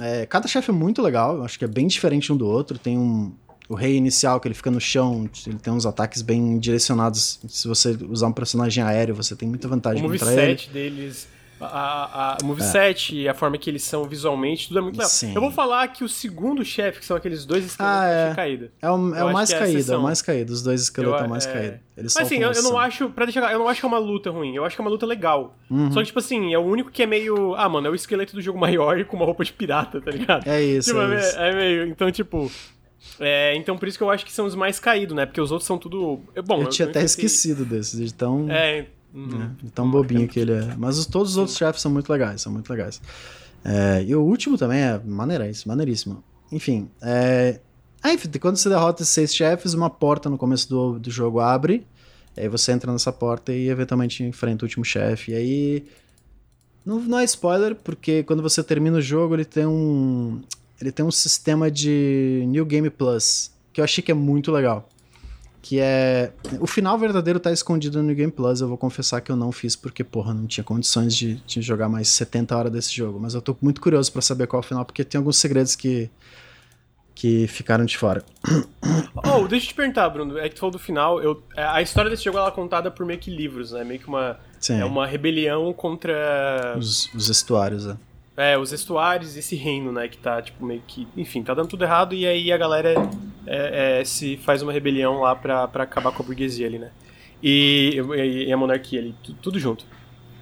É... 0.00 0.24
Cada 0.24 0.48
chefe 0.48 0.70
é 0.70 0.72
muito 0.72 1.02
legal, 1.02 1.44
acho 1.44 1.58
que 1.58 1.66
é 1.66 1.68
bem 1.68 1.86
diferente 1.86 2.32
um 2.32 2.36
do 2.38 2.46
outro. 2.46 2.78
Tem 2.78 2.96
um, 2.96 3.34
o 3.68 3.74
rei 3.74 3.94
inicial, 3.94 4.40
que 4.40 4.48
ele 4.48 4.54
fica 4.54 4.70
no 4.70 4.80
chão, 4.80 5.28
ele 5.46 5.58
tem 5.58 5.70
uns 5.70 5.84
ataques 5.84 6.22
bem 6.22 6.58
direcionados. 6.58 7.40
Se 7.46 7.68
você 7.68 7.90
usar 8.08 8.28
um 8.28 8.32
personagem 8.32 8.82
aéreo, 8.82 9.14
você 9.14 9.36
tem 9.36 9.46
muita 9.46 9.68
vantagem 9.68 10.02
o 10.02 10.08
contra 10.08 10.32
ele. 10.32 10.62
O 10.66 10.72
deles 10.72 11.33
a, 11.66 12.32
a 12.34 12.44
moveset 12.44 13.14
é. 13.14 13.22
e 13.22 13.28
a 13.28 13.34
forma 13.34 13.58
que 13.58 13.68
eles 13.68 13.82
são 13.82 14.04
visualmente, 14.04 14.68
tudo 14.68 14.78
é 14.78 14.82
muito 14.82 14.96
legal. 14.96 15.10
Sim. 15.10 15.34
Eu 15.34 15.40
vou 15.40 15.50
falar 15.50 15.88
que 15.88 16.04
o 16.04 16.08
segundo 16.08 16.64
chefe, 16.64 17.00
que 17.00 17.06
são 17.06 17.16
aqueles 17.16 17.44
dois 17.44 17.64
esqueletos, 17.64 18.00
ah, 18.00 18.06
é. 18.06 18.34
caído. 18.34 18.70
É 18.80 18.90
o, 18.90 19.14
é 19.14 19.24
o 19.24 19.32
mais 19.32 19.50
é 19.50 19.58
caído, 19.58 19.92
é 19.92 19.96
o 19.96 20.02
mais 20.02 20.22
caído. 20.22 20.52
Os 20.52 20.62
dois 20.62 20.82
esqueletos 20.82 21.22
é 21.22 21.24
o 21.24 21.30
mais 21.30 21.46
é... 21.46 21.52
caído. 21.52 21.80
Eles 21.96 22.12
Mas 22.14 22.26
assim, 22.26 22.38
eu, 22.38 22.50
eu, 22.50 22.62
não 22.62 22.76
acho, 22.76 23.08
pra 23.10 23.24
deixar 23.24 23.52
eu 23.52 23.58
não 23.58 23.68
acho 23.68 23.78
que 23.78 23.86
é 23.86 23.88
uma 23.88 23.98
luta 23.98 24.28
ruim, 24.28 24.56
eu 24.56 24.64
acho 24.64 24.74
que 24.74 24.82
é 24.82 24.84
uma 24.84 24.90
luta 24.90 25.06
legal. 25.06 25.56
Uhum. 25.70 25.92
Só 25.92 26.00
que, 26.00 26.06
tipo 26.06 26.18
assim, 26.18 26.52
é 26.52 26.58
o 26.58 26.62
único 26.62 26.90
que 26.90 27.02
é 27.02 27.06
meio. 27.06 27.54
Ah, 27.54 27.68
mano, 27.68 27.86
é 27.86 27.90
o 27.90 27.94
esqueleto 27.94 28.34
do 28.34 28.42
jogo 28.42 28.58
maior 28.58 29.04
com 29.04 29.16
uma 29.16 29.24
roupa 29.24 29.44
de 29.44 29.52
pirata, 29.52 30.00
tá 30.00 30.10
ligado? 30.10 30.48
É 30.48 30.60
isso. 30.60 30.90
Tipo, 30.90 31.02
é, 31.02 31.18
isso. 31.18 31.38
é 31.38 31.54
meio. 31.54 31.86
Então, 31.86 32.10
tipo. 32.10 32.50
É, 33.20 33.54
então 33.56 33.76
por 33.76 33.86
isso 33.86 33.96
que 33.98 34.02
eu 34.02 34.10
acho 34.10 34.24
que 34.24 34.32
são 34.32 34.46
os 34.46 34.54
mais 34.54 34.80
caídos, 34.80 35.14
né? 35.14 35.26
Porque 35.26 35.40
os 35.40 35.52
outros 35.52 35.66
são 35.66 35.78
tudo. 35.78 36.20
Bom, 36.46 36.56
eu, 36.56 36.62
eu 36.62 36.68
tinha 36.68 36.88
até 36.88 37.02
esquecido 37.02 37.64
desses, 37.64 38.12
então. 38.12 38.50
É, 38.50 38.86
Uhum. 39.14 39.42
É, 39.64 39.70
tão 39.72 39.88
bobinho 39.88 40.26
que 40.26 40.40
ele 40.40 40.52
é. 40.52 40.74
Mas 40.76 40.98
os, 40.98 41.06
todos 41.06 41.32
os 41.32 41.36
outros 41.36 41.56
chefes 41.56 41.80
são 41.80 41.90
muito 41.90 42.10
legais, 42.10 42.42
são 42.42 42.52
muito 42.52 42.68
legais. 42.68 43.00
É, 43.64 44.04
e 44.04 44.14
o 44.14 44.20
último 44.20 44.58
também 44.58 44.80
é 44.80 45.00
maneiríssimo, 45.04 45.70
maneiríssimo. 45.70 46.22
Enfim, 46.50 46.90
é... 47.00 47.60
Aí, 48.02 48.18
quando 48.38 48.56
você 48.56 48.68
derrota 48.68 49.02
esses 49.02 49.14
seis 49.14 49.34
chefes, 49.34 49.72
uma 49.72 49.88
porta 49.88 50.28
no 50.28 50.36
começo 50.36 50.68
do, 50.68 50.98
do 50.98 51.10
jogo 51.10 51.40
abre, 51.40 51.86
aí 52.36 52.48
você 52.48 52.72
entra 52.72 52.92
nessa 52.92 53.10
porta 53.10 53.50
e 53.50 53.68
eventualmente 53.70 54.22
enfrenta 54.22 54.64
o 54.64 54.66
último 54.66 54.84
chefe. 54.84 55.32
E 55.32 55.34
aí... 55.34 55.84
Não, 56.84 57.00
não 57.00 57.18
é 57.18 57.24
spoiler, 57.24 57.74
porque 57.76 58.22
quando 58.24 58.42
você 58.42 58.62
termina 58.62 58.98
o 58.98 59.02
jogo, 59.02 59.34
ele 59.34 59.44
tem 59.44 59.64
um... 59.64 60.42
Ele 60.80 60.92
tem 60.92 61.06
um 61.06 61.10
sistema 61.10 61.70
de 61.70 62.44
New 62.48 62.66
Game 62.66 62.90
Plus, 62.90 63.50
que 63.72 63.80
eu 63.80 63.84
achei 63.84 64.02
que 64.02 64.10
é 64.10 64.14
muito 64.14 64.50
legal 64.52 64.86
que 65.64 65.80
é... 65.80 66.30
O 66.60 66.66
final 66.66 66.98
verdadeiro 66.98 67.40
tá 67.40 67.50
escondido 67.50 68.02
no 68.02 68.14
Game 68.14 68.30
Plus, 68.30 68.60
eu 68.60 68.68
vou 68.68 68.76
confessar 68.76 69.22
que 69.22 69.32
eu 69.32 69.36
não 69.36 69.50
fiz 69.50 69.74
porque, 69.74 70.04
porra, 70.04 70.34
não 70.34 70.46
tinha 70.46 70.62
condições 70.62 71.16
de, 71.16 71.36
de 71.36 71.62
jogar 71.62 71.88
mais 71.88 72.08
70 72.08 72.54
horas 72.54 72.70
desse 72.70 72.94
jogo, 72.94 73.18
mas 73.18 73.32
eu 73.32 73.40
tô 73.40 73.56
muito 73.62 73.80
curioso 73.80 74.12
para 74.12 74.20
saber 74.20 74.46
qual 74.46 74.60
é 74.60 74.64
o 74.64 74.68
final, 74.68 74.84
porque 74.84 75.02
tem 75.02 75.18
alguns 75.18 75.38
segredos 75.38 75.74
que 75.74 76.10
que 77.14 77.46
ficaram 77.46 77.84
de 77.86 77.96
fora. 77.96 78.22
Oh, 79.26 79.48
deixa 79.48 79.66
eu 79.66 79.68
te 79.70 79.74
perguntar, 79.74 80.10
Bruno, 80.10 80.36
é 80.36 80.48
que 80.48 80.54
tu 80.56 80.60
falou 80.60 80.72
do 80.72 80.78
final, 80.78 81.22
eu, 81.22 81.42
a 81.56 81.80
história 81.80 82.10
desse 82.10 82.24
jogo 82.24 82.36
ela 82.36 82.48
é 82.48 82.50
contada 82.50 82.90
por 82.90 83.06
meio 83.06 83.18
que 83.18 83.34
livros, 83.34 83.72
né, 83.72 83.82
meio 83.82 83.98
que 83.98 84.06
uma, 84.06 84.38
Sim. 84.60 84.80
é 84.80 84.84
uma 84.84 85.06
rebelião 85.06 85.72
contra... 85.72 86.74
Os, 86.76 87.12
os 87.14 87.30
estuários, 87.30 87.86
né. 87.86 87.96
É, 88.36 88.58
os 88.58 88.72
estuários, 88.72 89.36
esse 89.36 89.54
reino, 89.54 89.92
né, 89.92 90.08
que 90.08 90.18
tá, 90.18 90.42
tipo, 90.42 90.64
meio 90.64 90.82
que. 90.86 91.06
Enfim, 91.16 91.42
tá 91.42 91.54
dando 91.54 91.68
tudo 91.68 91.84
errado 91.84 92.14
e 92.14 92.26
aí 92.26 92.50
a 92.50 92.56
galera 92.56 92.92
é, 93.46 94.00
é, 94.00 94.04
se 94.04 94.36
faz 94.38 94.60
uma 94.60 94.72
rebelião 94.72 95.20
lá 95.20 95.36
pra, 95.36 95.68
pra 95.68 95.84
acabar 95.84 96.10
com 96.10 96.22
a 96.22 96.26
burguesia 96.26 96.66
ali, 96.66 96.78
né? 96.78 96.90
E, 97.40 98.00
e, 98.16 98.48
e 98.48 98.52
a 98.52 98.56
monarquia 98.56 99.00
ali, 99.00 99.14
tudo 99.40 99.58
junto. 99.58 99.86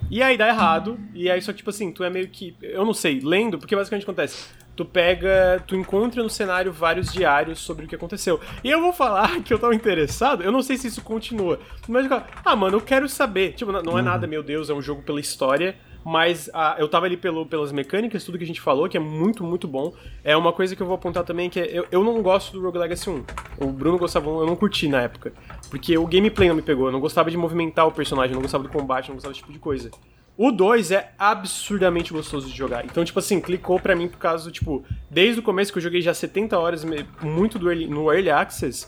E 0.09 0.21
aí 0.21 0.37
dá 0.37 0.47
errado, 0.47 0.99
e 1.13 1.29
aí 1.29 1.41
só 1.41 1.53
tipo 1.53 1.69
assim, 1.69 1.91
tu 1.91 2.03
é 2.03 2.09
meio 2.09 2.27
que. 2.27 2.55
Eu 2.61 2.83
não 2.83 2.93
sei, 2.93 3.19
lendo, 3.19 3.59
porque 3.59 3.75
basicamente 3.75 4.03
acontece. 4.03 4.47
Tu 4.75 4.83
pega. 4.83 5.63
Tu 5.67 5.75
encontra 5.75 6.23
no 6.23 6.29
cenário 6.29 6.71
vários 6.71 7.13
diários 7.13 7.59
sobre 7.59 7.85
o 7.85 7.87
que 7.87 7.95
aconteceu. 7.95 8.39
E 8.63 8.71
eu 8.71 8.81
vou 8.81 8.91
falar 8.91 9.41
que 9.45 9.53
eu 9.53 9.59
tava 9.59 9.75
interessado, 9.75 10.41
eu 10.41 10.51
não 10.51 10.63
sei 10.63 10.77
se 10.77 10.87
isso 10.87 11.01
continua. 11.01 11.59
Mas 11.87 12.09
eu 12.09 12.23
ah, 12.43 12.55
mano, 12.55 12.77
eu 12.77 12.81
quero 12.81 13.07
saber. 13.07 13.53
Tipo, 13.53 13.71
não 13.71 13.79
é 13.79 14.01
uhum. 14.01 14.01
nada, 14.01 14.25
meu 14.25 14.41
Deus, 14.41 14.69
é 14.71 14.73
um 14.73 14.81
jogo 14.81 15.03
pela 15.03 15.19
história 15.19 15.75
mas 16.03 16.49
ah, 16.53 16.75
eu 16.77 16.87
tava 16.87 17.05
ali 17.05 17.15
pelo, 17.15 17.45
pelas 17.45 17.71
mecânicas, 17.71 18.23
tudo 18.23 18.37
que 18.37 18.43
a 18.43 18.47
gente 18.47 18.59
falou, 18.59 18.89
que 18.89 18.97
é 18.97 18.99
muito, 18.99 19.43
muito 19.43 19.67
bom. 19.67 19.93
É 20.23 20.35
uma 20.35 20.51
coisa 20.51 20.75
que 20.75 20.81
eu 20.81 20.87
vou 20.87 20.95
apontar 20.95 21.23
também, 21.23 21.49
que 21.49 21.59
é, 21.59 21.67
eu, 21.71 21.85
eu 21.91 22.03
não 22.03 22.21
gosto 22.21 22.51
do 22.51 22.61
Rogue 22.61 22.77
Legacy 22.77 23.09
1. 23.09 23.23
O 23.59 23.67
Bruno 23.67 23.97
gostava, 23.97 24.29
eu 24.29 24.45
não 24.45 24.55
curti 24.55 24.87
na 24.87 25.01
época. 25.01 25.33
Porque 25.69 25.97
o 25.97 26.05
gameplay 26.05 26.49
não 26.49 26.55
me 26.55 26.61
pegou, 26.61 26.87
eu 26.87 26.91
não 26.91 26.99
gostava 26.99 27.31
de 27.31 27.37
movimentar 27.37 27.87
o 27.87 27.91
personagem, 27.91 28.31
eu 28.31 28.35
não 28.35 28.41
gostava 28.41 28.63
do 28.63 28.69
combate, 28.69 29.09
eu 29.09 29.13
não 29.13 29.15
gostava 29.15 29.31
desse 29.31 29.41
tipo 29.41 29.53
de 29.53 29.59
coisa. 29.59 29.89
O 30.35 30.51
2 30.51 30.91
é 30.91 31.13
absurdamente 31.17 32.11
gostoso 32.11 32.49
de 32.49 32.57
jogar. 32.57 32.83
Então, 32.83 33.05
tipo 33.05 33.19
assim, 33.19 33.39
clicou 33.39 33.79
pra 33.79 33.95
mim 33.95 34.07
por 34.07 34.17
causa 34.17 34.51
tipo, 34.51 34.83
desde 35.09 35.39
o 35.39 35.43
começo 35.43 35.71
que 35.71 35.77
eu 35.77 35.83
joguei 35.83 36.01
já 36.01 36.13
70 36.13 36.57
horas, 36.57 36.83
muito 37.21 37.57
early, 37.65 37.87
no 37.87 38.11
Early 38.11 38.31
Access, 38.31 38.87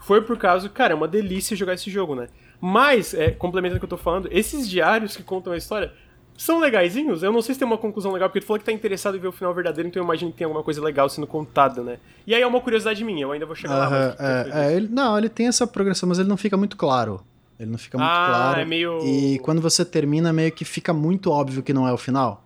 foi 0.00 0.20
por 0.20 0.36
causa, 0.36 0.68
cara, 0.68 0.92
é 0.92 0.96
uma 0.96 1.06
delícia 1.06 1.56
jogar 1.56 1.74
esse 1.74 1.88
jogo, 1.88 2.16
né? 2.16 2.28
Mas, 2.60 3.14
é, 3.14 3.30
complementando 3.30 3.76
o 3.76 3.80
que 3.80 3.84
eu 3.84 3.96
tô 3.96 3.96
falando, 3.96 4.28
esses 4.30 4.68
diários 4.68 5.16
que 5.16 5.22
contam 5.22 5.52
a 5.52 5.56
história, 5.56 5.92
são 6.36 6.58
legaisinhos. 6.58 7.22
Eu 7.22 7.32
não 7.32 7.42
sei 7.42 7.54
se 7.54 7.58
tem 7.58 7.66
uma 7.66 7.78
conclusão 7.78 8.12
legal, 8.12 8.28
porque 8.28 8.40
tu 8.40 8.46
falou 8.46 8.58
que 8.58 8.64
tá 8.64 8.72
interessado 8.72 9.16
em 9.16 9.20
ver 9.20 9.28
o 9.28 9.32
final 9.32 9.54
verdadeiro, 9.54 9.88
então 9.88 10.00
eu 10.00 10.04
imagino 10.04 10.30
que 10.30 10.38
tem 10.38 10.44
alguma 10.44 10.64
coisa 10.64 10.82
legal 10.82 11.08
sendo 11.08 11.26
contada, 11.26 11.82
né? 11.82 11.98
E 12.26 12.34
aí 12.34 12.42
é 12.42 12.46
uma 12.46 12.60
curiosidade 12.60 13.04
minha, 13.04 13.22
eu 13.22 13.32
ainda 13.32 13.46
vou 13.46 13.54
chegar 13.54 13.88
uh 13.88 13.92
-huh, 13.92 14.16
lá. 14.16 14.16
É, 14.18 14.66
é, 14.66 14.76
ele, 14.76 14.88
não, 14.88 15.16
ele 15.16 15.28
tem 15.28 15.46
essa 15.46 15.66
progressão, 15.66 16.08
mas 16.08 16.18
ele 16.18 16.28
não 16.28 16.36
fica 16.36 16.56
muito 16.56 16.76
claro. 16.76 17.22
Ele 17.58 17.70
não 17.70 17.78
fica 17.78 17.96
muito 17.96 18.10
ah, 18.10 18.26
claro. 18.28 18.60
É 18.60 18.64
meio... 18.64 18.98
E 19.04 19.38
quando 19.38 19.60
você 19.60 19.84
termina, 19.84 20.32
meio 20.32 20.50
que 20.50 20.64
fica 20.64 20.92
muito 20.92 21.30
óbvio 21.30 21.62
que 21.62 21.72
não 21.72 21.86
é 21.86 21.92
o 21.92 21.96
final. 21.96 22.44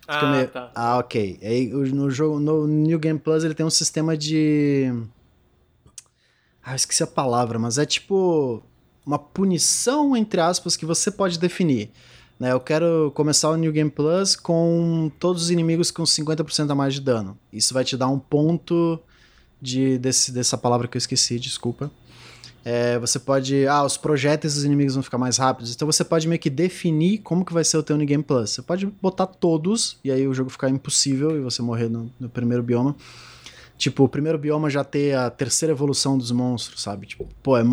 Fica 0.00 0.20
ah, 0.20 0.30
meio... 0.30 0.48
tá. 0.48 0.70
Ah, 0.74 0.98
ok. 0.98 1.38
Aí, 1.42 1.66
no 1.68 2.10
jogo, 2.10 2.38
no 2.38 2.66
New 2.66 2.98
Game 2.98 3.18
Plus, 3.18 3.44
ele 3.44 3.54
tem 3.54 3.64
um 3.64 3.70
sistema 3.70 4.16
de. 4.16 4.90
Ah, 6.62 6.72
eu 6.72 6.76
esqueci 6.76 7.02
a 7.02 7.06
palavra, 7.06 7.58
mas 7.58 7.76
é 7.76 7.84
tipo 7.84 8.62
uma 9.04 9.18
punição, 9.18 10.16
entre 10.16 10.40
aspas, 10.40 10.76
que 10.76 10.86
você 10.86 11.10
pode 11.10 11.38
definir. 11.38 11.90
Né? 12.38 12.52
Eu 12.52 12.60
quero 12.60 13.12
começar 13.14 13.50
o 13.50 13.56
New 13.56 13.72
Game 13.72 13.90
Plus 13.90 14.36
com 14.36 15.10
todos 15.18 15.44
os 15.44 15.50
inimigos 15.50 15.90
com 15.90 16.02
50% 16.02 16.70
a 16.70 16.74
mais 16.74 16.94
de 16.94 17.00
dano. 17.00 17.38
Isso 17.52 17.72
vai 17.72 17.84
te 17.84 17.96
dar 17.96 18.08
um 18.08 18.18
ponto 18.18 18.98
de 19.60 19.98
desse, 19.98 20.32
dessa 20.32 20.58
palavra 20.58 20.88
que 20.88 20.96
eu 20.96 20.98
esqueci, 20.98 21.38
desculpa. 21.38 21.90
É, 22.64 22.98
você 22.98 23.18
pode. 23.18 23.66
Ah, 23.66 23.84
os 23.84 23.98
projéteis 23.98 24.54
dos 24.54 24.64
inimigos 24.64 24.94
vão 24.94 25.02
ficar 25.02 25.18
mais 25.18 25.36
rápidos. 25.36 25.74
Então 25.74 25.86
você 25.86 26.02
pode 26.02 26.26
meio 26.26 26.40
que 26.40 26.48
definir 26.48 27.18
como 27.18 27.44
que 27.44 27.52
vai 27.52 27.62
ser 27.62 27.76
o 27.76 27.82
teu 27.82 27.96
Game 27.98 28.22
Plus. 28.22 28.50
Você 28.50 28.62
pode 28.62 28.86
botar 28.86 29.26
todos, 29.26 29.98
e 30.02 30.10
aí 30.10 30.26
o 30.26 30.32
jogo 30.32 30.48
ficar 30.48 30.70
impossível 30.70 31.36
e 31.36 31.40
você 31.40 31.60
morrer 31.60 31.90
no, 31.90 32.10
no 32.18 32.28
primeiro 32.28 32.62
bioma. 32.62 32.96
Tipo, 33.76 34.04
o 34.04 34.08
primeiro 34.08 34.38
bioma 34.38 34.70
já 34.70 34.82
ter 34.82 35.14
a 35.14 35.28
terceira 35.28 35.72
evolução 35.72 36.16
dos 36.16 36.30
monstros, 36.30 36.80
sabe? 36.80 37.06
Tipo, 37.06 37.28
pô, 37.42 37.58
é, 37.58 37.64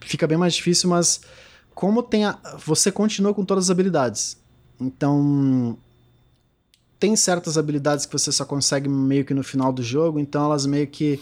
fica 0.00 0.26
bem 0.26 0.36
mais 0.36 0.54
difícil, 0.54 0.90
mas 0.90 1.22
como 1.78 2.02
tem 2.02 2.24
a, 2.24 2.36
você 2.66 2.90
continua 2.90 3.32
com 3.32 3.44
todas 3.44 3.66
as 3.66 3.70
habilidades. 3.70 4.36
Então, 4.80 5.78
tem 6.98 7.14
certas 7.14 7.56
habilidades 7.56 8.04
que 8.04 8.12
você 8.12 8.32
só 8.32 8.44
consegue 8.44 8.88
meio 8.88 9.24
que 9.24 9.32
no 9.32 9.44
final 9.44 9.72
do 9.72 9.80
jogo, 9.80 10.18
então 10.18 10.44
elas 10.44 10.66
meio 10.66 10.88
que 10.88 11.20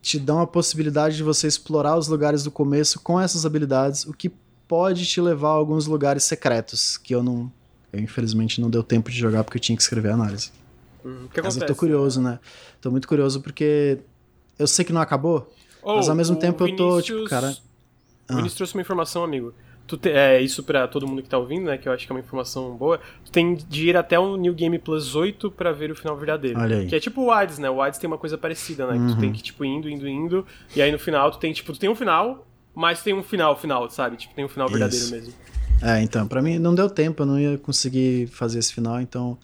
te 0.00 0.18
dão 0.18 0.40
a 0.40 0.46
possibilidade 0.46 1.16
de 1.16 1.22
você 1.22 1.46
explorar 1.46 1.98
os 1.98 2.08
lugares 2.08 2.44
do 2.44 2.50
começo 2.50 2.98
com 2.98 3.20
essas 3.20 3.44
habilidades, 3.44 4.06
o 4.06 4.14
que 4.14 4.32
pode 4.66 5.04
te 5.04 5.20
levar 5.20 5.48
a 5.50 5.52
alguns 5.52 5.86
lugares 5.86 6.24
secretos 6.24 6.96
que 6.96 7.14
eu 7.14 7.22
não, 7.22 7.52
eu 7.92 8.00
infelizmente 8.00 8.58
não 8.58 8.70
deu 8.70 8.82
tempo 8.82 9.10
de 9.10 9.18
jogar 9.18 9.44
porque 9.44 9.58
eu 9.58 9.62
tinha 9.62 9.76
que 9.76 9.82
escrever 9.82 10.12
a 10.12 10.14
análise. 10.14 10.50
Hum, 11.04 11.28
que 11.30 11.42
mas 11.42 11.58
eu 11.58 11.66
tô 11.66 11.74
curioso, 11.74 12.22
né? 12.22 12.40
Tô 12.80 12.90
muito 12.90 13.06
curioso 13.06 13.42
porque 13.42 13.98
eu 14.58 14.66
sei 14.66 14.82
que 14.82 14.94
não 14.94 15.00
acabou, 15.02 15.52
oh, 15.82 15.96
mas 15.96 16.08
ao 16.08 16.16
mesmo 16.16 16.36
tempo 16.36 16.64
Vinícius... 16.64 16.80
eu 16.80 16.94
tô 16.94 17.02
tipo, 17.02 17.28
cara, 17.28 17.54
o 18.30 18.36
Vinícius 18.36 18.54
ah. 18.54 18.56
trouxe 18.56 18.74
uma 18.74 18.82
informação, 18.82 19.24
amigo 19.24 19.54
tu 19.86 19.96
te, 19.96 20.10
é, 20.10 20.40
isso 20.40 20.62
para 20.62 20.86
todo 20.88 21.06
mundo 21.06 21.22
que 21.22 21.28
tá 21.28 21.38
ouvindo, 21.38 21.66
né, 21.66 21.78
que 21.78 21.88
eu 21.88 21.92
acho 21.92 22.04
que 22.04 22.12
é 22.12 22.14
uma 22.14 22.20
informação 22.20 22.76
boa, 22.76 23.00
tu 23.24 23.30
tem 23.30 23.54
de 23.54 23.88
ir 23.88 23.96
até 23.96 24.18
o 24.18 24.36
New 24.36 24.52
Game 24.52 24.78
Plus 24.78 25.14
8 25.14 25.50
para 25.50 25.72
ver 25.72 25.90
o 25.90 25.94
final 25.94 26.16
verdadeiro. 26.16 26.58
Olha 26.58 26.78
aí. 26.78 26.86
Que 26.86 26.96
é 26.96 27.00
tipo 27.00 27.22
o 27.22 27.26
WADS, 27.26 27.58
né? 27.58 27.70
O 27.70 27.76
WADS 27.76 27.98
tem 27.98 28.08
uma 28.08 28.18
coisa 28.18 28.36
parecida, 28.36 28.86
né? 28.86 28.94
Uhum. 28.94 29.06
Que 29.06 29.14
tu 29.14 29.20
tem 29.20 29.28
uhum. 29.28 29.34
que, 29.34 29.42
tipo, 29.42 29.64
indo, 29.64 29.88
indo, 29.88 30.08
indo, 30.08 30.46
e 30.74 30.82
aí 30.82 30.90
no 30.90 30.98
final 30.98 31.30
tu 31.30 31.38
tem, 31.38 31.52
tipo, 31.52 31.72
tu 31.72 31.78
tem 31.78 31.88
um 31.88 31.94
final, 31.94 32.46
mas 32.74 33.02
tem 33.02 33.14
um 33.14 33.22
final, 33.22 33.56
final, 33.56 33.88
sabe? 33.88 34.16
Tipo, 34.16 34.34
tem 34.34 34.44
um 34.44 34.48
final 34.48 34.68
verdadeiro 34.68 35.04
isso. 35.04 35.14
mesmo. 35.14 35.32
É, 35.82 36.02
então, 36.02 36.26
para 36.26 36.40
mim 36.40 36.58
não 36.58 36.74
deu 36.74 36.88
tempo, 36.88 37.22
eu 37.22 37.26
não 37.26 37.38
ia 37.38 37.58
conseguir 37.58 38.28
fazer 38.28 38.58
esse 38.58 38.72
final, 38.72 39.00
então 39.00 39.38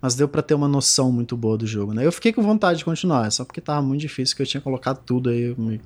mas 0.00 0.14
deu 0.14 0.28
para 0.28 0.42
ter 0.42 0.54
uma 0.54 0.68
noção 0.68 1.12
muito 1.12 1.36
boa 1.36 1.58
do 1.58 1.66
jogo, 1.66 1.92
né? 1.92 2.06
Eu 2.06 2.12
fiquei 2.12 2.32
com 2.32 2.42
vontade 2.42 2.78
de 2.78 2.84
continuar, 2.84 3.30
só 3.30 3.44
porque 3.44 3.60
tava 3.60 3.82
muito 3.82 4.00
difícil 4.00 4.34
que 4.34 4.42
eu 4.42 4.46
tinha 4.46 4.60
colocado 4.60 5.02
tudo 5.04 5.28
aí, 5.28 5.54
me... 5.58 5.80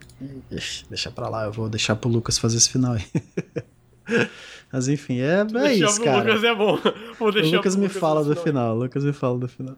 deixa 0.88 1.10
pra 1.10 1.28
lá, 1.28 1.44
eu 1.46 1.52
vou 1.52 1.68
deixar 1.68 1.96
pro 1.96 2.08
Lucas 2.08 2.38
fazer 2.38 2.58
esse 2.58 2.70
final 2.70 2.92
aí. 2.92 3.04
Mas 4.72 4.88
enfim, 4.88 5.20
é, 5.20 5.46
é 5.66 5.74
isso, 5.74 6.02
cara. 6.02 6.18
O 6.18 6.26
Lucas 6.26 6.44
é 6.44 6.54
bom. 6.54 6.78
Vou 7.18 7.32
deixar 7.32 7.48
o 7.48 7.56
Lucas 7.58 7.76
me 7.76 7.86
Lucas 7.86 8.00
fala 8.00 8.24
do 8.24 8.34
final. 8.34 8.76
O 8.76 8.80
Lucas 8.80 9.04
me 9.04 9.12
fala 9.12 9.38
do 9.38 9.48
final. 9.48 9.76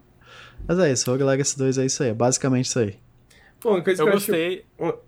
Mas 0.67 0.79
é 0.79 0.91
isso, 0.91 1.11
Rogue 1.11 1.23
Legacy 1.23 1.59
2 1.59 1.79
é 1.79 1.87
isso 1.87 2.03
aí. 2.03 2.09
É 2.09 2.15
basicamente 2.15 2.65
isso 2.65 2.79
aí. 2.79 2.97
Pô, 3.61 3.71
uma 3.71 3.83
coisa 3.83 4.03
eu 4.03 4.07
que 4.07 4.11
eu 4.11 4.15
gostei. 4.15 4.65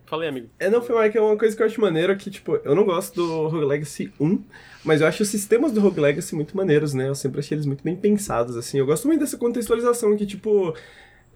Falei, 0.07 0.28
amigo. 0.28 0.49
É, 0.59 0.70
não, 0.70 0.82
foi 0.82 0.94
mais 0.94 1.12
que 1.12 1.18
é 1.18 1.20
uma 1.20 1.36
coisa 1.36 1.55
que 1.55 1.62
eu 1.62 1.66
acho 1.66 1.80
maneiro 1.80 2.16
que, 2.16 2.30
tipo, 2.30 2.57
eu 2.64 2.74
não 2.74 2.84
gosto 2.84 3.14
do 3.14 3.49
Rogue 3.49 3.66
Legacy 3.66 4.12
1, 4.18 4.42
mas 4.84 5.01
eu 5.01 5.07
acho 5.07 5.22
os 5.22 5.28
sistemas 5.28 5.72
do 5.72 5.80
Rogue 5.80 6.01
Legacy 6.01 6.34
muito 6.34 6.57
maneiros, 6.57 6.94
né? 6.94 7.09
Eu 7.09 7.14
sempre 7.14 7.40
achei 7.40 7.57
eles 7.57 7.66
muito 7.66 7.84
bem 7.84 7.94
pensados, 7.94 8.57
assim. 8.57 8.78
Eu 8.78 8.86
gosto 8.86 9.07
muito 9.07 9.20
dessa 9.20 9.36
contextualização 9.36 10.16
que, 10.16 10.24
tipo, 10.24 10.74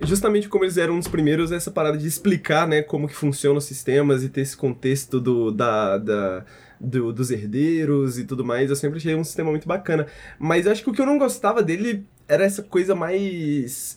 justamente 0.01 0.49
como 0.49 0.65
eles 0.65 0.77
eram 0.79 0.99
os 0.99 1.07
primeiros, 1.07 1.53
essa 1.53 1.71
parada 1.71 1.99
de 1.99 2.07
explicar, 2.07 2.67
né, 2.67 2.83
como 2.83 3.07
que 3.07 3.15
funcionam 3.15 3.59
os 3.59 3.65
sistemas 3.65 4.23
e 4.23 4.29
ter 4.29 4.41
esse 4.41 4.57
contexto 4.57 5.21
do, 5.21 5.51
da, 5.51 5.99
da 5.99 6.45
do, 6.81 7.13
dos 7.13 7.31
herdeiros 7.31 8.19
e 8.19 8.25
tudo 8.25 8.45
mais, 8.45 8.69
eu 8.69 8.77
sempre 8.77 8.99
achei 8.99 9.15
um 9.15 9.23
sistema 9.23 9.51
muito 9.51 9.69
bacana. 9.69 10.07
Mas 10.39 10.67
acho 10.67 10.83
que 10.83 10.91
o 10.91 10.93
que 10.93 11.01
eu 11.01 11.07
não 11.07 11.19
gostava 11.19 11.63
dele 11.63 12.05
era 12.27 12.45
essa 12.45 12.63
coisa 12.63 12.95
mais 12.95 13.97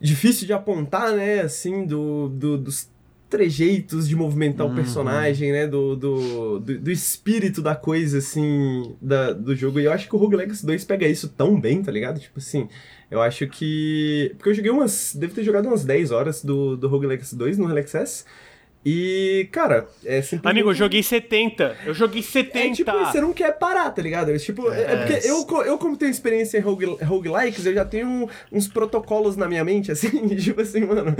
difícil 0.00 0.46
de 0.46 0.52
apontar, 0.52 1.12
né, 1.12 1.40
assim, 1.40 1.84
do, 1.84 2.28
do 2.28 2.58
dos 2.58 2.88
trejeitos 3.28 4.08
de 4.08 4.14
movimentar 4.14 4.66
uhum. 4.66 4.72
o 4.72 4.76
personagem, 4.76 5.52
né? 5.52 5.66
Do, 5.66 5.96
do, 5.96 6.60
do, 6.60 6.78
do, 6.78 6.90
espírito 6.90 7.60
da 7.60 7.74
coisa, 7.74 8.18
assim, 8.18 8.94
da, 9.00 9.32
do 9.32 9.54
jogo. 9.54 9.80
E 9.80 9.84
eu 9.84 9.92
acho 9.92 10.08
que 10.08 10.14
o 10.14 10.18
Rogue 10.18 10.36
Legacy 10.36 10.64
2 10.64 10.84
pega 10.84 11.08
isso 11.08 11.28
tão 11.28 11.60
bem, 11.60 11.82
tá 11.82 11.90
ligado? 11.90 12.20
Tipo 12.20 12.38
assim, 12.38 12.68
eu 13.10 13.20
acho 13.20 13.46
que. 13.48 14.32
Porque 14.36 14.50
eu 14.50 14.54
joguei 14.54 14.70
umas. 14.70 15.14
Devo 15.14 15.34
ter 15.34 15.42
jogado 15.42 15.66
umas 15.66 15.84
10 15.84 16.10
horas 16.12 16.44
do, 16.44 16.76
do 16.76 16.88
Rogue 16.88 17.06
Legacy 17.06 17.36
2 17.36 17.58
no 17.58 17.66
Relax 17.66 17.94
S. 17.94 18.24
E, 18.88 19.48
cara, 19.50 19.88
é 20.04 20.22
simplesmente... 20.22 20.48
Amigo, 20.48 20.70
eu 20.70 20.74
joguei 20.74 21.02
70. 21.02 21.76
Eu 21.86 21.92
joguei 21.92 22.22
70. 22.22 22.58
É 22.58 22.70
tipo, 22.70 22.92
você 22.92 23.20
não 23.20 23.32
quer 23.32 23.58
parar, 23.58 23.90
tá 23.90 24.00
ligado? 24.00 24.30
É, 24.30 24.38
tipo, 24.38 24.70
é, 24.70 24.80
é 24.80 24.96
porque 24.98 25.26
eu, 25.26 25.44
eu, 25.64 25.76
como 25.76 25.96
tenho 25.96 26.08
experiência 26.08 26.58
em 26.58 26.60
rogue, 26.60 26.96
roguelikes, 27.02 27.66
eu 27.66 27.74
já 27.74 27.84
tenho 27.84 28.30
uns 28.52 28.68
protocolos 28.68 29.36
na 29.36 29.48
minha 29.48 29.64
mente, 29.64 29.90
assim, 29.90 30.28
tipo 30.38 30.60
assim, 30.60 30.82
mano, 30.82 31.16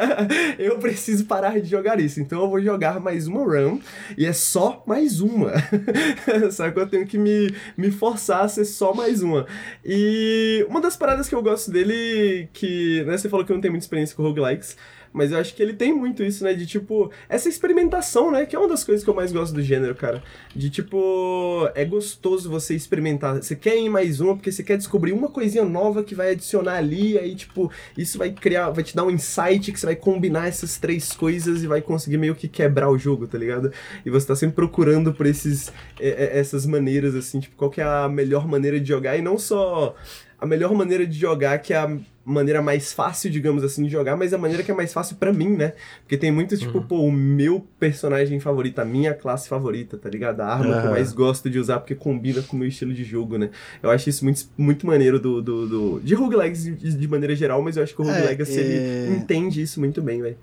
eu 0.58 0.78
preciso 0.78 1.26
parar 1.26 1.60
de 1.60 1.68
jogar 1.68 2.00
isso. 2.00 2.18
Então 2.18 2.40
eu 2.40 2.48
vou 2.48 2.62
jogar 2.62 2.98
mais 2.98 3.26
uma 3.26 3.44
run, 3.44 3.78
e 4.16 4.24
é 4.24 4.32
só 4.32 4.82
mais 4.86 5.20
uma. 5.20 5.52
Sabe 6.50 6.72
que 6.72 6.80
eu 6.80 6.88
tenho 6.88 7.06
que 7.06 7.18
me, 7.18 7.54
me 7.76 7.90
forçar 7.90 8.46
a 8.46 8.48
ser 8.48 8.64
só 8.64 8.94
mais 8.94 9.22
uma. 9.22 9.46
E 9.84 10.64
uma 10.66 10.80
das 10.80 10.96
paradas 10.96 11.28
que 11.28 11.34
eu 11.34 11.42
gosto 11.42 11.70
dele, 11.70 12.48
que, 12.54 13.04
né, 13.04 13.18
você 13.18 13.28
falou 13.28 13.44
que 13.44 13.52
eu 13.52 13.56
não 13.56 13.60
tenho 13.60 13.72
muita 13.72 13.84
experiência 13.84 14.16
com 14.16 14.22
roguelikes, 14.22 14.78
mas 15.12 15.30
eu 15.30 15.38
acho 15.38 15.54
que 15.54 15.62
ele 15.62 15.74
tem 15.74 15.92
muito 15.92 16.22
isso, 16.22 16.42
né? 16.42 16.54
De 16.54 16.66
tipo, 16.66 17.10
essa 17.28 17.48
experimentação, 17.48 18.30
né? 18.30 18.46
Que 18.46 18.56
é 18.56 18.58
uma 18.58 18.68
das 18.68 18.82
coisas 18.82 19.04
que 19.04 19.10
eu 19.10 19.14
mais 19.14 19.30
gosto 19.30 19.52
do 19.52 19.62
gênero, 19.62 19.94
cara. 19.94 20.22
De 20.54 20.70
tipo, 20.70 21.68
é 21.74 21.84
gostoso 21.84 22.50
você 22.50 22.74
experimentar. 22.74 23.36
Você 23.36 23.54
quer 23.54 23.76
ir 23.76 23.88
mais 23.88 24.20
uma 24.20 24.34
porque 24.34 24.50
você 24.50 24.62
quer 24.62 24.76
descobrir 24.76 25.12
uma 25.12 25.28
coisinha 25.28 25.64
nova 25.64 26.02
que 26.02 26.14
vai 26.14 26.30
adicionar 26.30 26.76
ali, 26.76 27.18
aí, 27.18 27.34
tipo, 27.34 27.70
isso 27.96 28.16
vai 28.16 28.30
criar, 28.30 28.70
vai 28.70 28.82
te 28.82 28.96
dar 28.96 29.04
um 29.04 29.10
insight 29.10 29.70
que 29.70 29.78
você 29.78 29.86
vai 29.86 29.96
combinar 29.96 30.48
essas 30.48 30.78
três 30.78 31.12
coisas 31.12 31.62
e 31.62 31.66
vai 31.66 31.82
conseguir 31.82 32.16
meio 32.16 32.34
que 32.34 32.48
quebrar 32.48 32.90
o 32.90 32.98
jogo, 32.98 33.26
tá 33.26 33.36
ligado? 33.36 33.72
E 34.04 34.10
você 34.10 34.26
tá 34.26 34.36
sempre 34.36 34.56
procurando 34.56 35.12
por 35.12 35.26
esses, 35.26 35.72
é, 36.00 36.08
é, 36.08 36.38
essas 36.38 36.64
maneiras, 36.64 37.14
assim, 37.14 37.40
tipo, 37.40 37.56
qual 37.56 37.70
que 37.70 37.80
é 37.80 37.84
a 37.84 38.08
melhor 38.08 38.48
maneira 38.48 38.80
de 38.80 38.88
jogar 38.88 39.16
e 39.16 39.22
não 39.22 39.38
só 39.38 39.94
a 40.38 40.46
melhor 40.46 40.74
maneira 40.74 41.06
de 41.06 41.16
jogar, 41.16 41.58
que 41.58 41.72
é 41.72 41.76
a 41.76 41.96
maneira 42.24 42.62
mais 42.62 42.92
fácil, 42.92 43.30
digamos 43.30 43.64
assim, 43.64 43.84
de 43.84 43.90
jogar, 43.90 44.16
mas 44.16 44.32
a 44.32 44.38
maneira 44.38 44.62
que 44.62 44.70
é 44.70 44.74
mais 44.74 44.92
fácil 44.92 45.16
para 45.16 45.32
mim, 45.32 45.56
né? 45.56 45.72
Porque 46.02 46.16
tem 46.16 46.30
muito, 46.30 46.56
tipo, 46.56 46.78
uhum. 46.78 46.86
pô, 46.86 47.00
o 47.00 47.12
meu 47.12 47.66
personagem 47.78 48.38
favorito, 48.38 48.78
a 48.78 48.84
minha 48.84 49.12
classe 49.12 49.48
favorita, 49.48 49.98
tá 49.98 50.08
ligado? 50.08 50.40
A 50.40 50.46
arma 50.46 50.74
uhum. 50.74 50.80
que 50.80 50.86
eu 50.86 50.90
mais 50.90 51.12
gosto 51.12 51.50
de 51.50 51.58
usar 51.58 51.80
porque 51.80 51.94
combina 51.94 52.40
com 52.42 52.56
o 52.56 52.58
meu 52.58 52.68
estilo 52.68 52.94
de 52.94 53.04
jogo, 53.04 53.38
né? 53.38 53.50
Eu 53.82 53.90
acho 53.90 54.08
isso 54.08 54.24
muito, 54.24 54.44
muito 54.56 54.86
maneiro 54.86 55.18
do, 55.18 55.42
do, 55.42 55.68
do 55.68 56.00
de 56.00 56.14
roguelikes 56.14 56.64
de, 56.64 56.96
de 56.96 57.08
maneira 57.08 57.34
geral, 57.34 57.60
mas 57.62 57.76
eu 57.76 57.82
acho 57.82 57.94
que 57.94 58.00
o 58.00 58.04
Rogue 58.04 58.18
é, 58.18 58.24
Legacy, 58.26 58.58
é... 58.58 58.62
ele 58.62 59.16
entende 59.16 59.60
isso 59.60 59.80
muito 59.80 60.00
bem, 60.00 60.22
velho. 60.22 60.36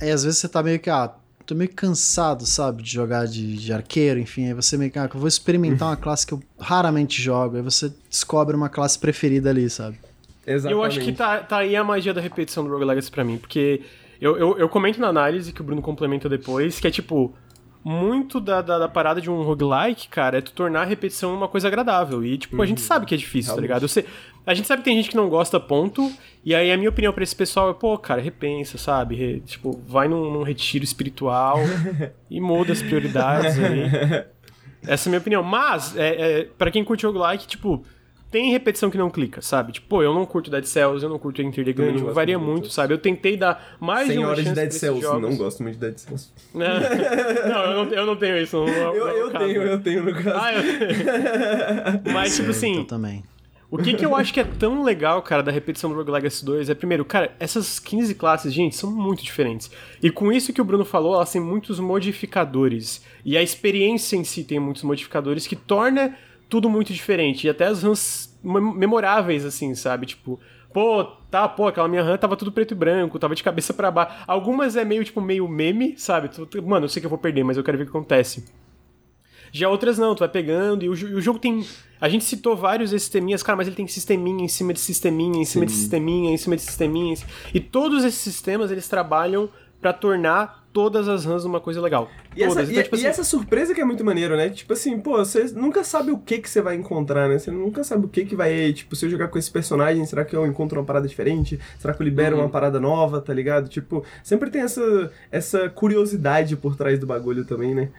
É, 0.00 0.10
às 0.10 0.24
vezes 0.24 0.38
você 0.38 0.48
tá 0.48 0.62
meio 0.62 0.80
que, 0.80 0.90
ah, 0.90 1.12
tô 1.46 1.54
meio 1.54 1.70
cansado, 1.70 2.46
sabe, 2.46 2.82
de 2.82 2.90
jogar 2.90 3.26
de, 3.26 3.56
de 3.56 3.72
arqueiro, 3.72 4.18
enfim, 4.18 4.46
aí 4.46 4.54
você 4.54 4.76
meio 4.76 4.90
que, 4.90 4.98
ah, 4.98 5.08
eu 5.12 5.20
vou 5.20 5.28
experimentar 5.28 5.88
uma 5.90 5.96
classe 5.96 6.26
que 6.26 6.32
eu 6.32 6.42
raramente 6.58 7.20
jogo, 7.20 7.56
aí 7.56 7.62
você 7.62 7.92
descobre 8.08 8.56
uma 8.56 8.68
classe 8.68 8.98
preferida 8.98 9.50
ali, 9.50 9.68
sabe? 9.68 9.98
Exatamente. 10.46 10.72
Eu 10.72 10.82
acho 10.82 11.00
que 11.00 11.12
tá, 11.12 11.38
tá 11.38 11.58
aí 11.58 11.76
a 11.76 11.84
magia 11.84 12.12
da 12.12 12.20
repetição 12.20 12.64
do 12.64 12.70
Rogue 12.70 12.84
Legacy 12.84 13.10
pra 13.10 13.24
mim, 13.24 13.38
porque 13.38 13.82
eu, 14.20 14.36
eu, 14.36 14.58
eu 14.58 14.68
comento 14.68 15.00
na 15.00 15.08
análise 15.08 15.52
que 15.52 15.60
o 15.60 15.64
Bruno 15.64 15.82
complementa 15.82 16.28
depois, 16.28 16.78
que 16.78 16.86
é 16.86 16.90
tipo, 16.90 17.34
muito 17.84 18.40
da, 18.40 18.62
da, 18.62 18.78
da, 18.78 18.88
parada 18.88 19.20
de 19.20 19.30
um 19.30 19.42
roguelike, 19.42 20.08
cara, 20.08 20.38
é 20.38 20.40
tu 20.40 20.52
tornar 20.52 20.82
a 20.82 20.84
repetição 20.84 21.34
uma 21.34 21.48
coisa 21.48 21.66
agradável. 21.66 22.24
E, 22.24 22.38
tipo, 22.38 22.60
a 22.62 22.66
gente 22.66 22.78
uhum. 22.78 22.86
sabe 22.86 23.06
que 23.06 23.14
é 23.14 23.18
difícil, 23.18 23.52
Realmente. 23.52 23.68
tá 23.68 23.74
ligado? 23.74 23.88
Sei, 23.88 24.04
a 24.46 24.54
gente 24.54 24.68
sabe 24.68 24.82
que 24.82 24.84
tem 24.84 24.96
gente 24.96 25.10
que 25.10 25.16
não 25.16 25.28
gosta, 25.28 25.58
ponto. 25.58 26.10
E 26.44 26.54
aí 26.54 26.70
a 26.70 26.76
minha 26.76 26.90
opinião 26.90 27.12
para 27.12 27.24
esse 27.24 27.34
pessoal 27.34 27.70
é, 27.70 27.74
pô, 27.74 27.98
cara, 27.98 28.20
repensa, 28.20 28.78
sabe? 28.78 29.16
Re, 29.16 29.40
tipo, 29.40 29.80
vai 29.86 30.06
num, 30.06 30.32
num, 30.32 30.42
retiro 30.42 30.84
espiritual 30.84 31.58
e 32.30 32.40
muda 32.40 32.72
as 32.72 32.82
prioridades 32.82 33.58
aí. 33.58 34.24
Essa 34.86 35.08
é 35.08 35.10
a 35.10 35.10
minha 35.10 35.20
opinião. 35.20 35.42
Mas, 35.42 35.96
é, 35.96 36.40
é, 36.40 36.44
para 36.44 36.70
quem 36.70 36.84
curte 36.84 37.06
roguelike, 37.06 37.46
tipo, 37.46 37.84
tem 38.32 38.50
repetição 38.50 38.90
que 38.90 38.96
não 38.96 39.10
clica, 39.10 39.42
sabe? 39.42 39.72
Tipo, 39.72 39.86
pô, 39.86 40.02
eu 40.02 40.14
não 40.14 40.24
curto 40.24 40.50
Dead 40.50 40.64
Cells, 40.64 41.04
eu 41.04 41.10
não 41.10 41.18
curto 41.18 41.42
Enter 41.42 41.64
the 41.64 41.72
Gungeon, 41.72 42.12
varia 42.14 42.38
muito, 42.38 42.52
muito, 42.52 42.70
sabe? 42.70 42.94
Eu 42.94 42.98
tentei 42.98 43.36
dar 43.36 43.76
mais 43.78 44.10
de 44.10 44.18
uma 44.18 44.28
horas 44.28 44.44
de 44.44 44.52
Dead 44.52 44.72
Cells, 44.72 45.02
jogos. 45.02 45.20
não 45.20 45.36
gosto 45.36 45.62
muito 45.62 45.74
de 45.74 45.80
Dead 45.80 45.98
Cells. 45.98 46.30
não, 46.54 46.64
eu 46.64 47.84
não, 47.84 47.92
eu 47.92 48.06
não 48.06 48.16
tenho 48.16 48.38
isso. 48.38 48.56
Não, 48.56 48.66
eu, 48.66 49.08
eu 49.08 49.30
tenho, 49.30 49.62
eu 49.62 49.80
tenho 49.80 50.02
no 50.02 50.14
caso. 50.14 50.30
Ah, 50.34 50.54
eu 50.54 50.62
tenho. 50.62 52.02
Mas, 52.14 52.34
tipo 52.34 52.50
assim... 52.50 52.78
Eu 52.78 52.84
também. 52.86 53.22
O 53.70 53.78
que, 53.78 53.94
que 53.94 54.04
eu 54.04 54.14
acho 54.14 54.34
que 54.34 54.40
é 54.40 54.44
tão 54.44 54.82
legal, 54.82 55.22
cara, 55.22 55.42
da 55.42 55.50
repetição 55.50 55.88
do 55.88 55.96
Rogue 55.96 56.10
Legacy 56.10 56.44
2 56.44 56.68
é, 56.68 56.74
primeiro, 56.74 57.06
cara, 57.06 57.34
essas 57.40 57.78
15 57.78 58.14
classes, 58.16 58.52
gente, 58.52 58.76
são 58.76 58.90
muito 58.90 59.22
diferentes. 59.22 59.70
E 60.02 60.10
com 60.10 60.30
isso 60.30 60.52
que 60.52 60.60
o 60.60 60.64
Bruno 60.64 60.84
falou, 60.84 61.14
elas 61.14 61.32
têm 61.32 61.40
muitos 61.40 61.80
modificadores. 61.80 63.02
E 63.24 63.34
a 63.34 63.42
experiência 63.42 64.14
em 64.14 64.24
si 64.24 64.44
tem 64.44 64.60
muitos 64.60 64.82
modificadores 64.82 65.46
que 65.46 65.56
torna 65.56 66.14
tudo 66.52 66.68
muito 66.68 66.92
diferente. 66.92 67.46
E 67.46 67.50
até 67.50 67.64
as 67.64 67.82
runs 67.82 68.38
memoráveis, 68.44 69.42
assim, 69.42 69.74
sabe? 69.74 70.04
Tipo, 70.04 70.38
pô, 70.70 71.02
tá, 71.30 71.48
pô, 71.48 71.66
aquela 71.66 71.88
minha 71.88 72.02
run 72.02 72.18
tava 72.18 72.36
tudo 72.36 72.52
preto 72.52 72.72
e 72.72 72.74
branco, 72.74 73.18
tava 73.18 73.34
de 73.34 73.42
cabeça 73.42 73.72
para 73.72 73.90
baixo. 73.90 74.22
Algumas 74.26 74.76
é 74.76 74.84
meio, 74.84 75.02
tipo, 75.02 75.18
meio 75.22 75.48
meme, 75.48 75.94
sabe? 75.96 76.28
Mano, 76.62 76.84
eu 76.84 76.90
sei 76.90 77.00
que 77.00 77.06
eu 77.06 77.10
vou 77.10 77.18
perder, 77.18 77.42
mas 77.42 77.56
eu 77.56 77.64
quero 77.64 77.78
ver 77.78 77.84
o 77.84 77.86
que 77.86 77.96
acontece. 77.96 78.44
Já 79.50 79.70
outras 79.70 79.96
não, 79.96 80.14
tu 80.14 80.18
vai 80.18 80.28
pegando, 80.28 80.84
e 80.84 80.90
o, 80.90 80.94
e 80.94 81.14
o 81.14 81.22
jogo 81.22 81.38
tem. 81.38 81.66
A 81.98 82.06
gente 82.06 82.24
citou 82.24 82.54
vários 82.54 82.90
sisteminhas, 82.90 83.42
cara, 83.42 83.56
mas 83.56 83.66
ele 83.66 83.76
tem 83.76 83.86
sisteminha 83.86 84.44
em 84.44 84.48
cima 84.48 84.74
de 84.74 84.80
sisteminha, 84.80 85.40
em 85.40 85.46
cima 85.46 85.66
Sim. 85.66 85.72
de 85.72 85.72
sisteminha, 85.72 86.30
em 86.32 86.36
cima 86.36 86.56
de 86.56 86.62
sisteminha. 86.62 87.16
E 87.54 87.60
todos 87.60 88.04
esses 88.04 88.20
sistemas 88.20 88.70
eles 88.70 88.86
trabalham 88.88 89.48
para 89.80 89.94
tornar 89.94 90.61
todas 90.72 91.06
as 91.08 91.24
runs 91.24 91.44
numa 91.44 91.60
coisa 91.60 91.80
legal. 91.80 92.10
E, 92.36 92.42
essa, 92.42 92.62
então, 92.62 92.72
e, 92.74 92.82
tipo 92.82 92.96
e 92.96 92.98
assim, 92.98 93.06
essa 93.06 93.24
surpresa 93.24 93.74
que 93.74 93.80
é 93.80 93.84
muito 93.84 94.04
maneiro, 94.04 94.36
né? 94.36 94.48
Tipo 94.50 94.72
assim, 94.72 94.98
pô, 94.98 95.18
você 95.18 95.44
nunca 95.54 95.84
sabe 95.84 96.10
o 96.10 96.18
que 96.18 96.38
que 96.38 96.48
você 96.48 96.62
vai 96.62 96.74
encontrar, 96.76 97.28
né? 97.28 97.38
Você 97.38 97.50
nunca 97.50 97.84
sabe 97.84 98.06
o 98.06 98.08
que 98.08 98.24
que 98.24 98.34
vai, 98.34 98.72
tipo, 98.72 98.96
se 98.96 99.04
eu 99.06 99.10
jogar 99.10 99.28
com 99.28 99.38
esse 99.38 99.50
personagem, 99.50 100.04
será 100.06 100.24
que 100.24 100.34
eu 100.34 100.46
encontro 100.46 100.78
uma 100.80 100.86
parada 100.86 101.06
diferente? 101.06 101.58
Será 101.78 101.92
que 101.92 102.00
eu 102.02 102.04
libero 102.04 102.36
Uhum. 102.36 102.42
uma 102.42 102.48
parada 102.48 102.80
nova, 102.80 103.20
tá 103.20 103.34
ligado? 103.34 103.68
Tipo, 103.68 104.04
sempre 104.22 104.50
tem 104.50 104.62
essa, 104.62 105.12
essa 105.30 105.68
curiosidade 105.68 106.56
por 106.56 106.74
trás 106.76 106.98
do 106.98 107.06
bagulho 107.06 107.44
também, 107.44 107.74
né? 107.74 107.90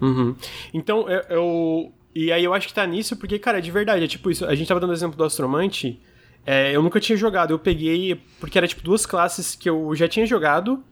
Uhum. 0.00 0.34
Então, 0.74 1.08
eu, 1.08 1.20
eu- 1.30 1.92
E 2.14 2.32
aí 2.32 2.42
eu 2.42 2.54
acho 2.54 2.66
que 2.68 2.72
tá 2.74 2.86
nisso, 2.86 3.14
porque, 3.16 3.38
cara, 3.38 3.60
de 3.60 3.70
verdade, 3.70 4.04
é 4.04 4.08
tipo 4.08 4.30
isso. 4.30 4.46
A 4.46 4.54
gente 4.54 4.66
tava 4.66 4.80
dando 4.80 4.90
o 4.90 4.94
exemplo 4.94 5.16
do 5.16 5.24
Astromante. 5.24 6.00
é, 6.46 6.74
eu 6.74 6.80
nunca 6.82 6.98
tinha 7.00 7.16
jogado. 7.18 7.50
Eu 7.52 7.58
peguei. 7.58 8.20
Porque 8.40 8.56
era 8.56 8.66
tipo 8.68 8.80
duas 8.82 9.04
classes 9.04 9.54
que 9.56 9.68
eu 9.68 9.94
já 9.94 10.06
tinha 10.08 10.24
jogado. 10.24 10.82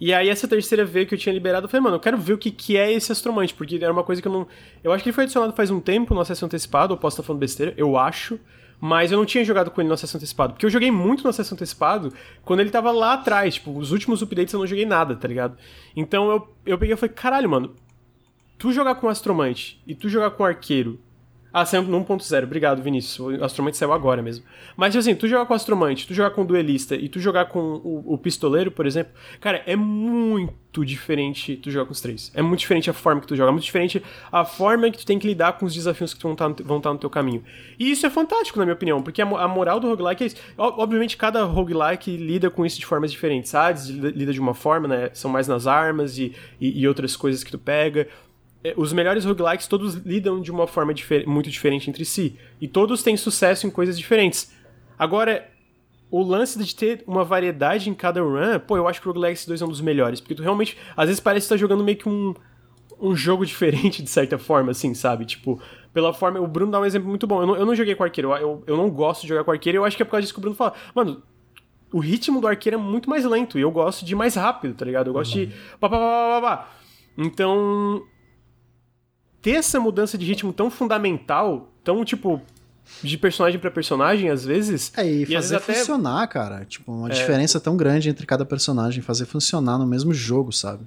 E 0.00 0.12
aí 0.12 0.28
essa 0.28 0.46
terceira 0.46 0.84
veio 0.84 1.06
que 1.06 1.14
eu 1.14 1.18
tinha 1.18 1.32
liberado. 1.32 1.66
Eu 1.66 1.68
falei, 1.68 1.82
mano, 1.82 1.96
eu 1.96 2.00
quero 2.00 2.16
ver 2.16 2.32
o 2.32 2.38
que, 2.38 2.50
que 2.50 2.76
é 2.76 2.92
esse 2.92 3.12
Astromante. 3.12 3.54
Porque 3.54 3.76
era 3.76 3.92
uma 3.92 4.04
coisa 4.04 4.20
que 4.22 4.28
eu 4.28 4.32
não. 4.32 4.46
Eu 4.82 4.92
acho 4.92 5.02
que 5.02 5.10
ele 5.10 5.14
foi 5.14 5.24
adicionado 5.24 5.52
faz 5.52 5.70
um 5.70 5.80
tempo 5.80 6.14
no 6.14 6.20
acesso 6.20 6.44
antecipado. 6.44 6.94
Eu 6.94 6.98
posso 6.98 7.14
estar 7.14 7.26
falando 7.26 7.40
besteira, 7.40 7.74
eu 7.76 7.96
acho. 7.96 8.38
Mas 8.80 9.10
eu 9.10 9.18
não 9.18 9.26
tinha 9.26 9.44
jogado 9.44 9.70
com 9.70 9.80
ele 9.80 9.88
no 9.88 9.94
acesso 9.94 10.16
antecipado. 10.16 10.52
Porque 10.52 10.64
eu 10.64 10.70
joguei 10.70 10.90
muito 10.90 11.24
no 11.24 11.30
acesso 11.30 11.52
antecipado 11.54 12.12
quando 12.44 12.60
ele 12.60 12.70
tava 12.70 12.92
lá 12.92 13.14
atrás. 13.14 13.54
Tipo, 13.54 13.76
os 13.76 13.90
últimos 13.90 14.22
updates 14.22 14.54
eu 14.54 14.60
não 14.60 14.66
joguei 14.66 14.86
nada, 14.86 15.16
tá 15.16 15.26
ligado? 15.26 15.56
Então 15.96 16.30
eu, 16.30 16.54
eu 16.64 16.78
peguei 16.78 16.94
e 16.94 16.96
falei, 16.96 17.14
caralho, 17.14 17.50
mano, 17.50 17.74
tu 18.56 18.72
jogar 18.72 18.94
com 18.96 19.08
Astromante 19.08 19.82
e 19.86 19.94
tu 19.94 20.08
jogar 20.08 20.30
com 20.30 20.44
Arqueiro. 20.44 21.00
Ah, 21.52 21.64
saiu 21.64 21.82
no 21.82 22.04
1.0. 22.04 22.44
Obrigado, 22.44 22.82
Vinícius. 22.82 23.18
O 23.40 23.44
Astromante 23.44 23.76
saiu 23.76 23.92
agora 23.92 24.20
mesmo. 24.22 24.44
Mas 24.76 24.94
assim, 24.94 25.14
tu 25.14 25.26
jogar 25.26 25.46
com 25.46 25.54
Astromante, 25.54 26.06
tu 26.06 26.12
jogar 26.14 26.30
com 26.30 26.44
Duelista 26.44 26.94
e 26.94 27.08
tu 27.08 27.18
jogar 27.20 27.46
com 27.46 27.58
o, 27.58 28.14
o 28.14 28.18
Pistoleiro, 28.18 28.70
por 28.70 28.86
exemplo, 28.86 29.12
cara, 29.40 29.62
é 29.66 29.74
muito 29.74 30.84
diferente 30.84 31.56
tu 31.56 31.70
jogar 31.70 31.86
com 31.86 31.92
os 31.92 32.00
três. 32.00 32.30
É 32.34 32.42
muito 32.42 32.60
diferente 32.60 32.90
a 32.90 32.92
forma 32.92 33.20
que 33.20 33.26
tu 33.26 33.34
joga, 33.34 33.48
é 33.50 33.52
muito 33.52 33.64
diferente 33.64 34.02
a 34.30 34.44
forma 34.44 34.90
que 34.90 34.98
tu 34.98 35.06
tem 35.06 35.18
que 35.18 35.26
lidar 35.26 35.54
com 35.54 35.64
os 35.66 35.74
desafios 35.74 36.12
que 36.14 36.22
vão 36.22 36.32
estar 36.32 36.48
no, 36.48 36.54
te- 36.54 36.62
vão 36.62 36.76
estar 36.76 36.92
no 36.92 36.98
teu 36.98 37.08
caminho. 37.10 37.42
E 37.78 37.90
isso 37.90 38.04
é 38.06 38.10
fantástico, 38.10 38.58
na 38.58 38.64
minha 38.66 38.74
opinião, 38.74 39.02
porque 39.02 39.22
a, 39.22 39.24
a 39.26 39.48
moral 39.48 39.80
do 39.80 39.88
roguelike 39.88 40.22
é 40.24 40.26
isso. 40.26 40.36
O- 40.56 40.82
Obviamente, 40.82 41.16
cada 41.16 41.44
roguelike 41.44 42.16
lida 42.16 42.50
com 42.50 42.64
isso 42.66 42.78
de 42.78 42.84
formas 42.86 43.10
diferentes. 43.10 43.54
Hades 43.54 43.86
lida, 43.88 44.32
de 44.32 44.40
uma 44.40 44.54
forma, 44.54 44.86
né? 44.86 45.10
São 45.14 45.30
mais 45.30 45.48
nas 45.48 45.66
armas 45.66 46.18
e, 46.18 46.34
e, 46.60 46.80
e 46.82 46.86
outras 46.86 47.16
coisas 47.16 47.42
que 47.42 47.50
tu 47.50 47.58
pega 47.58 48.06
os 48.76 48.92
melhores 48.92 49.24
roguelikes 49.24 49.66
todos 49.66 49.94
lidam 49.94 50.40
de 50.40 50.50
uma 50.50 50.66
forma 50.66 50.92
difer- 50.92 51.26
muito 51.28 51.48
diferente 51.50 51.88
entre 51.88 52.04
si. 52.04 52.36
E 52.60 52.66
todos 52.66 53.02
têm 53.02 53.16
sucesso 53.16 53.66
em 53.66 53.70
coisas 53.70 53.96
diferentes. 53.98 54.52
Agora, 54.98 55.48
o 56.10 56.22
lance 56.22 56.58
de 56.62 56.74
ter 56.74 57.04
uma 57.06 57.22
variedade 57.24 57.88
em 57.88 57.94
cada 57.94 58.20
run, 58.20 58.58
pô, 58.66 58.76
eu 58.76 58.88
acho 58.88 59.00
que 59.00 59.08
o 59.08 59.12
Roguelike 59.12 59.46
2 59.46 59.62
é 59.62 59.64
um 59.64 59.68
dos 59.68 59.80
melhores. 59.80 60.20
Porque 60.20 60.34
tu 60.34 60.42
realmente, 60.42 60.76
às 60.96 61.06
vezes 61.06 61.20
parece 61.20 61.46
que 61.46 61.54
tá 61.54 61.56
jogando 61.56 61.84
meio 61.84 61.96
que 61.98 62.08
um, 62.08 62.34
um 63.00 63.14
jogo 63.14 63.46
diferente, 63.46 64.02
de 64.02 64.10
certa 64.10 64.38
forma, 64.38 64.72
assim, 64.72 64.92
sabe? 64.94 65.24
Tipo, 65.24 65.60
pela 65.92 66.12
forma. 66.12 66.40
O 66.40 66.46
Bruno 66.48 66.72
dá 66.72 66.80
um 66.80 66.84
exemplo 66.84 67.08
muito 67.08 67.26
bom. 67.26 67.40
Eu 67.42 67.46
não, 67.46 67.56
eu 67.56 67.66
não 67.66 67.74
joguei 67.76 67.94
com 67.94 68.02
arqueiro, 68.02 68.34
eu, 68.34 68.64
eu, 68.66 68.76
não 68.76 68.90
gosto 68.90 69.22
de 69.22 69.28
jogar 69.28 69.44
com 69.44 69.52
arqueiro, 69.52 69.78
eu 69.78 69.84
acho 69.84 69.96
que 69.96 70.02
é 70.02 70.04
por 70.04 70.12
causa 70.12 70.22
disso 70.22 70.34
que 70.34 70.40
o 70.40 70.42
Bruno 70.42 70.56
fala. 70.56 70.74
Mano, 70.94 71.22
o 71.92 72.00
ritmo 72.00 72.40
do 72.40 72.48
arqueiro 72.48 72.76
é 72.76 72.80
muito 72.80 73.08
mais 73.08 73.24
lento, 73.24 73.56
e 73.58 73.62
eu 73.62 73.70
gosto 73.70 74.04
de 74.04 74.14
mais 74.16 74.34
rápido, 74.34 74.74
tá 74.74 74.84
ligado? 74.84 75.06
Eu 75.08 75.12
gosto 75.12 75.32
de. 75.32 75.46
Pá, 75.78 75.88
pá, 75.88 75.96
pá, 75.96 75.98
pá, 75.98 76.40
pá, 76.40 76.56
pá. 76.56 76.70
Então. 77.16 78.02
Ter 79.42 79.52
essa 79.52 79.78
mudança 79.80 80.16
de 80.18 80.24
ritmo 80.26 80.52
tão 80.52 80.70
fundamental, 80.70 81.68
tão 81.84 82.04
tipo. 82.04 82.40
De 83.02 83.18
personagem 83.18 83.60
pra 83.60 83.70
personagem, 83.70 84.30
às 84.30 84.46
vezes. 84.46 84.90
É, 84.96 85.06
e 85.06 85.22
às 85.36 85.44
fazer 85.44 85.56
até- 85.56 85.74
funcionar, 85.74 86.26
cara. 86.26 86.64
Tipo, 86.64 86.90
uma 86.90 87.08
É. 87.08 87.12
diferença 87.12 87.60
tão 87.60 87.76
grande 87.76 88.08
entre 88.08 88.24
cada 88.26 88.46
personagem, 88.46 89.02
fazer 89.02 89.26
funcionar 89.26 89.76
no 89.76 89.86
mesmo 89.86 90.14
jogo, 90.14 90.50
sabe? 90.52 90.84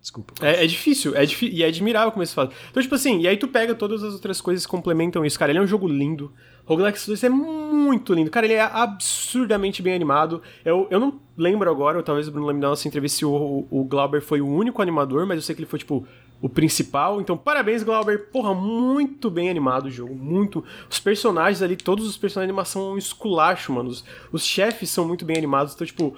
Desculpa. 0.00 0.34
É, 0.42 0.64
é 0.64 0.66
difícil, 0.66 1.14
é 1.16 1.24
difí- 1.24 1.50
e 1.50 1.62
é 1.62 1.66
admirável 1.66 2.10
como 2.12 2.22
eles 2.22 2.32
fazem. 2.34 2.54
Então, 2.70 2.82
tipo 2.82 2.94
assim, 2.94 3.20
e 3.20 3.28
aí 3.28 3.36
tu 3.38 3.48
pega 3.48 3.74
todas 3.74 4.02
as 4.02 4.12
outras 4.14 4.38
coisas 4.40 4.66
que 4.66 4.70
complementam 4.70 5.24
isso. 5.24 5.38
Cara, 5.38 5.50
ele 5.52 5.58
é 5.58 5.62
um 5.62 5.66
jogo 5.66 5.88
lindo. 5.88 6.30
Roguelike 6.66 6.98
2 7.06 7.22
é 7.24 7.28
muito 7.28 8.12
lindo. 8.14 8.30
Cara, 8.30 8.44
ele 8.46 8.54
é 8.54 8.62
absurdamente 8.62 9.82
bem 9.82 9.94
animado. 9.94 10.42
Eu, 10.64 10.86
eu 10.90 11.00
não 11.00 11.20
lembro 11.36 11.70
agora, 11.70 11.96
ou 11.98 12.02
talvez 12.02 12.28
o 12.28 12.30
Bruno 12.30 12.46
lembre 12.46 12.62
da 12.62 12.68
nossa 12.68 12.86
entrevista 12.88 13.18
se 13.18 13.24
o, 13.24 13.30
o, 13.30 13.80
o 13.80 13.84
Glauber 13.84 14.20
foi 14.22 14.40
o 14.42 14.46
único 14.46 14.80
animador, 14.82 15.26
mas 15.26 15.36
eu 15.36 15.42
sei 15.42 15.54
que 15.54 15.60
ele 15.62 15.68
foi, 15.68 15.78
tipo, 15.78 16.06
o 16.40 16.48
principal. 16.48 17.20
Então, 17.20 17.36
parabéns, 17.36 17.82
Glauber. 17.82 18.26
Porra, 18.30 18.54
muito 18.54 19.30
bem 19.30 19.48
animado 19.48 19.86
o 19.86 19.90
jogo. 19.90 20.14
Muito. 20.14 20.64
Os 20.90 21.00
personagens 21.00 21.62
ali, 21.62 21.76
todos 21.76 22.06
os 22.06 22.16
personagens 22.16 22.48
de 22.48 22.52
animação 22.52 22.82
são 22.82 22.92
um 22.92 22.98
esculacho, 22.98 23.72
mano. 23.72 23.88
Os, 23.88 24.04
os 24.30 24.44
chefes 24.44 24.90
são 24.90 25.06
muito 25.06 25.24
bem 25.24 25.36
animados. 25.36 25.74
Então, 25.74 25.86
tipo, 25.86 26.14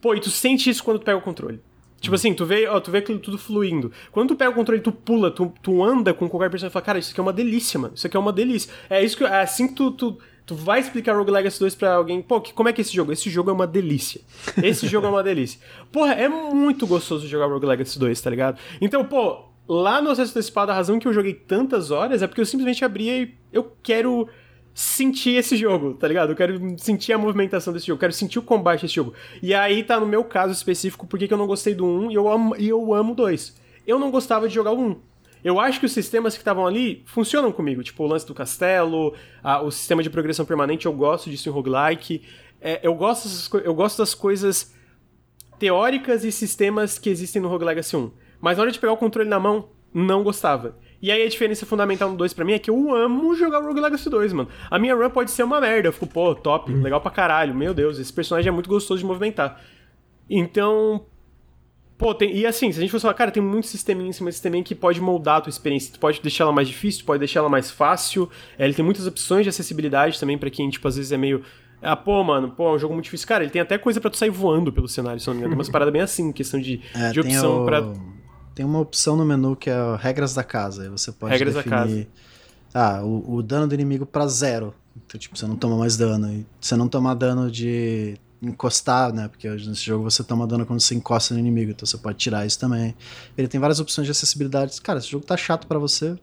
pô, 0.00 0.14
e 0.14 0.20
tu 0.20 0.30
sente 0.30 0.70
isso 0.70 0.84
quando 0.84 0.98
tu 0.98 1.04
pega 1.04 1.18
o 1.18 1.22
controle. 1.22 1.60
Tipo 2.00 2.14
assim, 2.14 2.34
tu 2.34 2.44
vê, 2.44 2.68
ó, 2.68 2.78
tu 2.78 2.90
vê 2.90 2.98
aquilo 2.98 3.18
tudo 3.18 3.38
fluindo. 3.38 3.90
Quando 4.12 4.28
tu 4.28 4.36
pega 4.36 4.50
o 4.50 4.54
controle, 4.54 4.80
tu 4.80 4.92
pula, 4.92 5.30
tu, 5.30 5.52
tu 5.62 5.82
anda 5.82 6.12
com 6.12 6.28
qualquer 6.28 6.50
personagem 6.50 6.70
e 6.70 6.72
fala, 6.72 6.84
cara, 6.84 6.98
isso 6.98 7.10
aqui 7.10 7.20
é 7.20 7.22
uma 7.22 7.32
delícia, 7.32 7.80
mano. 7.80 7.94
Isso 7.94 8.06
aqui 8.06 8.16
é 8.16 8.20
uma 8.20 8.32
delícia. 8.32 8.72
É 8.88 9.02
isso 9.02 9.16
que 9.16 9.24
é 9.24 9.40
assim 9.40 9.66
que 9.66 9.74
tu, 9.74 9.90
tu, 9.90 10.18
tu 10.44 10.54
vai 10.54 10.78
explicar 10.78 11.16
Rogue 11.16 11.30
Legacy 11.30 11.58
2 11.58 11.74
pra 11.74 11.94
alguém, 11.94 12.22
pô, 12.22 12.40
que, 12.40 12.52
como 12.52 12.68
é 12.68 12.72
que 12.72 12.80
é 12.80 12.82
esse 12.82 12.94
jogo? 12.94 13.12
Esse 13.12 13.30
jogo 13.30 13.50
é 13.50 13.52
uma 13.52 13.66
delícia. 13.66 14.20
Esse 14.62 14.86
jogo 14.86 15.06
é 15.06 15.10
uma 15.10 15.22
delícia. 15.22 15.58
Porra, 15.90 16.12
é 16.12 16.28
muito 16.28 16.86
gostoso 16.86 17.26
jogar 17.26 17.46
Rogue 17.46 17.66
Legacy 17.66 17.98
2, 17.98 18.20
tá 18.20 18.30
ligado? 18.30 18.58
Então, 18.80 19.04
pô, 19.04 19.45
lá 19.68 20.00
no 20.00 20.10
Acesso 20.10 20.30
Antecipado, 20.32 20.70
a 20.70 20.74
razão 20.74 20.98
que 20.98 21.06
eu 21.08 21.12
joguei 21.12 21.34
tantas 21.34 21.90
horas 21.90 22.22
é 22.22 22.26
porque 22.26 22.40
eu 22.40 22.46
simplesmente 22.46 22.84
abria 22.84 23.18
e 23.22 23.34
eu 23.52 23.72
quero 23.82 24.28
sentir 24.74 25.36
esse 25.36 25.56
jogo, 25.56 25.94
tá 25.94 26.06
ligado? 26.06 26.30
Eu 26.32 26.36
quero 26.36 26.78
sentir 26.78 27.12
a 27.12 27.18
movimentação 27.18 27.72
desse 27.72 27.86
jogo, 27.86 27.96
eu 27.96 28.00
quero 28.00 28.12
sentir 28.12 28.38
o 28.38 28.42
combate 28.42 28.82
desse 28.82 28.94
jogo. 28.94 29.14
E 29.42 29.54
aí 29.54 29.82
tá 29.82 29.98
no 29.98 30.06
meu 30.06 30.22
caso 30.22 30.52
específico 30.52 31.06
porque 31.06 31.26
que 31.26 31.32
eu 31.32 31.38
não 31.38 31.46
gostei 31.46 31.74
do 31.74 31.86
1 31.86 32.10
e 32.10 32.14
eu 32.14 32.28
amo, 32.30 32.54
e 32.58 32.68
eu 32.68 32.92
amo 32.94 33.12
o 33.12 33.16
2. 33.16 33.56
Eu 33.86 33.98
não 33.98 34.10
gostava 34.10 34.46
de 34.48 34.54
jogar 34.54 34.72
o 34.72 34.78
1. 34.80 35.00
Eu 35.42 35.60
acho 35.60 35.78
que 35.80 35.86
os 35.86 35.92
sistemas 35.92 36.34
que 36.34 36.40
estavam 36.40 36.66
ali 36.66 37.02
funcionam 37.06 37.52
comigo, 37.52 37.82
tipo 37.82 38.02
o 38.02 38.06
lance 38.06 38.26
do 38.26 38.34
castelo, 38.34 39.14
a- 39.42 39.62
o 39.62 39.70
sistema 39.70 40.02
de 40.02 40.10
progressão 40.10 40.44
permanente, 40.44 40.86
eu 40.86 40.92
gosto 40.92 41.30
disso 41.30 41.48
em 41.48 41.52
roguelike. 41.52 42.22
É, 42.60 42.80
eu, 42.82 42.94
gosto 42.94 43.58
eu 43.58 43.72
gosto 43.74 43.98
das 43.98 44.14
coisas 44.14 44.74
teóricas 45.58 46.24
e 46.24 46.32
sistemas 46.32 46.98
que 46.98 47.08
existem 47.08 47.40
no 47.40 47.48
Rogue 47.48 47.64
Legacy 47.64 47.96
1. 47.96 48.10
Mas 48.40 48.56
na 48.56 48.62
hora 48.62 48.70
de 48.72 48.78
pegar 48.78 48.92
o 48.92 48.96
controle 48.96 49.28
na 49.28 49.38
mão, 49.40 49.68
não 49.92 50.22
gostava. 50.22 50.76
E 51.00 51.10
aí 51.10 51.22
a 51.22 51.28
diferença 51.28 51.66
fundamental 51.66 52.10
no 52.10 52.16
2 52.16 52.32
pra 52.32 52.44
mim 52.44 52.52
é 52.54 52.58
que 52.58 52.70
eu 52.70 52.94
amo 52.94 53.34
jogar 53.34 53.60
Rogue 53.62 53.80
Legacy 53.80 54.08
2, 54.10 54.32
mano. 54.32 54.48
A 54.70 54.78
minha 54.78 54.94
run 54.94 55.10
pode 55.10 55.30
ser 55.30 55.42
uma 55.42 55.60
merda. 55.60 55.88
Eu 55.88 55.92
fico, 55.92 56.06
pô, 56.06 56.34
top, 56.34 56.72
legal 56.72 57.00
pra 57.00 57.10
caralho. 57.10 57.54
Meu 57.54 57.72
Deus, 57.74 57.98
esse 57.98 58.12
personagem 58.12 58.48
é 58.48 58.52
muito 58.52 58.68
gostoso 58.68 58.98
de 59.00 59.06
movimentar. 59.06 59.60
Então. 60.28 61.04
Pô, 61.98 62.14
tem, 62.14 62.36
e 62.36 62.44
assim, 62.44 62.70
se 62.72 62.78
a 62.78 62.80
gente 62.82 62.90
fosse 62.90 63.02
falar, 63.02 63.14
cara, 63.14 63.30
tem 63.30 63.42
muito 63.42 63.66
sisteminha 63.68 64.10
em 64.10 64.12
cima 64.12 64.28
desse 64.28 64.36
sisteminha 64.36 64.62
que 64.62 64.74
pode 64.74 65.00
moldar 65.00 65.36
a 65.38 65.40
tua 65.42 65.50
experiência. 65.50 65.94
Tu 65.94 65.98
pode 65.98 66.20
deixar 66.20 66.44
ela 66.44 66.52
mais 66.52 66.68
difícil, 66.68 67.00
tu 67.02 67.06
pode 67.06 67.18
deixar 67.20 67.40
ela 67.40 67.48
mais 67.48 67.70
fácil. 67.70 68.28
É, 68.58 68.64
ele 68.66 68.74
tem 68.74 68.84
muitas 68.84 69.06
opções 69.06 69.44
de 69.44 69.48
acessibilidade 69.48 70.20
também 70.20 70.36
pra 70.36 70.50
quem, 70.50 70.68
tipo, 70.68 70.86
às 70.86 70.96
vezes 70.96 71.10
é 71.10 71.16
meio. 71.16 71.42
Ah, 71.80 71.96
pô, 71.96 72.22
mano, 72.22 72.50
pô, 72.50 72.68
é 72.68 72.72
um 72.74 72.78
jogo 72.78 72.92
muito 72.92 73.04
difícil. 73.04 73.26
Cara, 73.26 73.44
ele 73.44 73.50
tem 73.50 73.62
até 73.62 73.78
coisa 73.78 73.98
pra 73.98 74.10
tu 74.10 74.18
sair 74.18 74.28
voando 74.28 74.70
pelo 74.70 74.86
cenário, 74.88 75.18
se 75.20 75.26
não 75.26 75.34
me 75.34 75.38
engano. 75.40 75.52
Tem 75.52 75.58
umas 75.58 75.68
paradas 75.70 75.90
bem 75.92 76.02
assim, 76.02 76.32
questão 76.32 76.60
de, 76.60 76.82
É, 76.94 77.10
de 77.12 77.20
opção 77.20 77.62
o- 77.62 77.64
pra. 77.64 77.80
Tem 78.56 78.64
uma 78.64 78.80
opção 78.80 79.16
no 79.16 79.24
menu 79.24 79.54
que 79.54 79.68
é 79.70 79.76
regras 80.00 80.34
da 80.34 80.42
casa. 80.42 80.90
Você 80.90 81.12
pode 81.12 81.30
Regras 81.32 81.54
da 81.54 81.60
definir 81.62 82.08
Ah, 82.74 83.02
o, 83.04 83.36
o 83.36 83.42
dano 83.42 83.68
do 83.68 83.74
inimigo 83.74 84.06
pra 84.06 84.26
zero. 84.26 84.74
Então, 84.96 85.20
tipo, 85.20 85.36
você 85.36 85.46
não 85.46 85.56
toma 85.56 85.76
mais 85.76 85.96
dano. 85.96 86.32
E 86.32 86.46
você 86.58 86.74
não 86.74 86.88
tomar 86.88 87.12
dano 87.14 87.50
de 87.50 88.16
encostar, 88.42 89.12
né? 89.12 89.28
Porque 89.28 89.46
nesse 89.46 89.84
jogo 89.84 90.04
você 90.10 90.24
toma 90.24 90.46
dano 90.46 90.64
quando 90.64 90.80
você 90.80 90.94
encosta 90.94 91.34
no 91.34 91.40
inimigo. 91.40 91.70
Então 91.72 91.84
você 91.86 91.98
pode 91.98 92.16
tirar 92.16 92.46
isso 92.46 92.58
também. 92.58 92.94
Ele 93.36 93.46
tem 93.46 93.60
várias 93.60 93.78
opções 93.78 94.06
de 94.06 94.10
acessibilidade. 94.12 94.80
Cara, 94.80 94.98
esse 95.00 95.08
jogo 95.10 95.24
tá 95.26 95.36
chato 95.36 95.66
pra 95.66 95.78
você. 95.78 96.16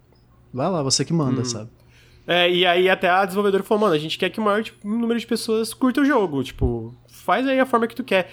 Vai 0.51 0.69
lá, 0.69 0.81
você 0.81 1.05
que 1.05 1.13
manda, 1.13 1.39
Uhum. 1.39 1.45
sabe? 1.45 1.69
É, 2.25 2.49
e 2.49 2.65
aí 2.65 2.89
até 2.89 3.09
a 3.09 3.25
desenvolvedora 3.25 3.63
falou, 3.63 3.81
mano, 3.81 3.93
a 3.93 3.99
gente 3.99 4.17
quer 4.17 4.29
que 4.29 4.39
o 4.39 4.43
maior 4.43 4.63
tipo, 4.63 4.87
número 4.87 5.19
de 5.19 5.27
pessoas 5.27 5.71
curta 5.73 6.01
o 6.01 6.05
jogo. 6.05 6.43
Tipo, 6.43 6.95
faz 7.07 7.45
aí 7.47 7.59
a 7.59 7.65
forma 7.65 7.85
que 7.87 7.95
tu 7.95 8.03
quer. 8.03 8.31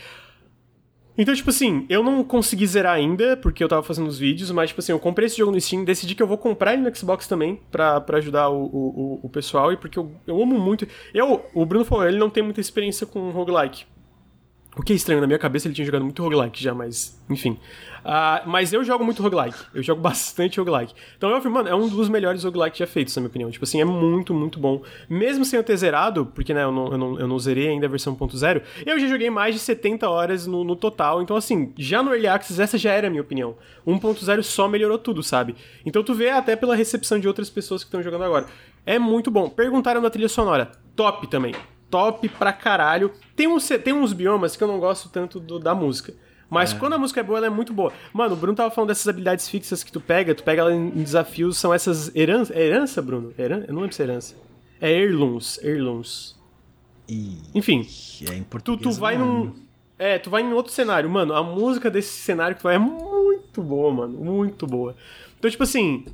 Então, 1.18 1.34
tipo 1.34 1.50
assim, 1.50 1.84
eu 1.88 2.02
não 2.02 2.24
consegui 2.24 2.66
zerar 2.66 2.94
ainda, 2.94 3.36
porque 3.36 3.62
eu 3.62 3.68
tava 3.68 3.82
fazendo 3.82 4.06
os 4.08 4.18
vídeos, 4.18 4.50
mas, 4.50 4.70
tipo 4.70 4.80
assim, 4.80 4.92
eu 4.92 4.98
comprei 4.98 5.26
esse 5.26 5.36
jogo 5.36 5.52
no 5.52 5.60
Steam, 5.60 5.84
decidi 5.84 6.14
que 6.14 6.22
eu 6.22 6.26
vou 6.26 6.38
comprar 6.38 6.72
ele 6.72 6.82
no 6.82 6.96
Xbox 6.96 7.26
também, 7.26 7.60
pra, 7.70 8.02
ajudar 8.14 8.48
o, 8.48 8.62
o, 8.64 8.68
o- 8.68 9.20
o 9.24 9.28
pessoal, 9.28 9.70
e 9.72 9.76
porque 9.76 9.98
eu, 9.98 10.10
eu 10.26 10.40
amo 10.42 10.58
muito. 10.58 10.86
Eu, 11.12 11.44
o 11.52 11.66
Bruno 11.66 11.84
falou, 11.84 12.06
ele 12.06 12.16
não 12.18 12.30
tem 12.30 12.42
muita 12.42 12.60
experiência 12.60 13.06
com 13.06 13.30
roguelike. 13.30 13.84
O 14.76 14.82
que 14.82 14.92
é 14.92 14.96
estranho, 14.96 15.20
na 15.20 15.26
minha 15.26 15.38
cabeça 15.38 15.66
ele 15.66 15.74
tinha 15.74 15.84
jogado 15.84 16.04
muito 16.04 16.22
roguelike 16.22 16.62
já, 16.62 16.72
mas 16.72 17.20
enfim. 17.28 17.58
Ah, 18.04 18.42
mas 18.46 18.72
eu 18.72 18.82
jogo 18.84 19.04
muito 19.04 19.22
roguelike. 19.22 19.58
Eu 19.74 19.82
jogo 19.82 20.00
bastante 20.00 20.58
roguelike. 20.58 20.94
Então 21.16 21.30
eu 21.30 21.36
falei, 21.38 21.52
mano, 21.52 21.68
é 21.68 21.74
um 21.74 21.88
dos 21.88 22.08
melhores 22.08 22.44
roguelike 22.44 22.78
já 22.78 22.86
feitos, 22.86 23.14
na 23.16 23.20
minha 23.20 23.28
opinião. 23.28 23.50
Tipo 23.50 23.64
assim, 23.64 23.80
é 23.80 23.84
muito, 23.84 24.32
muito 24.32 24.58
bom. 24.58 24.82
Mesmo 25.08 25.44
sem 25.44 25.56
eu 25.56 25.64
ter 25.64 25.76
zerado, 25.76 26.26
porque 26.26 26.54
né, 26.54 26.62
eu, 26.64 26.72
não, 26.72 26.92
eu, 26.92 26.98
não, 26.98 27.20
eu 27.20 27.28
não 27.28 27.38
zerei 27.38 27.68
ainda 27.68 27.86
a 27.86 27.88
versão 27.88 28.14
1.0, 28.16 28.62
eu 28.86 28.98
já 28.98 29.06
joguei 29.08 29.28
mais 29.30 29.54
de 29.54 29.60
70 29.60 30.08
horas 30.08 30.46
no, 30.46 30.64
no 30.64 30.74
total. 30.76 31.22
Então, 31.22 31.36
assim, 31.36 31.72
já 31.76 32.02
no 32.02 32.10
Early 32.12 32.26
Access, 32.28 32.60
essa 32.60 32.78
já 32.78 32.92
era 32.92 33.06
a 33.06 33.10
minha 33.10 33.22
opinião. 33.22 33.56
1.0 33.86 34.42
só 34.42 34.68
melhorou 34.68 34.98
tudo, 34.98 35.22
sabe? 35.22 35.54
Então 35.84 36.02
tu 36.02 36.14
vê 36.14 36.30
até 36.30 36.56
pela 36.56 36.74
recepção 36.74 37.18
de 37.18 37.28
outras 37.28 37.50
pessoas 37.50 37.82
que 37.82 37.88
estão 37.88 38.02
jogando 38.02 38.24
agora. 38.24 38.46
É 38.86 38.98
muito 38.98 39.30
bom. 39.30 39.48
Perguntaram 39.48 40.00
na 40.00 40.10
trilha 40.10 40.28
sonora. 40.28 40.72
Top 40.96 41.26
também 41.26 41.54
top 41.90 42.28
pra 42.28 42.52
caralho. 42.52 43.10
Tem 43.34 43.48
uns, 43.48 43.66
tem 43.82 43.92
uns 43.92 44.12
biomas 44.12 44.54
que 44.54 44.62
eu 44.62 44.68
não 44.68 44.78
gosto 44.78 45.08
tanto 45.08 45.40
do- 45.40 45.58
da 45.58 45.74
música. 45.74 46.14
Mas 46.50 46.72
quando 46.72 46.94
a 46.94 46.98
música 46.98 47.20
é 47.20 47.22
boa, 47.22 47.38
ela 47.38 47.46
é 47.46 47.50
muito 47.50 47.72
boa. 47.72 47.92
Mano, 48.12 48.34
o 48.34 48.36
Bruno 48.36 48.56
tava 48.56 48.70
falando 48.72 48.88
dessas 48.88 49.06
habilidades 49.06 49.48
fixas 49.48 49.84
que 49.84 49.92
tu 49.92 50.00
pega, 50.00 50.34
tu 50.34 50.42
pega 50.42 50.62
ela 50.62 50.74
em 50.74 50.90
desafios, 50.90 51.56
são 51.56 51.72
essas 51.72 52.14
herança. 52.14 52.52
É 52.52 52.66
herança, 52.66 53.00
Bruno? 53.00 53.32
Heran... 53.38 53.64
Eu 53.68 53.74
não 53.74 53.82
lembro 53.82 53.94
se 53.94 54.02
é 54.02 54.04
herança. 54.04 54.34
É 54.80 54.90
heirlooms, 54.90 55.60
heirlooms. 55.62 56.36
E 57.08 57.38
Enfim, 57.54 57.86
é 58.28 58.34
em 58.34 58.42
tu, 58.64 58.76
tu 58.76 58.90
vai 58.92 59.16
não. 59.16 59.44
num. 59.44 59.54
É, 59.98 60.18
tu 60.18 60.30
vai 60.30 60.42
em 60.42 60.52
outro 60.52 60.72
cenário. 60.72 61.08
Mano, 61.08 61.34
a 61.34 61.42
música 61.42 61.90
desse 61.90 62.20
cenário 62.20 62.56
que 62.56 62.62
tu 62.62 62.64
vai 62.64 62.74
é 62.76 62.78
muito 62.78 63.62
boa, 63.62 63.92
mano. 63.92 64.18
Muito 64.18 64.66
boa. 64.66 64.96
Então, 65.38 65.50
tipo 65.50 65.62
assim. 65.62 66.04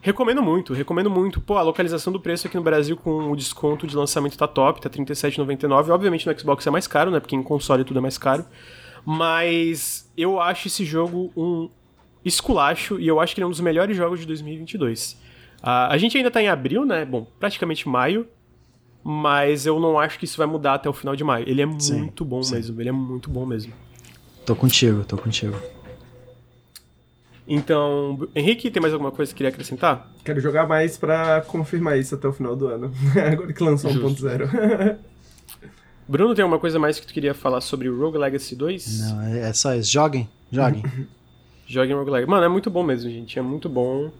Recomendo 0.00 0.42
muito, 0.42 0.74
recomendo 0.74 1.08
muito. 1.08 1.40
Pô, 1.40 1.56
a 1.56 1.62
localização 1.62 2.12
do 2.12 2.18
preço 2.18 2.48
aqui 2.48 2.56
no 2.56 2.62
Brasil 2.62 2.96
com 2.96 3.30
o 3.30 3.36
desconto 3.36 3.86
de 3.86 3.94
lançamento 3.94 4.36
tá 4.36 4.48
top, 4.48 4.80
tá 4.80 4.88
R$ 4.88 5.04
37,99. 5.04 5.90
Obviamente 5.90 6.26
no 6.26 6.38
Xbox 6.38 6.66
é 6.66 6.70
mais 6.70 6.88
caro, 6.88 7.10
né? 7.10 7.20
Porque 7.20 7.36
em 7.36 7.42
console 7.42 7.84
tudo 7.84 7.98
é 7.98 8.02
mais 8.02 8.18
caro. 8.18 8.44
Mas 9.04 10.10
eu 10.16 10.40
acho 10.40 10.68
esse 10.68 10.84
jogo 10.84 11.32
um 11.36 11.68
esculacho 12.24 13.00
e 13.00 13.06
eu 13.06 13.18
acho 13.20 13.34
que 13.34 13.40
ele 13.40 13.44
é 13.44 13.46
um 13.48 13.50
dos 13.50 13.60
melhores 13.60 13.96
jogos 13.96 14.20
de 14.20 14.26
2022. 14.26 15.20
Ah, 15.62 15.92
a 15.92 15.98
gente 15.98 16.16
ainda 16.16 16.30
tá 16.30 16.42
em 16.42 16.48
abril, 16.48 16.84
né? 16.84 17.04
Bom, 17.04 17.26
praticamente 17.38 17.88
maio. 17.88 18.26
Mas 19.04 19.66
eu 19.66 19.80
não 19.80 19.98
acho 19.98 20.16
que 20.16 20.24
isso 20.24 20.38
vai 20.38 20.46
mudar 20.46 20.74
até 20.74 20.88
o 20.88 20.92
final 20.92 21.16
de 21.16 21.24
maio. 21.24 21.48
Ele 21.48 21.60
é 21.60 21.66
Sim, 21.78 22.02
muito 22.02 22.24
bom 22.24 22.40
sim. 22.40 22.54
mesmo, 22.54 22.80
ele 22.80 22.88
é 22.88 22.92
muito 22.92 23.28
bom 23.28 23.44
mesmo. 23.44 23.72
Tô 24.46 24.54
contigo, 24.54 25.02
tô 25.04 25.16
contigo. 25.16 25.56
Então, 27.46 28.28
Henrique, 28.34 28.70
tem 28.70 28.80
mais 28.80 28.94
alguma 28.94 29.10
coisa 29.10 29.32
que 29.32 29.38
queria 29.38 29.50
acrescentar? 29.50 30.08
Quero 30.24 30.40
jogar 30.40 30.68
mais 30.68 30.96
pra 30.96 31.40
confirmar 31.40 31.98
isso 31.98 32.14
até 32.14 32.28
o 32.28 32.32
final 32.32 32.54
do 32.54 32.68
ano. 32.68 32.92
Agora 33.32 33.52
que 33.52 33.62
lançou 33.62 33.90
Justo. 33.90 34.24
1.0. 34.24 34.98
Bruno, 36.12 36.34
tem 36.34 36.42
alguma 36.42 36.60
coisa 36.60 36.78
mais 36.78 37.00
que 37.00 37.06
tu 37.06 37.12
queria 37.12 37.32
falar 37.34 37.60
sobre 37.62 37.88
o 37.88 37.98
Rogue 37.98 38.18
Legacy 38.18 38.54
2? 38.54 39.00
Não, 39.00 39.22
é 39.22 39.48
é 39.48 39.52
só 39.52 39.74
isso. 39.74 39.90
Joguem, 39.90 40.28
joguem. 40.50 40.82
Joguem 41.66 41.94
Rogue 41.96 42.10
Legacy. 42.10 42.30
Mano, 42.30 42.44
é 42.44 42.48
muito 42.48 42.68
bom 42.70 42.82
mesmo, 42.82 43.10
gente. 43.10 43.38
É 43.38 43.42
muito 43.42 43.66
bom. 43.68 44.10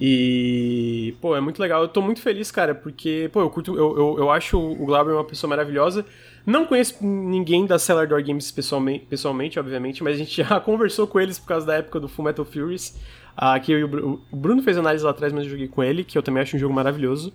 E, 0.00 1.14
pô, 1.20 1.36
é 1.36 1.40
muito 1.40 1.60
legal. 1.60 1.82
Eu 1.82 1.88
tô 1.88 2.02
muito 2.02 2.20
feliz, 2.20 2.50
cara, 2.50 2.74
porque, 2.74 3.30
pô, 3.32 3.40
eu 3.40 3.48
curto. 3.50 3.76
Eu, 3.76 3.96
eu, 3.96 4.16
eu 4.18 4.30
acho 4.30 4.58
o 4.58 4.84
Glauber 4.86 5.12
uma 5.12 5.24
pessoa 5.24 5.48
maravilhosa. 5.48 6.04
Não 6.44 6.66
conheço 6.66 6.96
ninguém 7.04 7.64
da 7.66 7.78
Cellar 7.78 8.06
Door 8.08 8.22
Games 8.24 8.50
pessoalmente, 8.50 9.04
pessoalmente, 9.06 9.58
obviamente, 9.58 10.02
mas 10.02 10.14
a 10.16 10.18
gente 10.18 10.36
já 10.42 10.60
conversou 10.60 11.06
com 11.06 11.18
eles 11.20 11.38
por 11.38 11.46
causa 11.46 11.64
da 11.66 11.74
época 11.74 11.98
do 12.00 12.08
Full 12.08 12.24
Metal 12.24 12.44
Furies. 12.44 12.96
Que 13.64 13.72
eu 13.72 13.84
o, 13.84 13.88
Bru- 13.88 14.20
o 14.32 14.36
Bruno 14.36 14.62
fez 14.62 14.76
análise 14.78 15.04
lá 15.04 15.10
atrás, 15.10 15.32
mas 15.32 15.44
eu 15.44 15.50
joguei 15.50 15.68
com 15.68 15.82
ele, 15.82 16.02
que 16.04 16.16
eu 16.16 16.22
também 16.22 16.42
acho 16.42 16.56
um 16.56 16.58
jogo 16.58 16.74
maravilhoso. 16.74 17.32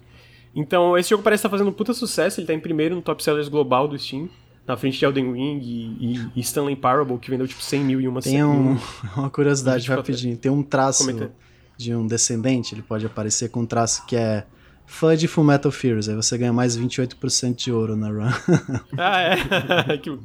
Então, 0.55 0.97
esse 0.97 1.09
jogo 1.09 1.23
parece 1.23 1.39
estar 1.39 1.49
fazendo 1.49 1.69
um 1.69 1.73
puta 1.73 1.93
sucesso. 1.93 2.39
Ele 2.39 2.47
tá 2.47 2.53
em 2.53 2.59
primeiro 2.59 2.95
no 2.95 3.01
top 3.01 3.23
sellers 3.23 3.47
global 3.47 3.87
do 3.87 3.97
Steam. 3.97 4.29
Na 4.67 4.77
frente 4.77 4.99
de 4.99 5.05
Elden 5.05 5.33
Ring 5.33 5.59
e, 5.63 6.13
e- 6.15 6.31
e 6.35 6.39
Stanley 6.41 6.75
Parable, 6.75 7.17
que 7.17 7.29
vendeu 7.31 7.47
tipo 7.47 7.61
100 7.61 7.83
mil 7.83 7.99
em 7.99 8.07
uma 8.07 8.21
Tem 8.21 8.43
um, 8.43 8.77
uma 9.17 9.29
curiosidade 9.29 9.79
24 9.81 10.01
rapidinho. 10.01 10.37
Tem 10.37 10.51
um 10.51 10.61
traço 10.61 11.05
Comenta. 11.05 11.31
de 11.77 11.95
um 11.95 12.05
descendente, 12.05 12.75
ele 12.75 12.81
pode 12.83 13.05
aparecer 13.05 13.49
com 13.49 13.61
um 13.61 13.65
traço 13.65 14.05
que 14.05 14.15
é 14.15 14.45
fã 14.85 15.17
de 15.17 15.27
Full 15.27 15.43
Metal 15.43 15.71
Furious. 15.71 16.07
Aí 16.07 16.15
você 16.15 16.37
ganha 16.37 16.53
mais 16.53 16.77
28% 16.77 17.55
de 17.55 17.71
ouro 17.71 17.95
na 17.95 18.07
run. 18.09 18.29
Ah, 18.97 19.21
é. 19.21 19.97
Que- 19.97 20.17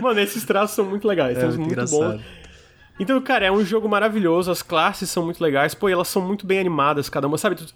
Mano, 0.00 0.20
esses 0.20 0.44
traços 0.44 0.76
são 0.76 0.84
muito 0.84 1.06
legais, 1.08 1.36
É 1.36 1.40
são 1.40 1.48
muito 1.48 1.60
muito 1.60 1.72
engraçado. 1.72 2.18
bons. 2.18 2.22
Então, 3.00 3.20
cara, 3.20 3.46
é 3.46 3.50
um 3.50 3.64
jogo 3.64 3.88
maravilhoso, 3.88 4.50
as 4.50 4.62
classes 4.62 5.10
são 5.10 5.24
muito 5.24 5.42
legais, 5.42 5.74
pô, 5.74 5.88
e 5.88 5.92
elas 5.92 6.06
são 6.08 6.22
muito 6.22 6.46
bem 6.46 6.60
animadas, 6.60 7.08
cada 7.08 7.26
uma, 7.26 7.36
sabe? 7.36 7.56
Tu, 7.56 7.66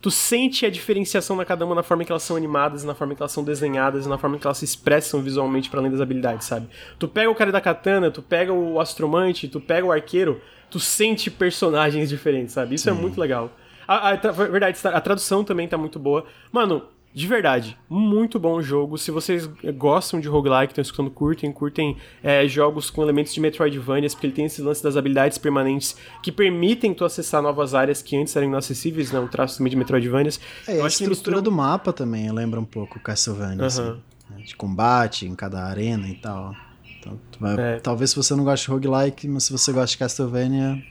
tu 0.00 0.10
sente 0.10 0.64
a 0.66 0.70
diferenciação 0.70 1.36
na 1.36 1.44
cada 1.44 1.64
uma 1.64 1.74
na 1.74 1.82
forma 1.82 2.04
que 2.04 2.12
elas 2.12 2.22
são 2.22 2.36
animadas, 2.36 2.84
na 2.84 2.94
forma 2.94 3.14
que 3.14 3.22
elas 3.22 3.32
são 3.32 3.42
desenhadas 3.42 4.06
na 4.06 4.16
forma 4.18 4.38
que 4.38 4.46
elas 4.46 4.58
se 4.58 4.64
expressam 4.64 5.20
visualmente 5.22 5.68
para 5.70 5.80
além 5.80 5.90
das 5.90 6.00
habilidades, 6.00 6.46
sabe? 6.46 6.68
Tu 6.98 7.08
pega 7.08 7.30
o 7.30 7.34
cara 7.34 7.50
da 7.50 7.60
katana, 7.60 8.10
tu 8.10 8.22
pega 8.22 8.52
o 8.52 8.78
astromante, 8.80 9.48
tu 9.48 9.60
pega 9.60 9.86
o 9.86 9.92
arqueiro, 9.92 10.40
tu 10.70 10.78
sente 10.78 11.30
personagens 11.30 12.08
diferentes, 12.08 12.54
sabe? 12.54 12.74
Isso 12.74 12.88
é 12.88 12.92
muito 12.92 13.20
legal. 13.20 13.50
A, 13.88 14.10
a, 14.10 14.16
tra- 14.16 14.32
verdade, 14.32 14.78
a 14.84 15.00
tradução 15.00 15.44
também 15.44 15.66
tá 15.68 15.78
muito 15.78 15.98
boa. 15.98 16.24
Mano, 16.52 16.82
de 17.16 17.26
verdade, 17.26 17.78
muito 17.88 18.38
bom 18.38 18.60
jogo. 18.60 18.98
Se 18.98 19.10
vocês 19.10 19.48
gostam 19.78 20.20
de 20.20 20.28
roguelike, 20.28 20.72
estão 20.72 20.82
escutando, 20.82 21.10
curtem, 21.10 21.50
curtem 21.50 21.96
é, 22.22 22.46
jogos 22.46 22.90
com 22.90 23.02
elementos 23.02 23.32
de 23.32 23.40
Metroidvanias, 23.40 24.14
porque 24.14 24.26
ele 24.26 24.34
tem 24.34 24.44
esse 24.44 24.60
lance 24.60 24.82
das 24.82 24.98
habilidades 24.98 25.38
permanentes 25.38 25.96
que 26.22 26.30
permitem 26.30 26.92
tu 26.92 27.06
acessar 27.06 27.40
novas 27.40 27.72
áreas 27.74 28.02
que 28.02 28.14
antes 28.18 28.36
eram 28.36 28.48
inacessíveis, 28.48 29.10
né? 29.12 29.18
Um 29.18 29.28
traço 29.28 29.56
também 29.56 29.70
de 29.70 29.76
Metroidvanias. 29.76 30.38
É, 30.68 30.76
Eu 30.76 30.82
a 30.82 30.86
acho 30.88 30.98
que 30.98 31.04
estrutura 31.04 31.36
mistura- 31.38 31.42
do 31.42 31.50
mapa 31.50 31.90
também 31.90 32.30
lembra 32.30 32.60
um 32.60 32.64
pouco 32.66 33.00
Castlevania, 33.00 33.64
assim, 33.64 33.80
Aham. 33.80 33.98
né, 34.30 34.42
de 34.44 34.54
combate 34.54 35.24
em 35.26 35.34
cada 35.34 35.64
arena 35.64 36.06
e 36.08 36.16
tal. 36.16 36.54
Então, 37.00 37.18
vai- 37.40 37.58
É. 37.58 37.80
Talvez 37.80 38.10
se 38.10 38.16
você 38.16 38.34
não 38.34 38.44
gosta 38.44 38.66
de 38.66 38.70
roguelike, 38.72 39.26
mas 39.26 39.44
se 39.44 39.52
você 39.52 39.72
gosta 39.72 39.86
de 39.86 39.96
Castlevania, 39.96 40.82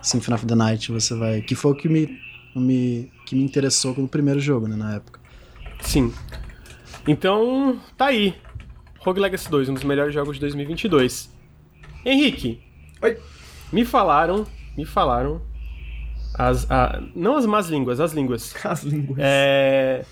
Symphony 0.00 0.34
of 0.36 0.46
the 0.46 0.54
Night, 0.54 0.90
você 0.90 1.14
vai... 1.14 1.42
Que 1.42 1.54
foi 1.54 1.72
o 1.72 1.74
que 1.74 1.86
me, 1.86 2.18
me, 2.54 3.10
que 3.26 3.36
me 3.36 3.42
interessou 3.42 3.94
no 3.98 4.08
primeiro 4.08 4.40
jogo, 4.40 4.66
né, 4.68 4.74
na 4.76 4.94
época. 4.94 5.20
Sim. 5.86 6.12
Então, 7.06 7.80
tá 7.96 8.06
aí. 8.06 8.34
Rogue 8.98 9.20
Legacy 9.20 9.48
2, 9.48 9.68
um 9.68 9.74
dos 9.74 9.84
melhores 9.84 10.12
jogos 10.12 10.34
de 10.34 10.40
2022. 10.40 11.30
Henrique, 12.04 12.60
Oi. 13.00 13.16
me 13.72 13.84
falaram, 13.84 14.46
me 14.76 14.84
falaram, 14.84 15.40
as, 16.34 16.68
a- 16.70 17.00
não 17.14 17.36
as 17.36 17.46
más 17.46 17.68
línguas, 17.68 18.00
as 18.00 18.12
línguas. 18.12 18.54
As 18.64 18.82
línguas. 18.82 19.18
É, 19.20 20.04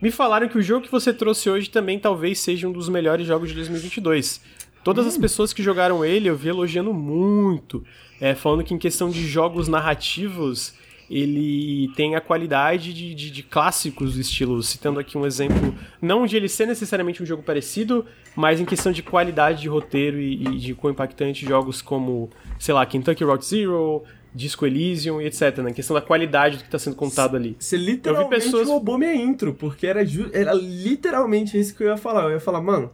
me 0.00 0.10
falaram 0.10 0.48
que 0.48 0.58
o 0.58 0.62
jogo 0.62 0.84
que 0.84 0.92
você 0.92 1.12
trouxe 1.12 1.48
hoje 1.48 1.70
também 1.70 1.98
talvez 1.98 2.38
seja 2.40 2.68
um 2.68 2.72
dos 2.72 2.88
melhores 2.88 3.26
jogos 3.26 3.48
de 3.48 3.54
2022. 3.54 4.40
Todas 4.84 5.06
as 5.06 5.16
pessoas 5.16 5.52
que 5.52 5.62
jogaram 5.62 6.04
ele 6.04 6.28
eu 6.28 6.36
vi 6.36 6.48
elogiando 6.48 6.92
muito, 6.92 7.84
é, 8.20 8.34
falando 8.34 8.64
que 8.64 8.74
em 8.74 8.78
questão 8.78 9.08
de 9.10 9.26
jogos 9.26 9.68
narrativos 9.68 10.74
ele 11.14 11.92
tem 11.94 12.14
a 12.16 12.20
qualidade 12.20 12.94
de, 12.94 13.14
de- 13.14 13.30
de 13.30 13.42
clássicos 13.42 14.14
do 14.14 14.20
estilo. 14.20 14.62
Citando 14.62 14.98
aqui 14.98 15.18
um 15.18 15.26
exemplo, 15.26 15.74
não 16.00 16.24
de 16.26 16.36
ele 16.36 16.48
ser 16.48 16.66
necessariamente 16.66 17.22
um 17.22 17.26
jogo 17.26 17.42
parecido, 17.42 18.06
mas 18.34 18.60
em 18.60 18.64
questão 18.64 18.90
de 18.92 19.02
qualidade 19.02 19.60
de 19.62 19.68
roteiro 19.68 20.18
e, 20.18 20.42
e 20.42 20.58
de 20.58 20.74
quão 20.74 20.90
impactante 20.92 21.44
jogos 21.44 21.82
como, 21.82 22.30
sei 22.58 22.72
lá, 22.74 22.86
Kentucky 22.86 23.24
Route 23.24 23.44
Zero, 23.44 24.02
Disco 24.34 24.64
Elysium 24.64 25.20
e 25.20 25.26
etc. 25.26 25.58
Né? 25.58 25.70
Em 25.70 25.74
questão 25.74 25.92
da 25.94 26.00
qualidade 26.00 26.56
do 26.56 26.60
que 26.60 26.68
está 26.68 26.78
sendo 26.78 26.96
contado 26.96 27.36
ali. 27.36 27.54
Você 27.58 27.76
literalmente 27.76 28.30
pessoas- 28.44 28.66
roubou 28.66 28.96
minha 28.96 29.14
intro, 29.14 29.52
porque 29.52 29.86
era, 29.86 30.00
era 30.32 30.54
literalmente 30.54 31.58
isso 31.58 31.74
que 31.76 31.82
eu 31.82 31.88
ia 31.88 31.96
falar. 31.98 32.24
Eu 32.24 32.30
ia 32.30 32.40
falar, 32.40 32.62
mano, 32.62 32.90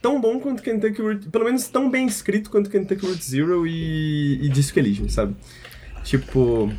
tão 0.00 0.20
bom 0.20 0.38
quanto 0.38 0.62
Kentucky 0.62 1.02
Route... 1.02 1.28
Pelo 1.28 1.44
menos 1.46 1.66
tão 1.66 1.90
bem 1.90 2.06
escrito 2.06 2.48
quanto 2.50 2.70
Kentucky 2.70 3.04
Route 3.04 3.24
Zero 3.24 3.66
e, 3.66 4.38
e 4.44 4.48
Disco 4.48 4.78
Elysium, 4.78 5.08
sabe? 5.08 5.34
Tipo... 6.04 6.70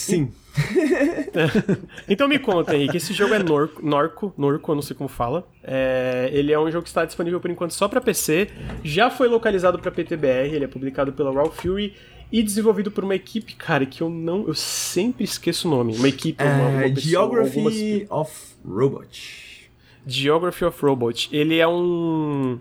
Sim. 0.00 0.32
Então 2.08 2.26
me 2.28 2.38
conta, 2.38 2.74
Henrique, 2.74 2.96
esse 2.96 3.12
jogo 3.12 3.34
é 3.34 3.38
Norco, 3.42 3.84
Norco, 3.84 4.32
Norco, 4.38 4.70
eu 4.70 4.74
não 4.74 4.82
sei 4.82 4.96
como 4.96 5.08
fala. 5.08 5.46
É, 5.62 6.30
ele 6.32 6.52
é 6.52 6.58
um 6.58 6.70
jogo 6.70 6.82
que 6.82 6.88
está 6.88 7.04
disponível 7.04 7.40
por 7.40 7.50
enquanto 7.50 7.72
só 7.72 7.88
para 7.88 8.00
PC, 8.00 8.48
já 8.82 9.10
foi 9.10 9.28
localizado 9.28 9.78
para 9.78 9.90
PTBR, 9.90 10.54
ele 10.54 10.64
é 10.64 10.68
publicado 10.68 11.12
pela 11.12 11.32
Raw 11.32 11.50
Fury 11.50 11.94
e 12.32 12.42
desenvolvido 12.42 12.90
por 12.90 13.04
uma 13.04 13.14
equipe, 13.14 13.54
cara, 13.54 13.84
que 13.86 14.02
eu 14.02 14.08
não, 14.08 14.46
eu 14.46 14.54
sempre 14.54 15.24
esqueço 15.24 15.68
o 15.68 15.70
nome. 15.70 15.94
Uma 15.96 16.08
equipe, 16.08 16.42
uma, 16.42 16.68
uma 16.68 16.94
pessoa, 16.94 17.22
algumas- 17.22 17.74
Geography 17.74 18.06
of 18.10 18.32
Robot. 18.64 19.70
Geography 20.06 20.64
of 20.64 20.82
Robot. 20.84 21.28
Ele 21.32 21.58
é 21.58 21.68
um 21.68 22.58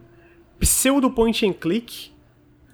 pseudo 0.60 1.10
point 1.12 1.46
and 1.46 1.54
click. 1.54 2.12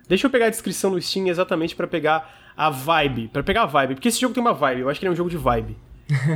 Deixa 0.07 0.27
eu 0.27 0.31
pegar 0.31 0.47
a 0.47 0.49
descrição 0.49 0.91
no 0.91 1.01
Steam 1.01 1.27
exatamente 1.27 1.75
pra 1.75 1.87
pegar 1.87 2.40
a 2.55 2.69
vibe, 2.69 3.27
Pra 3.29 3.43
pegar 3.43 3.63
a 3.63 3.65
vibe, 3.65 3.95
porque 3.95 4.07
esse 4.07 4.19
jogo 4.19 4.33
tem 4.33 4.41
uma 4.41 4.53
vibe, 4.53 4.81
eu 4.81 4.89
acho 4.89 4.99
que 4.99 5.05
ele 5.05 5.11
é 5.11 5.13
um 5.13 5.17
jogo 5.17 5.29
de 5.29 5.37
vibe. 5.37 5.77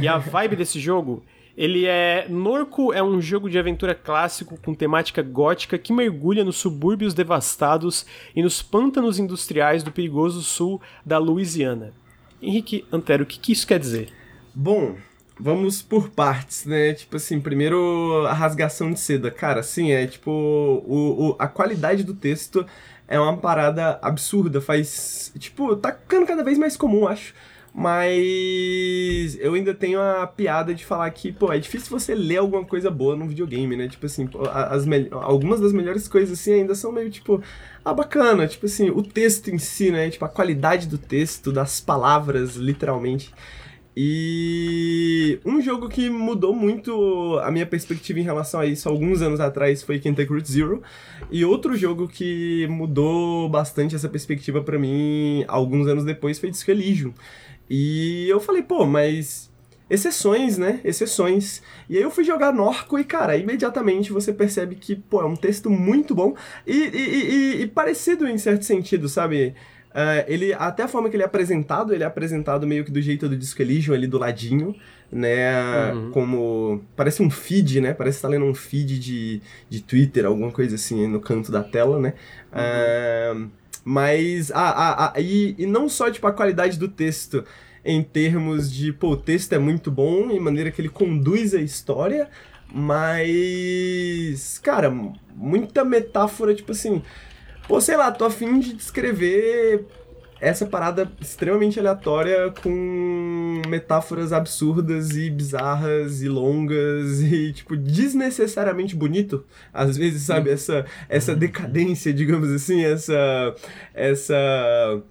E 0.01 0.07
a 0.07 0.17
vibe 0.17 0.55
desse 0.55 0.79
jogo, 0.79 1.23
ele 1.57 1.85
é 1.85 2.27
Norco 2.29 2.93
é 2.93 3.03
um 3.03 3.19
jogo 3.21 3.49
de 3.49 3.57
aventura 3.59 3.93
clássico 3.93 4.57
com 4.61 4.73
temática 4.73 5.21
gótica 5.21 5.77
que 5.77 5.91
mergulha 5.93 6.43
nos 6.43 6.55
subúrbios 6.57 7.13
devastados 7.13 8.05
e 8.35 8.41
nos 8.41 8.61
pântanos 8.61 9.19
industriais 9.19 9.83
do 9.83 9.91
perigoso 9.91 10.41
sul 10.41 10.81
da 11.05 11.17
Louisiana. 11.17 11.93
Henrique 12.41 12.85
Antero, 12.91 13.23
o 13.23 13.25
que, 13.25 13.39
que 13.39 13.51
isso 13.51 13.65
quer 13.67 13.79
dizer? 13.79 14.09
Bom, 14.53 14.95
vamos 15.39 15.81
por 15.81 16.09
partes, 16.09 16.65
né? 16.65 16.93
Tipo 16.93 17.15
assim, 17.17 17.39
primeiro 17.41 18.25
a 18.27 18.33
rasgação 18.33 18.91
de 18.91 18.99
seda. 18.99 19.29
Cara, 19.31 19.59
assim, 19.61 19.91
é 19.91 20.05
tipo. 20.07 20.31
O, 20.31 21.29
o- 21.31 21.35
a 21.39 21.47
qualidade 21.47 22.03
do 22.03 22.13
texto 22.13 22.65
é 23.07 23.19
uma 23.19 23.37
parada 23.37 23.99
absurda. 24.01 24.61
Faz. 24.61 25.31
Tipo, 25.37 25.75
tá 25.75 25.93
ficando 25.93 26.25
cada 26.25 26.43
vez 26.43 26.57
mais 26.57 26.75
comum, 26.77 27.07
acho. 27.07 27.33
Mas 27.77 29.37
eu 29.41 29.53
ainda 29.53 29.73
tenho 29.73 29.99
a 29.99 30.25
piada 30.25 30.73
de 30.73 30.85
falar 30.85 31.09
que, 31.11 31.29
pô, 31.29 31.51
é 31.51 31.59
difícil 31.59 31.89
você 31.89 32.15
ler 32.15 32.37
alguma 32.37 32.63
coisa 32.63 32.89
boa 32.89 33.17
num 33.17 33.27
videogame, 33.27 33.75
né? 33.75 33.89
Tipo 33.89 34.05
assim, 34.05 34.29
as 34.49 34.85
algumas 35.11 35.59
das 35.59 35.73
melhores 35.73 36.07
coisas 36.07 36.39
assim 36.39 36.53
ainda 36.53 36.73
são 36.73 36.89
meio 36.89 37.09
tipo, 37.11 37.43
ah, 37.83 37.93
bacana, 37.93 38.47
tipo 38.47 38.65
assim, 38.65 38.89
o 38.89 39.03
texto 39.03 39.49
em 39.49 39.57
si, 39.57 39.91
né? 39.91 40.09
Tipo, 40.09 40.23
a 40.23 40.29
qualidade 40.29 40.87
do 40.87 40.97
texto, 40.97 41.51
das 41.51 41.81
palavras, 41.81 42.55
literalmente. 42.55 43.33
E 43.97 45.39
um 45.45 45.61
jogo 45.61 45.87
que 45.87 46.09
mudou 46.09 46.53
muito 46.53 47.39
a 47.41 47.49
minha 47.49 47.65
perspectiva 47.65 48.19
em 48.19 48.23
relação 48.23 48.59
a 48.59 48.65
isso 48.65 48.89
alguns 48.89 49.21
anos 49.21 49.39
atrás 49.39 49.81
foi 49.81 49.99
Kentucky 49.99 50.33
Route 50.33 50.51
Zero. 50.51 50.83
E 51.31 51.45
outro 51.45 51.77
jogo 51.77 52.07
que 52.07 52.67
mudou 52.67 53.47
bastante 53.47 53.95
essa 53.95 54.09
perspectiva 54.09 54.61
para 54.61 54.77
mim 54.77 55.45
alguns 55.47 55.87
anos 55.87 56.03
depois 56.03 56.37
foi 56.37 56.51
Disco 56.51 56.69
Elysium. 56.71 57.13
E 57.69 58.27
eu 58.29 58.39
falei, 58.39 58.61
pô, 58.61 58.85
mas 58.85 59.49
exceções, 59.89 60.57
né? 60.57 60.81
Exceções. 60.83 61.61
E 61.89 61.97
aí 61.97 62.03
eu 62.03 62.11
fui 62.11 62.23
jogar 62.23 62.51
Norco 62.51 62.97
e, 62.99 63.03
cara, 63.03 63.37
imediatamente 63.37 64.11
você 64.11 64.33
percebe 64.33 64.75
que, 64.75 64.95
pô, 64.95 65.21
é 65.21 65.25
um 65.25 65.35
texto 65.35 65.69
muito 65.69 66.13
bom 66.13 66.35
e, 66.65 66.73
e, 66.73 66.99
e, 66.99 67.61
e 67.61 67.67
parecido 67.67 68.27
em 68.27 68.37
certo 68.37 68.65
sentido, 68.65 69.07
sabe? 69.07 69.55
Uh, 69.95 70.27
ele, 70.27 70.53
até 70.53 70.83
a 70.83 70.89
forma 70.89 71.09
que 71.09 71.15
ele 71.15 71.23
é 71.23 71.25
apresentado, 71.25 71.93
ele 71.93 72.03
é 72.03 72.05
apresentado 72.05 72.67
meio 72.67 72.83
que 72.83 72.91
do 72.91 73.01
jeito 73.01 73.29
do 73.29 73.37
Disco 73.37 73.61
Elysium 73.61 73.93
ali 73.93 74.07
do 74.07 74.17
ladinho, 74.17 74.75
né? 75.09 75.93
Uhum. 75.93 76.11
Como. 76.11 76.83
Parece 76.97 77.23
um 77.23 77.29
feed, 77.29 77.79
né? 77.79 77.93
Parece 77.93 78.17
estar 78.17 78.27
tá 78.27 78.33
lendo 78.33 78.43
um 78.43 78.53
feed 78.53 78.99
de, 78.99 79.41
de 79.69 79.81
Twitter, 79.81 80.25
alguma 80.25 80.51
coisa 80.51 80.75
assim 80.75 81.07
no 81.07 81.21
canto 81.21 81.49
da 81.49 81.63
tela, 81.63 81.97
né? 81.97 82.13
Uhum. 82.51 83.45
Uh, 83.45 83.51
mas. 83.85 84.51
Ah, 84.51 84.69
ah, 84.69 85.13
ah, 85.15 85.21
e, 85.21 85.55
e 85.57 85.65
não 85.65 85.87
só 85.87 86.11
tipo, 86.11 86.27
a 86.27 86.33
qualidade 86.33 86.77
do 86.77 86.89
texto 86.89 87.45
em 87.85 88.03
termos 88.03 88.69
de, 88.69 88.91
pô, 88.91 89.11
o 89.11 89.17
texto 89.17 89.53
é 89.53 89.59
muito 89.59 89.89
bom, 89.89 90.29
em 90.29 90.41
maneira 90.41 90.71
que 90.71 90.81
ele 90.81 90.89
conduz 90.89 91.53
a 91.53 91.61
história, 91.61 92.27
mas. 92.69 94.59
Cara, 94.61 94.93
muita 95.33 95.85
metáfora, 95.85 96.53
tipo 96.53 96.73
assim 96.73 97.01
Pô, 97.67 97.81
sei 97.81 97.97
lá, 97.97 98.11
tô 98.11 98.25
afim 98.25 98.59
de 98.59 98.73
descrever 98.73 99.85
essa 100.39 100.65
parada 100.65 101.09
extremamente 101.19 101.79
aleatória 101.79 102.53
com 102.61 103.61
metáforas 103.67 104.31
absurdas 104.31 105.15
e 105.15 105.29
bizarras 105.29 106.21
e 106.21 106.29
longas 106.29 107.21
e, 107.23 107.53
tipo, 107.53 107.75
desnecessariamente 107.75 108.95
bonito. 108.95 109.43
Às 109.73 109.97
vezes, 109.97 110.23
sabe, 110.23 110.51
essa, 110.51 110.85
essa 111.09 111.35
decadência, 111.35 112.13
digamos 112.13 112.51
assim, 112.51 112.83
essa. 112.83 113.55
essa 113.93 115.01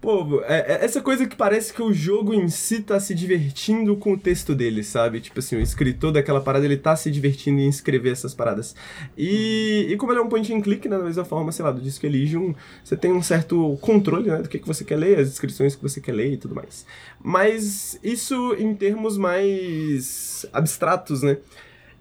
Pô, 0.00 0.40
é, 0.44 0.60
é, 0.60 0.84
essa 0.84 1.02
coisa 1.02 1.26
que 1.26 1.36
parece 1.36 1.74
que 1.74 1.82
o 1.82 1.92
jogo 1.92 2.32
em 2.32 2.48
si 2.48 2.80
tá 2.80 2.98
se 2.98 3.14
divertindo 3.14 3.94
com 3.96 4.14
o 4.14 4.18
texto 4.18 4.54
dele, 4.54 4.82
sabe? 4.82 5.20
Tipo 5.20 5.40
assim, 5.40 5.56
o 5.56 5.60
escritor 5.60 6.10
daquela 6.10 6.40
parada, 6.40 6.64
ele 6.64 6.78
tá 6.78 6.96
se 6.96 7.10
divertindo 7.10 7.60
em 7.60 7.68
escrever 7.68 8.12
essas 8.12 8.32
paradas. 8.32 8.74
E, 9.16 9.88
e 9.90 9.96
como 9.98 10.12
ele 10.12 10.20
é 10.20 10.22
um 10.22 10.28
point 10.28 10.54
and 10.54 10.62
click, 10.62 10.88
né, 10.88 10.96
da 10.96 11.04
mesma 11.04 11.24
forma, 11.26 11.52
sei 11.52 11.62
lá, 11.66 11.70
do 11.70 11.82
Disco 11.82 12.06
Elysium, 12.06 12.54
você 12.82 12.96
tem 12.96 13.12
um 13.12 13.22
certo 13.22 13.76
controle, 13.82 14.30
né, 14.30 14.38
do 14.38 14.48
que, 14.48 14.58
que 14.58 14.66
você 14.66 14.84
quer 14.84 14.96
ler, 14.96 15.18
as 15.18 15.28
descrições 15.28 15.76
que 15.76 15.82
você 15.82 16.00
quer 16.00 16.12
ler 16.12 16.32
e 16.32 16.36
tudo 16.38 16.54
mais. 16.54 16.86
Mas 17.22 18.00
isso 18.02 18.56
em 18.58 18.74
termos 18.74 19.18
mais 19.18 20.46
abstratos, 20.50 21.22
né? 21.22 21.36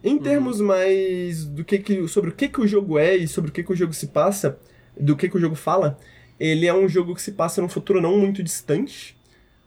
Em 0.01 0.13
uhum. 0.13 0.19
termos 0.19 0.61
uhum. 0.61 0.67
mais 0.67 1.43
do 1.43 1.65
que, 1.65 1.77
que 1.79 2.07
sobre 2.07 2.29
o 2.29 2.33
que, 2.33 2.47
que 2.47 2.61
o 2.61 2.67
jogo 2.67 2.97
é 2.97 3.17
e 3.17 3.27
sobre 3.27 3.49
o 3.49 3.53
que, 3.53 3.61
que 3.61 3.73
o 3.73 3.75
jogo 3.75 3.91
se 3.91 4.07
passa, 4.07 4.57
do 4.97 5.17
que, 5.17 5.27
que 5.27 5.35
o 5.35 5.41
jogo 5.41 5.55
fala, 5.55 5.97
ele 6.39 6.65
é 6.65 6.73
um 6.73 6.87
jogo 6.87 7.13
que 7.13 7.21
se 7.21 7.33
passa 7.33 7.61
num 7.61 7.69
futuro 7.69 8.01
não 8.01 8.17
muito 8.17 8.41
distante. 8.41 9.17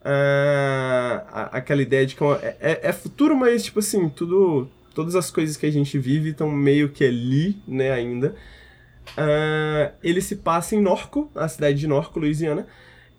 Uh, 0.00 1.22
aquela 1.52 1.80
ideia 1.80 2.04
de 2.04 2.16
que 2.16 2.24
é, 2.24 2.56
é, 2.60 2.80
é, 2.88 2.92
futuro, 2.92 3.36
mas, 3.36 3.64
tipo 3.64 3.78
assim, 3.78 4.08
tudo, 4.08 4.68
todas 4.94 5.14
as 5.14 5.30
coisas 5.30 5.56
que 5.56 5.66
a 5.66 5.70
gente 5.70 5.96
vive 5.98 6.30
estão 6.30 6.50
meio 6.50 6.88
que 6.88 7.04
ali, 7.04 7.56
né, 7.68 7.92
ainda. 7.92 8.34
Uh, 9.10 9.92
ele 10.02 10.20
se 10.20 10.36
passa 10.36 10.74
em 10.74 10.80
Norco, 10.80 11.30
a 11.34 11.46
cidade 11.46 11.78
de 11.78 11.86
Norco, 11.86 12.18
Louisiana, 12.18 12.66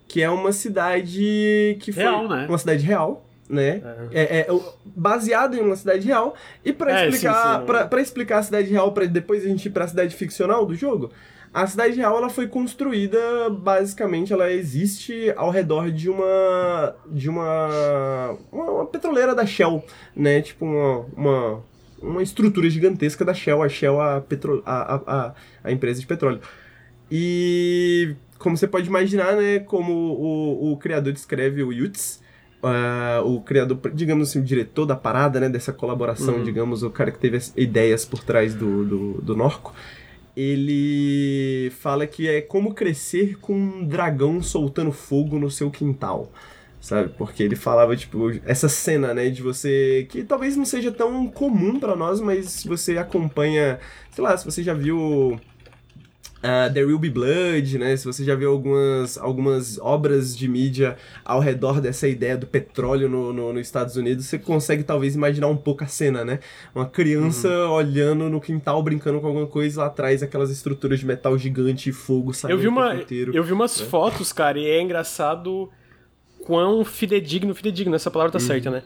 que 0.06 0.22
é 0.22 0.28
uma 0.28 0.52
cidade 0.52 1.78
que 1.80 1.92
foi... 1.92 2.02
Real, 2.02 2.28
né? 2.28 2.46
Uma 2.48 2.58
cidade 2.58 2.84
real, 2.84 3.26
né? 3.48 3.82
É. 4.12 4.22
É, 4.22 4.40
é 4.40 4.46
baseado 4.84 5.56
em 5.56 5.60
uma 5.60 5.76
cidade 5.76 6.06
real. 6.06 6.34
E 6.64 6.72
para 6.72 7.00
é, 7.00 7.08
explicar. 7.08 7.64
Pra, 7.64 8.00
explicar 8.00 8.38
a 8.38 8.42
cidade 8.42 8.70
real, 8.70 8.92
para 8.92 9.06
depois 9.06 9.44
a 9.44 9.48
gente 9.48 9.66
ir 9.66 9.70
pra 9.70 9.88
cidade 9.88 10.14
ficcional 10.14 10.66
do 10.66 10.74
jogo, 10.74 11.10
a 11.54 11.68
cidade 11.68 11.96
real 11.96 12.18
ela 12.18 12.28
foi 12.28 12.48
construída 12.48 13.48
basicamente 13.48 14.32
ela 14.32 14.50
existe 14.50 15.32
ao 15.36 15.50
redor 15.50 15.88
de 15.92 16.10
uma 16.10 16.96
de 17.06 17.30
uma 17.30 18.36
uma, 18.50 18.70
uma 18.72 18.86
petroleira 18.86 19.36
da 19.36 19.46
Shell, 19.46 19.84
né? 20.16 20.42
Tipo 20.42 20.64
uma, 20.64 21.06
uma, 21.16 21.64
uma 22.02 22.22
estrutura 22.24 22.68
gigantesca 22.68 23.24
da 23.24 23.32
Shell, 23.32 23.62
a 23.62 23.68
Shell 23.68 24.00
a, 24.00 24.20
petro, 24.20 24.64
a, 24.66 24.94
a, 25.06 25.34
a 25.62 25.70
empresa 25.70 26.00
de 26.00 26.06
petróleo. 26.08 26.40
E 27.08 28.16
como 28.36 28.56
você 28.56 28.66
pode 28.66 28.88
imaginar, 28.88 29.36
né, 29.36 29.60
como 29.60 29.92
o, 29.92 30.72
o 30.72 30.76
criador 30.76 31.12
descreve 31.12 31.62
o 31.62 31.72
Yutz, 31.72 32.22
Uh, 32.64 33.20
o 33.26 33.42
criador, 33.42 33.78
digamos 33.92 34.30
assim, 34.30 34.38
o 34.38 34.42
diretor 34.42 34.86
da 34.86 34.96
parada, 34.96 35.38
né, 35.38 35.50
dessa 35.50 35.70
colaboração, 35.70 36.36
uhum. 36.36 36.44
digamos, 36.44 36.82
o 36.82 36.88
cara 36.88 37.10
que 37.10 37.18
teve 37.18 37.36
as 37.36 37.52
ideias 37.54 38.06
por 38.06 38.24
trás 38.24 38.54
do, 38.54 38.86
do, 38.86 39.12
do 39.20 39.36
Norco, 39.36 39.74
ele 40.36 41.70
fala 41.78 42.06
que 42.06 42.28
é 42.28 42.40
como 42.40 42.74
crescer 42.74 43.38
com 43.40 43.54
um 43.54 43.86
dragão 43.86 44.42
soltando 44.42 44.92
fogo 44.92 45.38
no 45.38 45.50
seu 45.50 45.70
quintal. 45.70 46.30
Sabe? 46.80 47.08
Porque 47.16 47.42
ele 47.42 47.56
falava, 47.56 47.96
tipo, 47.96 48.30
essa 48.44 48.68
cena, 48.68 49.14
né, 49.14 49.30
de 49.30 49.40
você. 49.40 50.06
que 50.10 50.22
talvez 50.22 50.54
não 50.54 50.66
seja 50.66 50.92
tão 50.92 51.26
comum 51.28 51.80
para 51.80 51.96
nós, 51.96 52.20
mas 52.20 52.46
se 52.50 52.68
você 52.68 52.98
acompanha. 52.98 53.80
Sei 54.10 54.22
lá, 54.22 54.36
se 54.36 54.44
você 54.44 54.62
já 54.62 54.74
viu 54.74 55.40
Uh, 56.44 56.70
There 56.70 56.84
Will 56.84 56.98
Be 56.98 57.08
Blood, 57.08 57.78
né? 57.78 57.96
Se 57.96 58.04
você 58.04 58.22
já 58.22 58.34
viu 58.34 58.50
algumas, 58.50 59.16
algumas 59.16 59.78
obras 59.78 60.36
de 60.36 60.46
mídia 60.46 60.94
ao 61.24 61.40
redor 61.40 61.80
dessa 61.80 62.06
ideia 62.06 62.36
do 62.36 62.46
petróleo 62.46 63.08
no, 63.08 63.32
no, 63.32 63.50
nos 63.50 63.62
Estados 63.62 63.96
Unidos, 63.96 64.26
você 64.26 64.38
consegue 64.38 64.82
talvez 64.82 65.14
imaginar 65.14 65.46
um 65.46 65.56
pouco 65.56 65.84
a 65.84 65.86
cena, 65.86 66.22
né? 66.22 66.40
Uma 66.74 66.84
criança 66.84 67.48
uhum. 67.48 67.72
olhando 67.72 68.28
no 68.28 68.42
quintal, 68.42 68.82
brincando 68.82 69.22
com 69.22 69.26
alguma 69.26 69.46
coisa, 69.46 69.80
lá 69.80 69.86
atrás 69.86 70.22
aquelas 70.22 70.50
estruturas 70.50 71.00
de 71.00 71.06
metal 71.06 71.38
gigante 71.38 71.88
e 71.88 71.92
fogo 71.94 72.34
saindo 72.34 72.52
eu 72.52 72.58
vi 72.58 72.68
uma, 72.68 72.94
inteiro. 72.94 73.34
Eu 73.34 73.42
vi 73.42 73.54
umas 73.54 73.80
né? 73.80 73.86
fotos, 73.86 74.30
cara, 74.30 74.58
e 74.58 74.66
é 74.66 74.82
engraçado 74.82 75.70
quão 76.44 76.84
fidedigno, 76.84 77.54
fidedigno, 77.54 77.96
essa 77.96 78.10
palavra 78.10 78.32
tá 78.32 78.38
uhum. 78.38 78.46
certa, 78.46 78.70
né? 78.70 78.82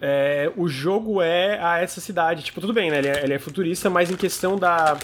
É, 0.00 0.50
o 0.56 0.66
jogo 0.66 1.22
é 1.22 1.56
a 1.62 1.78
essa 1.78 2.00
cidade. 2.00 2.42
Tipo, 2.42 2.60
tudo 2.60 2.72
bem, 2.72 2.90
né? 2.90 2.98
Ele 2.98 3.08
é, 3.08 3.22
ele 3.22 3.34
é 3.34 3.38
futurista, 3.38 3.88
mas 3.88 4.10
em 4.10 4.16
questão 4.16 4.56
da 4.56 4.98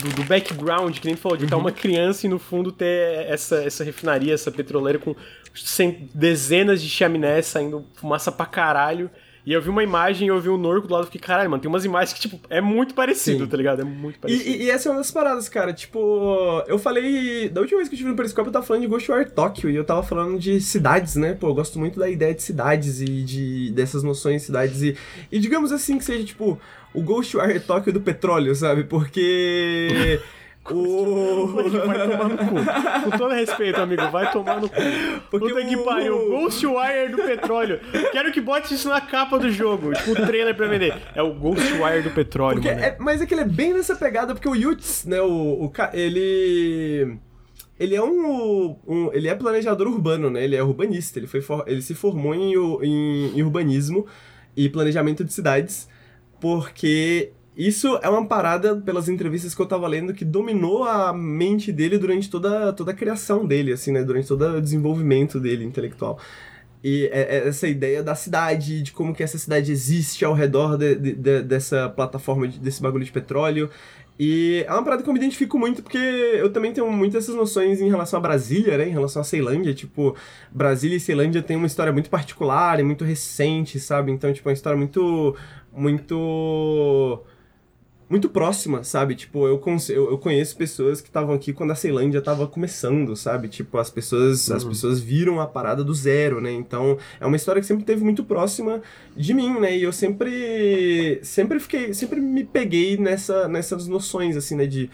do, 0.00 0.08
do, 0.10 0.24
background, 0.24 0.98
que 0.98 1.06
nem 1.06 1.16
falou, 1.16 1.36
de 1.36 1.44
estar 1.44 1.56
uhum. 1.56 1.62
uma 1.62 1.72
criança 1.72 2.26
e 2.26 2.30
no 2.30 2.38
fundo 2.38 2.72
ter 2.72 3.26
essa, 3.26 3.62
essa 3.62 3.84
refinaria, 3.84 4.34
essa 4.34 4.50
petroleira 4.50 4.98
com 4.98 5.14
dezenas 6.14 6.80
de 6.80 6.88
chaminés 6.88 7.46
saindo 7.46 7.84
fumaça 7.94 8.30
pra 8.30 8.46
caralho. 8.46 9.10
E 9.48 9.52
eu 9.54 9.62
vi 9.62 9.70
uma 9.70 9.82
imagem 9.82 10.26
e 10.26 10.30
eu 10.30 10.38
vi 10.38 10.50
um 10.50 10.58
Norco 10.58 10.86
do 10.86 10.92
lado 10.92 11.04
e 11.04 11.06
fiquei, 11.06 11.22
caralho, 11.22 11.48
mano, 11.48 11.62
tem 11.62 11.70
umas 11.70 11.82
imagens 11.82 12.12
que, 12.12 12.20
tipo, 12.20 12.38
é 12.50 12.60
muito 12.60 12.92
parecido, 12.92 13.44
Sim. 13.44 13.50
tá 13.50 13.56
ligado? 13.56 13.80
É 13.80 13.84
muito 13.84 14.18
parecido. 14.18 14.46
E, 14.46 14.64
e, 14.64 14.70
essa 14.70 14.90
é 14.90 14.92
uma 14.92 14.98
das 14.98 15.10
paradas, 15.10 15.48
cara. 15.48 15.72
Tipo, 15.72 16.62
eu 16.66 16.78
falei. 16.78 17.48
Da 17.48 17.62
última 17.62 17.78
vez 17.78 17.88
que 17.88 17.94
eu 17.94 17.96
estive 17.96 18.10
no 18.10 18.14
Periscope, 18.16 18.46
eu 18.46 18.52
tava 18.52 18.66
falando 18.66 18.82
de 18.82 18.88
Ghostwire 18.88 19.30
Tokyo 19.30 19.70
e 19.70 19.74
eu 19.76 19.84
tava 19.84 20.02
falando 20.02 20.38
de 20.38 20.60
cidades, 20.60 21.16
né? 21.16 21.32
Pô, 21.32 21.48
eu 21.48 21.54
gosto 21.54 21.78
muito 21.78 21.98
da 21.98 22.10
ideia 22.10 22.34
de 22.34 22.42
cidades 22.42 23.00
e 23.00 23.22
de 23.22 23.72
dessas 23.72 24.02
noções 24.02 24.42
de 24.42 24.46
cidades. 24.48 24.82
E, 24.82 24.94
e 25.32 25.38
digamos 25.38 25.72
assim, 25.72 25.96
que 25.96 26.04
seja, 26.04 26.22
tipo, 26.24 26.60
o 26.98 27.02
Ghostwire 27.02 27.60
Tokyo 27.60 27.92
do 27.92 28.00
petróleo, 28.00 28.54
sabe? 28.54 28.84
Porque. 28.84 30.20
O... 30.70 31.46
Vai 31.46 32.08
tomar 32.10 32.28
no 32.28 32.36
cu. 32.36 33.10
Com 33.10 33.16
todo 33.16 33.32
respeito, 33.32 33.80
amigo, 33.80 34.10
vai 34.10 34.30
tomar 34.30 34.60
no 34.60 34.68
cu. 34.68 34.74
Porque 35.30 35.48
Puta 35.48 35.64
o... 35.64 35.66
que 35.66 35.76
pariu. 35.78 36.28
Ghostwire 36.28 37.10
do 37.10 37.22
petróleo. 37.22 37.80
Quero 38.12 38.30
que 38.30 38.38
bote 38.38 38.74
isso 38.74 38.86
na 38.86 39.00
capa 39.00 39.38
do 39.38 39.50
jogo. 39.50 39.94
Tipo, 39.94 40.10
o 40.10 40.26
trailer 40.26 40.54
pra 40.54 40.66
vender. 40.66 40.94
É 41.14 41.22
o 41.22 41.32
Ghostwire 41.32 42.02
do 42.02 42.10
petróleo, 42.10 42.62
mano. 42.62 42.80
É, 42.80 42.94
mas 42.98 43.22
é 43.22 43.24
que 43.24 43.32
ele 43.32 43.40
é 43.40 43.46
bem 43.46 43.72
nessa 43.72 43.96
pegada, 43.96 44.34
porque 44.34 44.46
o 44.46 44.54
Yutz, 44.54 45.06
né, 45.06 45.22
o, 45.22 45.64
o 45.64 45.72
ele... 45.94 47.16
Ele 47.80 47.94
é 47.94 48.02
um, 48.02 48.76
um, 48.86 49.10
Ele 49.14 49.26
é 49.26 49.34
planejador 49.34 49.86
urbano, 49.86 50.28
né? 50.28 50.44
Ele 50.44 50.54
é 50.54 50.62
urbanista. 50.62 51.18
Ele, 51.18 51.26
foi 51.26 51.40
for, 51.40 51.64
ele 51.66 51.80
se 51.80 51.94
formou 51.94 52.34
em, 52.34 52.52
em, 52.52 53.38
em 53.38 53.42
urbanismo 53.42 54.04
e 54.54 54.68
planejamento 54.68 55.24
de 55.24 55.32
cidades 55.32 55.88
porque 56.40 57.32
isso 57.56 57.98
é 58.02 58.08
uma 58.08 58.24
parada, 58.24 58.76
pelas 58.76 59.08
entrevistas 59.08 59.52
que 59.52 59.60
eu 59.60 59.66
tava 59.66 59.88
lendo, 59.88 60.14
que 60.14 60.24
dominou 60.24 60.84
a 60.84 61.12
mente 61.12 61.72
dele 61.72 61.98
durante 61.98 62.30
toda, 62.30 62.72
toda 62.72 62.92
a 62.92 62.94
criação 62.94 63.44
dele, 63.44 63.72
assim, 63.72 63.90
né? 63.90 64.04
Durante 64.04 64.28
todo 64.28 64.46
o 64.56 64.60
desenvolvimento 64.60 65.40
dele 65.40 65.64
intelectual. 65.64 66.20
E 66.84 67.06
é, 67.12 67.38
é 67.38 67.48
essa 67.48 67.66
ideia 67.66 68.00
da 68.00 68.14
cidade, 68.14 68.82
de 68.82 68.92
como 68.92 69.12
que 69.12 69.24
essa 69.24 69.36
cidade 69.38 69.72
existe 69.72 70.24
ao 70.24 70.34
redor 70.34 70.76
de, 70.76 70.94
de, 70.94 71.12
de, 71.14 71.42
dessa 71.42 71.88
plataforma, 71.88 72.46
desse 72.46 72.80
bagulho 72.80 73.04
de 73.04 73.10
petróleo. 73.10 73.68
E 74.18 74.64
é 74.66 74.72
uma 74.72 74.82
parada 74.82 75.02
que 75.02 75.08
eu 75.08 75.12
me 75.12 75.18
identifico 75.20 75.56
muito, 75.56 75.80
porque 75.82 75.98
eu 75.98 76.52
também 76.52 76.72
tenho 76.72 76.90
muitas 76.90 77.24
essas 77.24 77.36
noções 77.36 77.80
em 77.80 77.88
relação 77.88 78.18
a 78.18 78.22
Brasília, 78.22 78.76
né? 78.76 78.88
Em 78.88 78.92
relação 78.92 79.22
a 79.22 79.24
Ceilândia. 79.24 79.72
Tipo, 79.72 80.16
Brasília 80.50 80.96
e 80.96 81.00
Ceilândia 81.00 81.40
tem 81.40 81.56
uma 81.56 81.68
história 81.68 81.92
muito 81.92 82.10
particular 82.10 82.80
e 82.80 82.82
muito 82.82 83.04
recente, 83.04 83.78
sabe? 83.78 84.10
Então, 84.10 84.32
tipo, 84.32 84.48
é 84.48 84.50
uma 84.50 84.54
história 84.54 84.76
muito 84.76 85.36
muito 85.78 87.24
muito 88.08 88.28
próxima, 88.30 88.82
sabe? 88.82 89.14
Tipo, 89.14 89.46
eu, 89.46 89.62
eu, 89.90 90.10
eu 90.10 90.18
conheço 90.18 90.56
pessoas 90.56 91.00
que 91.00 91.08
estavam 91.08 91.34
aqui 91.34 91.52
quando 91.52 91.72
a 91.72 91.74
Ceilândia 91.74 92.22
tava 92.22 92.46
começando, 92.46 93.14
sabe? 93.14 93.48
Tipo, 93.48 93.76
as 93.76 93.90
pessoas, 93.90 94.48
uhum. 94.48 94.56
as 94.56 94.64
pessoas 94.64 94.98
viram 95.00 95.40
a 95.40 95.46
parada 95.46 95.84
do 95.84 95.92
zero, 95.92 96.40
né? 96.40 96.50
Então, 96.50 96.96
é 97.20 97.26
uma 97.26 97.36
história 97.36 97.60
que 97.60 97.66
sempre 97.66 97.84
teve 97.84 98.02
muito 98.02 98.24
próxima 98.24 98.80
de 99.14 99.34
mim, 99.34 99.60
né? 99.60 99.76
E 99.76 99.82
eu 99.82 99.92
sempre 99.92 101.20
sempre 101.22 101.60
fiquei, 101.60 101.92
sempre 101.92 102.18
me 102.18 102.44
peguei 102.44 102.96
nessa 102.96 103.46
nessas 103.46 103.86
noções 103.86 104.36
assim, 104.36 104.56
né, 104.56 104.66
de 104.66 104.90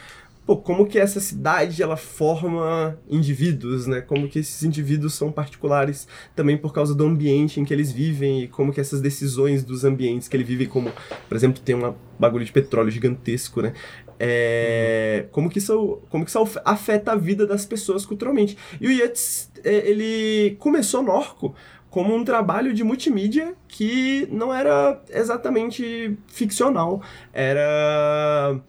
pô, 0.47 0.57
como 0.57 0.87
que 0.87 0.99
essa 0.99 1.21
cidade 1.21 1.83
ela 1.83 1.97
forma 1.97 2.99
indivíduos, 3.09 3.87
né? 3.87 4.01
Como 4.01 4.29
que 4.29 4.39
esses 4.39 4.63
indivíduos 4.63 5.15
são 5.15 5.33
particulares 5.33 6.07
também 6.35 6.57
por 6.57 6.73
causa 6.73 6.95
do 6.95 7.05
ambiente 7.05 7.61
em 7.61 7.65
que 7.65 7.73
eles 7.73 7.91
vivem 7.91 8.43
e 8.43 8.49
como 8.49 8.73
que 8.73 8.81
essas 8.81 9.01
decisões 9.01 9.65
dos 9.65 9.85
ambientes 9.85 10.29
que 10.29 10.37
ele 10.37 10.45
vive, 10.45 10.67
como, 10.67 10.93
por 11.29 11.37
exemplo, 11.37 11.63
tem 11.63 11.75
um 11.75 11.95
bagulho 12.19 12.45
de 12.45 12.53
petróleo 12.53 12.91
gigantesco, 12.91 13.63
né? 13.63 13.73
É, 14.19 15.27
como 15.33 15.51
que 15.51 15.59
isso 15.59 16.01
como 16.09 16.25
que 16.25 16.31
isso 16.31 16.61
afeta 16.65 17.13
a 17.13 17.17
vida 17.17 17.47
das 17.47 17.65
pessoas 17.65 18.05
culturalmente. 18.07 18.57
E 18.81 18.87
o 18.87 18.91
Yates, 18.91 19.51
é, 19.65 19.89
ele 19.89 20.57
começou 20.59 21.03
no 21.03 21.11
Orco 21.11 21.55
como 21.91 22.15
um 22.15 22.25
trabalho 22.25 22.75
de 22.75 22.83
multimídia 22.83 23.55
que 23.69 24.27
não 24.31 24.53
era 24.53 25.01
exatamente 25.11 26.17
ficcional, 26.27 27.01
era 27.33 28.61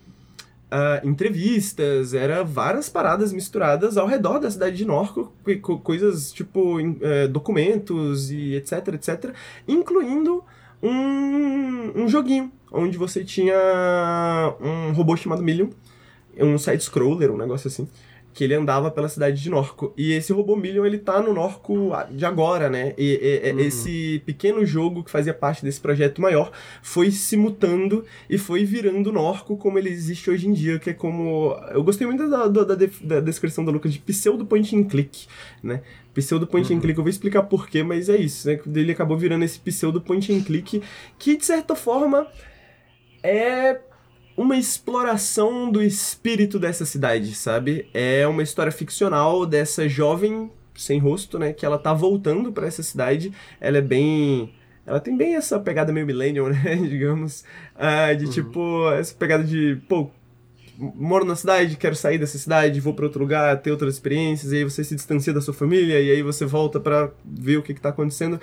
uh, 0.71 1.07
entrevistas, 1.07 2.13
era 2.13 2.43
várias 2.43 2.89
paradas 2.89 3.31
misturadas 3.31 3.97
ao 3.97 4.07
redor 4.07 4.39
da 4.39 4.49
cidade 4.49 4.77
de 4.77 4.85
Norco, 4.85 5.33
coisas 5.83 6.31
tipo 6.31 6.79
uh, 6.79 7.27
documentos 7.29 8.31
e 8.31 8.55
etc, 8.55 8.87
etc, 8.93 9.33
incluindo 9.67 10.43
um, 10.81 12.03
um 12.03 12.07
joguinho, 12.07 12.51
onde 12.71 12.97
você 12.97 13.23
tinha 13.23 13.55
um 14.59 14.93
robô 14.93 15.15
chamado 15.15 15.41
Million, 15.41 15.69
um 16.37 16.57
side-scroller, 16.57 17.31
um 17.31 17.37
negócio 17.37 17.67
assim, 17.67 17.87
que 18.35 18.43
ele 18.43 18.53
andava 18.53 18.91
pela 18.91 19.07
cidade 19.07 19.41
de 19.41 19.49
Norco. 19.49 19.93
E 19.95 20.11
esse 20.11 20.33
robô 20.33 20.57
Million, 20.57 20.85
ele 20.85 20.97
tá 20.97 21.21
no 21.21 21.33
Norco 21.33 21.91
de 22.11 22.25
agora, 22.25 22.69
né? 22.69 22.93
E, 22.97 23.41
e 23.45 23.51
uhum. 23.53 23.59
esse 23.61 24.21
pequeno 24.25 24.65
jogo 24.65 25.05
que 25.05 25.09
fazia 25.09 25.33
parte 25.33 25.63
desse 25.63 25.79
projeto 25.79 26.21
maior 26.21 26.51
foi 26.83 27.11
se 27.11 27.37
mutando 27.37 28.03
e 28.29 28.37
foi 28.37 28.65
virando 28.65 29.09
Norco 29.09 29.55
como 29.55 29.79
ele 29.79 29.89
existe 29.89 30.29
hoje 30.29 30.49
em 30.49 30.53
dia, 30.53 30.77
que 30.77 30.89
é 30.89 30.93
como... 30.93 31.57
Eu 31.71 31.81
gostei 31.81 32.05
muito 32.05 32.29
da, 32.29 32.49
da, 32.49 32.63
da, 32.65 32.75
da 32.75 33.19
descrição 33.21 33.63
do 33.63 33.71
Lucas 33.71 33.93
de 33.93 33.99
pseudo 33.99 34.45
point 34.45 34.75
and 34.75 34.83
click, 34.83 35.27
né? 35.63 35.81
Pseudo 36.13 36.45
point 36.45 36.69
uhum. 36.69 36.77
and 36.77 36.81
click, 36.81 36.97
eu 36.97 37.05
vou 37.05 37.09
explicar 37.09 37.43
porquê, 37.43 37.83
mas 37.83 38.09
é 38.09 38.17
isso, 38.17 38.49
né? 38.49 38.59
Ele 38.75 38.91
acabou 38.91 39.17
virando 39.17 39.45
esse 39.45 39.59
pseudo 39.59 40.01
point 40.01 40.33
and 40.33 40.41
click 40.41 40.81
que, 41.17 41.37
de 41.37 41.45
certa 41.45 41.73
forma, 41.73 42.27
é 43.23 43.79
uma 44.37 44.57
exploração 44.57 45.71
do 45.71 45.81
espírito 45.81 46.59
dessa 46.59 46.85
cidade, 46.85 47.33
sabe? 47.35 47.87
É 47.93 48.27
uma 48.27 48.43
história 48.43 48.71
ficcional 48.71 49.45
dessa 49.45 49.87
jovem 49.87 50.51
sem 50.75 50.99
rosto, 50.99 51.39
né? 51.39 51.53
Que 51.53 51.65
ela 51.65 51.77
tá 51.77 51.93
voltando 51.93 52.51
para 52.51 52.67
essa 52.67 52.83
cidade. 52.83 53.31
Ela 53.59 53.77
é 53.77 53.81
bem. 53.81 54.53
Ela 54.85 54.99
tem 54.99 55.15
bem 55.15 55.35
essa 55.35 55.59
pegada 55.59 55.91
meio 55.91 56.05
millennial, 56.05 56.47
né? 56.51 56.75
Digamos. 56.75 57.43
Uh, 57.75 58.15
de 58.17 58.25
uhum. 58.25 58.31
tipo, 58.31 58.91
essa 58.91 59.15
pegada 59.15 59.43
de, 59.43 59.81
pô, 59.87 60.09
moro 60.77 61.25
na 61.25 61.35
cidade, 61.35 61.77
quero 61.77 61.95
sair 61.95 62.17
dessa 62.17 62.37
cidade, 62.37 62.79
vou 62.79 62.93
para 62.93 63.05
outro 63.05 63.21
lugar, 63.21 63.57
ter 63.61 63.71
outras 63.71 63.95
experiências, 63.95 64.51
e 64.51 64.57
aí 64.57 64.63
você 64.63 64.83
se 64.83 64.95
distancia 64.95 65.33
da 65.33 65.41
sua 65.41 65.53
família, 65.53 65.99
e 65.99 66.11
aí 66.11 66.21
você 66.21 66.45
volta 66.45 66.79
para 66.79 67.11
ver 67.23 67.57
o 67.57 67.63
que, 67.63 67.73
que 67.73 67.81
tá 67.81 67.89
acontecendo. 67.89 68.39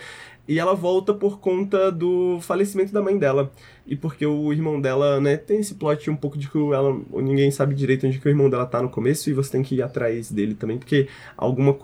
E 0.47 0.59
ela 0.59 0.75
volta 0.75 1.15
por 1.15 1.39
conta 1.39 1.91
do 1.93 2.39
falecimento 2.41 2.93
da 2.93 3.01
mãe 3.01 3.17
dela. 3.17 3.53
E 3.87 3.95
porque 3.97 4.27
o 4.27 4.53
irmão 4.53 4.81
dela, 4.81 5.21
né, 5.21 5.37
tem 5.37 5.61
esse 5.61 5.75
plot 5.75 6.11
um 6.11 6.17
pouco 6.17 6.37
de 6.37 6.49
que 6.49 6.59
ela, 6.59 7.01
ninguém 7.13 7.51
sabe 7.51 7.75
direito 7.75 8.07
onde 8.07 8.19
que 8.19 8.27
o 8.27 8.31
irmão 8.31 8.51
dela 8.51 8.67
tá 8.67 8.83
no 8.83 8.89
começo 8.89 9.31
e 9.31 9.33
você 9.33 9.53
tem 9.53 9.63
que 9.63 9.77
ir 9.77 9.83
atrás 9.83 10.31
dele 10.31 10.55
também, 10.55 10.79
porque 10.79 11.09
alguma. 11.37 11.77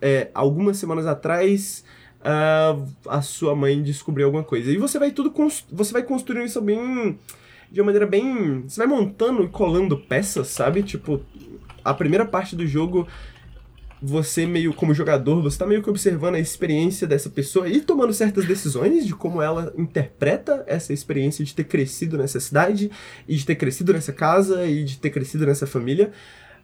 É, 0.00 0.30
algumas 0.34 0.76
semanas 0.76 1.06
atrás. 1.06 1.84
Uh, 2.24 2.88
a 3.06 3.20
sua 3.20 3.54
mãe 3.54 3.82
descobriu 3.82 4.24
alguma 4.24 4.42
coisa. 4.42 4.70
E 4.70 4.78
você 4.78 4.98
vai 4.98 5.10
tudo. 5.10 5.30
Você 5.70 5.92
vai 5.92 6.02
construindo 6.02 6.46
isso 6.46 6.60
bem. 6.60 7.18
De 7.70 7.80
uma 7.80 7.86
maneira 7.86 8.06
bem. 8.06 8.62
Você 8.62 8.78
vai 8.78 8.86
montando 8.86 9.44
e 9.44 9.48
colando 9.48 9.98
peças, 9.98 10.48
sabe? 10.48 10.82
Tipo, 10.82 11.20
a 11.84 11.92
primeira 11.92 12.24
parte 12.24 12.56
do 12.56 12.66
jogo 12.66 13.06
você 14.06 14.44
meio 14.44 14.74
como 14.74 14.92
jogador, 14.92 15.40
você 15.42 15.56
tá 15.56 15.66
meio 15.66 15.82
que 15.82 15.88
observando 15.88 16.34
a 16.34 16.38
experiência 16.38 17.06
dessa 17.06 17.30
pessoa 17.30 17.66
e 17.66 17.80
tomando 17.80 18.12
certas 18.12 18.44
decisões 18.44 19.06
de 19.06 19.14
como 19.14 19.40
ela 19.40 19.72
interpreta 19.78 20.62
essa 20.66 20.92
experiência 20.92 21.42
de 21.42 21.54
ter 21.54 21.64
crescido 21.64 22.18
nessa 22.18 22.38
cidade 22.38 22.90
e 23.26 23.34
de 23.34 23.46
ter 23.46 23.54
crescido 23.54 23.94
nessa 23.94 24.12
casa 24.12 24.66
e 24.66 24.84
de 24.84 24.98
ter 24.98 25.08
crescido 25.08 25.46
nessa 25.46 25.66
família. 25.66 26.12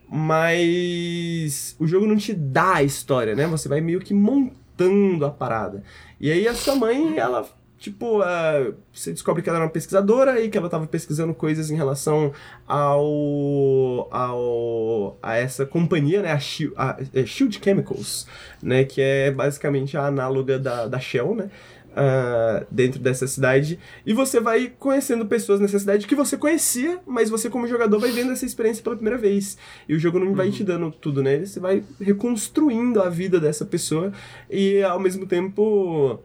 Mas 0.07 1.75
o 1.79 1.87
jogo 1.87 2.05
não 2.05 2.15
te 2.15 2.31
dá 2.31 2.75
a 2.75 2.83
história, 2.83 3.33
né? 3.33 3.47
Você 3.47 3.67
vai 3.67 3.81
meio 3.81 4.01
que 4.01 4.13
montando 4.13 5.25
a 5.25 5.31
parada. 5.31 5.83
E 6.19 6.31
aí 6.31 6.47
a 6.47 6.53
sua 6.53 6.75
mãe, 6.75 7.17
ela 7.17 7.49
Tipo, 7.81 8.19
uh, 8.19 8.75
você 8.93 9.11
descobre 9.11 9.41
que 9.41 9.49
ela 9.49 9.57
era 9.57 9.65
uma 9.65 9.71
pesquisadora 9.71 10.39
e 10.39 10.49
que 10.49 10.55
ela 10.55 10.67
estava 10.67 10.85
pesquisando 10.85 11.33
coisas 11.33 11.71
em 11.71 11.75
relação 11.75 12.31
ao, 12.67 14.07
ao 14.11 15.17
a 15.19 15.35
essa 15.35 15.65
companhia, 15.65 16.21
né, 16.21 16.31
a 16.31 16.37
Shield, 16.37 16.75
a, 16.77 16.91
a 16.91 17.25
Shield 17.25 17.59
Chemicals, 17.59 18.27
né, 18.61 18.83
que 18.83 19.01
é 19.01 19.31
basicamente 19.31 19.97
a 19.97 20.05
análoga 20.05 20.59
da, 20.59 20.85
da 20.85 20.99
Shell, 20.99 21.33
né, 21.33 21.49
uh, 21.93 22.63
dentro 22.69 22.99
dessa 22.99 23.25
cidade. 23.25 23.79
E 24.05 24.13
você 24.13 24.39
vai 24.39 24.71
conhecendo 24.77 25.25
pessoas 25.25 25.59
nessa 25.59 25.79
cidade 25.79 26.05
que 26.05 26.13
você 26.13 26.37
conhecia, 26.37 26.99
mas 27.07 27.31
você 27.31 27.49
como 27.49 27.67
jogador 27.67 27.97
vai 27.97 28.11
vendo 28.11 28.31
essa 28.31 28.45
experiência 28.45 28.83
pela 28.83 28.95
primeira 28.95 29.17
vez. 29.17 29.57
E 29.89 29.95
o 29.95 29.99
jogo 29.99 30.19
não 30.19 30.27
uhum. 30.27 30.35
vai 30.35 30.51
te 30.51 30.63
dando 30.63 30.91
tudo, 30.91 31.23
né, 31.23 31.43
você 31.43 31.59
vai 31.59 31.83
reconstruindo 31.99 33.01
a 33.01 33.09
vida 33.09 33.39
dessa 33.39 33.65
pessoa 33.65 34.11
e 34.51 34.83
ao 34.83 34.99
mesmo 34.99 35.25
tempo 35.25 36.19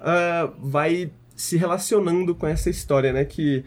uh, 0.00 0.52
vai 0.58 1.10
se 1.34 1.56
relacionando 1.56 2.34
com 2.34 2.46
essa 2.46 2.68
história, 2.68 3.12
né? 3.12 3.24
Que 3.24 3.64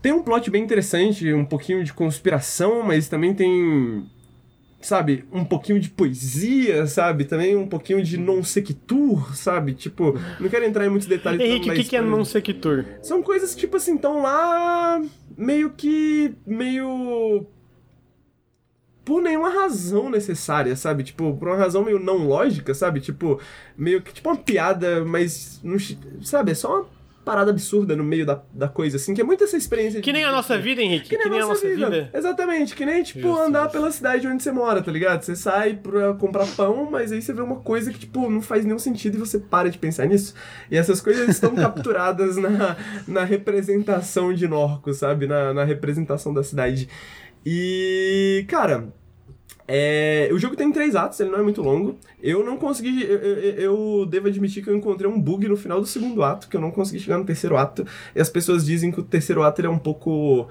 tem 0.00 0.12
um 0.12 0.22
plot 0.22 0.50
bem 0.50 0.62
interessante, 0.62 1.32
um 1.32 1.44
pouquinho 1.44 1.82
de 1.84 1.92
conspiração, 1.92 2.82
mas 2.82 3.08
também 3.08 3.34
tem, 3.34 4.08
sabe, 4.80 5.24
um 5.32 5.44
pouquinho 5.44 5.80
de 5.80 5.90
poesia, 5.90 6.86
sabe? 6.86 7.24
Também 7.24 7.56
um 7.56 7.66
pouquinho 7.66 8.02
de 8.02 8.16
non 8.16 8.42
sequitur, 8.42 9.36
sabe? 9.36 9.74
Tipo, 9.74 10.18
não 10.38 10.48
quero 10.48 10.64
entrar 10.64 10.86
em 10.86 10.88
muitos 10.88 11.08
detalhes. 11.08 11.40
Henrique, 11.40 11.70
o 11.70 11.74
que, 11.74 11.84
que 11.84 11.96
é 11.96 12.00
non 12.00 12.24
sequitur? 12.24 12.84
São 13.02 13.22
coisas 13.22 13.54
tipo 13.54 13.76
assim, 13.76 13.96
estão 13.96 14.22
lá 14.22 15.02
meio 15.36 15.70
que 15.70 16.32
meio 16.46 17.46
por 19.06 19.22
nenhuma 19.22 19.48
razão 19.48 20.10
necessária, 20.10 20.74
sabe? 20.74 21.04
Tipo, 21.04 21.36
por 21.36 21.46
uma 21.46 21.56
razão 21.56 21.84
meio 21.84 22.00
não 22.00 22.26
lógica, 22.26 22.74
sabe? 22.74 23.00
Tipo, 23.00 23.40
meio 23.78 24.02
que 24.02 24.12
tipo 24.12 24.28
uma 24.28 24.36
piada, 24.36 25.04
mas 25.04 25.60
não, 25.62 25.76
sabe, 26.20 26.50
é 26.50 26.54
só 26.54 26.80
uma 26.80 26.86
parada 27.24 27.52
absurda 27.52 27.94
no 27.94 28.02
meio 28.02 28.26
da, 28.26 28.42
da 28.52 28.68
coisa, 28.68 28.96
assim, 28.96 29.14
que 29.14 29.20
é 29.20 29.24
muito 29.24 29.44
essa 29.44 29.56
experiência. 29.56 30.00
Que 30.00 30.12
nem 30.12 30.24
a 30.24 30.32
nossa 30.32 30.58
vida, 30.58 30.82
Henrique. 30.82 31.08
Que 31.08 31.16
nem, 31.16 31.22
que 31.24 31.30
nem 31.30 31.40
a 31.40 31.46
nossa, 31.46 31.68
vida. 31.68 31.88
vida. 31.88 32.10
Exatamente, 32.12 32.74
que 32.74 32.84
nem, 32.84 33.02
tipo, 33.04 33.20
Justo, 33.20 33.42
andar 33.42 33.68
pela 33.68 33.92
cidade 33.92 34.26
onde 34.26 34.42
você 34.42 34.50
mora, 34.50 34.82
tá 34.82 34.90
ligado? 34.90 35.22
Você 35.22 35.36
sai 35.36 35.74
pra 35.74 36.14
comprar 36.14 36.46
pão, 36.56 36.88
mas 36.90 37.12
aí 37.12 37.22
você 37.22 37.32
vê 37.32 37.42
uma 37.42 37.56
coisa 37.56 37.92
que, 37.92 38.00
tipo, 38.00 38.28
não 38.28 38.42
faz 38.42 38.64
nenhum 38.64 38.78
sentido 38.78 39.16
e 39.16 39.20
você 39.20 39.38
para 39.38 39.70
de 39.70 39.78
pensar 39.78 40.06
nisso. 40.06 40.34
E 40.68 40.76
essas 40.76 41.00
coisas 41.00 41.28
estão 41.28 41.54
capturadas 41.56 42.36
na, 42.36 42.76
na 43.06 43.22
representação 43.22 44.34
de 44.34 44.48
Norco, 44.48 44.92
sabe? 44.92 45.28
Na, 45.28 45.54
na 45.54 45.62
representação 45.62 46.34
da 46.34 46.42
cidade. 46.42 46.88
E, 47.48 48.44
cara, 48.48 48.92
é, 49.68 50.28
o 50.32 50.38
jogo 50.38 50.56
tem 50.56 50.72
três 50.72 50.96
atos, 50.96 51.20
ele 51.20 51.30
não 51.30 51.38
é 51.38 51.42
muito 51.42 51.62
longo. 51.62 51.96
Eu 52.20 52.44
não 52.44 52.56
consegui. 52.56 53.04
Eu, 53.04 53.18
eu, 53.18 53.54
eu, 53.54 54.06
devo 54.06 54.26
admitir 54.26 54.64
que 54.64 54.68
eu 54.68 54.76
encontrei 54.76 55.08
um 55.08 55.20
bug 55.20 55.46
no 55.46 55.56
final 55.56 55.80
do 55.80 55.86
segundo 55.86 56.24
ato, 56.24 56.48
que 56.48 56.56
eu 56.56 56.60
não 56.60 56.72
consegui 56.72 56.98
chegar 56.98 57.18
no 57.18 57.24
terceiro 57.24 57.56
ato. 57.56 57.86
E 58.16 58.20
as 58.20 58.28
pessoas 58.28 58.66
dizem 58.66 58.90
que 58.90 58.98
o 58.98 59.04
terceiro 59.04 59.44
ato 59.44 59.64
é 59.64 59.68
um 59.68 59.78
pouco. 59.78 60.48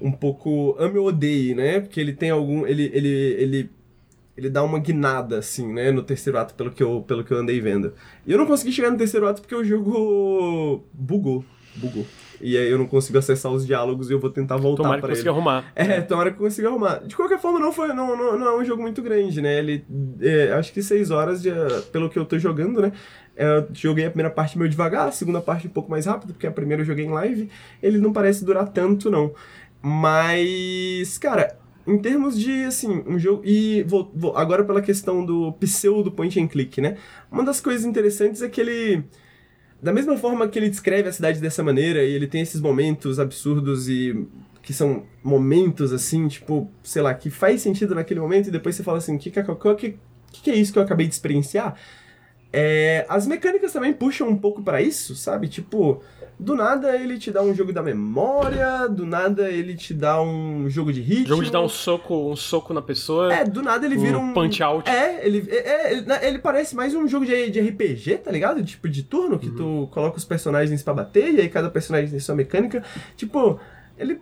Um 0.00 0.10
pouco. 0.10 0.74
Ame 0.78 0.98
ou 0.98 1.08
odeie, 1.08 1.54
né? 1.54 1.80
Porque 1.80 2.00
ele 2.00 2.14
tem 2.14 2.30
algum. 2.30 2.66
Ele, 2.66 2.90
ele, 2.94 3.08
ele, 3.08 3.70
ele 4.38 4.48
dá 4.48 4.62
uma 4.62 4.78
guinada, 4.78 5.38
assim, 5.38 5.70
né? 5.70 5.92
No 5.92 6.02
terceiro 6.02 6.38
ato, 6.38 6.54
pelo 6.54 6.70
que, 6.70 6.82
eu, 6.82 7.04
pelo 7.06 7.24
que 7.24 7.32
eu 7.32 7.38
andei 7.38 7.60
vendo. 7.60 7.92
E 8.26 8.32
eu 8.32 8.38
não 8.38 8.46
consegui 8.46 8.72
chegar 8.72 8.90
no 8.90 8.96
terceiro 8.96 9.28
ato 9.28 9.42
porque 9.42 9.54
o 9.54 9.64
jogo. 9.64 10.82
bugou. 10.94 11.44
Bugou. 11.76 12.06
E 12.40 12.56
aí 12.56 12.70
eu 12.70 12.78
não 12.78 12.86
consigo 12.86 13.18
acessar 13.18 13.50
os 13.52 13.66
diálogos 13.66 14.10
e 14.10 14.12
eu 14.12 14.20
vou 14.20 14.30
tentar 14.30 14.56
voltar 14.56 14.82
pra 14.82 14.92
ele. 14.92 15.00
Tomara 15.00 15.22
que 15.22 15.28
arrumar. 15.28 15.72
É, 15.74 16.00
tomara 16.00 16.30
que 16.30 16.38
consiga 16.38 16.68
arrumar. 16.68 16.98
De 17.06 17.16
qualquer 17.16 17.38
forma, 17.38 17.58
não, 17.58 17.72
foi, 17.72 17.88
não, 17.88 18.16
não, 18.16 18.38
não 18.38 18.46
é 18.46 18.56
um 18.58 18.64
jogo 18.64 18.82
muito 18.82 19.02
grande, 19.02 19.40
né? 19.40 19.58
Ele, 19.58 19.84
é, 20.20 20.52
acho 20.52 20.72
que 20.72 20.82
seis 20.82 21.10
horas, 21.10 21.42
de, 21.42 21.50
pelo 21.92 22.08
que 22.08 22.18
eu 22.18 22.24
tô 22.24 22.38
jogando, 22.38 22.82
né? 22.82 22.92
Eu 23.36 23.66
joguei 23.72 24.06
a 24.06 24.10
primeira 24.10 24.30
parte 24.30 24.56
meio 24.56 24.70
devagar, 24.70 25.08
a 25.08 25.12
segunda 25.12 25.40
parte 25.40 25.66
um 25.66 25.70
pouco 25.70 25.90
mais 25.90 26.06
rápido, 26.06 26.32
porque 26.32 26.46
a 26.46 26.50
primeira 26.50 26.82
eu 26.82 26.86
joguei 26.86 27.04
em 27.04 27.10
live. 27.10 27.50
Ele 27.82 27.98
não 27.98 28.12
parece 28.12 28.44
durar 28.44 28.68
tanto, 28.68 29.10
não. 29.10 29.32
Mas, 29.82 31.18
cara, 31.18 31.58
em 31.86 31.98
termos 31.98 32.38
de, 32.38 32.64
assim, 32.64 33.04
um 33.06 33.18
jogo. 33.18 33.42
E 33.44 33.82
vou, 33.84 34.10
vou, 34.14 34.36
agora 34.36 34.64
pela 34.64 34.82
questão 34.82 35.24
do 35.24 35.52
pseudo 35.60 36.10
point 36.10 36.40
and 36.40 36.48
click, 36.48 36.80
né? 36.80 36.96
Uma 37.30 37.44
das 37.44 37.60
coisas 37.60 37.84
interessantes 37.84 38.42
é 38.42 38.48
que 38.48 38.60
ele 38.60 39.04
da 39.82 39.92
mesma 39.92 40.16
forma 40.16 40.48
que 40.48 40.58
ele 40.58 40.70
descreve 40.70 41.08
a 41.08 41.12
cidade 41.12 41.40
dessa 41.40 41.62
maneira 41.62 42.02
e 42.02 42.12
ele 42.12 42.26
tem 42.26 42.40
esses 42.40 42.60
momentos 42.60 43.18
absurdos 43.18 43.88
e 43.88 44.26
que 44.62 44.72
são 44.72 45.04
momentos 45.22 45.92
assim, 45.92 46.26
tipo, 46.26 46.68
sei 46.82 47.00
lá, 47.00 47.14
que 47.14 47.30
faz 47.30 47.62
sentido 47.62 47.94
naquele 47.94 48.18
momento 48.18 48.48
e 48.48 48.50
depois 48.50 48.74
você 48.74 48.82
fala 48.82 48.98
assim, 48.98 49.16
que 49.16 49.30
que, 49.30 49.40
que, 49.76 49.98
que 50.42 50.50
é 50.50 50.54
isso 50.56 50.72
que 50.72 50.78
eu 50.78 50.82
acabei 50.82 51.06
de 51.06 51.14
experienciar? 51.14 51.76
É, 52.52 53.04
as 53.08 53.26
mecânicas 53.26 53.72
também 53.72 53.92
puxam 53.92 54.28
um 54.28 54.36
pouco 54.36 54.62
para 54.62 54.80
isso, 54.80 55.14
sabe? 55.14 55.48
Tipo, 55.48 56.02
do 56.38 56.54
nada 56.54 56.94
ele 56.96 57.18
te 57.18 57.30
dá 57.30 57.42
um 57.42 57.54
jogo 57.54 57.72
da 57.72 57.82
memória, 57.82 58.86
do 58.88 59.06
nada 59.06 59.48
ele 59.48 59.74
te 59.74 59.94
dá 59.94 60.20
um 60.20 60.68
jogo 60.68 60.92
de 60.92 61.00
ritmo. 61.00 61.28
Jogo 61.28 61.44
de 61.44 61.50
dar 61.50 61.62
um 61.62 61.68
soco, 61.68 62.30
um 62.30 62.36
soco 62.36 62.74
na 62.74 62.82
pessoa. 62.82 63.32
É, 63.32 63.44
do 63.44 63.62
nada 63.62 63.86
ele 63.86 63.96
vira 63.96 64.18
um. 64.18 64.34
Punch 64.34 64.62
out. 64.62 64.88
É, 64.88 65.26
ele, 65.26 65.48
é, 65.50 65.92
ele, 65.92 66.06
ele, 66.22 66.38
parece 66.38 66.76
mais 66.76 66.94
um 66.94 67.08
jogo 67.08 67.24
de, 67.24 67.50
de 67.50 67.60
RPG, 67.60 68.18
tá 68.18 68.30
ligado? 68.30 68.62
Tipo 68.62 68.88
de 68.88 69.02
turno, 69.02 69.38
que 69.38 69.48
uhum. 69.48 69.56
tu 69.56 69.88
coloca 69.92 70.18
os 70.18 70.24
personagens 70.24 70.82
para 70.82 70.94
bater, 70.94 71.34
e 71.34 71.40
aí 71.40 71.48
cada 71.48 71.70
personagem 71.70 72.10
tem 72.10 72.20
sua 72.20 72.34
mecânica. 72.34 72.82
Tipo, 73.16 73.58
ele 73.98 74.20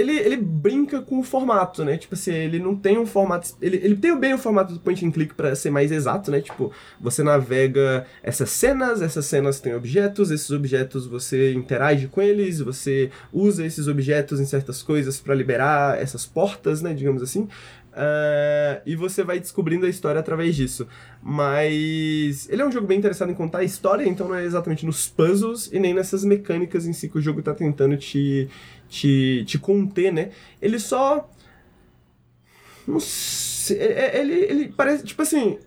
ele, 0.00 0.18
ele 0.18 0.36
brinca 0.36 1.00
com 1.02 1.20
o 1.20 1.22
formato, 1.22 1.84
né? 1.84 1.96
Tipo 1.96 2.14
assim, 2.14 2.32
ele 2.32 2.58
não 2.58 2.74
tem 2.74 2.98
um 2.98 3.06
formato. 3.06 3.50
Ele, 3.60 3.76
ele 3.76 3.96
tem 3.96 4.18
bem 4.18 4.34
o 4.34 4.38
formato 4.38 4.72
do 4.72 4.80
point 4.80 5.04
and 5.04 5.10
click 5.10 5.34
para 5.34 5.54
ser 5.54 5.70
mais 5.70 5.92
exato, 5.92 6.30
né? 6.30 6.40
Tipo, 6.40 6.72
você 7.00 7.22
navega 7.22 8.06
essas 8.22 8.50
cenas, 8.50 9.02
essas 9.02 9.26
cenas 9.26 9.60
têm 9.60 9.74
objetos, 9.74 10.30
esses 10.30 10.50
objetos 10.50 11.06
você 11.06 11.52
interage 11.52 12.08
com 12.08 12.22
eles, 12.22 12.60
você 12.60 13.10
usa 13.32 13.64
esses 13.64 13.86
objetos 13.86 14.40
em 14.40 14.46
certas 14.46 14.82
coisas 14.82 15.20
para 15.20 15.34
liberar 15.34 16.00
essas 16.00 16.26
portas, 16.26 16.82
né? 16.82 16.94
Digamos 16.94 17.22
assim. 17.22 17.48
Uh, 17.90 18.80
e 18.86 18.94
você 18.94 19.24
vai 19.24 19.40
descobrindo 19.40 19.84
a 19.84 19.88
história 19.88 20.20
através 20.20 20.54
disso. 20.54 20.86
Mas 21.22 22.48
ele 22.48 22.62
é 22.62 22.66
um 22.66 22.70
jogo 22.70 22.86
bem 22.86 22.98
interessado 22.98 23.30
em 23.30 23.34
contar 23.34 23.58
a 23.58 23.64
história, 23.64 24.08
então 24.08 24.28
não 24.28 24.36
é 24.36 24.44
exatamente 24.44 24.86
nos 24.86 25.08
puzzles 25.08 25.68
e 25.72 25.78
nem 25.78 25.92
nessas 25.92 26.24
mecânicas 26.24 26.86
em 26.86 26.92
si 26.92 27.08
que 27.08 27.18
o 27.18 27.20
jogo 27.20 27.42
tá 27.42 27.52
tentando 27.52 27.96
te, 27.96 28.48
te, 28.90 29.44
te 29.46 29.58
conter, 29.58 30.12
né? 30.12 30.30
Ele 30.60 30.78
só. 30.78 31.30
Não 32.86 33.00
sei. 33.00 33.78
É, 33.78 34.16
é, 34.16 34.20
ele, 34.20 34.34
ele 34.34 34.68
parece. 34.68 35.04
Tipo 35.04 35.22
assim, 35.22 35.58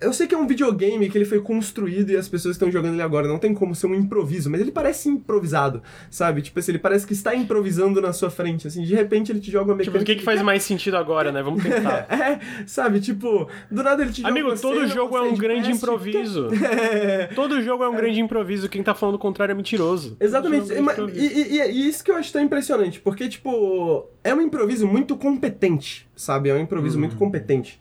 eu 0.00 0.12
sei 0.12 0.26
que 0.26 0.34
é 0.34 0.38
um 0.38 0.46
videogame 0.46 1.08
que 1.08 1.18
ele 1.18 1.24
foi 1.24 1.40
construído 1.40 2.10
e 2.10 2.16
as 2.16 2.28
pessoas 2.28 2.54
estão 2.54 2.70
jogando 2.70 2.94
ele 2.94 3.02
agora. 3.02 3.26
Não 3.26 3.38
tem 3.38 3.52
como 3.52 3.74
ser 3.74 3.86
um 3.86 3.94
improviso, 3.94 4.50
mas 4.50 4.60
ele 4.60 4.70
parece 4.70 5.08
improvisado, 5.08 5.82
sabe? 6.10 6.42
Tipo 6.42 6.58
assim, 6.58 6.72
ele 6.72 6.78
parece 6.78 7.06
que 7.06 7.12
está 7.12 7.34
improvisando 7.34 8.00
na 8.00 8.12
sua 8.12 8.30
frente. 8.30 8.66
Assim, 8.66 8.82
de 8.82 8.94
repente 8.94 9.32
ele 9.32 9.40
te 9.40 9.50
joga 9.50 9.70
uma 9.70 9.76
mecânica. 9.76 9.98
Tipo, 9.98 10.02
o 10.02 10.06
que, 10.06 10.16
que 10.16 10.24
faz 10.24 10.40
mais 10.42 10.62
sentido 10.62 10.96
agora, 10.96 11.32
né? 11.32 11.42
Vamos 11.42 11.62
tentar. 11.62 12.06
é, 12.12 12.38
sabe? 12.66 13.00
Tipo, 13.00 13.48
do 13.70 13.82
nada 13.82 14.02
ele 14.02 14.12
te 14.12 14.22
joga 14.22 14.30
Amigo, 14.30 14.60
todo 14.60 14.80
cena, 14.80 14.88
jogo 14.88 15.16
é 15.16 15.22
um 15.22 15.36
grande 15.36 15.70
improviso. 15.70 16.48
é. 16.64 17.26
Todo 17.34 17.60
jogo 17.62 17.82
é 17.82 17.88
um 17.88 17.94
é. 17.94 17.96
grande 17.96 18.20
improviso. 18.20 18.68
Quem 18.68 18.82
tá 18.82 18.94
falando 18.94 19.16
o 19.16 19.18
contrário 19.18 19.52
é 19.52 19.54
mentiroso. 19.54 20.16
Exatamente. 20.20 20.72
É 20.72 20.80
um 20.80 21.08
e, 21.08 21.18
e, 21.18 21.56
e, 21.56 21.70
e, 21.70 21.88
isso 21.88 22.04
que 22.04 22.10
eu 22.10 22.16
acho 22.16 22.32
tão 22.32 22.42
impressionante, 22.42 23.00
porque, 23.00 23.28
tipo, 23.28 24.06
é 24.22 24.34
um 24.34 24.40
improviso 24.40 24.86
muito 24.86 25.16
competente, 25.16 26.08
sabe? 26.14 26.48
É 26.48 26.54
um 26.54 26.60
improviso 26.60 26.96
hum. 26.96 27.00
muito 27.00 27.16
competente. 27.16 27.80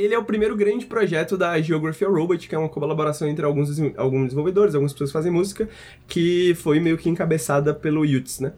Ele 0.00 0.14
é 0.14 0.18
o 0.18 0.24
primeiro 0.24 0.56
grande 0.56 0.86
projeto 0.86 1.36
da 1.36 1.60
Geography 1.60 2.04
Robot, 2.04 2.48
que 2.48 2.54
é 2.54 2.58
uma 2.58 2.68
colaboração 2.68 3.28
entre 3.28 3.44
alguns, 3.44 3.78
alguns 3.96 4.24
desenvolvedores, 4.24 4.74
algumas 4.74 4.92
pessoas 4.92 5.12
fazem 5.12 5.30
música, 5.30 5.68
que 6.06 6.54
foi 6.54 6.80
meio 6.80 6.96
que 6.96 7.08
encabeçada 7.08 7.74
pelo 7.74 8.04
Yuts, 8.04 8.40
né? 8.40 8.52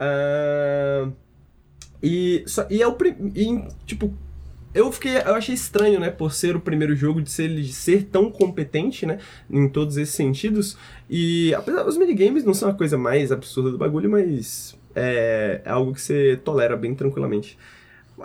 Uh, 0.00 1.12
e, 2.02 2.42
só, 2.46 2.66
e 2.68 2.82
é 2.82 2.86
o 2.86 2.96
e, 3.34 3.64
tipo, 3.86 4.12
eu 4.74 4.90
fiquei, 4.90 5.16
eu 5.18 5.34
achei 5.34 5.54
estranho, 5.54 6.00
né, 6.00 6.10
por 6.10 6.32
ser 6.32 6.56
o 6.56 6.60
primeiro 6.60 6.96
jogo 6.96 7.20
de 7.20 7.30
ser, 7.30 7.48
de 7.48 7.72
ser 7.72 8.04
tão 8.04 8.30
competente, 8.30 9.04
né, 9.04 9.18
em 9.50 9.68
todos 9.68 9.96
esses 9.96 10.14
sentidos. 10.14 10.76
E 11.08 11.54
apesar 11.54 11.82
dos 11.82 11.96
minigames 11.96 12.44
não 12.44 12.54
são 12.54 12.70
a 12.70 12.74
coisa 12.74 12.96
mais 12.96 13.30
absurda 13.30 13.70
do 13.70 13.78
bagulho, 13.78 14.10
mas 14.10 14.76
é, 14.94 15.60
é 15.64 15.70
algo 15.70 15.92
que 15.92 16.00
você 16.00 16.40
tolera 16.42 16.76
bem 16.76 16.94
tranquilamente. 16.94 17.58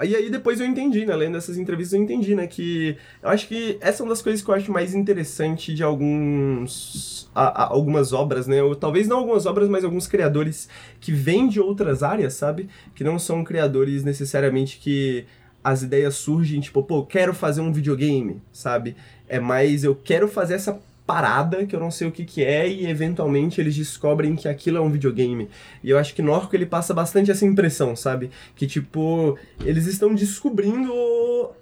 E 0.03 0.15
aí 0.15 0.29
depois 0.29 0.59
eu 0.59 0.65
entendi, 0.65 1.05
né? 1.05 1.15
Lendo 1.15 1.37
essas 1.37 1.57
entrevistas 1.57 1.97
eu 1.97 2.03
entendi, 2.03 2.35
né? 2.35 2.45
Que 2.45 2.97
eu 3.21 3.29
acho 3.29 3.47
que 3.47 3.77
essa 3.81 4.01
é 4.01 4.03
uma 4.03 4.09
das 4.09 4.21
coisas 4.21 4.41
que 4.43 4.49
eu 4.49 4.55
acho 4.55 4.71
mais 4.71 4.93
interessante 4.93 5.73
de 5.73 5.83
alguns... 5.83 7.29
A, 7.33 7.63
a, 7.63 7.67
algumas 7.67 8.13
obras, 8.13 8.47
né? 8.47 8.61
Ou 8.61 8.75
talvez 8.75 9.07
não 9.07 9.19
algumas 9.19 9.45
obras, 9.45 9.69
mas 9.69 9.83
alguns 9.83 10.07
criadores 10.07 10.67
que 10.99 11.11
vêm 11.11 11.47
de 11.47 11.59
outras 11.59 12.03
áreas, 12.03 12.33
sabe? 12.33 12.69
Que 12.93 13.03
não 13.03 13.17
são 13.17 13.43
criadores 13.43 14.03
necessariamente 14.03 14.79
que 14.79 15.25
as 15.63 15.83
ideias 15.83 16.15
surgem, 16.15 16.61
tipo, 16.61 16.81
pô, 16.81 17.05
quero 17.05 17.33
fazer 17.33 17.61
um 17.61 17.73
videogame, 17.73 18.41
sabe? 18.53 18.95
É 19.27 19.39
mais 19.39 19.83
eu 19.83 19.93
quero 19.95 20.27
fazer 20.27 20.53
essa 20.53 20.79
parada 21.07 21.65
que 21.65 21.73
eu 21.73 21.79
não 21.79 21.89
sei 21.89 22.05
o 22.05 22.11
que 22.11 22.25
que 22.25 22.43
é 22.43 22.67
e 22.67 22.85
eventualmente 22.85 23.61
eles 23.61 23.75
descobrem 23.75 24.35
que 24.35 24.47
aquilo 24.47 24.77
é 24.77 24.81
um 24.81 24.91
videogame. 24.91 25.49
E 25.81 25.89
eu 25.89 25.97
acho 25.97 26.13
que 26.13 26.21
Norco 26.21 26.53
ele 26.53 26.65
passa 26.65 26.93
bastante 26.93 27.31
essa 27.31 27.45
impressão, 27.45 27.95
sabe? 27.95 28.29
Que 28.53 28.67
tipo, 28.67 29.39
eles 29.65 29.87
estão 29.87 30.13
descobrindo 30.13 30.91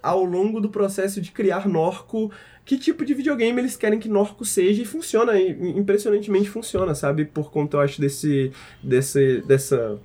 ao 0.02 0.24
longo 0.26 0.60
do 0.60 0.70
processo 0.70 1.22
de 1.22 1.32
criar 1.32 1.68
Norco 1.68 2.32
que 2.66 2.80
tipo 2.80 3.06
de 3.06 3.14
videogame 3.14 3.62
eles 3.62 3.78
querem 3.78 4.00
que 4.00 4.10
Norco 4.10 4.44
seja 4.44 4.82
e 4.82 4.86
funciona, 4.86 5.40
impressionantemente 5.40 6.50
funciona, 6.50 6.96
sabe? 6.96 7.24
Por 7.24 7.52
conta, 7.52 7.78
eu 7.78 7.82
acho, 7.82 8.02
desse, 8.02 8.52
desse, 8.82 9.44
dessa 9.48 10.00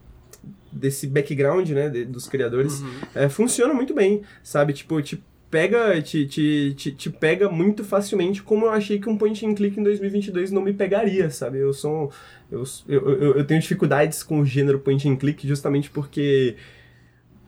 desse 0.70 1.06
background, 1.06 1.68
né, 1.70 1.88
de, 1.88 2.04
dos 2.04 2.28
criadores, 2.28 2.80
uhum. 2.80 3.00
é, 3.14 3.28
funciona 3.28 3.74
muito 3.74 3.92
bem, 3.92 4.22
sabe? 4.42 4.72
Tipo, 4.72 5.02
tipo 5.02 5.22
pega, 5.50 6.00
te, 6.00 6.26
te, 6.26 6.74
te, 6.74 6.92
te, 6.92 7.10
pega 7.10 7.50
muito 7.50 7.82
facilmente, 7.82 8.42
como 8.42 8.66
eu 8.66 8.70
achei 8.70 9.00
que 9.00 9.08
um 9.08 9.18
point 9.18 9.44
and 9.44 9.54
click 9.54 9.78
em 9.78 9.82
2022 9.82 10.52
não 10.52 10.62
me 10.62 10.72
pegaria, 10.72 11.28
sabe? 11.30 11.58
Eu 11.58 11.72
sou. 11.72 12.12
Eu, 12.50 12.64
eu, 12.88 13.36
eu, 13.36 13.44
tenho 13.44 13.60
dificuldades 13.60 14.22
com 14.22 14.40
o 14.40 14.46
gênero 14.46 14.78
point 14.78 15.08
and 15.08 15.16
click 15.16 15.46
justamente 15.46 15.90
porque. 15.90 16.56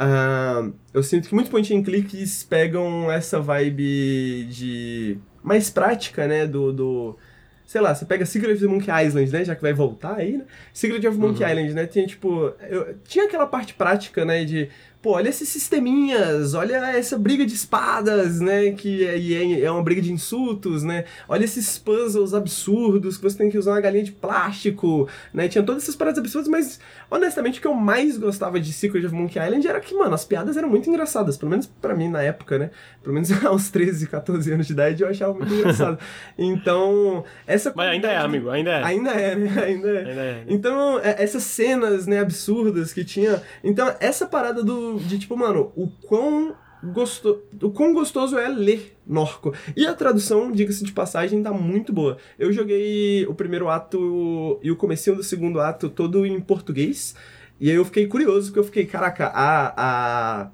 Uh, 0.01 0.73
eu 0.93 1.03
sinto 1.03 1.29
que 1.29 1.35
muitos 1.35 1.51
point 1.51 1.73
and 1.73 1.83
clicks 1.83 2.43
pegam 2.43 3.11
essa 3.11 3.41
vibe 3.41 4.47
de. 4.51 5.19
mais 5.43 5.71
prática, 5.71 6.27
né? 6.27 6.47
Do. 6.47 6.73
do 6.73 7.19
sei 7.65 7.81
lá, 7.81 7.95
você 7.95 8.05
pega 8.05 8.27
Secret 8.27 8.53
of 8.53 8.67
Monkey 8.67 8.91
Island, 8.91 9.33
né? 9.33 9.45
Já 9.45 9.55
que 9.55 9.63
vai 9.63 9.73
voltar 9.73 10.17
aí, 10.17 10.37
né? 10.37 10.45
Secret 10.75 11.07
of 11.07 11.17
Monkey 11.17 11.43
uhum. 11.43 11.51
Island, 11.51 11.73
né? 11.73 11.87
Tinha, 11.87 12.07
tipo... 12.07 12.53
Eu, 12.69 12.97
tinha 13.03 13.25
aquela 13.25 13.47
parte 13.47 13.73
prática, 13.73 14.27
né? 14.27 14.45
De 14.45 14.69
pô, 15.03 15.15
olha 15.15 15.29
esses 15.29 15.49
sisteminhas, 15.49 16.55
olha 16.55 16.77
essa 16.97 17.19
briga 17.19 17.45
de 17.45 17.55
espadas, 17.55 18.41
né, 18.41 18.71
que 18.71 19.05
é, 19.05 19.63
é 19.63 19.71
uma 19.71 19.83
briga 19.83 20.01
de 20.01 20.13
insultos, 20.13 20.85
né, 20.85 21.05
olha 21.29 21.45
esses 21.45 21.77
puzzles 21.77 22.33
absurdos 22.33 23.17
que 23.17 23.25
você 23.25 23.37
tem 23.37 23.51
que 23.51 23.59
usar 23.59 23.73
uma 23.73 23.81
galinha 23.81 24.05
de 24.05 24.13
plástico, 24.13 25.09
né, 25.35 25.49
tinha 25.49 25.65
todas 25.65 25.83
essas 25.83 25.97
paradas 25.97 26.21
absurdas, 26.21 26.49
mas 26.49 26.79
honestamente 27.11 27.59
o 27.59 27.63
que 27.63 27.67
eu 27.67 27.75
mais 27.75 28.17
gostava 28.17 28.61
de 28.61 28.73
Secret 28.73 29.05
of 29.05 29.13
Monkey 29.13 29.41
Island 29.41 29.67
era 29.67 29.81
que, 29.81 29.93
mano, 29.93 30.15
as 30.15 30.25
piadas 30.25 30.57
eram 30.57 30.69
muito 30.69 30.89
engraçadas, 30.89 31.37
pelo 31.37 31.51
menos 31.51 31.67
para 31.67 31.97
mim 31.97 32.09
na 32.09 32.23
época, 32.23 32.57
né, 32.57 32.71
pelo 33.03 33.13
menos 33.13 33.31
aos 33.45 33.71
13, 33.71 34.07
14 34.07 34.53
anos 34.53 34.69
de 34.69 34.73
idade 34.73 35.03
eu 35.03 35.09
achava 35.09 35.35
muito 35.35 35.53
engraçado. 35.53 35.99
Então, 36.39 37.25
essa... 37.45 37.73
Mas 37.75 37.89
ainda 37.89 38.09
é, 38.09 38.19
amigo, 38.19 38.51
ainda 38.51 38.71
é. 38.71 38.85
Ainda 38.85 39.11
é, 39.11 39.35
né, 39.35 39.63
ainda 39.65 39.89
é. 39.89 39.99
Ainda 39.99 40.21
é. 40.21 40.45
Então, 40.47 41.01
é, 41.01 41.21
essas 41.21 41.43
cenas, 41.43 42.07
né, 42.07 42.21
absurdas 42.21 42.93
que 42.93 43.05
tinha, 43.05 43.43
então 43.65 43.93
essa 43.99 44.27
parada 44.27 44.63
do 44.63 44.92
de 44.99 45.19
tipo, 45.19 45.37
mano, 45.37 45.73
o 45.77 45.89
quão, 46.07 46.55
gosto, 46.83 47.43
o 47.61 47.71
quão 47.71 47.93
gostoso 47.93 48.39
é 48.39 48.49
ler 48.49 48.97
Norco. 49.07 49.55
E 49.77 49.87
a 49.87 49.95
tradução, 49.95 50.53
diga-se 50.53 50.85
de 50.85 50.93
passagem, 50.93 51.43
tá 51.43 51.53
muito 51.53 51.93
boa. 51.93 52.17
Eu 52.39 52.53
joguei 52.53 53.27
o 53.27 53.35
primeiro 53.35 53.69
ato 53.69 54.59
e 54.63 54.71
o 54.71 54.77
comecinho 54.77 55.17
do 55.17 55.23
segundo 55.23 55.61
ato 55.61 55.89
todo 55.89 56.25
em 56.25 56.41
português. 56.41 57.15
E 57.61 57.71
aí 57.71 57.77
eu 57.77 57.85
fiquei 57.85 58.07
curioso, 58.07 58.47
porque 58.47 58.59
eu 58.61 58.65
fiquei, 58.65 58.87
caraca, 58.87 59.27
a. 59.29 59.75
a 59.77 60.51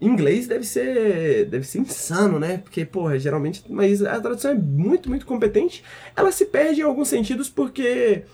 inglês 0.00 0.48
deve 0.48 0.64
ser 0.64 1.44
deve 1.44 1.64
ser 1.64 1.78
insano, 1.78 2.40
né? 2.40 2.58
Porque, 2.58 2.84
porra, 2.84 3.16
geralmente, 3.20 3.62
mas 3.68 4.02
a 4.02 4.20
tradução 4.20 4.50
é 4.50 4.54
muito, 4.54 5.08
muito 5.08 5.24
competente. 5.24 5.84
Ela 6.16 6.32
se 6.32 6.46
perde 6.46 6.80
em 6.80 6.84
alguns 6.84 7.06
sentidos 7.06 7.48
porque 7.48 8.24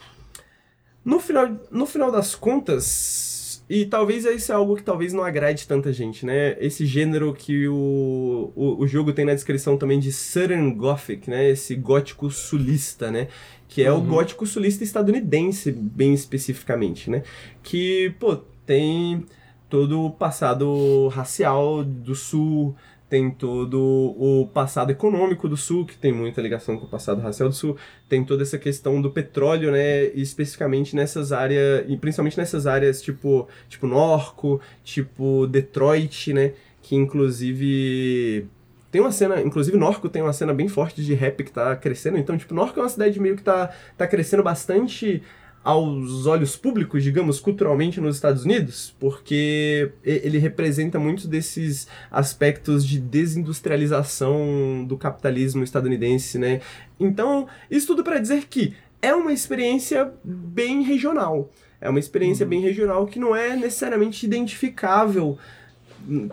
no 1.05 1.21
final, 1.21 1.59
no 1.71 1.87
final 1.87 2.11
das 2.11 2.35
contas, 2.35 3.28
e 3.69 3.85
talvez 3.85 4.25
isso 4.25 4.51
é 4.51 4.55
algo 4.55 4.77
que 4.77 4.83
talvez 4.83 5.13
não 5.13 5.23
agrade 5.23 5.67
tanta 5.69 5.93
gente, 5.93 6.25
né? 6.25 6.57
Esse 6.59 6.87
gênero 6.87 7.35
que 7.35 7.69
o, 7.69 8.51
o, 8.57 8.83
o, 8.83 8.87
jogo 8.87 9.13
tem 9.13 9.27
na 9.27 9.35
descrição 9.35 9.77
também 9.77 10.01
de 10.01 10.11
Southern 10.11 10.73
Gothic, 10.73 11.29
né? 11.29 11.51
Esse 11.51 11.75
gótico 11.75 12.31
sulista, 12.31 13.11
né? 13.11 13.29
Que 13.69 13.83
é 13.83 13.93
uhum. 13.93 13.99
o 13.99 14.03
gótico 14.03 14.47
sulista 14.47 14.83
estadunidense, 14.83 15.71
bem 15.71 16.15
especificamente, 16.15 17.11
né? 17.11 17.23
Que, 17.63 18.15
pô, 18.19 18.37
tem 18.65 19.27
todo 19.69 20.07
o 20.07 20.11
passado 20.11 21.09
racial 21.09 21.85
do 21.85 22.15
sul, 22.15 22.75
tem 23.09 23.31
todo 23.31 23.81
o 24.19 24.49
passado 24.53 24.91
econômico 24.91 25.49
do 25.49 25.57
Sul, 25.57 25.87
que 25.87 25.97
tem 25.97 26.13
muita 26.13 26.41
ligação 26.41 26.77
com 26.77 26.85
o 26.85 26.89
passado 26.89 27.21
racial 27.21 27.49
do 27.49 27.55
Sul, 27.55 27.77
tem 28.09 28.25
toda 28.25 28.43
essa 28.43 28.59
questão 28.59 29.01
do 29.01 29.11
petróleo, 29.11 29.71
né, 29.73 30.07
especificamente 30.09 30.95
nessas 30.95 31.33
áreas, 31.33 31.85
e 31.89 31.97
principalmente 31.97 32.37
nessas 32.37 32.67
áreas 32.67 33.01
tipo, 33.01 33.49
tipo 33.69 33.87
Norco, 33.87 34.61
tipo 34.85 35.47
Detroit, 35.47 36.33
né, 36.33 36.53
que 36.83 36.95
inclusive 36.95 38.47
tem 38.91 39.01
uma 39.01 39.13
cena, 39.13 39.41
inclusive 39.41 39.77
Norco 39.77 40.09
tem 40.09 40.23
uma 40.23 40.33
cena 40.33 40.55
bem 40.55 40.67
forte 40.67 41.03
de 41.03 41.13
rap 41.13 41.45
que 41.45 41.53
tá 41.53 41.77
crescendo. 41.77 42.17
Então, 42.17 42.39
tipo, 42.39 42.55
Norco 42.55 42.79
é 42.79 42.83
uma 42.83 42.89
cidade 42.89 43.21
meio 43.21 43.37
que 43.37 43.43
tá, 43.43 43.71
tá 43.99 44.07
crescendo 44.07 44.43
bastante 44.43 45.23
aos 45.63 46.27
olhos 46.27 46.57
públicos, 46.57 47.03
digamos, 47.03 47.41
culturalmente 47.41 48.01
nos 48.01 48.17
Estados 48.17 48.45
Unidos, 48.45 48.95
porque 48.99 49.91
ele 50.03 50.39
representa 50.39 50.99
muitos 50.99 51.27
desses 51.27 51.87
aspectos 52.11 52.87
de 52.87 52.99
desindustrialização 52.99 54.85
do 54.87 54.97
capitalismo 54.97 55.63
estadunidense, 55.63 56.39
né? 56.39 56.61
Então, 56.99 57.47
isso 57.71 57.89
tudo 57.89 58.03
para 58.03 58.19
dizer 58.19 58.47
que 58.47 58.75
é 59.03 59.15
uma 59.15 59.33
experiência 59.33 60.13
bem 60.25 60.83
regional. 60.83 61.51
É 61.81 61.89
uma 61.89 62.01
experiência 62.01 62.45
uhum. 62.45 62.51
bem 62.51 62.61
regional 62.61 63.07
que 63.07 63.19
não 63.19 63.35
é 63.35 63.55
necessariamente 63.55 64.27
identificável 64.27 65.39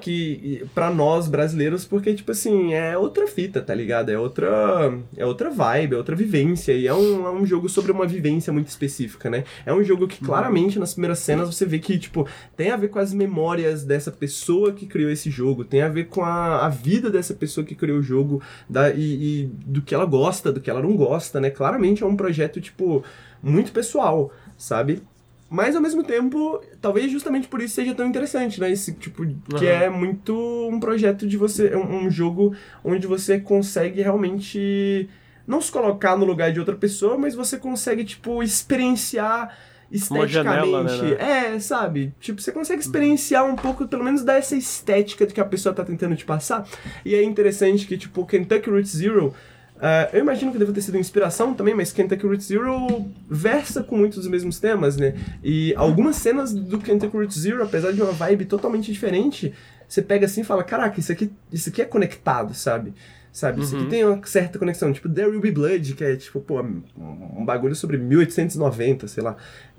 que 0.01 0.65
para 0.73 0.89
nós 0.89 1.27
brasileiros, 1.27 1.85
porque 1.85 2.13
tipo 2.13 2.31
assim, 2.31 2.73
é 2.73 2.97
outra 2.97 3.27
fita, 3.27 3.61
tá 3.61 3.73
ligado? 3.73 4.09
É 4.09 4.17
outra 4.17 4.97
é 5.17 5.25
outra 5.25 5.49
vibe, 5.49 5.95
é 5.95 5.97
outra 5.97 6.15
vivência 6.15 6.73
e 6.73 6.87
é 6.87 6.93
um, 6.93 7.25
é 7.25 7.31
um 7.31 7.45
jogo 7.45 7.67
sobre 7.67 7.91
uma 7.91 8.07
vivência 8.07 8.51
muito 8.53 8.67
específica, 8.67 9.29
né? 9.29 9.43
É 9.65 9.73
um 9.73 9.83
jogo 9.83 10.07
que 10.07 10.21
uhum. 10.21 10.27
claramente 10.27 10.79
nas 10.79 10.93
primeiras 10.93 11.19
cenas 11.19 11.53
você 11.53 11.65
vê 11.65 11.79
que 11.79 11.97
tipo 11.97 12.27
tem 12.55 12.71
a 12.71 12.77
ver 12.77 12.89
com 12.89 12.99
as 12.99 13.13
memórias 13.13 13.83
dessa 13.83 14.11
pessoa 14.11 14.71
que 14.71 14.85
criou 14.85 15.09
esse 15.09 15.29
jogo, 15.29 15.65
tem 15.65 15.81
a 15.81 15.89
ver 15.89 16.05
com 16.05 16.23
a, 16.23 16.65
a 16.65 16.69
vida 16.69 17.09
dessa 17.09 17.33
pessoa 17.33 17.65
que 17.65 17.75
criou 17.75 17.99
o 17.99 18.03
jogo 18.03 18.41
da, 18.69 18.91
e, 18.91 19.43
e 19.43 19.45
do 19.65 19.81
que 19.81 19.93
ela 19.93 20.05
gosta, 20.05 20.51
do 20.51 20.61
que 20.61 20.69
ela 20.69 20.81
não 20.81 20.95
gosta, 20.95 21.39
né? 21.39 21.49
Claramente 21.49 22.03
é 22.03 22.05
um 22.05 22.15
projeto 22.15 22.61
tipo 22.61 23.03
muito 23.41 23.71
pessoal, 23.71 24.31
sabe? 24.57 25.03
Mas 25.55 25.73
ao 25.73 25.81
mesmo 25.81 26.03
tempo, 26.03 26.61
talvez 26.81 27.09
justamente 27.09 27.47
por 27.47 27.61
isso 27.61 27.75
seja 27.75 27.95
tão 27.95 28.05
interessante, 28.05 28.59
né? 28.59 28.69
Esse 28.69 28.91
tipo, 28.91 29.23
uhum. 29.23 29.39
que 29.57 29.65
é 29.65 29.89
muito 29.89 30.35
um 30.69 30.81
projeto 30.81 31.25
de 31.25 31.37
você, 31.37 31.73
um, 31.73 32.07
um 32.07 32.11
jogo 32.11 32.53
onde 32.83 33.07
você 33.07 33.39
consegue 33.39 34.01
realmente 34.01 35.09
não 35.47 35.61
se 35.61 35.71
colocar 35.71 36.17
no 36.17 36.25
lugar 36.25 36.51
de 36.51 36.59
outra 36.59 36.75
pessoa, 36.75 37.17
mas 37.17 37.35
você 37.35 37.57
consegue, 37.57 38.03
tipo, 38.03 38.43
experienciar 38.43 39.57
esteticamente. 39.89 40.33
Janela, 40.33 40.83
né, 40.83 41.01
né? 41.01 41.53
É, 41.55 41.59
sabe? 41.59 42.13
Tipo, 42.19 42.41
você 42.41 42.51
consegue 42.51 42.81
experienciar 42.81 43.45
um 43.45 43.55
pouco, 43.55 43.87
pelo 43.87 44.03
menos 44.03 44.23
dessa 44.23 44.57
estética 44.57 45.25
que 45.25 45.39
a 45.39 45.45
pessoa 45.45 45.73
tá 45.73 45.85
tentando 45.85 46.17
te 46.17 46.25
passar. 46.25 46.67
E 47.05 47.15
é 47.15 47.23
interessante 47.23 47.87
que, 47.87 47.97
tipo, 47.97 48.25
Kentucky 48.25 48.69
Route 48.69 48.89
Zero 48.89 49.33
Uh, 49.75 50.07
eu 50.13 50.21
imagino 50.21 50.51
que 50.53 50.57
deve 50.57 50.71
ter 50.71 50.81
sido 50.81 50.97
inspiração 50.97 51.53
também, 51.53 51.75
mas 51.75 51.91
Kentucky 51.91 52.25
Route 52.25 52.43
Zero 52.43 53.05
versa 53.29 53.83
com 53.83 53.97
muitos 53.97 54.19
dos 54.19 54.27
mesmos 54.27 54.57
temas, 54.57 54.95
né? 54.95 55.15
E 55.43 55.73
algumas 55.75 56.15
cenas 56.15 56.53
do 56.53 56.79
Kentucky 56.79 57.15
Route 57.15 57.37
Zero, 57.37 57.61
apesar 57.61 57.91
de 57.91 58.01
uma 58.01 58.13
vibe 58.13 58.45
totalmente 58.45 58.91
diferente, 58.91 59.53
você 59.87 60.01
pega 60.01 60.25
assim 60.25 60.41
e 60.41 60.43
fala, 60.43 60.63
caraca, 60.63 60.99
isso 60.99 61.11
aqui, 61.11 61.31
isso 61.51 61.69
aqui 61.69 61.81
é 61.81 61.85
conectado, 61.85 62.53
sabe? 62.53 62.93
Sabe? 63.33 63.61
Isso 63.61 63.75
aqui 63.75 63.83
uhum. 63.83 63.89
tem 63.89 64.05
uma 64.05 64.25
certa 64.25 64.57
conexão. 64.57 64.93
Tipo, 64.93 65.09
There 65.09 65.29
Will 65.29 65.41
Be 65.41 65.51
Blood, 65.51 65.93
que 65.93 66.03
é 66.05 66.15
tipo, 66.15 66.39
pô, 66.39 66.61
um 66.61 67.43
bagulho 67.43 67.75
sobre 67.75 67.97
1890, 67.97 69.09
sei 69.09 69.21
lá. 69.21 69.35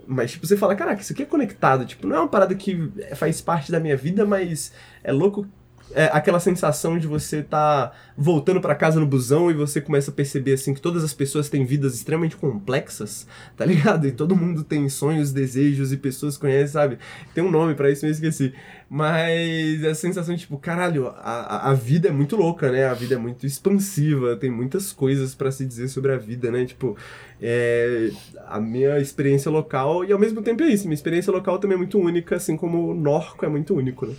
Mas, 0.06 0.32
tipo, 0.32 0.46
você 0.46 0.58
fala, 0.58 0.76
caraca, 0.76 1.00
isso 1.00 1.14
aqui 1.14 1.22
é 1.22 1.26
conectado. 1.26 1.86
Tipo, 1.86 2.06
não 2.06 2.16
é 2.16 2.18
uma 2.18 2.28
parada 2.28 2.54
que 2.54 2.92
faz 3.14 3.40
parte 3.40 3.72
da 3.72 3.80
minha 3.80 3.96
vida, 3.96 4.26
mas 4.26 4.72
é 5.02 5.10
louco 5.10 5.46
é, 5.92 6.04
aquela 6.12 6.40
sensação 6.40 6.98
de 6.98 7.06
você 7.06 7.42
tá 7.42 7.92
voltando 8.16 8.60
para 8.60 8.74
casa 8.74 8.98
no 8.98 9.06
busão 9.06 9.50
e 9.50 9.54
você 9.54 9.80
começa 9.80 10.10
a 10.10 10.14
perceber 10.14 10.54
assim 10.54 10.74
que 10.74 10.80
todas 10.80 11.04
as 11.04 11.12
pessoas 11.12 11.48
têm 11.48 11.64
vidas 11.64 11.94
extremamente 11.94 12.36
complexas, 12.36 13.26
tá 13.56 13.64
ligado? 13.64 14.06
E 14.06 14.12
todo 14.12 14.36
mundo 14.36 14.64
tem 14.64 14.88
sonhos, 14.88 15.32
desejos 15.32 15.92
e 15.92 15.96
pessoas 15.96 16.36
conhecem, 16.36 16.68
sabe? 16.68 16.98
Tem 17.34 17.42
um 17.44 17.50
nome 17.50 17.74
para 17.74 17.90
isso, 17.90 18.06
eu 18.06 18.10
esqueci. 18.10 18.52
Mas 18.88 19.84
a 19.84 19.94
sensação 19.94 20.34
de 20.34 20.42
tipo, 20.42 20.58
caralho, 20.58 21.08
a, 21.08 21.70
a 21.70 21.74
vida 21.74 22.08
é 22.08 22.12
muito 22.12 22.36
louca, 22.36 22.70
né? 22.70 22.86
A 22.86 22.94
vida 22.94 23.14
é 23.14 23.18
muito 23.18 23.46
expansiva, 23.46 24.36
tem 24.36 24.50
muitas 24.50 24.92
coisas 24.92 25.34
para 25.34 25.50
se 25.50 25.64
dizer 25.64 25.88
sobre 25.88 26.12
a 26.12 26.16
vida, 26.16 26.50
né? 26.50 26.64
Tipo, 26.64 26.96
é, 27.40 28.10
a 28.46 28.60
minha 28.60 28.98
experiência 28.98 29.50
local, 29.50 30.04
e 30.04 30.12
ao 30.12 30.18
mesmo 30.18 30.42
tempo 30.42 30.62
é 30.62 30.68
isso, 30.68 30.84
minha 30.84 30.94
experiência 30.94 31.32
local 31.32 31.58
também 31.58 31.74
é 31.74 31.78
muito 31.78 31.98
única, 31.98 32.36
assim 32.36 32.56
como 32.56 32.90
o 32.90 32.94
Norco 32.94 33.44
é 33.44 33.48
muito 33.48 33.74
único, 33.74 34.06
né? 34.06 34.14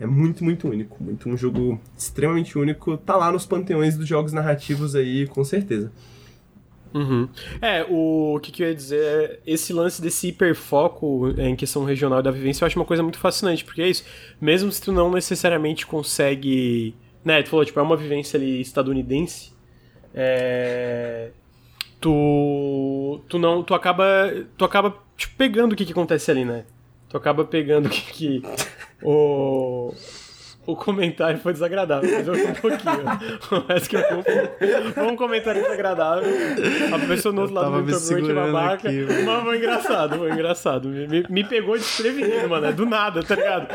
É 0.00 0.06
muito, 0.06 0.42
muito 0.42 0.66
único. 0.66 1.02
Muito 1.04 1.28
um 1.28 1.36
jogo 1.36 1.78
extremamente 1.96 2.58
único. 2.58 2.96
Tá 2.96 3.16
lá 3.16 3.30
nos 3.30 3.44
panteões 3.44 3.98
dos 3.98 4.08
jogos 4.08 4.32
narrativos 4.32 4.96
aí, 4.96 5.26
com 5.26 5.44
certeza. 5.44 5.92
Uhum. 6.92 7.28
É, 7.60 7.86
o, 7.88 8.40
que, 8.42 8.50
que 8.50 8.62
eu 8.62 8.68
ia 8.68 8.74
dizer 8.74 9.04
é 9.04 9.38
esse 9.46 9.72
lance 9.72 10.02
desse 10.02 10.28
hiperfoco 10.28 11.28
em 11.38 11.54
questão 11.54 11.84
regional 11.84 12.20
da 12.20 12.32
vivência 12.32 12.64
eu 12.64 12.66
acho 12.66 12.76
uma 12.76 12.84
coisa 12.84 13.00
muito 13.00 13.18
fascinante, 13.18 13.64
porque 13.64 13.80
é 13.80 13.88
isso, 13.88 14.04
mesmo 14.40 14.72
se 14.72 14.82
tu 14.82 14.90
não 14.90 15.12
necessariamente 15.12 15.86
consegue. 15.86 16.94
Né, 17.24 17.42
tu 17.42 17.50
falou, 17.50 17.64
tipo, 17.64 17.78
é 17.78 17.82
uma 17.82 17.96
vivência 17.96 18.38
ali 18.38 18.60
estadunidense. 18.60 19.52
É, 20.14 21.30
tu. 22.00 23.20
Tu 23.28 23.38
não. 23.38 23.62
Tu 23.62 23.74
acaba. 23.74 24.04
Tu 24.56 24.64
acaba 24.64 24.96
tipo, 25.16 25.36
pegando 25.36 25.72
o 25.72 25.76
que, 25.76 25.84
que 25.84 25.92
acontece 25.92 26.30
ali, 26.30 26.44
né? 26.44 26.64
Tu 27.08 27.16
acaba 27.16 27.44
pegando 27.44 27.86
o 27.86 27.90
que, 27.90 28.00
que 28.12 28.42
o, 29.02 29.94
o 30.66 30.76
comentário 30.76 31.38
foi 31.40 31.52
desagradável, 31.52 32.10
mas 32.10 32.26
eu 32.26 32.34
um 32.34 32.54
pouquinho. 32.54 33.04
Mas 33.68 33.88
que 33.88 33.96
eu 33.96 34.02
foi 34.94 35.06
um 35.06 35.16
comentário 35.16 35.62
desagradável. 35.62 36.28
A 36.94 36.98
pessoa 37.06 37.34
no 37.34 37.42
outro 37.42 37.56
lado 37.56 37.70
do 37.72 37.82
microfone 37.82 38.32
babaca. 38.32 38.88
Aqui, 38.88 39.06
mas 39.24 39.42
foi 39.42 39.56
engraçado, 39.58 40.18
foi 40.18 40.30
engraçado. 40.30 40.88
Me, 40.88 41.24
me 41.28 41.44
pegou 41.44 41.76
desprevenido, 41.76 42.48
mano. 42.48 42.66
É 42.66 42.72
do 42.72 42.86
nada, 42.86 43.22
tá 43.22 43.34
ligado? 43.34 43.68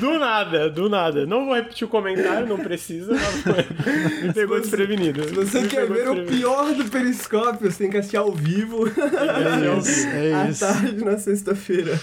Do 0.00 0.18
nada, 0.18 0.70
do 0.70 0.88
nada. 0.88 1.26
Não 1.26 1.46
vou 1.46 1.54
repetir 1.54 1.86
o 1.86 1.90
comentário, 1.90 2.46
não 2.46 2.58
precisa, 2.58 3.12
mas 3.12 4.22
me 4.22 4.32
pegou 4.32 4.60
desprevenido. 4.60 5.24
Se 5.24 5.34
você 5.34 5.60
me 5.60 5.68
quer 5.68 5.86
ver 5.86 6.08
o 6.08 6.24
pior 6.24 6.72
do 6.72 6.84
Periscópio, 6.84 7.70
você 7.70 7.84
tem 7.84 7.90
que 7.90 7.98
assistir 7.98 8.16
ao 8.16 8.32
vivo. 8.32 8.86
É 8.88 9.78
isso, 9.78 10.08
é 10.14 10.48
isso. 10.48 10.64
À 10.64 10.68
tarde, 10.68 11.04
na 11.04 11.18
sexta-feira. 11.18 12.00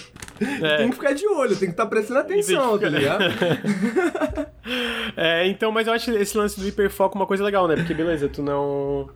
É. 0.62 0.78
Tem 0.78 0.90
que 0.90 0.96
ficar 0.96 1.14
de 1.14 1.28
olho, 1.28 1.56
tem 1.56 1.68
que 1.68 1.74
estar 1.74 1.84
tá 1.84 1.90
prestando 1.90 2.20
atenção, 2.20 2.78
tá 2.78 2.90
ligado? 2.90 3.24
é, 5.16 5.48
então, 5.48 5.72
mas 5.72 5.88
eu 5.88 5.94
acho 5.94 6.12
esse 6.12 6.38
lance 6.38 6.60
do 6.60 6.68
hiperfoco 6.68 7.16
uma 7.16 7.28
coisa 7.28 7.44
legal, 7.44 7.68
né? 7.68 7.76
Porque, 7.76 7.94
beleza, 7.94 8.28
tu 8.28 8.42
não. 8.42 9.10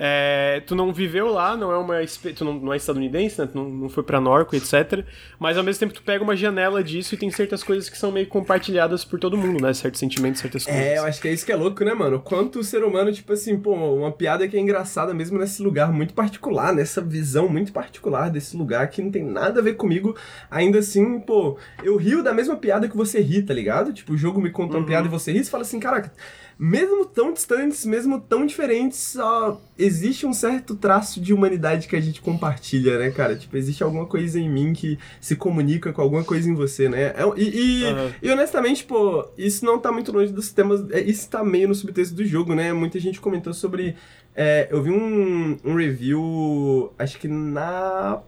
É, 0.00 0.62
tu 0.64 0.76
não 0.76 0.92
viveu 0.92 1.26
lá, 1.26 1.56
não 1.56 1.72
é 1.72 1.76
uma 1.76 1.96
tu 2.36 2.44
não, 2.44 2.54
não 2.54 2.72
é 2.72 2.76
estadunidense, 2.76 3.40
né? 3.40 3.48
Tu 3.48 3.58
não, 3.58 3.68
não 3.68 3.88
foi 3.88 4.04
pra 4.04 4.20
Norco, 4.20 4.54
etc. 4.54 5.04
Mas 5.40 5.58
ao 5.58 5.64
mesmo 5.64 5.80
tempo 5.80 5.92
tu 5.92 6.02
pega 6.02 6.22
uma 6.22 6.36
janela 6.36 6.84
disso 6.84 7.16
e 7.16 7.18
tem 7.18 7.28
certas 7.32 7.64
coisas 7.64 7.88
que 7.90 7.98
são 7.98 8.12
meio 8.12 8.28
compartilhadas 8.28 9.04
por 9.04 9.18
todo 9.18 9.36
mundo, 9.36 9.60
né? 9.60 9.74
Certos 9.74 9.98
sentimentos, 9.98 10.40
certas 10.40 10.64
coisas. 10.64 10.80
É, 10.80 10.98
eu 10.98 11.04
acho 11.04 11.20
que 11.20 11.26
é 11.26 11.32
isso 11.32 11.44
que 11.44 11.50
é 11.50 11.56
louco, 11.56 11.84
né, 11.84 11.94
mano? 11.94 12.20
Quanto 12.20 12.60
o 12.60 12.64
ser 12.64 12.84
humano, 12.84 13.12
tipo 13.12 13.32
assim, 13.32 13.58
pô, 13.58 13.74
uma 13.74 14.12
piada 14.12 14.46
que 14.46 14.56
é 14.56 14.60
engraçada 14.60 15.12
mesmo 15.12 15.36
nesse 15.36 15.60
lugar 15.60 15.92
muito 15.92 16.14
particular, 16.14 16.72
nessa 16.72 17.00
visão 17.00 17.48
muito 17.48 17.72
particular 17.72 18.30
desse 18.30 18.56
lugar 18.56 18.88
que 18.90 19.02
não 19.02 19.10
tem 19.10 19.24
nada 19.24 19.58
a 19.58 19.62
ver 19.64 19.74
comigo. 19.74 20.16
Ainda 20.48 20.78
assim, 20.78 21.18
pô, 21.18 21.58
eu 21.82 21.96
rio 21.96 22.22
da 22.22 22.32
mesma 22.32 22.54
piada 22.54 22.88
que 22.88 22.96
você 22.96 23.20
ri, 23.20 23.42
tá 23.42 23.52
ligado? 23.52 23.92
Tipo, 23.92 24.12
o 24.12 24.16
jogo 24.16 24.40
me 24.40 24.50
conta 24.50 24.74
uma 24.74 24.80
uhum. 24.80 24.86
piada 24.86 25.08
e 25.08 25.10
você 25.10 25.32
ri, 25.32 25.42
você 25.42 25.50
fala 25.50 25.62
assim, 25.62 25.80
caraca 25.80 26.12
mesmo 26.58 27.06
tão 27.06 27.32
distantes, 27.32 27.86
mesmo 27.86 28.20
tão 28.20 28.44
diferentes, 28.44 28.98
só 28.98 29.60
existe 29.78 30.26
um 30.26 30.32
certo 30.32 30.74
traço 30.74 31.20
de 31.20 31.32
humanidade 31.32 31.86
que 31.86 31.94
a 31.94 32.00
gente 32.00 32.20
compartilha, 32.20 32.98
né, 32.98 33.12
cara? 33.12 33.36
Tipo, 33.36 33.56
existe 33.56 33.84
alguma 33.84 34.06
coisa 34.06 34.40
em 34.40 34.50
mim 34.50 34.72
que 34.72 34.98
se 35.20 35.36
comunica 35.36 35.92
com 35.92 36.02
alguma 36.02 36.24
coisa 36.24 36.50
em 36.50 36.54
você, 36.54 36.88
né? 36.88 37.14
É, 37.16 37.22
e, 37.36 37.44
e, 37.44 37.84
uhum. 37.84 38.10
e, 38.20 38.30
honestamente, 38.30 38.82
pô, 38.82 39.28
isso 39.38 39.64
não 39.64 39.78
tá 39.78 39.92
muito 39.92 40.10
longe 40.10 40.32
dos 40.32 40.50
temas. 40.50 40.90
É, 40.90 41.00
isso 41.00 41.30
tá 41.30 41.44
meio 41.44 41.68
no 41.68 41.74
subtexto 41.76 42.16
do 42.16 42.24
jogo, 42.24 42.56
né? 42.56 42.72
Muita 42.72 42.98
gente 42.98 43.20
comentou 43.20 43.54
sobre. 43.54 43.94
É, 44.34 44.66
eu 44.68 44.82
vi 44.82 44.90
um, 44.90 45.56
um 45.64 45.76
review, 45.76 46.92
acho 46.98 47.20
que 47.20 47.28
na. 47.28 48.20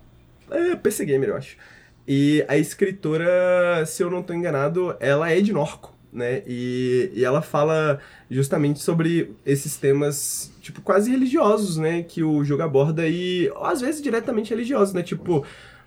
É, 0.53 0.77
PC 0.77 1.05
Gamer, 1.05 1.31
eu 1.31 1.37
acho. 1.37 1.57
E 2.07 2.45
a 2.47 2.57
escritora, 2.57 3.85
se 3.87 4.05
eu 4.05 4.11
não 4.11 4.23
tô 4.23 4.33
enganado, 4.33 4.97
ela 5.01 5.31
é 5.31 5.41
de 5.41 5.53
Norco 5.53 5.99
né? 6.13 6.43
E, 6.47 7.11
e 7.15 7.25
ela 7.25 7.43
fala 7.43 7.99
justamente 8.31 8.81
sobre 8.81 9.33
esses 9.45 9.77
temas, 9.77 10.53
tipo, 10.61 10.81
quase 10.81 11.11
religiosos, 11.11 11.77
né? 11.77 12.03
Que 12.03 12.23
o 12.23 12.45
jogo 12.45 12.63
aborda 12.63 13.07
e, 13.07 13.51
às 13.63 13.81
vezes, 13.81 14.03
diretamente 14.03 14.51
religiosos, 14.51 14.95
né? 14.95 15.03
Tipo, 15.03 15.45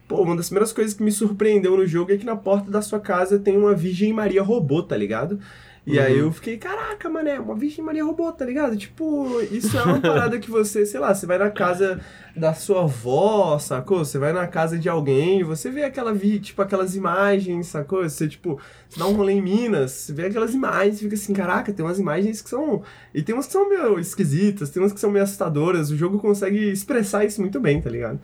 pô, 0.08 0.22
uma 0.22 0.36
das 0.36 0.48
primeiras 0.48 0.72
coisas 0.72 0.94
que 0.94 1.04
me 1.04 1.12
surpreendeu 1.12 1.78
no 1.78 1.86
jogo 1.86 2.12
é 2.12 2.18
que 2.18 2.26
na 2.26 2.36
porta 2.36 2.70
da 2.70 2.82
sua 2.82 3.00
casa 3.00 3.40
tem 3.40 3.58
uma 3.58 3.74
Virgem 3.74 4.14
Maria 4.14 4.42
robô, 4.42 4.82
tá 4.82 4.96
ligado? 4.96 5.40
E 5.86 5.98
uhum. 5.98 6.06
aí 6.06 6.18
eu 6.18 6.32
fiquei, 6.32 6.58
caraca, 6.58 7.10
mané, 7.10 7.38
uma 7.38 7.56
Virgem 7.56 7.84
Maria 7.84 8.06
robô, 8.06 8.32
tá 8.32 8.46
ligado? 8.46 8.78
Tipo, 8.78 9.42
isso 9.52 9.78
é 9.78 9.84
uma 9.84 10.00
parada 10.00 10.40
que 10.40 10.50
você, 10.50 10.86
sei 10.86 10.98
lá, 10.98 11.14
você 11.14 11.26
vai 11.26 11.38
na 11.38 11.50
casa 11.52 12.00
da 12.34 12.54
sua 12.54 12.84
avó, 12.84 13.60
sacou? 13.60 14.00
Você 14.00 14.18
vai 14.18 14.32
na 14.32 14.48
casa 14.48 14.80
de 14.80 14.88
alguém, 14.88 15.44
você 15.44 15.70
vê 15.70 15.84
aquela, 15.84 16.18
tipo, 16.18 16.62
aquelas 16.62 16.96
imagens, 16.96 17.68
sacou? 17.68 18.02
Você, 18.02 18.30
tipo, 18.30 18.58
você 18.88 18.98
dá 18.98 19.06
um 19.06 19.14
rolê 19.14 19.34
em 19.34 19.42
Minas, 19.42 19.92
você 19.92 20.14
vê 20.14 20.28
aquelas 20.28 20.54
imagens 20.54 21.02
fica 21.02 21.16
assim, 21.16 21.34
caraca, 21.34 21.74
tem 21.74 21.86
umas 21.86 22.00
imagens 22.00 22.42
que 22.42 22.50
são... 22.50 22.82
E 23.14 23.22
tem 23.22 23.36
umas 23.36 23.48
que 23.48 23.52
são 23.52 23.68
meio 23.68 24.00
esquisitas, 24.00 24.70
tem 24.70 24.82
umas 24.82 24.94
que 24.94 25.02
são 25.02 25.12
meio 25.12 25.24
assustadoras, 25.24 25.92
o 25.92 25.98
jogo 25.98 26.18
consegue 26.18 26.72
expressar 26.72 27.26
isso 27.26 27.42
muito 27.42 27.60
bem, 27.60 27.82
tá 27.82 27.90
ligado? 27.90 28.22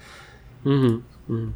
Uhum. 0.65 1.01
Hum. 1.29 1.51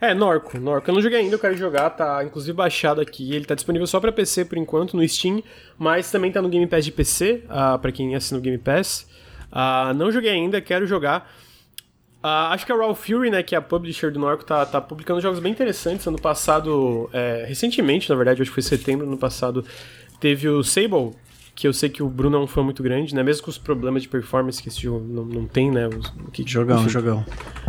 É, 0.00 0.12
Norco, 0.12 0.58
Norco. 0.58 0.90
Eu 0.90 0.94
não 0.94 1.00
joguei 1.00 1.20
ainda, 1.20 1.34
eu 1.34 1.38
quero 1.38 1.56
jogar, 1.56 1.90
tá 1.90 2.22
inclusive 2.22 2.52
baixado 2.52 3.00
aqui. 3.00 3.34
Ele 3.34 3.46
tá 3.46 3.54
disponível 3.54 3.86
só 3.86 3.98
pra 3.98 4.12
PC 4.12 4.44
por 4.44 4.58
enquanto, 4.58 4.96
no 4.96 5.08
Steam, 5.08 5.42
mas 5.78 6.10
também 6.10 6.30
tá 6.30 6.42
no 6.42 6.48
Game 6.48 6.66
Pass 6.66 6.84
de 6.84 6.92
PC, 6.92 7.44
uh, 7.44 7.48
ah, 7.48 7.78
pra 7.78 7.90
quem 7.90 8.14
assina 8.14 8.38
o 8.38 8.42
Game 8.42 8.58
Pass. 8.58 9.08
Uh, 9.50 9.94
não 9.94 10.12
joguei 10.12 10.30
ainda, 10.30 10.60
quero 10.60 10.86
jogar. 10.86 11.32
Uh, 12.22 12.52
acho 12.52 12.66
que 12.66 12.72
a 12.72 12.76
Raw 12.76 12.94
Fury, 12.94 13.30
né, 13.30 13.42
que 13.42 13.54
é 13.54 13.58
a 13.58 13.62
publisher 13.62 14.10
do 14.10 14.18
Norco, 14.18 14.44
tá, 14.44 14.66
tá 14.66 14.80
publicando 14.80 15.20
jogos 15.20 15.38
bem 15.38 15.52
interessantes. 15.52 16.06
Ano 16.06 16.20
passado, 16.20 17.08
é, 17.12 17.46
recentemente, 17.48 18.10
na 18.10 18.16
verdade, 18.16 18.42
acho 18.42 18.50
que 18.50 18.54
foi 18.54 18.62
setembro 18.62 19.06
ano 19.06 19.16
passado, 19.16 19.64
teve 20.20 20.48
o 20.48 20.62
Sable, 20.62 21.12
que 21.56 21.66
eu 21.66 21.72
sei 21.72 21.88
que 21.88 22.02
o 22.02 22.08
Bruno 22.08 22.36
é 22.36 22.40
um 22.40 22.46
fã 22.46 22.62
muito 22.62 22.82
grande, 22.82 23.14
né? 23.14 23.22
Mesmo 23.22 23.44
com 23.44 23.50
os 23.50 23.56
problemas 23.56 24.02
de 24.02 24.08
performance 24.08 24.62
que 24.62 24.68
esse 24.68 24.82
jogo 24.82 25.04
não, 25.08 25.24
não 25.24 25.46
tem, 25.46 25.70
né? 25.70 25.88
Os, 25.88 26.12
que, 26.30 26.46
jogão, 26.46 26.82
enfim. 26.82 26.90
jogão. 26.90 27.24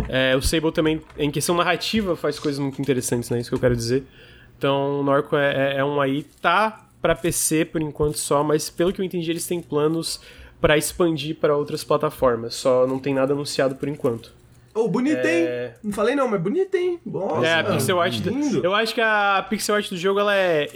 É, 0.10 0.36
o 0.36 0.42
Sable 0.42 0.74
também, 0.74 1.02
em 1.18 1.32
questão 1.32 1.56
narrativa, 1.56 2.14
faz 2.14 2.38
coisas 2.38 2.60
muito 2.60 2.82
interessantes, 2.82 3.30
né? 3.30 3.40
Isso 3.40 3.50
que 3.50 3.56
eu 3.56 3.60
quero 3.60 3.76
dizer. 3.76 4.04
Então, 4.58 5.00
o 5.00 5.04
Norco 5.04 5.38
é, 5.38 5.76
é, 5.76 5.78
é 5.78 5.86
um 5.86 6.02
aí, 6.02 6.24
tá 6.42 6.86
para 7.02 7.16
PC 7.16 7.64
por 7.64 7.82
enquanto 7.82 8.18
só, 8.18 8.44
mas 8.44 8.70
pelo 8.70 8.92
que 8.92 9.00
eu 9.00 9.06
entendi, 9.06 9.32
eles 9.32 9.48
têm 9.48 9.62
planos 9.62 10.20
para 10.60 10.78
expandir 10.78 11.38
para 11.38 11.56
outras 11.56 11.82
plataformas. 11.82 12.56
Só 12.56 12.86
não 12.86 13.00
tem 13.00 13.14
nada 13.14 13.32
anunciado 13.32 13.76
por 13.76 13.88
enquanto. 13.88 14.34
Oh, 14.74 14.90
bonito, 14.90 15.26
hein? 15.26 15.46
É... 15.48 15.76
Não 15.82 15.94
falei 15.94 16.14
não, 16.14 16.28
mas 16.28 16.42
bonito, 16.42 16.76
hein? 16.76 17.00
Nossa, 17.06 17.48
é, 17.48 17.60
a 17.60 17.64
pixel 17.64 18.02
art. 18.02 18.20
Do... 18.20 18.64
Eu 18.64 18.76
acho 18.76 18.94
que 18.94 19.02
a 19.02 19.46
pixel 19.50 19.76
art 19.76 19.90
do 19.90 19.98
jogo, 19.98 20.20
ela 20.20 20.36
é. 20.36 20.68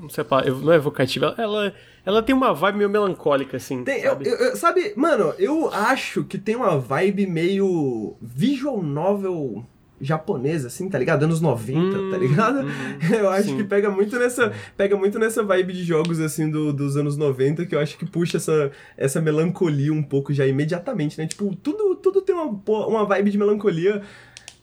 Não 0.00 0.08
sei 0.08 0.24
não 0.62 0.72
é 0.72 0.76
evocativa, 0.76 1.34
ela, 1.36 1.74
ela 2.04 2.22
tem 2.22 2.34
uma 2.34 2.52
vibe 2.52 2.78
meio 2.78 2.90
melancólica, 2.90 3.56
assim. 3.56 3.84
Tem, 3.84 4.02
sabe? 4.02 4.28
Eu, 4.28 4.36
eu, 4.36 4.56
sabe, 4.56 4.92
mano, 4.96 5.34
eu 5.38 5.72
acho 5.72 6.24
que 6.24 6.38
tem 6.38 6.56
uma 6.56 6.78
vibe 6.78 7.26
meio 7.26 8.16
visual 8.20 8.82
novel 8.82 9.64
japonesa, 10.00 10.68
assim, 10.68 10.88
tá 10.88 10.98
ligado? 10.98 11.24
Anos 11.24 11.40
90, 11.40 11.92
tá 11.92 11.98
hum, 11.98 12.10
tá 12.10 12.16
ligado? 12.16 12.60
Hum, 12.60 12.68
eu 13.12 13.28
acho 13.28 13.48
sim. 13.48 13.56
que 13.58 13.64
pega 13.64 13.90
muito 13.90 14.18
nessa 14.18 14.52
pega 14.76 14.96
muito 14.96 15.18
nessa 15.18 15.42
vibe 15.42 15.74
de 15.74 15.84
jogos, 15.84 16.20
assim, 16.20 16.50
do, 16.50 16.72
dos 16.72 16.96
anos 16.96 17.16
90, 17.16 17.66
que 17.66 17.74
eu 17.74 17.78
acho 17.78 17.98
que 17.98 18.06
puxa 18.06 18.38
essa, 18.38 18.70
essa 18.96 19.20
melancolia 19.20 19.92
um 19.92 20.02
pouco 20.02 20.32
já 20.32 20.46
imediatamente, 20.46 21.18
né? 21.18 21.26
Tipo, 21.26 21.54
tudo, 21.54 21.96
tudo 21.96 22.22
tem 22.22 22.34
uma, 22.34 22.46
uma 22.86 23.04
vibe 23.04 23.30
de 23.30 23.38
melancolia 23.38 24.00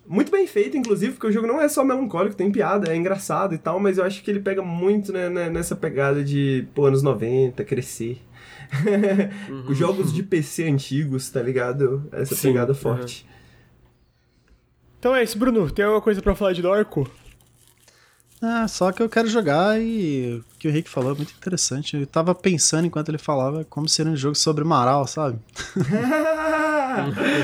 muito 0.08 0.32
bem 0.32 0.48
feita, 0.48 0.78
inclusive, 0.78 1.14
porque 1.14 1.28
o 1.28 1.32
jogo 1.32 1.48
não 1.48 1.62
é 1.62 1.68
só 1.68 1.84
melancólico, 1.84 2.36
tem 2.36 2.52
piada, 2.52 2.92
é 2.92 2.96
engraçado 2.96 3.54
e 3.54 3.58
tal, 3.58 3.80
mas 3.80 3.98
eu 3.98 4.04
acho 4.04 4.24
que 4.24 4.32
ele 4.32 4.40
pega 4.40 4.62
muito 4.62 5.12
né, 5.12 5.30
né 5.30 5.50
nessa 5.50 5.76
pegada 5.76 6.24
de, 6.24 6.66
pô, 6.74 6.86
anos 6.86 7.04
90, 7.04 7.64
crescer. 7.64 8.22
Uhum. 9.50 9.74
Jogos 9.74 10.12
de 10.12 10.22
PC 10.24 10.68
antigos, 10.68 11.30
tá 11.30 11.42
ligado? 11.42 12.06
Essa 12.12 12.36
Sim, 12.36 12.50
pegada 12.50 12.74
forte. 12.74 13.26
Uhum. 13.26 13.38
Então 15.00 15.16
é 15.16 15.24
isso, 15.24 15.38
Bruno. 15.38 15.72
Tem 15.72 15.86
alguma 15.86 16.02
coisa 16.02 16.22
para 16.22 16.36
falar 16.36 16.52
de 16.52 16.62
Dorco? 16.62 17.10
Ah, 18.42 18.68
só 18.68 18.92
que 18.92 19.02
eu 19.02 19.10
quero 19.10 19.28
jogar 19.28 19.82
e 19.82 20.36
o 20.36 20.60
que 20.60 20.68
o 20.68 20.72
Rick 20.72 20.90
falou 20.90 21.14
é 21.14 21.16
muito 21.16 21.34
interessante. 21.34 21.98
Eu 21.98 22.06
tava 22.06 22.36
pensando 22.36 22.86
enquanto 22.86 23.10
ele 23.10 23.18
falava 23.18 23.66
como 23.66 23.90
seria 23.90 24.12
um 24.12 24.16
jogo 24.16 24.36
sobre 24.36 24.64
Maral, 24.64 25.08
sabe? 25.08 25.40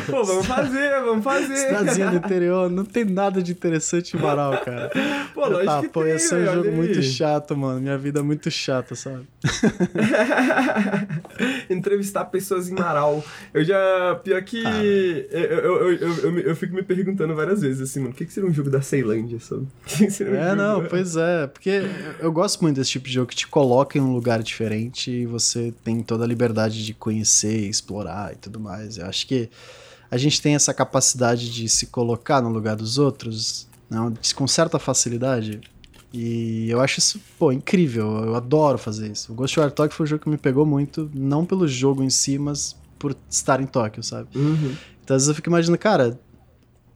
Pô, 0.10 0.24
vamos 0.24 0.46
fazer, 0.46 1.02
vamos 1.02 1.24
fazer. 1.24 1.56
Cidadezinha 1.56 2.12
do 2.12 2.18
interior, 2.18 2.70
não 2.70 2.86
tem 2.86 3.06
nada 3.06 3.42
de 3.42 3.52
interessante 3.52 4.16
em 4.16 4.20
Maral, 4.20 4.58
cara. 4.64 4.92
Pô, 5.34 5.42
lógico 5.42 5.66
tá, 5.66 5.82
que 5.82 5.90
pô, 5.90 6.02
tem, 6.02 6.12
ia 6.12 6.20
ser 6.20 6.36
um 6.36 6.54
jogo 6.54 6.72
muito 6.72 7.02
chato, 7.02 7.56
mano. 7.56 7.80
Minha 7.80 7.98
vida 7.98 8.20
é 8.20 8.24
muito 8.24 8.50
chata, 8.50 8.96
sabe? 8.96 9.28
Entrevistar 11.70 12.26
pessoas 12.26 12.70
em 12.70 12.74
Maral. 12.74 13.24
Eu 13.54 13.64
já. 13.64 14.20
Pior 14.24 14.42
que. 14.44 14.66
Ah, 14.66 14.84
eu, 14.84 15.40
eu, 15.40 15.94
eu, 15.94 16.18
eu, 16.18 16.40
eu, 16.40 16.56
fico 16.56 16.74
me 16.74 16.84
perguntando 16.84 17.36
várias 17.36 17.62
vezes, 17.62 17.82
assim, 17.82 18.00
mano, 18.00 18.12
o 18.12 18.16
que, 18.16 18.26
que 18.26 18.34
seria 18.34 18.50
um 18.50 18.54
jogo 18.54 18.70
da 18.70 18.82
Ceilândia, 18.82 19.40
sabe? 19.40 19.68
Um 20.24 20.36
é, 20.36 20.56
não, 20.56 20.83
pois 20.90 21.16
é. 21.16 21.48
Porque 21.48 21.82
eu 22.20 22.32
gosto 22.32 22.62
muito 22.62 22.76
desse 22.76 22.92
tipo 22.92 23.08
de 23.08 23.14
jogo 23.14 23.28
que 23.28 23.36
te 23.36 23.48
coloca 23.48 23.98
em 23.98 24.02
um 24.02 24.14
lugar 24.14 24.42
diferente 24.42 25.12
e 25.12 25.26
você 25.26 25.74
tem 25.84 26.02
toda 26.02 26.24
a 26.24 26.28
liberdade 26.28 26.86
de 26.86 26.94
conhecer, 26.94 27.68
explorar 27.68 28.34
e 28.34 28.36
tudo 28.36 28.60
mais. 28.60 28.98
Eu 28.98 29.06
acho 29.06 29.28
que 29.28 29.50
a 30.10 30.18
gente 30.18 30.42
tem 30.42 30.56
essa 30.56 30.74
capacidade 30.74 31.52
de 31.52 31.68
se 31.68 31.88
colocar 31.88 32.42
no 32.42 32.50
lugar 32.50 32.76
dos 32.76 32.98
outros 32.98 33.68
não, 33.90 34.14
com 34.36 34.48
certa 34.48 34.80
facilidade. 34.80 35.62
E 36.12 36.70
eu 36.70 36.80
acho 36.80 37.00
isso, 37.00 37.20
pô, 37.40 37.52
incrível. 37.52 38.24
Eu 38.26 38.36
adoro 38.36 38.78
fazer 38.78 39.12
isso. 39.12 39.32
O 39.32 39.36
Ghost 39.36 39.60
War 39.60 39.72
Tokyo 39.72 39.96
foi 39.96 40.04
um 40.06 40.08
jogo 40.08 40.24
que 40.24 40.30
me 40.30 40.38
pegou 40.38 40.66
muito, 40.66 41.10
não 41.14 41.46
pelo 41.46 41.68
jogo 41.68 42.04
em 42.04 42.10
si, 42.10 42.38
mas 42.38 42.76
por 43.00 43.16
estar 43.30 43.60
em 43.60 43.66
Tóquio, 43.66 44.04
sabe? 44.04 44.30
Uhum. 44.36 44.76
Então, 45.04 45.16
às 45.16 45.24
vezes 45.24 45.30
eu 45.30 45.36
fico 45.36 45.50
imaginando, 45.50 45.78
cara, 45.78 46.20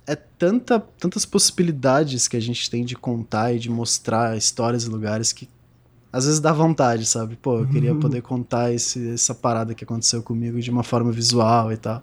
é 0.08 0.16
tanta, 0.16 0.80
tantas 0.80 1.26
possibilidades 1.26 2.28
que 2.28 2.38
a 2.38 2.40
gente 2.40 2.70
tem 2.70 2.86
de 2.86 2.96
contar 2.96 3.54
e 3.54 3.60
de 3.60 3.70
mostrar 3.70 4.38
histórias 4.38 4.86
e 4.86 4.90
lugares 4.90 5.34
que 5.34 5.50
às 6.12 6.26
vezes 6.26 6.40
dá 6.40 6.54
vontade, 6.54 7.06
sabe? 7.06 7.36
Pô, 7.36 7.60
eu 7.60 7.68
queria 7.68 7.94
uhum. 7.94 8.00
poder 8.00 8.22
contar 8.22 8.74
esse, 8.74 9.12
essa 9.12 9.36
parada 9.36 9.76
que 9.76 9.84
aconteceu 9.84 10.24
comigo 10.24 10.60
de 10.60 10.72
uma 10.72 10.82
forma 10.82 11.12
visual 11.12 11.72
e 11.72 11.78
tal. 11.78 12.02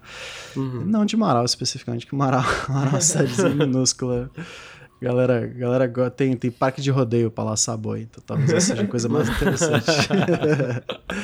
Uhum. 0.54 0.84
Não 0.84 1.06
de 1.06 1.16
Marau 1.16 1.44
especificamente, 1.44 2.06
que 2.06 2.14
Marau, 2.14 2.44
Marau 2.68 2.98
é 2.98 3.00
cidadezinha 3.00 3.54
minúscula. 3.54 4.30
Galera, 5.00 5.46
galera 5.46 6.10
tem, 6.10 6.36
tem 6.36 6.50
parque 6.50 6.82
de 6.82 6.90
rodeio 6.90 7.30
pra 7.30 7.42
laçar 7.42 7.76
boi, 7.76 8.02
então 8.02 8.22
talvez 8.24 8.50
essa 8.52 8.68
seja 8.68 8.82
a 8.82 8.86
coisa 8.86 9.08
mais 9.08 9.28
interessante. 9.28 9.86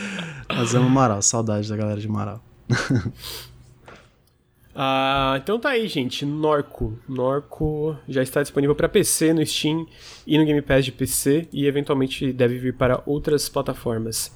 Mas 0.48 0.74
amo 0.74 0.88
Marau, 0.88 1.20
saudade 1.22 1.68
da 1.68 1.76
galera 1.76 2.00
de 2.00 2.08
Marau. 2.08 2.42
Ah, 4.82 5.38
então 5.42 5.60
tá 5.60 5.68
aí, 5.68 5.86
gente. 5.86 6.24
Norco. 6.24 6.98
Norco 7.06 7.94
já 8.08 8.22
está 8.22 8.40
disponível 8.40 8.74
para 8.74 8.88
PC 8.88 9.34
no 9.34 9.44
Steam 9.44 9.86
e 10.26 10.38
no 10.38 10.44
Game 10.46 10.62
Pass 10.62 10.86
de 10.86 10.90
PC 10.90 11.48
e 11.52 11.66
eventualmente 11.66 12.32
deve 12.32 12.56
vir 12.56 12.74
para 12.74 13.02
outras 13.04 13.46
plataformas. 13.46 14.34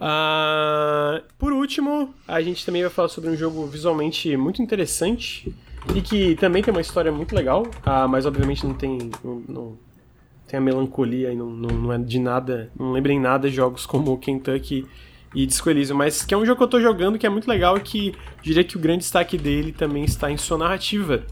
Ah, 0.00 1.22
por 1.38 1.52
último, 1.52 2.14
a 2.26 2.40
gente 2.40 2.64
também 2.64 2.80
vai 2.80 2.90
falar 2.90 3.08
sobre 3.08 3.28
um 3.28 3.36
jogo 3.36 3.66
visualmente 3.66 4.34
muito 4.38 4.62
interessante 4.62 5.54
e 5.94 6.00
que 6.00 6.34
também 6.36 6.62
tem 6.62 6.72
uma 6.72 6.80
história 6.80 7.12
muito 7.12 7.34
legal, 7.34 7.66
ah, 7.84 8.08
mas 8.08 8.24
obviamente 8.24 8.66
não 8.66 8.72
tem, 8.72 9.10
não, 9.22 9.42
não 9.46 9.78
tem 10.48 10.56
a 10.56 10.62
melancolia 10.62 11.30
e 11.30 11.36
não, 11.36 11.50
não, 11.50 11.76
não, 11.76 11.92
é 11.92 11.98
de 11.98 12.18
nada, 12.18 12.70
não 12.74 12.90
lembrem 12.90 13.20
nada 13.20 13.50
jogos 13.50 13.84
como 13.84 14.16
Kentucky 14.16 14.86
e 15.34 15.44
Disco 15.46 15.68
Elysium, 15.68 15.96
mas 15.96 16.24
que 16.24 16.32
é 16.32 16.36
um 16.36 16.46
jogo 16.46 16.58
que 16.58 16.64
eu 16.64 16.68
tô 16.68 16.80
jogando 16.80 17.18
que 17.18 17.26
é 17.26 17.28
muito 17.28 17.48
legal 17.48 17.76
e 17.76 17.80
que 17.80 18.14
diria 18.40 18.62
que 18.62 18.76
o 18.76 18.80
grande 18.80 19.00
destaque 19.00 19.36
dele 19.36 19.72
também 19.72 20.04
está 20.04 20.30
em 20.30 20.36
sua 20.36 20.56
narrativa, 20.56 21.24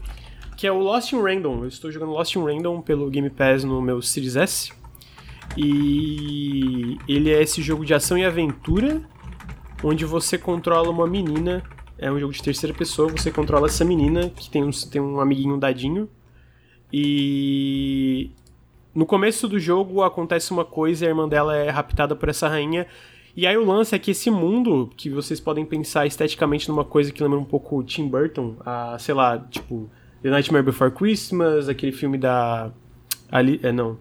que 0.57 0.67
é 0.67 0.71
o 0.71 0.79
Lost 0.79 1.13
in 1.13 1.21
Random. 1.21 1.61
Eu 1.61 1.67
estou 1.67 1.89
jogando 1.91 2.11
Lost 2.11 2.35
in 2.35 2.43
Random 2.43 2.81
pelo 2.81 3.09
Game 3.09 3.29
Pass 3.29 3.63
no 3.63 3.81
meu 3.81 4.01
Series 4.01 4.35
S. 4.35 4.73
E 5.55 6.97
ele 7.07 7.31
é 7.31 7.41
esse 7.41 7.61
jogo 7.61 7.85
de 7.85 7.93
ação 7.93 8.17
e 8.17 8.25
aventura 8.25 9.01
onde 9.83 10.05
você 10.05 10.37
controla 10.37 10.89
uma 10.89 11.07
menina. 11.07 11.63
É 11.97 12.11
um 12.11 12.19
jogo 12.19 12.33
de 12.33 12.43
terceira 12.43 12.75
pessoa, 12.75 13.09
você 13.09 13.31
controla 13.31 13.67
essa 13.67 13.85
menina 13.85 14.29
que 14.29 14.49
tem 14.49 14.63
um, 14.63 14.71
tem 14.71 15.01
um 15.01 15.19
amiguinho 15.19 15.57
dadinho. 15.57 16.09
E 16.91 18.31
no 18.93 19.05
começo 19.05 19.47
do 19.47 19.59
jogo 19.59 20.03
acontece 20.03 20.51
uma 20.51 20.65
coisa 20.65 21.05
e 21.05 21.07
a 21.07 21.09
irmã 21.09 21.27
dela 21.27 21.55
é 21.55 21.69
raptada 21.69 22.15
por 22.15 22.29
essa 22.29 22.47
rainha 22.47 22.85
e 23.35 23.47
aí 23.47 23.57
o 23.57 23.65
lance 23.65 23.95
é 23.95 23.99
que 23.99 24.11
esse 24.11 24.29
mundo, 24.29 24.91
que 24.95 25.09
vocês 25.09 25.39
podem 25.39 25.65
pensar 25.65 26.05
esteticamente 26.05 26.69
numa 26.69 26.85
coisa 26.85 27.11
que 27.11 27.21
lembra 27.23 27.39
um 27.39 27.45
pouco 27.45 27.83
Tim 27.83 28.07
Burton, 28.07 28.55
a, 28.65 28.97
sei 28.99 29.15
lá, 29.15 29.39
tipo, 29.39 29.89
The 30.21 30.29
Nightmare 30.29 30.63
Before 30.63 30.91
Christmas, 30.91 31.67
aquele 31.67 31.91
filme 31.91 32.17
da... 32.17 32.71
Ali, 33.31 33.59
é, 33.63 33.71
não. 33.71 33.97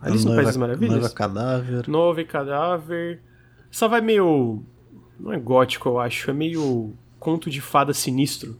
Alice 0.00 0.24
no 0.24 0.34
País 0.34 0.46
das 0.46 0.56
Maravilhas? 0.56 0.98
Noiva 0.98 1.10
Cadáver. 1.10 1.88
Noiva 1.88 2.24
Cadáver. 2.24 3.20
Só 3.70 3.88
vai 3.88 4.00
meio... 4.00 4.62
Não 5.18 5.32
é 5.32 5.38
gótico, 5.38 5.88
eu 5.88 5.98
acho. 5.98 6.30
É 6.30 6.34
meio 6.34 6.92
conto 7.18 7.50
de 7.50 7.60
fada 7.60 7.92
sinistro. 7.92 8.56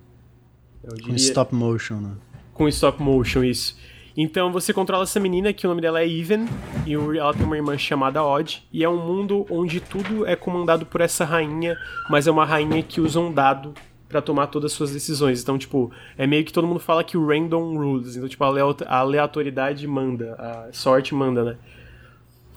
Com 1.05 1.15
stop 1.15 1.55
motion, 1.55 2.01
né? 2.01 2.13
Com 2.53 2.67
stop 2.69 3.01
motion, 3.03 3.45
isso. 3.45 3.77
Então 4.17 4.51
você 4.51 4.73
controla 4.73 5.03
essa 5.03 5.21
menina, 5.21 5.53
que 5.53 5.67
o 5.67 5.69
nome 5.69 5.83
dela 5.83 6.01
é 6.01 6.09
Even, 6.09 6.47
e 6.87 6.95
ela 6.95 7.35
tem 7.35 7.45
uma 7.45 7.57
irmã 7.57 7.77
chamada 7.77 8.25
Odd, 8.25 8.67
e 8.73 8.83
é 8.83 8.89
um 8.89 8.97
mundo 8.97 9.45
onde 9.51 9.79
tudo 9.79 10.27
é 10.27 10.35
comandado 10.35 10.87
por 10.87 11.03
essa 11.03 11.25
rainha, 11.25 11.77
mas 12.09 12.27
é 12.27 12.31
uma 12.31 12.45
rainha 12.45 12.83
que 12.83 13.01
usa 13.01 13.21
um 13.21 13.33
dado 13.33 13.75
para 14.09 14.23
tomar 14.23 14.47
todas 14.47 14.73
as 14.73 14.77
suas 14.77 14.93
decisões. 14.93 15.43
Então, 15.43 15.59
tipo, 15.59 15.91
é 16.17 16.27
meio 16.27 16.45
que 16.45 16.53
todo 16.53 16.67
mundo 16.67 16.81
fala 16.81 17.05
que 17.05 17.19
o 17.19 17.27
random 17.27 17.77
rules. 17.77 18.17
Então, 18.17 18.29
tipo, 18.29 18.43
a 18.45 18.97
aleatoriedade 18.97 19.87
manda, 19.87 20.35
a 20.35 20.73
sorte 20.73 21.15
manda, 21.15 21.45
né? 21.45 21.57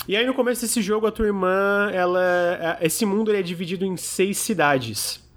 E 0.07 0.15
aí 0.15 0.26
no 0.26 0.34
começo 0.34 0.61
desse 0.61 0.81
jogo, 0.81 1.06
a 1.07 1.11
tua 1.11 1.27
irmã, 1.27 1.90
ela. 1.91 2.77
É, 2.81 2.86
esse 2.86 3.06
mundo 3.06 3.34
é 3.34 3.41
dividido 3.41 3.86
em 3.86 3.98
seis 3.98 4.38
cidades. 4.38 5.27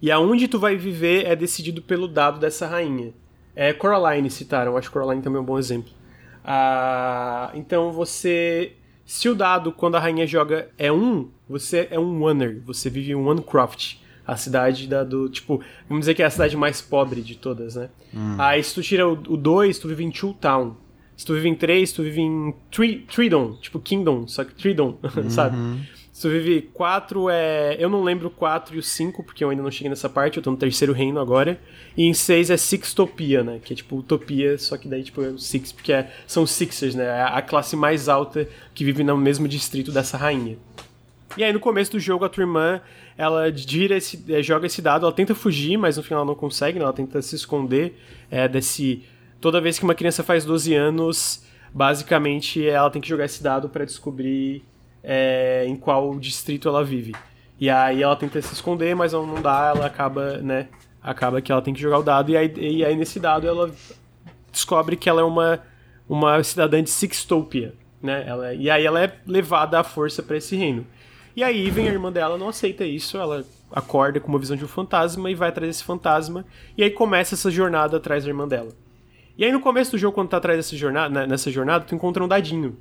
E 0.00 0.10
aonde 0.10 0.48
tu 0.48 0.58
vai 0.58 0.76
viver 0.76 1.26
é 1.26 1.36
decidido 1.36 1.82
pelo 1.82 2.08
dado 2.08 2.40
dessa 2.40 2.66
rainha. 2.66 3.12
É, 3.54 3.72
Coraline 3.72 4.30
citaram, 4.30 4.76
acho 4.76 4.88
que 4.88 4.94
Coraline 4.94 5.22
também 5.22 5.38
é 5.38 5.42
um 5.42 5.44
bom 5.44 5.58
exemplo. 5.58 5.92
Ah, 6.44 7.50
então 7.54 7.92
você. 7.92 8.72
Se 9.04 9.28
o 9.28 9.34
dado, 9.34 9.72
quando 9.72 9.96
a 9.96 10.00
rainha 10.00 10.26
joga, 10.26 10.70
é 10.78 10.90
um, 10.90 11.28
você 11.48 11.88
é 11.90 11.98
um 11.98 12.22
Oner, 12.22 12.62
você 12.64 12.88
vive 12.88 13.14
um 13.14 13.26
Onecroft. 13.26 13.96
A 14.24 14.36
cidade 14.36 14.86
da, 14.86 15.02
do. 15.02 15.28
Tipo, 15.28 15.60
vamos 15.88 16.02
dizer 16.02 16.14
que 16.14 16.22
é 16.22 16.26
a 16.26 16.30
cidade 16.30 16.56
mais 16.56 16.80
pobre 16.80 17.20
de 17.20 17.34
todas, 17.36 17.74
né? 17.74 17.90
Aí 18.38 18.62
se 18.62 18.72
tu 18.72 18.80
tira 18.80 19.06
o 19.08 19.36
2, 19.36 19.78
tu 19.80 19.88
vive 19.88 20.04
em 20.04 20.10
Tool 20.12 20.32
Town. 20.34 20.76
Se 21.16 21.26
tu 21.26 21.34
vive 21.34 21.48
em 21.48 21.54
3, 21.56 21.92
tu 21.92 22.02
vive 22.04 22.20
em 22.20 22.54
Tri 22.70 23.00
Tridon, 23.00 23.54
tipo 23.60 23.80
Kingdom, 23.80 24.26
só 24.28 24.44
que 24.44 24.54
Tridon, 24.54 24.96
sabe? 25.28 25.56
Vive 26.12 26.62
4 26.74 27.30
é. 27.30 27.76
Eu 27.78 27.88
não 27.88 28.02
lembro 28.02 28.28
o 28.28 28.30
4 28.30 28.76
e 28.76 28.78
o 28.78 28.82
5, 28.82 29.24
porque 29.24 29.42
eu 29.42 29.50
ainda 29.50 29.62
não 29.62 29.70
cheguei 29.70 29.88
nessa 29.88 30.08
parte, 30.08 30.36
eu 30.36 30.42
tô 30.42 30.50
no 30.50 30.56
terceiro 30.56 30.92
reino 30.92 31.18
agora. 31.18 31.58
E 31.96 32.04
em 32.04 32.12
6 32.12 32.50
é 32.50 32.56
Sixtopia, 32.56 33.42
né? 33.42 33.60
Que 33.64 33.72
é 33.72 33.76
tipo 33.76 33.96
Utopia, 33.96 34.58
só 34.58 34.76
que 34.76 34.86
daí 34.88 35.02
tipo 35.02 35.22
é 35.22 35.28
o 35.28 35.38
Six, 35.38 35.72
porque 35.72 35.92
é- 35.92 36.12
são 36.26 36.46
Sixers, 36.46 36.94
né? 36.94 37.04
É 37.04 37.22
a 37.22 37.40
classe 37.40 37.74
mais 37.74 38.08
alta 38.08 38.46
que 38.74 38.84
vive 38.84 39.02
no 39.02 39.16
mesmo 39.16 39.48
distrito 39.48 39.90
dessa 39.90 40.16
rainha. 40.16 40.58
E 41.36 41.42
aí 41.42 41.52
no 41.52 41.60
começo 41.60 41.92
do 41.92 41.98
jogo 41.98 42.26
a 42.26 42.28
tua 42.28 42.42
irmã, 42.42 42.80
ela 43.16 43.48
esse, 43.48 44.22
eh, 44.28 44.42
joga 44.42 44.66
esse 44.66 44.82
dado, 44.82 45.06
ela 45.06 45.14
tenta 45.14 45.34
fugir, 45.34 45.78
mas 45.78 45.96
no 45.96 46.02
final 46.02 46.20
ela 46.20 46.26
não 46.26 46.34
consegue, 46.34 46.78
né? 46.78 46.84
ela 46.84 46.92
tenta 46.92 47.22
se 47.22 47.34
esconder 47.34 47.98
é, 48.30 48.46
desse... 48.46 49.02
Toda 49.40 49.60
vez 49.60 49.78
que 49.78 49.84
uma 49.84 49.94
criança 49.94 50.22
faz 50.22 50.44
12 50.44 50.74
anos, 50.74 51.42
basicamente 51.72 52.64
ela 52.64 52.90
tem 52.90 53.00
que 53.00 53.08
jogar 53.08 53.24
esse 53.24 53.42
dado 53.42 53.68
pra 53.68 53.84
descobrir 53.84 54.62
é, 55.02 55.64
em 55.66 55.76
qual 55.76 56.18
distrito 56.18 56.68
ela 56.68 56.84
vive. 56.84 57.14
E 57.58 57.70
aí 57.70 58.02
ela 58.02 58.16
tenta 58.16 58.40
se 58.42 58.52
esconder, 58.52 58.94
mas 58.94 59.12
não 59.12 59.40
dá, 59.40 59.72
ela 59.74 59.86
acaba, 59.86 60.38
né? 60.38 60.68
Acaba 61.02 61.40
que 61.40 61.50
ela 61.50 61.62
tem 61.62 61.74
que 61.74 61.80
jogar 61.80 61.98
o 61.98 62.02
dado, 62.02 62.30
e 62.30 62.36
aí, 62.36 62.52
e 62.56 62.84
aí 62.84 62.96
nesse 62.96 63.18
dado 63.18 63.46
ela 63.46 63.70
descobre 64.50 64.96
que 64.96 65.08
ela 65.08 65.20
é 65.20 65.24
uma, 65.24 65.60
uma 66.08 66.42
cidadã 66.42 66.82
de 66.82 66.90
Sixtopia, 66.90 67.74
né? 68.00 68.24
Ela, 68.26 68.54
e 68.54 68.70
aí 68.70 68.84
ela 68.84 69.02
é 69.02 69.12
levada 69.26 69.78
à 69.78 69.84
força 69.84 70.22
pra 70.22 70.36
esse 70.36 70.56
reino. 70.56 70.86
E 71.34 71.42
aí 71.42 71.70
vem 71.70 71.88
a 71.88 71.92
irmã 71.92 72.12
dela, 72.12 72.36
não 72.36 72.48
aceita 72.48 72.84
isso, 72.84 73.16
ela 73.16 73.44
acorda 73.72 74.20
com 74.20 74.28
uma 74.28 74.38
visão 74.38 74.56
de 74.56 74.64
um 74.64 74.68
fantasma 74.68 75.30
e 75.30 75.34
vai 75.34 75.48
atrás 75.48 75.68
desse 75.68 75.84
fantasma, 75.84 76.44
e 76.76 76.82
aí 76.82 76.90
começa 76.90 77.34
essa 77.34 77.50
jornada 77.50 77.96
atrás 77.96 78.24
da 78.24 78.30
irmã 78.30 78.46
dela. 78.46 78.70
E 79.36 79.44
aí 79.44 79.50
no 79.50 79.60
começo 79.60 79.92
do 79.92 79.98
jogo, 79.98 80.14
quando 80.14 80.28
tá 80.28 80.36
atrás 80.36 80.58
dessa 80.58 80.76
jornada, 80.76 81.20
né, 81.20 81.26
nessa 81.26 81.50
jornada, 81.50 81.84
tu 81.84 81.94
encontra 81.94 82.22
um 82.22 82.28
dadinho. 82.28 82.76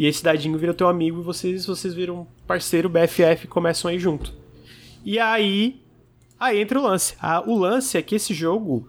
E 0.00 0.06
esse 0.06 0.24
dadinho 0.24 0.56
vira 0.56 0.72
teu 0.72 0.88
amigo 0.88 1.20
e 1.20 1.22
vocês, 1.22 1.66
vocês 1.66 1.92
viram 1.92 2.26
parceiro, 2.46 2.88
BFF 2.88 3.44
e 3.44 3.46
começam 3.46 3.90
a 3.90 3.92
ir 3.92 3.98
junto. 3.98 4.32
E 5.04 5.18
aí. 5.18 5.82
Aí 6.38 6.58
entra 6.58 6.80
o 6.80 6.82
lance. 6.82 7.14
Ah, 7.20 7.42
o 7.46 7.54
lance 7.58 7.98
é 7.98 8.02
que 8.02 8.14
esse 8.14 8.32
jogo, 8.32 8.88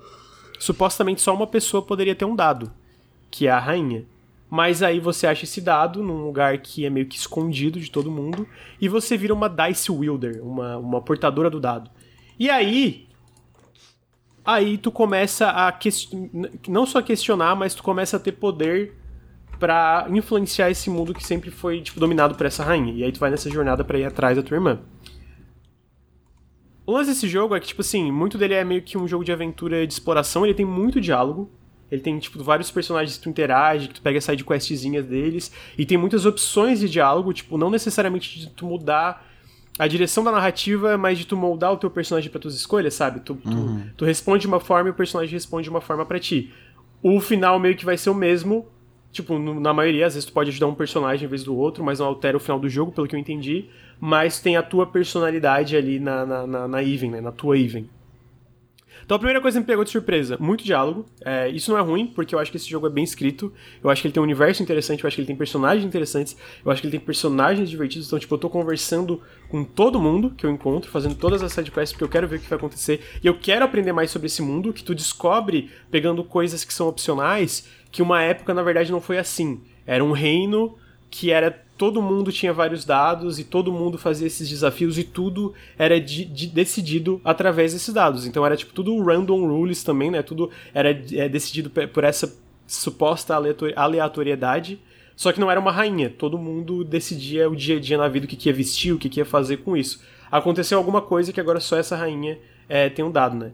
supostamente 0.57 1.19
só 1.19 1.35
uma 1.35 1.45
pessoa 1.45 1.83
poderia 1.83 2.15
ter 2.15 2.23
um 2.23 2.33
dado, 2.33 2.71
que 3.29 3.45
é 3.45 3.51
a 3.51 3.59
rainha. 3.59 4.05
Mas 4.49 4.81
aí 4.81 5.01
você 5.01 5.27
acha 5.27 5.43
esse 5.43 5.59
dado 5.59 6.01
num 6.01 6.23
lugar 6.23 6.57
que 6.59 6.85
é 6.85 6.89
meio 6.89 7.07
que 7.07 7.17
escondido 7.17 7.77
de 7.77 7.91
todo 7.91 8.09
mundo, 8.09 8.47
e 8.79 8.88
você 8.88 9.17
vira 9.17 9.33
uma 9.33 9.49
Dice 9.49 9.91
Wielder, 9.91 10.41
uma, 10.41 10.77
uma 10.77 11.01
portadora 11.01 11.49
do 11.49 11.59
dado. 11.59 11.91
E 12.39 12.49
aí. 12.49 13.05
Aí 14.45 14.77
tu 14.77 14.89
começa 14.89 15.49
a 15.49 15.77
não 16.69 16.85
só 16.85 17.01
questionar, 17.01 17.53
mas 17.53 17.75
tu 17.75 17.83
começa 17.83 18.15
a 18.15 18.19
ter 18.19 18.31
poder 18.31 19.01
pra 19.61 20.07
influenciar 20.09 20.71
esse 20.71 20.89
mundo 20.89 21.13
que 21.13 21.23
sempre 21.23 21.51
foi 21.51 21.81
tipo, 21.81 21.99
dominado 21.99 22.33
por 22.33 22.47
essa 22.47 22.63
rainha. 22.63 22.91
E 22.91 23.03
aí 23.03 23.11
tu 23.11 23.19
vai 23.19 23.29
nessa 23.29 23.47
jornada 23.47 23.83
pra 23.83 23.99
ir 23.99 24.05
atrás 24.05 24.35
da 24.35 24.41
tua 24.41 24.55
irmã. 24.55 24.79
O 26.83 26.93
lance 26.93 27.11
desse 27.11 27.29
jogo 27.29 27.55
é 27.55 27.59
que, 27.59 27.67
tipo 27.67 27.81
assim, 27.81 28.11
muito 28.11 28.39
dele 28.39 28.55
é 28.55 28.63
meio 28.63 28.81
que 28.81 28.97
um 28.97 29.07
jogo 29.07 29.23
de 29.23 29.31
aventura 29.31 29.85
de 29.85 29.93
exploração, 29.93 30.43
ele 30.43 30.55
tem 30.55 30.65
muito 30.65 30.99
diálogo. 30.99 31.51
Ele 31.91 32.01
tem, 32.01 32.17
tipo, 32.17 32.43
vários 32.43 32.71
personagens 32.71 33.17
que 33.17 33.23
tu 33.23 33.29
interage, 33.29 33.88
que 33.88 33.93
tu 33.93 34.01
pega 34.01 34.19
side 34.19 34.43
questzinhas 34.43 35.05
deles, 35.05 35.51
e 35.77 35.85
tem 35.85 35.97
muitas 35.97 36.25
opções 36.25 36.79
de 36.79 36.89
diálogo, 36.89 37.31
tipo, 37.31 37.55
não 37.55 37.69
necessariamente 37.69 38.39
de 38.39 38.49
tu 38.49 38.65
mudar 38.65 39.29
a 39.77 39.88
direção 39.88 40.23
da 40.23 40.31
narrativa, 40.31 40.97
mas 40.97 41.19
de 41.19 41.25
tu 41.25 41.38
moldar 41.38 41.71
o 41.71 41.77
teu 41.77 41.91
personagem 41.91 42.31
para 42.31 42.39
tuas 42.39 42.55
escolhas, 42.55 42.95
sabe? 42.95 43.19
Tu, 43.19 43.35
tu, 43.35 43.81
tu 43.97 44.05
responde 44.05 44.41
de 44.41 44.47
uma 44.47 44.59
forma 44.59 44.89
e 44.89 44.91
o 44.91 44.95
personagem 44.95 45.33
responde 45.33 45.65
de 45.65 45.69
uma 45.69 45.81
forma 45.81 46.05
para 46.05 46.19
ti. 46.19 46.51
O 47.03 47.19
final 47.19 47.59
meio 47.59 47.75
que 47.75 47.85
vai 47.85 47.97
ser 47.97 48.09
o 48.09 48.15
mesmo, 48.15 48.67
Tipo, 49.11 49.38
na 49.38 49.73
maioria, 49.73 50.05
às 50.05 50.13
vezes 50.13 50.27
tu 50.27 50.33
pode 50.33 50.49
ajudar 50.49 50.67
um 50.67 50.75
personagem 50.75 51.25
em 51.25 51.29
vez 51.29 51.43
do 51.43 51.55
outro, 51.55 51.83
mas 51.83 51.99
não 51.99 52.05
altera 52.05 52.38
o 52.38 52.39
final 52.39 52.59
do 52.59 52.69
jogo, 52.69 52.91
pelo 52.91 53.07
que 53.07 53.15
eu 53.15 53.19
entendi. 53.19 53.65
Mas 53.99 54.39
tem 54.39 54.55
a 54.55 54.63
tua 54.63 54.88
personalidade 54.88 55.75
ali 55.75 55.99
na, 55.99 56.25
na, 56.25 56.47
na, 56.47 56.67
na 56.67 56.83
Even, 56.83 57.11
né? 57.11 57.21
Na 57.21 57.31
tua 57.31 57.57
Even. 57.57 57.88
Então 59.11 59.17
a 59.17 59.19
primeira 59.19 59.41
coisa 59.41 59.57
que 59.57 59.59
me 59.59 59.67
pegou 59.67 59.83
de 59.83 59.89
surpresa, 59.89 60.38
muito 60.39 60.63
diálogo. 60.63 61.05
É, 61.25 61.49
isso 61.49 61.69
não 61.69 61.77
é 61.77 61.81
ruim, 61.81 62.07
porque 62.07 62.33
eu 62.33 62.39
acho 62.39 62.49
que 62.49 62.55
esse 62.55 62.69
jogo 62.69 62.88
é 62.88 62.89
bem 62.89 63.03
escrito. 63.03 63.51
Eu 63.83 63.89
acho 63.89 64.01
que 64.01 64.07
ele 64.07 64.13
tem 64.13 64.21
um 64.21 64.23
universo 64.23 64.63
interessante, 64.63 65.03
eu 65.03 65.07
acho 65.09 65.15
que 65.15 65.19
ele 65.19 65.27
tem 65.27 65.35
personagens 65.35 65.83
interessantes, 65.83 66.38
eu 66.63 66.71
acho 66.71 66.79
que 66.79 66.88
ele 66.88 66.97
tem 66.97 67.05
personagens 67.05 67.69
divertidos. 67.69 68.07
Então, 68.07 68.17
tipo, 68.17 68.33
eu 68.33 68.39
tô 68.39 68.49
conversando 68.49 69.21
com 69.49 69.65
todo 69.65 69.99
mundo 69.99 70.29
que 70.29 70.45
eu 70.45 70.49
encontro, 70.49 70.89
fazendo 70.89 71.13
todas 71.15 71.43
as 71.43 71.51
sidequests, 71.51 71.91
porque 71.91 72.05
eu 72.05 72.07
quero 72.07 72.25
ver 72.25 72.38
o 72.38 72.39
que 72.39 72.47
vai 72.47 72.57
acontecer. 72.57 73.01
E 73.21 73.27
eu 73.27 73.38
quero 73.38 73.65
aprender 73.65 73.91
mais 73.91 74.11
sobre 74.11 74.27
esse 74.27 74.41
mundo, 74.41 74.71
que 74.71 74.81
tu 74.81 74.95
descobre 74.95 75.69
pegando 75.91 76.23
coisas 76.23 76.63
que 76.63 76.73
são 76.73 76.88
opcionais, 76.88 77.67
que 77.91 78.01
uma 78.01 78.23
época, 78.23 78.53
na 78.53 78.63
verdade, 78.63 78.93
não 78.93 79.01
foi 79.01 79.17
assim. 79.17 79.59
Era 79.85 80.01
um 80.01 80.13
reino 80.13 80.77
que 81.09 81.31
era 81.31 81.61
todo 81.82 81.99
mundo 81.99 82.32
tinha 82.32 82.53
vários 82.53 82.86
dados 82.86 83.40
e 83.40 83.44
todo 83.44 83.72
mundo 83.74 83.98
fazia 83.98 84.28
esses 84.28 84.48
desafios 84.48 84.99
e 84.99 85.03
tudo 85.03 85.52
era 85.80 85.99
de- 85.99 86.26
de- 86.26 86.45
decidido 86.45 87.20
através 87.26 87.74
desses 87.74 87.91
dados. 87.91 88.28
Então 88.28 88.45
era 88.45 88.56
tipo 88.56 88.72
tudo 88.72 89.03
random 89.03 89.48
rules 89.48 89.84
também, 89.84 90.12
né? 90.12 90.22
Tudo 90.22 90.52
era 90.76 90.91
é, 90.91 91.28
decidido 91.28 91.72
por 91.72 92.03
essa 92.03 92.32
suposta 92.68 93.34
aleator- 93.34 93.74
aleatoriedade. 93.76 94.80
Só 95.16 95.32
que 95.32 95.40
não 95.40 95.49
era 95.49 95.60
uma 95.60 95.72
rainha, 95.72 96.08
todo 96.08 96.38
mundo 96.38 96.84
decidia 96.84 97.49
o 97.49 97.56
dia 97.56 97.78
a 97.78 97.80
dia 97.80 97.98
na 97.98 98.08
vida 98.08 98.28
o 98.28 98.30
que, 98.30 98.36
que 98.36 98.48
ia 98.49 98.53
vestir, 98.53 98.94
o 98.94 98.99
que, 98.99 99.10
que 99.10 99.20
ia 99.20 99.26
fazer 99.26 99.58
com 99.58 99.76
isso. 99.76 100.03
Aconteceu 100.32 100.78
alguma 100.78 101.02
coisa 101.02 101.34
que 101.34 101.40
agora 101.41 101.60
só 101.60 101.78
essa 101.78 101.95
rainha 101.95 102.38
é, 102.70 102.90
tem 102.90 103.03
um 103.03 103.12
dado, 103.12 103.36
né? 103.36 103.53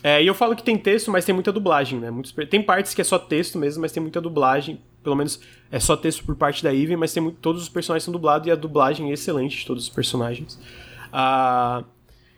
É, 0.00 0.22
e 0.22 0.28
eu 0.28 0.34
falo 0.34 0.54
que 0.54 0.62
tem 0.62 0.78
texto, 0.78 1.10
mas 1.10 1.24
tem 1.24 1.34
muita 1.34 1.50
dublagem, 1.50 1.98
né? 1.98 2.08
Muitos, 2.08 2.32
tem 2.48 2.62
partes 2.62 2.94
que 2.94 3.00
é 3.00 3.04
só 3.04 3.18
texto 3.18 3.58
mesmo, 3.58 3.80
mas 3.82 3.90
tem 3.90 4.00
muita 4.00 4.20
dublagem. 4.20 4.78
Pelo 5.04 5.14
menos 5.14 5.38
é 5.70 5.78
só 5.78 5.96
texto 5.96 6.24
por 6.24 6.34
parte 6.34 6.64
da 6.64 6.74
Even, 6.74 6.96
mas 6.96 7.12
tem 7.12 7.22
muito, 7.22 7.38
todos 7.38 7.62
os 7.62 7.68
personagens 7.68 8.02
são 8.02 8.12
dublados 8.12 8.48
e 8.48 8.50
a 8.50 8.56
dublagem 8.56 9.10
é 9.10 9.12
excelente 9.12 9.58
de 9.58 9.66
todos 9.66 9.84
os 9.84 9.88
personagens. 9.88 10.58
Ah, 11.12 11.84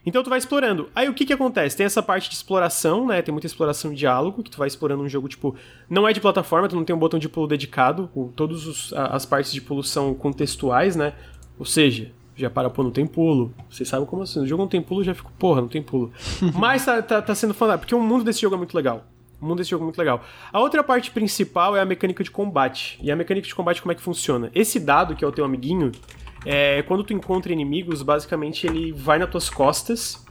então 0.05 0.22
tu 0.22 0.30
vai 0.30 0.38
explorando. 0.38 0.88
Aí 0.94 1.09
o 1.09 1.14
que 1.14 1.26
que 1.26 1.32
acontece? 1.32 1.76
Tem 1.76 1.84
essa 1.86 2.02
parte 2.02 2.28
de 2.28 2.36
exploração, 2.36 3.06
né? 3.06 3.22
Tem 3.22 3.32
muita 3.32 3.47
exploração 3.47 3.90
de 3.90 3.97
diálogo, 3.97 4.43
que 4.43 4.51
tu 4.51 4.59
vai 4.59 4.68
explorando 4.68 5.02
um 5.02 5.09
jogo, 5.09 5.28
tipo... 5.28 5.56
Não 5.90 6.06
é 6.06 6.12
de 6.12 6.20
plataforma, 6.20 6.68
tu 6.68 6.76
não 6.76 6.84
tem 6.84 6.94
um 6.94 6.98
botão 6.98 7.18
de 7.18 7.28
pulo 7.28 7.48
dedicado. 7.48 8.09
O, 8.14 8.32
todas 8.36 8.93
as 8.93 9.26
partes 9.26 9.52
de 9.52 9.60
pulo 9.60 9.82
são 9.82 10.14
contextuais, 10.14 10.94
né? 10.94 11.12
Ou 11.59 11.64
seja, 11.64 12.12
já 12.36 12.48
para, 12.48 12.70
pô, 12.70 12.84
não 12.84 12.93
tem 12.93 13.05
pulo. 13.05 13.52
Vocês 13.68 13.88
sabem 13.88 14.06
como 14.06 14.22
assim? 14.22 14.38
No 14.38 14.47
jogo 14.47 14.62
não 14.62 14.68
tem 14.68 14.80
pulo, 14.80 15.02
já 15.02 15.12
fico, 15.12 15.32
porra, 15.38 15.60
não 15.60 15.68
tem 15.68 15.82
pulo. 15.82 16.12
Mas 16.55 16.84
tá, 16.84 17.02
tá, 17.02 17.20
tá 17.20 17.34
sendo 17.34 17.55
fantástico, 17.55 17.80
porque 17.80 17.94
o 17.94 18.01
mundo 18.01 18.22
desse 18.22 18.43
jogo 18.43 18.55
é 18.55 18.59
muito 18.59 18.76
legal. 18.76 19.05
O 19.41 19.47
mundo 19.47 19.59
desse 19.59 19.71
jogo 19.71 19.85
é 19.85 19.87
muito 19.87 19.99
legal. 19.99 20.25
A 20.53 20.61
outra 20.61 20.83
parte 20.83 21.11
principal 21.11 21.77
é 21.77 21.81
a 21.81 21.85
mecânica 21.85 22.25
de 22.25 22.31
combate. 22.31 22.99
E 23.03 23.11
a 23.11 23.17
mecânica 23.17 23.47
de 23.47 23.55
combate, 23.55 23.83
como 23.83 23.93
é 23.93 23.95
que 23.95 24.03
funciona? 24.03 24.51
Esse 24.55 24.81
dado, 24.81 25.15
que 25.15 25.25
é 25.25 25.29
o 25.29 25.33
teu 25.33 25.45
amiguinho, 25.45 25.93
é, 26.45 26.83
quando 26.83 27.05
tu 27.05 27.13
encontra 27.13 27.53
inimigos, 27.53 28.03
basicamente 28.03 28.67
ele 28.67 28.93
vai 28.93 29.19
nas 29.19 29.31
tuas 29.31 29.51
costas. 29.51 30.25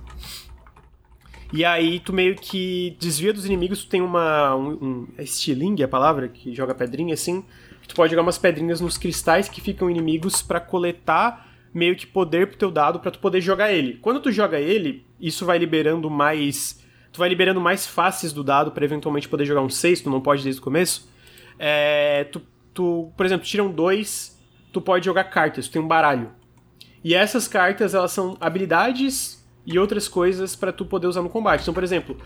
E 1.54 1.64
aí 1.64 2.00
tu 2.00 2.12
meio 2.12 2.36
que 2.36 2.98
desvia 3.00 3.32
dos 3.32 3.46
inimigos, 3.46 3.84
tu 3.84 3.90
tem 3.90 4.02
uma. 4.02 4.56
Um, 4.56 4.70
um, 4.72 5.08
é 5.18 5.24
estilingue 5.24 5.84
a 5.84 5.88
palavra, 5.88 6.28
que 6.28 6.54
joga 6.54 6.74
pedrinha 6.74 7.14
assim. 7.14 7.46
Tu 7.88 7.94
pode 7.94 8.12
jogar 8.12 8.24
umas 8.24 8.38
pedrinhas 8.38 8.82
nos 8.82 8.98
cristais 8.98 9.48
que 9.48 9.62
ficam 9.62 9.90
inimigos 9.90 10.42
pra 10.42 10.60
coletar 10.60 11.48
meio 11.74 11.96
que 11.96 12.08
poder 12.08 12.48
pro 12.48 12.58
teu 12.58 12.72
dado 12.72 13.00
pra 13.00 13.12
tu 13.12 13.20
poder 13.20 13.42
jogar 13.42 13.72
ele. 13.72 14.00
Quando 14.02 14.22
tu 14.22 14.32
joga 14.32 14.60
ele, 14.60 15.06
isso 15.20 15.46
vai 15.46 15.58
liberando 15.58 16.10
mais. 16.10 16.84
Tu 17.16 17.20
vai 17.20 17.30
liberando 17.30 17.62
mais 17.62 17.88
faces 17.88 18.34
do 18.34 18.44
dado 18.44 18.74
pra 18.74 18.84
eventualmente 18.84 19.30
poder 19.30 19.46
jogar 19.46 19.62
um 19.62 19.70
6, 19.70 20.02
tu 20.02 20.10
não 20.10 20.20
pode 20.20 20.44
desde 20.44 20.60
o 20.60 20.64
começo. 20.66 21.10
É, 21.58 22.26
tu, 22.26 22.42
tu, 22.74 23.10
por 23.16 23.26
exemplo, 23.26 23.46
tiram 23.46 23.72
dois, 23.72 24.38
tu 24.74 24.82
pode 24.82 25.06
jogar 25.06 25.24
cartas, 25.24 25.66
tu 25.66 25.72
tem 25.72 25.82
um 25.82 25.88
baralho. 25.88 26.34
E 27.02 27.16
essas 27.16 27.48
cartas, 27.48 27.94
elas 27.94 28.12
são 28.12 28.36
habilidades 28.42 29.45
e 29.66 29.80
outras 29.80 30.08
coisas 30.08 30.56
pra 30.56 30.72
tu 30.72 30.86
poder 30.86 31.08
usar 31.08 31.22
no 31.22 31.30
combate. 31.30 31.62
Então, 31.62 31.74
por 31.74 31.84
exemplo, 31.84 32.18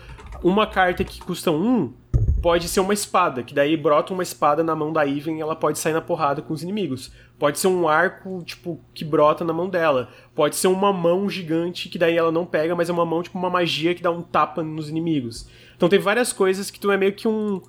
uma 0.42 0.66
carta 0.66 1.02
que 1.04 1.20
custa 1.20 1.50
um 1.50 1.92
pode 2.40 2.68
ser 2.68 2.80
uma 2.80 2.94
espada, 2.94 3.42
que 3.42 3.54
daí 3.54 3.76
brota 3.76 4.12
uma 4.12 4.22
espada 4.22 4.62
na 4.62 4.74
mão 4.74 4.92
da 4.92 5.06
Even 5.06 5.36
e 5.36 5.40
ela 5.40 5.54
pode 5.54 5.78
sair 5.78 5.92
na 5.92 6.00
porrada 6.00 6.40
com 6.42 6.52
os 6.52 6.62
inimigos. 6.62 7.12
Pode 7.38 7.58
ser 7.58 7.68
um 7.68 7.88
arco, 7.88 8.42
tipo, 8.44 8.80
que 8.94 9.04
brota 9.04 9.44
na 9.44 9.52
mão 9.52 9.68
dela. 9.68 10.10
Pode 10.34 10.56
ser 10.56 10.68
uma 10.68 10.92
mão 10.92 11.28
gigante 11.28 11.88
que 11.88 11.98
daí 11.98 12.16
ela 12.16 12.32
não 12.32 12.44
pega, 12.44 12.74
mas 12.74 12.88
é 12.88 12.92
uma 12.92 13.06
mão, 13.06 13.22
tipo, 13.22 13.38
uma 13.38 13.50
magia 13.50 13.94
que 13.94 14.02
dá 14.02 14.10
um 14.10 14.22
tapa 14.22 14.62
nos 14.62 14.88
inimigos. 14.88 15.48
Então 15.76 15.88
tem 15.88 15.98
várias 15.98 16.32
coisas 16.32 16.70
que 16.70 16.80
tu 16.80 16.90
é 16.90 16.96
meio 16.96 17.12
que 17.12 17.26
um. 17.26 17.60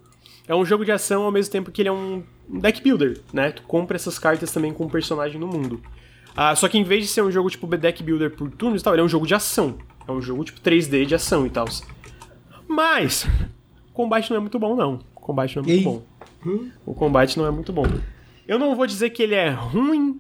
É 0.48 0.56
um 0.56 0.66
jogo 0.66 0.84
de 0.84 0.92
ação 0.92 1.24
ao 1.24 1.32
mesmo 1.32 1.52
tempo 1.52 1.72
que 1.72 1.82
ele 1.82 1.90
é 1.90 1.92
um 1.92 2.24
deck 2.48 2.82
builder, 2.82 3.22
né? 3.32 3.52
Tu 3.52 3.62
compra 3.64 3.96
essas 3.96 4.20
cartas 4.20 4.52
também 4.52 4.74
com 4.74 4.86
um 4.86 4.90
personagem 4.90 5.40
no 5.40 5.48
mundo. 5.48 5.82
Ah, 6.36 6.56
só 6.56 6.68
que 6.68 6.78
em 6.78 6.84
vez 6.84 7.04
de 7.04 7.10
ser 7.10 7.22
um 7.22 7.32
jogo 7.32 7.50
tipo 7.50 7.68
deck 7.68 8.02
builder 8.02 8.32
por 8.32 8.50
turnos 8.52 8.82
e 8.82 8.84
tal, 8.84 8.94
ele 8.94 9.02
é 9.02 9.06
um 9.06 9.10
jogo 9.10 9.28
de 9.28 9.36
ação. 9.36 9.78
É 10.08 10.12
um 10.12 10.22
jogo 10.22 10.44
tipo 10.44 10.60
3D 10.60 11.06
de 11.06 11.16
ação 11.16 11.46
e 11.46 11.50
tal. 11.50 11.66
Mas 12.68 13.26
o 13.90 13.94
combate 13.94 14.30
não 14.30 14.38
é 14.38 14.40
muito 14.40 14.58
bom, 14.58 14.76
não. 14.76 15.00
O 15.16 15.20
combate 15.20 15.56
não 15.56 15.64
é 15.64 15.68
muito 15.68 15.78
Ei. 15.78 15.84
bom. 15.84 16.04
O 16.86 16.94
combate 16.94 17.38
não 17.38 17.46
é 17.46 17.52
muito 17.52 17.72
bom. 17.72 17.86
Eu 18.48 18.58
não 18.58 18.76
vou 18.76 18.88
dizer 18.88 19.12
que 19.12 19.22
ele 19.22 19.36
é 19.36 19.50
ruim. 19.50 20.20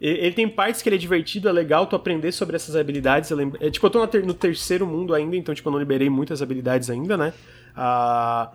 Ele 0.00 0.30
tem 0.32 0.48
partes 0.48 0.80
que 0.80 0.88
ele 0.88 0.94
é 0.94 0.98
divertido, 0.98 1.48
é 1.48 1.52
legal 1.52 1.84
tu 1.86 1.96
aprender 1.96 2.30
sobre 2.30 2.54
essas 2.54 2.76
habilidades. 2.76 3.30
Eu 3.30 3.36
lembro, 3.36 3.58
é, 3.60 3.68
tipo, 3.68 3.84
eu 3.84 3.90
tô 3.90 4.06
no 4.20 4.32
terceiro 4.32 4.86
mundo 4.86 5.12
ainda, 5.12 5.34
então, 5.34 5.52
tipo, 5.52 5.68
eu 5.68 5.72
não 5.72 5.78
liberei 5.78 6.08
muitas 6.08 6.40
habilidades 6.40 6.88
ainda, 6.88 7.16
né? 7.16 7.34
Ah, 7.74 8.52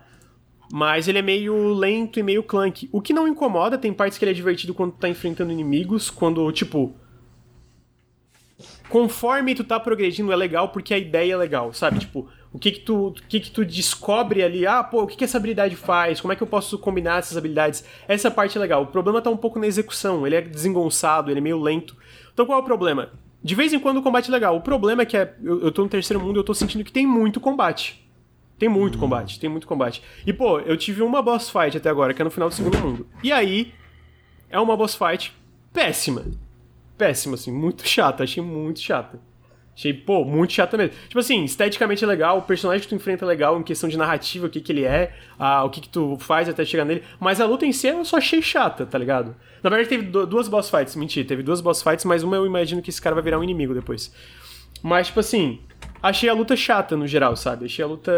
mas 0.74 1.06
ele 1.06 1.18
é 1.18 1.22
meio 1.22 1.72
lento 1.72 2.18
e 2.18 2.22
meio 2.24 2.42
clunky. 2.42 2.88
O 2.90 3.00
que 3.00 3.12
não 3.12 3.28
incomoda, 3.28 3.78
tem 3.78 3.92
partes 3.92 4.18
que 4.18 4.24
ele 4.24 4.32
é 4.32 4.34
divertido 4.34 4.74
quando 4.74 4.90
tu 4.90 4.98
tá 4.98 5.08
enfrentando 5.08 5.52
inimigos, 5.52 6.10
quando, 6.10 6.50
tipo. 6.50 6.92
Conforme 8.88 9.54
tu 9.54 9.62
tá 9.62 9.78
progredindo 9.78 10.32
é 10.32 10.36
legal 10.36 10.70
porque 10.70 10.92
a 10.92 10.98
ideia 10.98 11.34
é 11.34 11.36
legal, 11.36 11.72
sabe? 11.72 12.00
Tipo, 12.00 12.28
o 12.52 12.58
que 12.58 12.72
que 12.72 12.80
tu, 12.80 13.06
o 13.06 13.12
que 13.12 13.38
que 13.38 13.52
tu 13.52 13.64
descobre 13.64 14.42
ali, 14.42 14.66
ah, 14.66 14.82
pô, 14.82 15.04
o 15.04 15.06
que 15.06 15.16
que 15.16 15.22
essa 15.22 15.38
habilidade 15.38 15.76
faz, 15.76 16.20
como 16.20 16.32
é 16.32 16.36
que 16.36 16.42
eu 16.42 16.46
posso 16.48 16.76
combinar 16.76 17.20
essas 17.20 17.36
habilidades, 17.36 17.84
essa 18.08 18.28
parte 18.28 18.58
é 18.58 18.60
legal. 18.60 18.82
O 18.82 18.88
problema 18.88 19.22
tá 19.22 19.30
um 19.30 19.36
pouco 19.36 19.60
na 19.60 19.68
execução, 19.68 20.26
ele 20.26 20.34
é 20.34 20.40
desengonçado, 20.40 21.30
ele 21.30 21.38
é 21.38 21.40
meio 21.40 21.62
lento. 21.62 21.96
Então 22.32 22.44
qual 22.46 22.58
é 22.58 22.62
o 22.62 22.64
problema? 22.64 23.12
De 23.40 23.54
vez 23.54 23.72
em 23.72 23.78
quando 23.78 23.98
o 23.98 24.02
combate 24.02 24.28
é 24.28 24.32
legal, 24.32 24.56
o 24.56 24.60
problema 24.60 25.02
é 25.02 25.06
que 25.06 25.16
é, 25.16 25.36
eu, 25.40 25.66
eu 25.66 25.70
tô 25.70 25.84
no 25.84 25.88
terceiro 25.88 26.20
mundo 26.20 26.36
e 26.36 26.40
eu 26.40 26.44
tô 26.44 26.52
sentindo 26.52 26.82
que 26.82 26.90
tem 26.90 27.06
muito 27.06 27.38
combate. 27.38 28.03
Tem 28.58 28.68
muito 28.68 28.96
hum. 28.96 29.00
combate, 29.00 29.40
tem 29.40 29.50
muito 29.50 29.66
combate. 29.66 30.02
E 30.26 30.32
pô, 30.32 30.60
eu 30.60 30.76
tive 30.76 31.02
uma 31.02 31.20
boss 31.20 31.50
fight 31.50 31.76
até 31.76 31.90
agora, 31.90 32.14
que 32.14 32.22
é 32.22 32.24
no 32.24 32.30
final 32.30 32.48
do 32.48 32.54
segundo 32.54 32.78
mundo. 32.78 33.06
E 33.22 33.32
aí, 33.32 33.72
é 34.48 34.58
uma 34.58 34.76
boss 34.76 34.94
fight 34.94 35.34
péssima. 35.72 36.24
Péssima, 36.96 37.34
assim, 37.34 37.52
muito 37.52 37.86
chata, 37.86 38.22
achei 38.22 38.42
muito 38.42 38.80
chata. 38.80 39.18
Achei, 39.76 39.92
pô, 39.92 40.24
muito 40.24 40.52
chata 40.52 40.76
mesmo. 40.76 40.94
Tipo 41.08 41.18
assim, 41.18 41.42
esteticamente 41.44 42.04
é 42.04 42.06
legal, 42.06 42.38
o 42.38 42.42
personagem 42.42 42.82
que 42.82 42.88
tu 42.88 42.94
enfrenta 42.94 43.24
é 43.24 43.28
legal 43.28 43.58
em 43.58 43.62
questão 43.64 43.88
de 43.88 43.98
narrativa, 43.98 44.46
o 44.46 44.50
que 44.50 44.60
que 44.60 44.70
ele 44.70 44.84
é, 44.84 45.12
ah, 45.36 45.64
o 45.64 45.70
que 45.70 45.80
que 45.80 45.88
tu 45.88 46.16
faz 46.20 46.48
até 46.48 46.64
chegar 46.64 46.84
nele. 46.84 47.02
Mas 47.18 47.40
a 47.40 47.46
luta 47.46 47.66
em 47.66 47.72
si 47.72 47.88
eu 47.88 48.04
só 48.04 48.18
achei 48.18 48.40
chata, 48.40 48.86
tá 48.86 48.96
ligado? 48.96 49.34
Na 49.64 49.70
verdade 49.70 49.88
teve 49.88 50.04
duas 50.04 50.46
boss 50.46 50.70
fights, 50.70 50.94
mentira, 50.94 51.26
teve 51.26 51.42
duas 51.42 51.60
boss 51.60 51.82
fights, 51.82 52.04
mas 52.04 52.22
uma 52.22 52.36
eu 52.36 52.46
imagino 52.46 52.80
que 52.80 52.90
esse 52.90 53.02
cara 53.02 53.14
vai 53.14 53.24
virar 53.24 53.40
um 53.40 53.42
inimigo 53.42 53.74
depois. 53.74 54.14
Mas, 54.80 55.06
tipo 55.06 55.18
assim, 55.18 55.60
achei 56.02 56.28
a 56.28 56.34
luta 56.34 56.56
chata 56.56 56.96
no 56.96 57.06
geral, 57.06 57.36
sabe? 57.36 57.66
Achei 57.66 57.84
a 57.84 57.88
luta 57.88 58.12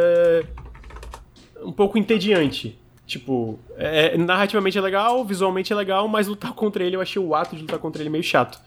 um 1.63 1.73
pouco 1.73 1.99
entediante. 1.99 2.79
Tipo, 3.07 3.59
é, 3.77 4.15
é 4.15 4.19
narrativamente 4.19 4.77
é 4.77 4.81
legal, 4.81 5.25
visualmente 5.25 5.73
é 5.73 5.77
legal, 5.77 6.09
mas 6.09 6.27
lutar 6.27 6.53
contra 6.55 6.83
ele, 6.83 6.97
eu 6.97 7.01
achei 7.01 7.23
o 7.23 7.35
ato 7.35 7.55
de 7.55 7.63
lutar 7.63 7.79
contra 7.79 8.03
ele 8.03 8.11
meio 8.11 8.25
chato. 8.25 8.61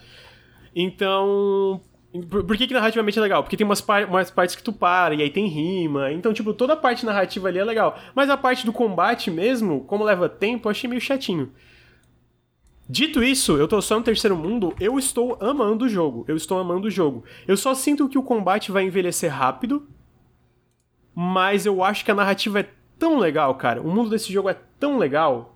Então, 0.74 1.82
por, 2.30 2.44
por 2.44 2.58
que, 2.58 2.66
que 2.66 2.74
narrativamente 2.74 3.20
é 3.20 3.22
legal? 3.22 3.44
Porque 3.44 3.58
tem 3.58 3.66
umas, 3.66 3.82
par 3.82 4.06
umas 4.06 4.32
partes 4.32 4.56
que 4.56 4.64
tu 4.64 4.72
para 4.72 5.14
e 5.14 5.22
aí 5.22 5.30
tem 5.30 5.48
rima. 5.48 6.12
Então, 6.12 6.34
tipo, 6.34 6.54
toda 6.54 6.74
a 6.74 6.78
parte 6.78 7.06
narrativa 7.06 7.48
ali 7.50 7.60
é 7.60 7.64
legal. 7.64 8.00
Mas 8.16 8.30
a 8.30 8.38
parte 8.38 8.66
do 8.66 8.74
combate 8.74 9.30
mesmo, 9.30 9.82
como 9.82 10.04
leva 10.04 10.30
tempo, 10.30 10.68
eu 10.68 10.72
achei 10.72 10.90
meio 10.90 11.02
chatinho. 11.02 11.52
Dito 12.92 13.24
isso, 13.24 13.56
eu 13.56 13.68
tô 13.68 13.80
só 13.84 14.00
no 14.00 14.04
terceiro 14.04 14.36
mundo, 14.36 14.74
eu 14.80 14.98
estou 14.98 15.38
amando 15.40 15.86
o 15.86 15.90
jogo. 15.90 16.26
Eu 16.28 16.36
estou 16.36 16.58
amando 16.58 16.88
o 16.88 16.92
jogo. 16.92 17.24
Eu 17.48 17.56
só 17.56 17.76
sinto 17.76 18.10
que 18.10 18.18
o 18.18 18.24
combate 18.24 18.72
vai 18.72 18.84
envelhecer 18.84 19.32
rápido, 19.32 19.88
mas 21.14 21.68
eu 21.68 21.84
acho 21.84 22.04
que 22.04 22.10
a 22.10 22.16
narrativa 22.16 22.62
é 22.62 22.70
tão 22.98 23.20
legal, 23.20 23.54
cara. 23.54 23.80
O 23.80 23.92
mundo 23.92 24.10
desse 24.10 24.34
jogo 24.34 24.50
é 24.50 24.58
tão 24.80 24.98
legal 24.98 25.56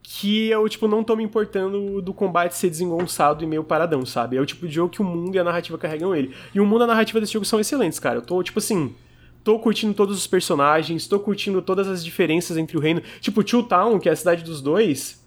que 0.00 0.48
eu, 0.48 0.68
tipo, 0.68 0.86
não 0.86 1.02
tô 1.02 1.16
me 1.16 1.24
importando 1.24 2.00
do 2.00 2.14
combate 2.14 2.54
ser 2.54 2.70
desengonçado 2.70 3.42
e 3.42 3.46
meio 3.46 3.64
paradão, 3.64 4.06
sabe? 4.06 4.36
É 4.36 4.40
o 4.40 4.46
tipo 4.46 4.68
de 4.68 4.74
jogo 4.74 4.92
que 4.92 5.02
o 5.02 5.04
mundo 5.04 5.34
e 5.34 5.40
a 5.40 5.44
narrativa 5.44 5.76
carregam 5.76 6.14
ele. 6.14 6.32
E 6.54 6.60
o 6.60 6.66
mundo 6.66 6.82
e 6.82 6.84
a 6.84 6.86
narrativa 6.86 7.18
desse 7.18 7.32
jogo 7.32 7.44
são 7.44 7.58
excelentes, 7.58 7.98
cara. 7.98 8.18
Eu 8.18 8.22
tô, 8.22 8.40
tipo 8.44 8.60
assim, 8.60 8.94
tô 9.42 9.58
curtindo 9.58 9.92
todos 9.92 10.16
os 10.16 10.26
personagens, 10.28 11.08
tô 11.08 11.18
curtindo 11.18 11.60
todas 11.60 11.88
as 11.88 12.04
diferenças 12.04 12.56
entre 12.56 12.76
o 12.76 12.80
reino. 12.80 13.02
Tipo, 13.20 13.42
Two 13.42 13.64
Town, 13.64 13.98
que 13.98 14.08
é 14.08 14.12
a 14.12 14.16
cidade 14.16 14.44
dos 14.44 14.60
dois. 14.62 15.23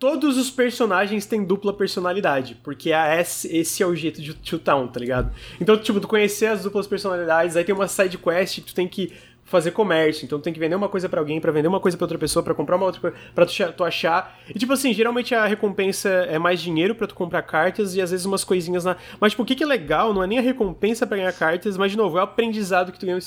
Todos 0.00 0.38
os 0.38 0.50
personagens 0.50 1.26
têm 1.26 1.44
dupla 1.44 1.74
personalidade, 1.74 2.56
porque 2.64 2.90
é 2.90 3.20
esse, 3.20 3.54
esse 3.54 3.82
é 3.82 3.86
o 3.86 3.94
jeito 3.94 4.22
de 4.22 4.58
Town, 4.58 4.88
tá 4.88 4.98
ligado? 4.98 5.30
Então, 5.60 5.76
tipo, 5.76 6.00
tu 6.00 6.08
conhecer 6.08 6.46
as 6.46 6.62
duplas 6.62 6.86
personalidades, 6.86 7.54
aí 7.54 7.62
tem 7.64 7.74
uma 7.74 7.86
side 7.86 8.16
quest 8.16 8.54
que 8.54 8.60
tu 8.62 8.74
tem 8.74 8.88
que 8.88 9.12
fazer 9.44 9.72
comércio. 9.72 10.24
Então 10.24 10.38
tu 10.38 10.42
tem 10.42 10.54
que 10.54 10.58
vender 10.58 10.74
uma 10.74 10.88
coisa 10.88 11.06
para 11.06 11.20
alguém, 11.20 11.38
para 11.38 11.52
vender 11.52 11.68
uma 11.68 11.80
coisa 11.80 11.98
para 11.98 12.04
outra 12.06 12.16
pessoa, 12.16 12.42
para 12.42 12.54
comprar 12.54 12.76
uma 12.76 12.86
outra 12.86 13.00
coisa, 13.00 13.16
pra 13.34 13.44
tu, 13.44 13.52
tu, 13.76 13.84
achar. 13.84 14.40
E 14.48 14.58
tipo 14.58 14.72
assim, 14.72 14.94
geralmente 14.94 15.34
a 15.34 15.44
recompensa 15.44 16.08
é 16.08 16.38
mais 16.38 16.62
dinheiro 16.62 16.94
para 16.94 17.06
tu 17.06 17.14
comprar 17.14 17.42
cartas 17.42 17.94
e 17.94 18.00
às 18.00 18.10
vezes 18.10 18.24
umas 18.24 18.42
coisinhas 18.42 18.84
na. 18.84 18.96
Mas 19.20 19.32
tipo, 19.32 19.42
o 19.42 19.46
que, 19.46 19.54
que 19.54 19.64
é 19.64 19.66
legal 19.66 20.14
não 20.14 20.22
é 20.22 20.26
nem 20.26 20.38
a 20.38 20.42
recompensa 20.42 21.06
para 21.06 21.18
ganhar 21.18 21.32
cartas, 21.34 21.76
mas 21.76 21.90
de 21.90 21.98
novo, 21.98 22.16
é 22.16 22.22
o 22.22 22.24
aprendizado 22.24 22.90
que 22.90 22.98
tu 22.98 23.04
ganha 23.04 23.18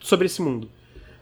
sobre 0.00 0.26
esse 0.26 0.42
mundo. 0.42 0.68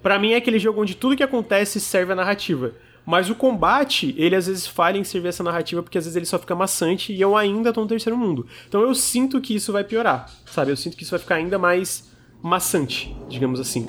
Para 0.03 0.19
mim 0.19 0.33
é 0.33 0.37
aquele 0.37 0.59
jogo 0.59 0.83
onde 0.83 0.97
tudo 0.97 1.17
que 1.17 1.23
acontece 1.23 1.79
serve 1.79 2.13
a 2.13 2.17
narrativa. 2.17 2.73
Mas 3.07 3.29
o 3.29 3.35
combate, 3.35 4.15
ele 4.17 4.35
às 4.35 4.47
vezes 4.47 4.67
falha 4.67 4.97
em 4.97 5.05
servir 5.05 5.29
essa 5.29 5.43
narrativa 5.43 5.83
porque 5.83 5.99
às 5.99 6.05
vezes 6.05 6.17
ele 6.17 6.25
só 6.25 6.39
fica 6.39 6.55
maçante 6.55 7.13
e 7.13 7.21
eu 7.21 7.37
ainda 7.37 7.73
tô 7.73 7.83
no 7.83 7.87
terceiro 7.87 8.17
mundo. 8.17 8.47
Então 8.67 8.81
eu 8.81 8.95
sinto 8.95 9.41
que 9.41 9.55
isso 9.55 9.73
vai 9.73 9.85
piorar, 9.85 10.31
sabe? 10.47 10.71
Eu 10.71 10.77
sinto 10.77 10.97
que 10.97 11.03
isso 11.03 11.11
vai 11.11 11.21
ficar 11.21 11.35
ainda 11.35 11.59
mais 11.59 12.11
maçante, 12.43 13.15
digamos 13.29 13.61
assim. 13.61 13.89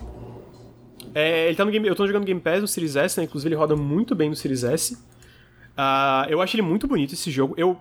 É, 1.13 1.47
ele 1.47 1.55
tá 1.55 1.63
no 1.63 1.71
game, 1.71 1.87
eu 1.87 1.95
tô 1.95 2.05
jogando 2.05 2.25
Game 2.25 2.41
Pass 2.41 2.59
no 2.59 2.67
Series 2.67 2.97
S, 2.97 3.17
né? 3.17 3.23
Inclusive 3.23 3.47
ele 3.47 3.55
roda 3.55 3.75
muito 3.75 4.13
bem 4.13 4.29
no 4.29 4.35
Series 4.35 4.65
S. 4.65 4.95
Uh, 4.95 6.29
eu 6.29 6.41
acho 6.41 6.55
ele 6.55 6.61
muito 6.61 6.87
bonito 6.87 7.13
esse 7.13 7.31
jogo. 7.31 7.53
Eu, 7.57 7.77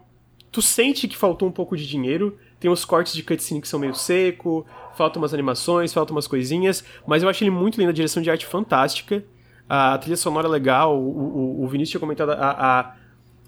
tu 0.52 0.62
sente 0.62 1.08
que 1.08 1.16
faltou 1.16 1.48
um 1.48 1.52
pouco 1.52 1.76
de 1.76 1.84
dinheiro. 1.84 2.38
Tem 2.60 2.70
uns 2.70 2.84
cortes 2.84 3.12
de 3.12 3.24
cutscene 3.24 3.60
que 3.60 3.66
são 3.66 3.78
meio 3.80 3.94
seco, 3.94 4.64
faltam 4.96 5.20
umas 5.20 5.34
animações, 5.34 5.92
faltam 5.92 6.14
umas 6.14 6.28
coisinhas, 6.28 6.84
mas 7.06 7.22
eu 7.22 7.28
acho 7.28 7.42
ele 7.42 7.50
muito 7.50 7.78
lindo, 7.78 7.90
a 7.90 7.92
direção 7.92 8.22
de 8.22 8.30
arte 8.30 8.46
fantástica. 8.46 9.24
A 9.68 9.96
trilha 9.98 10.16
sonora 10.16 10.46
é 10.46 10.50
legal, 10.50 10.98
o, 10.98 11.60
o, 11.60 11.64
o 11.64 11.68
Vinícius 11.68 11.92
tinha 11.92 12.00
comentado, 12.00 12.32
a, 12.32 12.94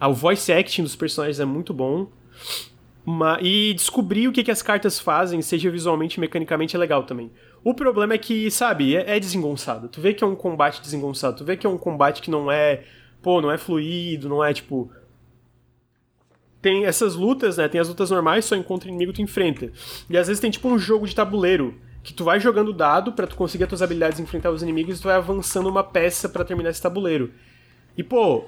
a, 0.00 0.08
o 0.08 0.14
voice 0.14 0.50
acting 0.52 0.82
dos 0.82 0.96
personagens 0.96 1.40
é 1.40 1.44
muito 1.44 1.74
bom. 1.74 2.08
Uma, 3.04 3.38
e 3.40 3.72
descobrir 3.74 4.26
o 4.26 4.32
que, 4.32 4.42
que 4.42 4.50
as 4.50 4.62
cartas 4.62 4.98
fazem, 4.98 5.40
seja 5.40 5.70
visualmente 5.70 6.18
mecanicamente, 6.18 6.74
é 6.74 6.78
legal 6.78 7.04
também. 7.04 7.30
O 7.62 7.72
problema 7.72 8.14
é 8.14 8.18
que, 8.18 8.50
sabe, 8.50 8.96
é, 8.96 9.16
é 9.16 9.20
desengonçado. 9.20 9.88
Tu 9.88 10.00
vê 10.00 10.12
que 10.12 10.24
é 10.24 10.26
um 10.26 10.34
combate 10.34 10.80
desengonçado, 10.80 11.36
tu 11.36 11.44
vê 11.44 11.56
que 11.56 11.66
é 11.66 11.70
um 11.70 11.78
combate 11.78 12.20
que 12.20 12.30
não 12.30 12.50
é, 12.50 12.82
pô, 13.22 13.40
não 13.40 13.50
é 13.50 13.58
fluido, 13.58 14.28
não 14.28 14.42
é 14.42 14.52
tipo. 14.52 14.90
Tem 16.60 16.84
essas 16.84 17.14
lutas, 17.14 17.58
né? 17.58 17.68
Tem 17.68 17.80
as 17.80 17.88
lutas 17.88 18.10
normais, 18.10 18.44
só 18.44 18.56
encontra 18.56 18.88
inimigo 18.88 19.12
tu 19.12 19.22
enfrenta. 19.22 19.70
E 20.10 20.16
às 20.16 20.26
vezes 20.26 20.40
tem 20.40 20.50
tipo 20.50 20.68
um 20.68 20.78
jogo 20.78 21.06
de 21.06 21.14
tabuleiro 21.14 21.78
que 22.06 22.14
tu 22.14 22.22
vai 22.22 22.38
jogando 22.38 22.72
dado 22.72 23.10
para 23.10 23.26
tu 23.26 23.34
conseguir 23.34 23.64
as 23.64 23.68
tuas 23.68 23.82
habilidades 23.82 24.20
enfrentar 24.20 24.52
os 24.52 24.62
inimigos 24.62 24.96
e 24.96 25.02
tu 25.02 25.08
vai 25.08 25.16
avançando 25.16 25.68
uma 25.68 25.82
peça 25.82 26.28
para 26.28 26.44
terminar 26.44 26.70
esse 26.70 26.80
tabuleiro. 26.80 27.32
E 27.98 28.04
pô, 28.04 28.44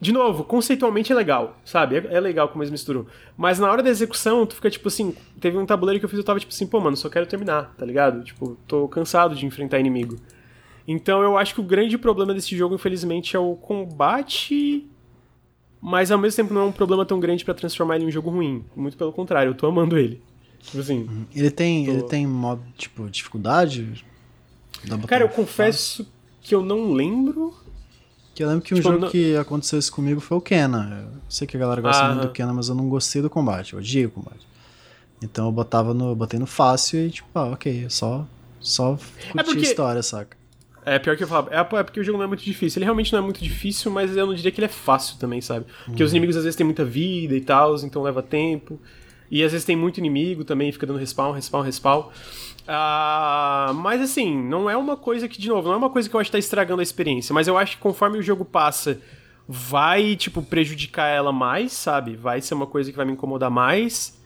de 0.00 0.12
novo, 0.12 0.44
conceitualmente 0.44 1.10
é 1.10 1.14
legal, 1.14 1.58
sabe? 1.64 1.96
É, 1.96 2.14
é, 2.14 2.20
legal 2.20 2.48
como 2.48 2.62
eles 2.62 2.70
misturam. 2.70 3.04
Mas 3.36 3.58
na 3.58 3.68
hora 3.68 3.82
da 3.82 3.90
execução, 3.90 4.46
tu 4.46 4.54
fica 4.54 4.70
tipo 4.70 4.86
assim. 4.86 5.12
Teve 5.40 5.58
um 5.58 5.66
tabuleiro 5.66 5.98
que 5.98 6.04
eu 6.04 6.08
fiz, 6.08 6.18
eu 6.18 6.24
tava 6.24 6.38
tipo 6.38 6.52
assim, 6.52 6.64
pô, 6.64 6.78
mano, 6.78 6.96
só 6.96 7.08
quero 7.08 7.26
terminar, 7.26 7.74
tá 7.76 7.84
ligado? 7.84 8.22
Tipo, 8.22 8.56
tô 8.68 8.86
cansado 8.86 9.34
de 9.34 9.44
enfrentar 9.44 9.80
inimigo. 9.80 10.16
Então 10.86 11.20
eu 11.20 11.36
acho 11.36 11.54
que 11.54 11.60
o 11.60 11.64
grande 11.64 11.98
problema 11.98 12.32
desse 12.32 12.56
jogo, 12.56 12.76
infelizmente, 12.76 13.34
é 13.34 13.40
o 13.40 13.56
combate. 13.56 14.88
Mas 15.80 16.12
ao 16.12 16.18
mesmo 16.18 16.36
tempo 16.36 16.54
não 16.54 16.60
é 16.60 16.64
um 16.66 16.72
problema 16.72 17.04
tão 17.04 17.18
grande 17.18 17.44
para 17.44 17.54
transformar 17.54 17.96
ele 17.96 18.04
em 18.04 18.08
um 18.08 18.12
jogo 18.12 18.30
ruim. 18.30 18.64
Muito 18.76 18.96
pelo 18.96 19.12
contrário, 19.12 19.50
eu 19.50 19.54
tô 19.54 19.66
amando 19.66 19.98
ele. 19.98 20.22
Tipo 20.62 20.78
assim. 20.78 20.98
Uhum. 21.00 21.26
Ele 21.34 21.50
tem, 21.50 21.84
tô... 21.84 21.90
ele 21.90 22.02
tem 22.04 22.26
modo, 22.26 22.62
tipo, 22.76 23.08
dificuldade? 23.10 24.04
Cara, 25.06 25.24
eu 25.24 25.28
confesso 25.28 26.06
que 26.40 26.54
eu 26.54 26.62
não 26.62 26.92
lembro. 26.92 27.54
Que 28.34 28.42
eu 28.42 28.48
lembro 28.48 28.64
que 28.64 28.74
um 28.74 28.76
tipo, 28.76 28.88
jogo 28.88 29.00
não... 29.04 29.10
que 29.10 29.36
aconteceu 29.36 29.78
isso 29.78 29.92
comigo 29.92 30.20
foi 30.20 30.38
o 30.38 30.40
Kena. 30.40 31.06
Eu 31.12 31.20
sei 31.28 31.46
que 31.46 31.56
a 31.56 31.60
galera 31.60 31.80
gosta 31.80 32.08
muito 32.08 32.26
do 32.26 32.32
Kena, 32.32 32.52
mas 32.52 32.68
eu 32.68 32.74
não 32.74 32.88
gostei 32.88 33.20
do 33.20 33.28
combate, 33.28 33.74
eu 33.74 33.78
odiei 33.78 34.06
o 34.06 34.10
combate. 34.10 34.46
Então 35.22 35.46
eu 35.46 35.52
botava 35.52 35.94
no, 35.94 36.16
botei 36.16 36.38
no 36.38 36.46
fácil 36.46 37.06
e 37.06 37.10
tipo, 37.10 37.28
ah, 37.34 37.50
ok, 37.50 37.86
só, 37.88 38.26
só 38.58 38.96
curtir 38.96 39.38
é 39.38 39.44
porque... 39.44 39.58
a 39.60 39.62
história, 39.62 40.02
saca? 40.02 40.36
É, 40.84 40.98
pior 40.98 41.16
que 41.16 41.22
eu 41.22 41.28
falava, 41.28 41.48
é, 41.54 41.60
é 41.60 41.82
porque 41.84 42.00
o 42.00 42.04
jogo 42.04 42.18
não 42.18 42.24
é 42.24 42.26
muito 42.26 42.42
difícil. 42.42 42.80
Ele 42.80 42.86
realmente 42.86 43.12
não 43.12 43.20
é 43.20 43.22
muito 43.22 43.42
difícil, 43.42 43.90
mas 43.90 44.16
eu 44.16 44.26
não 44.26 44.34
diria 44.34 44.50
que 44.50 44.58
ele 44.58 44.64
é 44.64 44.68
fácil 44.68 45.16
também, 45.16 45.40
sabe? 45.40 45.64
Porque 45.84 46.02
os 46.02 46.10
uhum. 46.10 46.16
inimigos 46.16 46.36
às 46.36 46.42
vezes 46.42 46.56
têm 46.56 46.66
muita 46.66 46.84
vida 46.84 47.36
e 47.36 47.40
tal, 47.40 47.76
então 47.76 48.02
leva 48.02 48.20
tempo. 48.20 48.80
E 49.32 49.42
às 49.42 49.50
vezes 49.50 49.64
tem 49.64 49.74
muito 49.74 49.96
inimigo 49.96 50.44
também, 50.44 50.70
fica 50.70 50.86
dando 50.86 50.98
respawn, 50.98 51.32
respawn, 51.32 51.62
respawn. 51.62 52.00
Uh, 52.62 53.72
mas 53.72 54.02
assim, 54.02 54.36
não 54.36 54.68
é 54.68 54.76
uma 54.76 54.94
coisa 54.94 55.26
que, 55.26 55.40
de 55.40 55.48
novo, 55.48 55.68
não 55.68 55.74
é 55.74 55.78
uma 55.78 55.88
coisa 55.88 56.06
que 56.06 56.14
eu 56.14 56.20
acho 56.20 56.28
que 56.28 56.32
tá 56.32 56.38
estragando 56.38 56.80
a 56.80 56.82
experiência, 56.82 57.32
mas 57.32 57.48
eu 57.48 57.56
acho 57.56 57.76
que 57.76 57.82
conforme 57.82 58.18
o 58.18 58.22
jogo 58.22 58.44
passa, 58.44 59.00
vai, 59.48 60.16
tipo, 60.16 60.42
prejudicar 60.42 61.06
ela 61.06 61.32
mais, 61.32 61.72
sabe? 61.72 62.14
Vai 62.14 62.42
ser 62.42 62.52
uma 62.52 62.66
coisa 62.66 62.90
que 62.90 62.96
vai 62.96 63.06
me 63.06 63.12
incomodar 63.12 63.50
mais. 63.50 64.20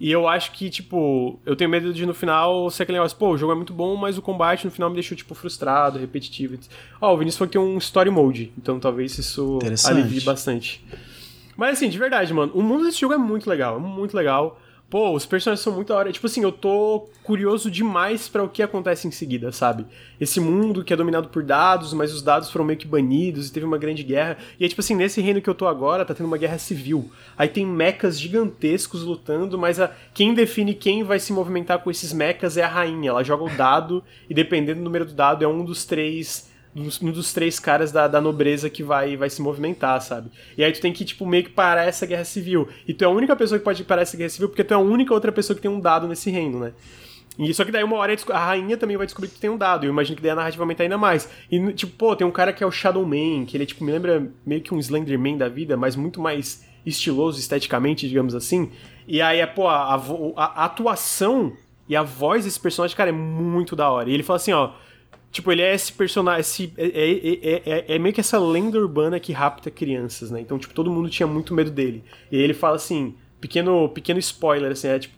E 0.00 0.10
eu 0.10 0.26
acho 0.26 0.50
que, 0.50 0.68
tipo, 0.68 1.38
eu 1.46 1.54
tenho 1.54 1.70
medo 1.70 1.94
de 1.94 2.04
no 2.04 2.12
final 2.12 2.68
ser 2.72 2.82
aquele 2.82 2.98
negócio, 2.98 3.16
pô, 3.16 3.30
o 3.30 3.38
jogo 3.38 3.52
é 3.52 3.54
muito 3.54 3.72
bom, 3.72 3.94
mas 3.94 4.18
o 4.18 4.22
combate 4.22 4.64
no 4.64 4.70
final 4.72 4.90
me 4.90 4.94
deixou, 4.94 5.16
tipo, 5.16 5.32
frustrado, 5.32 5.96
repetitivo. 5.96 6.58
Ó, 7.00 7.10
oh, 7.10 7.14
o 7.14 7.18
Vinícius 7.18 7.38
falou 7.38 7.50
que 7.52 7.56
é 7.56 7.60
um 7.60 7.78
story 7.78 8.10
mode, 8.10 8.52
então 8.58 8.80
talvez 8.80 9.16
isso 9.16 9.60
alivie 9.84 10.20
bastante. 10.22 10.84
Mas 11.56 11.78
assim, 11.78 11.88
de 11.88 11.98
verdade, 11.98 12.32
mano, 12.32 12.52
o 12.54 12.62
mundo 12.62 12.84
desse 12.84 13.00
jogo 13.00 13.14
é 13.14 13.18
muito 13.18 13.48
legal, 13.48 13.76
é 13.76 13.80
muito 13.80 14.16
legal. 14.16 14.60
Pô, 14.94 15.12
os 15.12 15.26
personagens 15.26 15.64
são 15.64 15.72
muito 15.72 15.88
da 15.88 15.96
hora. 15.96 16.12
Tipo 16.12 16.26
assim, 16.26 16.42
eu 16.42 16.52
tô 16.52 17.08
curioso 17.24 17.68
demais 17.68 18.28
para 18.28 18.44
o 18.44 18.48
que 18.48 18.62
acontece 18.62 19.08
em 19.08 19.10
seguida, 19.10 19.50
sabe? 19.50 19.86
Esse 20.20 20.38
mundo 20.38 20.84
que 20.84 20.92
é 20.92 20.96
dominado 20.96 21.30
por 21.30 21.42
dados, 21.42 21.92
mas 21.92 22.12
os 22.12 22.22
dados 22.22 22.50
foram 22.50 22.64
meio 22.64 22.78
que 22.78 22.86
banidos 22.86 23.48
e 23.48 23.52
teve 23.52 23.66
uma 23.66 23.78
grande 23.78 24.04
guerra. 24.04 24.38
E 24.60 24.64
é 24.64 24.68
tipo 24.68 24.80
assim, 24.80 24.94
nesse 24.94 25.20
reino 25.20 25.42
que 25.42 25.50
eu 25.50 25.54
tô 25.54 25.66
agora, 25.66 26.04
tá 26.04 26.14
tendo 26.14 26.26
uma 26.26 26.38
guerra 26.38 26.58
civil. 26.58 27.10
Aí 27.36 27.48
tem 27.48 27.66
mechas 27.66 28.20
gigantescos 28.20 29.02
lutando, 29.02 29.58
mas 29.58 29.80
a, 29.80 29.90
quem 30.12 30.32
define 30.32 30.74
quem 30.74 31.02
vai 31.02 31.18
se 31.18 31.32
movimentar 31.32 31.80
com 31.80 31.90
esses 31.90 32.12
mechas 32.12 32.56
é 32.56 32.62
a 32.62 32.68
rainha. 32.68 33.10
Ela 33.10 33.24
joga 33.24 33.42
o 33.42 33.56
dado 33.56 34.04
e 34.30 34.34
dependendo 34.34 34.78
do 34.78 34.84
número 34.84 35.06
do 35.06 35.14
dado 35.14 35.42
é 35.42 35.48
um 35.48 35.64
dos 35.64 35.84
três 35.84 36.53
um 36.74 37.12
dos 37.12 37.32
três 37.32 37.60
caras 37.60 37.92
da, 37.92 38.08
da 38.08 38.20
nobreza 38.20 38.68
que 38.68 38.82
vai, 38.82 39.16
vai 39.16 39.30
se 39.30 39.40
movimentar, 39.40 40.00
sabe? 40.00 40.28
E 40.58 40.64
aí 40.64 40.72
tu 40.72 40.80
tem 40.80 40.92
que, 40.92 41.04
tipo, 41.04 41.24
meio 41.24 41.44
que 41.44 41.50
parar 41.50 41.84
essa 41.84 42.04
guerra 42.04 42.24
civil. 42.24 42.68
E 42.86 42.92
tu 42.92 43.04
é 43.04 43.06
a 43.06 43.10
única 43.10 43.36
pessoa 43.36 43.58
que 43.58 43.64
pode 43.64 43.84
parar 43.84 44.02
essa 44.02 44.16
guerra 44.16 44.30
civil 44.30 44.48
porque 44.48 44.64
tu 44.64 44.72
é 44.72 44.76
a 44.76 44.80
única 44.80 45.14
outra 45.14 45.30
pessoa 45.30 45.54
que 45.54 45.62
tem 45.62 45.70
um 45.70 45.78
dado 45.78 46.08
nesse 46.08 46.30
reino, 46.30 46.58
né? 46.58 46.72
E 47.38 47.52
só 47.52 47.64
que 47.64 47.72
daí 47.72 47.82
uma 47.82 47.96
hora 47.96 48.14
a 48.30 48.38
rainha 48.38 48.76
também 48.76 48.96
vai 48.96 49.06
descobrir 49.06 49.30
que 49.30 49.38
tem 49.38 49.50
um 49.50 49.56
dado. 49.56 49.84
Eu 49.86 49.90
imagino 49.90 50.16
que 50.16 50.22
daí 50.22 50.32
a 50.32 50.34
narrativa 50.34 50.58
vai 50.58 50.64
aumentar 50.64 50.82
ainda 50.82 50.98
mais. 50.98 51.28
E, 51.50 51.72
tipo, 51.72 51.92
pô, 51.96 52.14
tem 52.16 52.26
um 52.26 52.30
cara 52.32 52.52
que 52.52 52.62
é 52.62 52.66
o 52.66 52.72
Shadowman, 52.72 53.44
que 53.44 53.56
ele, 53.56 53.66
tipo, 53.66 53.84
me 53.84 53.92
lembra 53.92 54.28
meio 54.44 54.60
que 54.60 54.74
um 54.74 54.78
Slenderman 54.78 55.36
da 55.36 55.48
vida, 55.48 55.76
mas 55.76 55.94
muito 55.94 56.20
mais 56.20 56.64
estiloso 56.84 57.38
esteticamente, 57.38 58.08
digamos 58.08 58.34
assim. 58.34 58.70
E 59.06 59.20
aí, 59.20 59.38
é, 59.38 59.46
pô, 59.46 59.68
a, 59.68 59.94
a, 59.94 60.44
a 60.44 60.64
atuação 60.64 61.52
e 61.88 61.94
a 61.96 62.02
voz 62.02 62.44
desse 62.44 62.58
personagem, 62.58 62.96
cara, 62.96 63.10
é 63.10 63.12
muito 63.12 63.74
da 63.74 63.90
hora. 63.90 64.08
E 64.08 64.14
ele 64.14 64.22
fala 64.22 64.36
assim, 64.36 64.52
ó 64.52 64.72
Tipo, 65.34 65.50
ele 65.50 65.62
é 65.62 65.74
esse 65.74 65.92
personagem. 65.92 66.40
Esse, 66.42 66.72
é, 66.76 66.86
é, 66.86 67.62
é, 67.66 67.84
é, 67.96 67.98
meio 67.98 68.14
que 68.14 68.20
essa 68.20 68.38
lenda 68.38 68.78
urbana 68.78 69.18
que 69.18 69.32
rapta 69.32 69.68
crianças, 69.68 70.30
né? 70.30 70.40
Então, 70.40 70.56
tipo, 70.60 70.72
todo 70.72 70.88
mundo 70.88 71.10
tinha 71.10 71.26
muito 71.26 71.52
medo 71.52 71.72
dele. 71.72 72.04
E 72.30 72.36
ele 72.36 72.54
fala 72.54 72.76
assim: 72.76 73.16
pequeno, 73.40 73.88
pequeno 73.88 74.20
spoiler, 74.20 74.70
assim, 74.70 74.86
é 74.86 74.96
tipo. 75.00 75.16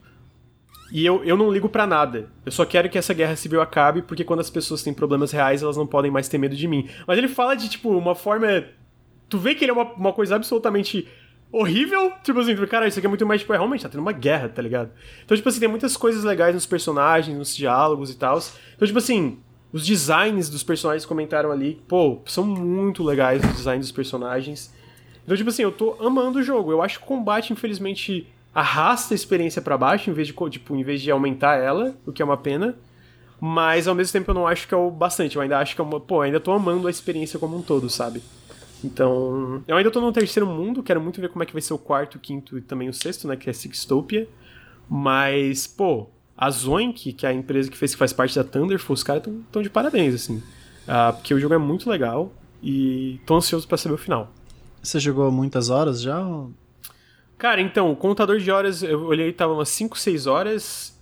E 0.90 1.04
eu, 1.04 1.22
eu 1.22 1.36
não 1.36 1.52
ligo 1.52 1.68
para 1.68 1.86
nada. 1.86 2.30
Eu 2.46 2.50
só 2.50 2.64
quero 2.64 2.88
que 2.88 2.96
essa 2.96 3.12
guerra 3.12 3.36
civil 3.36 3.60
acabe, 3.60 4.00
porque 4.00 4.24
quando 4.24 4.40
as 4.40 4.48
pessoas 4.48 4.82
têm 4.82 4.94
problemas 4.94 5.32
reais, 5.32 5.62
elas 5.62 5.76
não 5.76 5.86
podem 5.86 6.10
mais 6.10 6.28
ter 6.28 6.38
medo 6.38 6.56
de 6.56 6.66
mim. 6.66 6.88
Mas 7.06 7.18
ele 7.18 7.28
fala 7.28 7.54
de, 7.54 7.68
tipo, 7.68 7.90
uma 7.90 8.14
forma. 8.14 8.64
Tu 9.28 9.36
vê 9.36 9.54
que 9.54 9.66
ele 9.66 9.72
é 9.72 9.74
uma, 9.74 9.92
uma 9.92 10.12
coisa 10.14 10.36
absolutamente 10.36 11.06
horrível. 11.52 12.10
Tipo 12.22 12.40
assim, 12.40 12.56
cara, 12.66 12.88
isso 12.88 12.98
aqui 12.98 13.06
é 13.06 13.08
muito 13.10 13.26
mais, 13.26 13.42
tipo, 13.42 13.52
é, 13.52 13.58
realmente 13.58 13.82
tá 13.82 13.90
tendo 13.90 14.00
uma 14.00 14.12
guerra, 14.12 14.48
tá 14.48 14.62
ligado? 14.62 14.92
Então, 15.26 15.36
tipo 15.36 15.46
assim, 15.46 15.60
tem 15.60 15.68
muitas 15.68 15.94
coisas 15.94 16.24
legais 16.24 16.54
nos 16.54 16.64
personagens, 16.64 17.36
nos 17.36 17.54
diálogos 17.54 18.10
e 18.10 18.16
tal. 18.16 18.38
Então, 18.74 18.86
tipo 18.86 18.98
assim, 18.98 19.40
os 19.72 19.84
designs 19.84 20.48
dos 20.48 20.62
personagens 20.62 21.04
comentaram 21.04 21.50
ali, 21.50 21.82
pô, 21.86 22.20
são 22.26 22.44
muito 22.44 23.02
legais 23.02 23.44
os 23.44 23.56
designs 23.56 23.80
dos 23.80 23.92
personagens. 23.92 24.72
Então, 25.24 25.36
tipo 25.36 25.50
assim, 25.50 25.62
eu 25.62 25.72
tô 25.72 25.96
amando 26.00 26.38
o 26.38 26.42
jogo. 26.42 26.70
Eu 26.70 26.82
acho 26.82 26.98
que 26.98 27.04
o 27.04 27.08
combate, 27.08 27.52
infelizmente, 27.52 28.26
arrasta 28.54 29.12
a 29.12 29.16
experiência 29.16 29.60
para 29.60 29.76
baixo, 29.76 30.08
em 30.08 30.12
vez 30.12 30.28
de, 30.28 30.34
tipo, 30.50 30.74
em 30.74 30.82
vez 30.82 31.02
de 31.02 31.10
aumentar 31.10 31.56
ela, 31.56 31.94
o 32.06 32.12
que 32.12 32.22
é 32.22 32.24
uma 32.24 32.36
pena. 32.36 32.76
Mas 33.40 33.86
ao 33.86 33.94
mesmo 33.94 34.12
tempo 34.12 34.30
eu 34.30 34.34
não 34.34 34.46
acho 34.46 34.66
que 34.66 34.72
é 34.72 34.76
o 34.76 34.90
bastante. 34.90 35.36
Eu 35.36 35.42
ainda 35.42 35.58
acho 35.58 35.74
que 35.74 35.80
é 35.80 35.84
uma. 35.84 36.00
Pô, 36.00 36.22
ainda 36.22 36.40
tô 36.40 36.52
amando 36.52 36.86
a 36.86 36.90
experiência 36.90 37.38
como 37.38 37.56
um 37.56 37.62
todo, 37.62 37.90
sabe? 37.90 38.22
Então. 38.82 39.62
Eu 39.66 39.76
ainda 39.76 39.90
tô 39.90 40.00
no 40.00 40.12
terceiro 40.12 40.46
mundo, 40.46 40.82
quero 40.82 41.00
muito 41.00 41.20
ver 41.20 41.28
como 41.28 41.42
é 41.42 41.46
que 41.46 41.52
vai 41.52 41.60
ser 41.60 41.74
o 41.74 41.78
quarto, 41.78 42.14
o 42.14 42.18
quinto 42.18 42.56
e 42.56 42.62
também 42.62 42.88
o 42.88 42.94
sexto, 42.94 43.28
né? 43.28 43.36
Que 43.36 43.50
é 43.50 43.52
Sixtopia. 43.52 44.26
Mas, 44.88 45.66
pô, 45.66 46.08
a 46.36 46.50
Zoink, 46.50 47.12
que 47.12 47.24
é 47.24 47.30
a 47.30 47.32
empresa 47.32 47.70
que 47.70 47.76
fez 47.76 47.92
que 47.92 47.98
faz 47.98 48.12
parte 48.12 48.36
da 48.36 48.44
Thunderful, 48.44 48.94
os 48.94 49.02
caras 49.02 49.22
estão 49.26 49.62
de 49.62 49.70
parabéns, 49.70 50.14
assim. 50.14 50.36
Uh, 50.36 51.12
porque 51.14 51.32
o 51.32 51.40
jogo 51.40 51.54
é 51.54 51.58
muito 51.58 51.88
legal 51.88 52.32
e 52.62 53.20
tô 53.26 53.36
ansioso 53.36 53.66
para 53.66 53.76
saber 53.78 53.94
o 53.94 53.98
final. 53.98 54.30
Você 54.82 55.00
jogou 55.00 55.30
muitas 55.32 55.70
horas 55.70 56.00
já? 56.00 56.24
Cara, 57.38 57.60
então, 57.60 57.90
o 57.90 57.96
contador 57.96 58.38
de 58.38 58.50
horas, 58.50 58.82
eu 58.82 59.04
olhei, 59.04 59.32
tava 59.32 59.52
umas 59.52 59.68
5, 59.68 59.98
6 59.98 60.26
horas. 60.26 60.96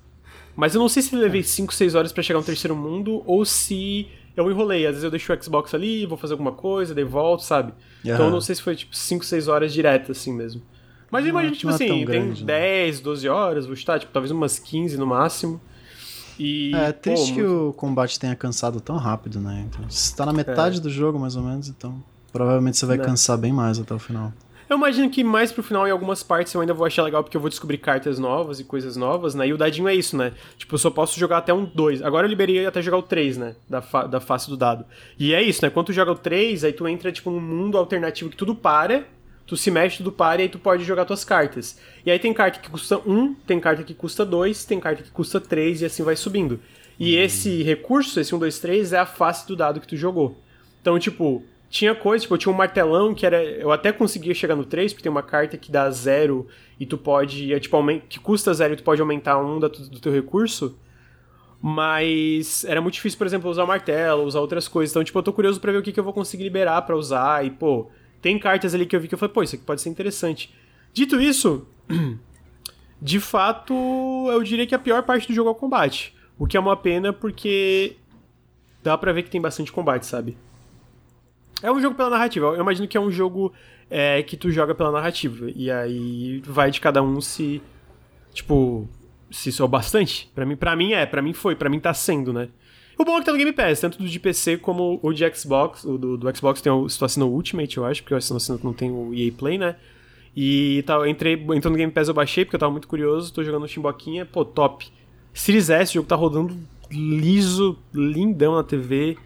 Mas 0.57 0.75
eu 0.75 0.81
não 0.81 0.89
sei 0.89 1.03
se 1.03 1.15
levei 1.17 1.43
5, 1.43 1.75
6 1.75 1.95
horas 1.95 2.13
para 2.13 2.23
chegar 2.23 2.39
no 2.39 2.45
terceiro 2.45 2.77
mundo 2.77 3.23
ou 3.27 3.45
se 3.45 4.09
eu 4.37 4.51
enrolei. 4.51 4.87
Às 4.87 4.93
vezes 4.93 5.05
eu 5.05 5.11
deixo 5.11 5.33
o 5.33 5.43
Xbox 5.43 5.75
ali, 5.75 6.07
vou 6.07 6.17
fazer 6.17 6.35
alguma 6.35 6.53
coisa, 6.53 6.95
daí 6.95 7.05
volto, 7.05 7.43
sabe? 7.43 7.73
Uhum. 8.05 8.13
Então 8.13 8.27
eu 8.27 8.31
não 8.31 8.41
sei 8.41 8.55
se 8.55 8.63
foi 8.63 8.77
tipo 8.77 8.95
5, 8.95 9.25
6 9.25 9.49
horas 9.49 9.73
direto, 9.73 10.13
assim 10.13 10.33
mesmo. 10.33 10.63
Mas 11.15 11.27
imagina, 11.27 11.55
tipo 11.55 11.71
é 11.71 11.75
assim, 11.75 12.05
grande, 12.05 12.39
tem 12.39 12.47
10, 12.47 13.01
12 13.01 13.29
horas, 13.29 13.67
vou 13.67 13.75
estar, 13.75 14.01
tipo, 14.01 14.13
talvez 14.13 14.33
umas 14.33 14.59
15 14.59 14.97
no 14.97 15.07
máximo. 15.07 15.61
E, 16.37 16.73
é, 16.75 16.89
é 16.89 16.93
triste 16.93 17.29
pô, 17.29 17.35
que 17.37 17.43
o 17.45 17.73
combate 17.75 18.19
tenha 18.19 18.35
cansado 18.35 18.81
tão 18.81 18.97
rápido, 18.97 19.39
né? 19.39 19.65
Então, 19.69 19.89
você 19.89 20.13
tá 20.13 20.27
na 20.27 20.33
metade 20.33 20.79
é. 20.79 20.81
do 20.81 20.91
jogo, 20.91 21.17
mais 21.17 21.37
ou 21.37 21.45
menos, 21.45 21.69
então 21.69 22.03
provavelmente 22.33 22.77
você 22.77 22.85
vai 22.85 22.97
Não. 22.97 23.05
Né. 23.05 23.11
cansar 23.11 23.39
bem 23.39 23.53
mais 23.53 23.79
até 23.79 23.95
o 23.95 23.99
final. 24.01 24.33
Eu 24.69 24.77
imagino 24.77 25.09
que 25.09 25.23
mais 25.23 25.53
pro 25.53 25.63
final, 25.63 25.87
em 25.87 25.93
algumas 25.93 26.25
partes, 26.25 26.53
eu 26.53 26.61
ainda 26.61 26.75
vou 26.75 26.85
achar 26.85 27.05
legal, 27.05 27.23
porque 27.23 27.37
eu 27.37 27.41
vou 27.41 27.49
descobrir 27.49 27.79
cartas 27.79 28.19
novas 28.19 28.59
e 28.59 28.65
coisas 28.65 28.97
novas, 28.97 29.37
né? 29.37 29.47
E 29.47 29.53
o 29.53 29.57
dadinho 29.57 29.87
é 29.87 29.95
isso, 29.95 30.17
né? 30.17 30.33
Tipo, 30.59 30.75
eu 30.75 30.79
só 30.79 30.91
posso 30.91 31.17
jogar 31.21 31.39
até 31.39 31.55
um 31.55 31.65
2. 31.65 32.03
Agora 32.03 32.27
eu 32.27 32.29
liberei 32.29 32.67
até 32.67 32.83
jogar 32.83 32.97
o 32.97 33.03
3, 33.03 33.37
né? 33.37 33.55
Da, 33.71 33.81
fa 33.81 34.05
da 34.09 34.19
face 34.19 34.51
do 34.51 34.57
dado. 34.57 34.85
E 35.17 35.33
é 35.33 35.41
isso, 35.41 35.65
né? 35.65 35.71
Quando 35.71 35.87
tu 35.87 35.93
joga 35.93 36.11
o 36.11 36.17
3, 36.17 36.65
aí 36.65 36.73
tu 36.73 36.89
entra, 36.89 37.13
tipo, 37.13 37.31
num 37.31 37.41
mundo 37.41 37.79
alternativo 37.79 38.31
que 38.31 38.37
tudo 38.37 38.53
para 38.53 39.05
tu 39.47 39.57
se 39.57 39.71
mexe, 39.71 39.99
tudo 39.99 40.13
para 40.13 40.41
e 40.41 40.45
aí 40.45 40.49
tu 40.49 40.59
pode 40.59 40.85
jogar 40.85 41.05
tuas 41.05 41.25
cartas. 41.25 41.79
E 42.05 42.11
aí 42.11 42.19
tem 42.19 42.33
carta 42.33 42.59
que 42.59 42.71
custa 42.71 42.99
1, 42.99 43.35
tem 43.47 43.61
carta 43.61 43.83
que 43.83 43.95
custa 43.95 44.25
2, 44.25 44.65
tem 44.65 44.81
carta 44.81 45.03
que 45.03 45.11
custa 45.11 45.41
3 45.41 45.83
e 45.83 45.85
assim 45.85 46.03
vai 46.03 46.17
subindo. 46.17 46.61
E 46.99 47.17
uhum. 47.17 47.23
esse 47.23 47.63
recurso, 47.63 48.21
esse 48.21 48.35
1, 48.35 48.39
2, 48.39 48.59
3, 48.59 48.93
é 48.93 48.99
a 48.99 49.07
face 49.07 49.47
do 49.47 49.57
dado 49.57 49.81
que 49.81 49.89
tu 49.89 49.97
jogou. 49.97 50.39
Então, 50.81 50.99
tipo, 50.99 51.43
tinha 51.69 51.95
coisa, 51.95 52.23
tipo, 52.23 52.35
eu 52.35 52.39
tinha 52.39 52.53
um 52.53 52.57
martelão 52.57 53.15
que 53.15 53.27
era. 53.27 53.43
Eu 53.43 53.73
até 53.73 53.93
conseguia 53.93 54.35
chegar 54.35 54.55
no 54.55 54.65
3, 54.65 54.93
porque 54.93 55.03
tem 55.03 55.11
uma 55.11 55.23
carta 55.23 55.57
que 55.57 55.73
dá 55.73 55.91
0 55.91 56.47
e 56.79 56.87
tu 56.87 56.97
pode. 56.97 57.53
É, 57.53 57.59
tipo, 57.59 57.77
que 58.09 58.21
custa 58.21 58.55
0 58.55 58.75
e 58.75 58.77
tu 58.77 58.83
pode 58.83 59.01
aumentar 59.01 59.39
um 59.39 59.59
do, 59.59 59.69
do 59.69 60.01
teu 60.01 60.13
recurso. 60.13 60.79
Mas 61.61 62.65
era 62.65 62.81
muito 62.81 62.95
difícil, 62.95 63.17
por 63.19 63.27
exemplo, 63.27 63.51
usar 63.51 63.65
o 63.65 63.67
martelo, 63.67 64.25
usar 64.25 64.39
outras 64.41 64.69
coisas. 64.69 64.93
Então, 64.93 65.03
tipo, 65.03 65.19
eu 65.19 65.23
tô 65.23 65.33
curioso 65.33 65.59
pra 65.61 65.73
ver 65.73 65.79
o 65.79 65.83
que, 65.83 65.93
que 65.93 65.99
eu 65.99 66.05
vou 66.05 66.13
conseguir 66.13 66.45
liberar 66.45 66.83
para 66.83 66.95
usar. 66.95 67.45
E, 67.45 67.51
pô, 67.51 67.91
tem 68.25 68.39
cartas 68.39 68.75
ali 68.75 68.87
que 68.87 68.97
eu 68.97 69.01
vi 69.01 69.07
que 69.07 69.13
eu 69.13 69.19
falei, 69.19 69.35
pô, 69.35 69.43
isso 69.43 69.55
aqui 69.55 69.67
pode 69.67 69.83
ser 69.83 69.91
interessante. 69.91 70.51
Dito 70.95 71.21
isso, 71.21 71.69
de 73.01 73.21
fato, 73.21 73.75
eu 74.31 74.43
diria 74.43 74.67
que 74.67 74.75
a 74.75 74.79
pior 74.79 75.03
parte 75.03 75.29
do 75.29 75.35
jogo 75.35 75.51
é 75.51 75.53
o 75.53 75.55
combate. 75.55 76.17
O 76.39 76.47
que 76.47 76.57
é 76.57 76.61
uma 76.61 76.75
pena 76.75 77.13
porque 77.13 77.97
dá 78.83 78.97
pra 78.97 79.13
ver 79.13 79.25
que 79.25 79.31
tem 79.31 79.43
bastante 79.43 79.71
combate, 79.71 80.07
sabe? 80.07 80.39
É 81.63 81.71
um 81.71 81.79
jogo 81.83 81.95
pela 81.95 82.09
narrativa. 82.09 82.47
Eu 82.47 82.63
imagino 82.63 82.89
que 82.89 82.97
é 82.97 83.01
um 83.01 83.11
jogo 83.11 83.53
é, 83.91 84.23
que 84.23 84.39
tu 84.39 84.51
joga 84.51 84.75
pela 84.75 84.91
narrativa. 84.91 85.51
E 85.55 85.71
aí 85.71 86.41
vai 86.47 86.71
de 86.71 86.81
cada 86.81 87.03
um 87.03 87.21
se. 87.21 87.61
Tipo, 88.33 88.89
se 89.31 89.51
isso 89.51 89.63
é 89.63 89.69
bastante. 89.69 90.33
Pra 90.35 90.47
mim, 90.47 90.57
pra 90.57 90.75
mim 90.75 90.95
é, 90.95 91.05
pra 91.05 91.21
mim 91.21 91.35
foi, 91.35 91.55
pra 91.55 91.69
mim 91.69 91.79
tá 91.79 91.93
sendo, 91.93 92.33
né? 92.33 92.49
O 92.99 93.05
bom 93.05 93.17
é 93.17 93.21
que 93.21 93.27
tá 93.27 93.33
no 93.33 93.39
Game 93.39 93.53
Pass, 93.53 93.81
tanto 93.81 93.99
do 93.99 94.09
de 94.09 94.21
PC 94.21 94.59
como 94.59 95.01
o 95.03 95.13
de 95.13 95.29
Xbox. 95.35 95.85
O 95.85 95.99
do, 95.99 96.17
do 96.17 96.37
Xbox 96.37 96.61
tem 96.61 96.73
o, 96.73 96.87
estou 96.87 97.07
assinando 97.07 97.33
o 97.33 97.35
Ultimate, 97.35 97.77
eu 97.77 97.85
acho, 97.85 98.03
porque 98.03 98.15
eu 98.15 98.19
assino 98.19 98.61
não 98.63 98.73
tem 98.73 98.91
o 98.91 99.13
EA 99.15 99.33
Play, 99.33 99.59
né? 99.59 99.77
E 100.37 100.83
tá, 100.87 101.09
entrei, 101.09 101.35
entrou 101.35 101.71
no 101.71 101.77
Game 101.77 101.93
Pass 101.93 102.09
eu 102.09 102.15
baixei, 102.15 102.45
porque 102.45 102.57
eu 102.57 102.61
tava 102.61 102.73
muito 102.73 102.89
curioso, 102.89 103.33
tô 103.33 103.43
jogando 103.43 103.63
no 103.63 103.69
Chimboquinha, 103.69 104.27
pô, 104.27 104.45
top. 104.45 104.91
Series 105.33 105.71
S, 105.71 105.93
o 105.93 105.95
jogo 105.95 106.09
tá 106.09 106.17
rodando 106.17 106.57
liso, 106.91 107.79
lindão 107.93 108.55
na 108.55 108.63
TV. 108.63 109.17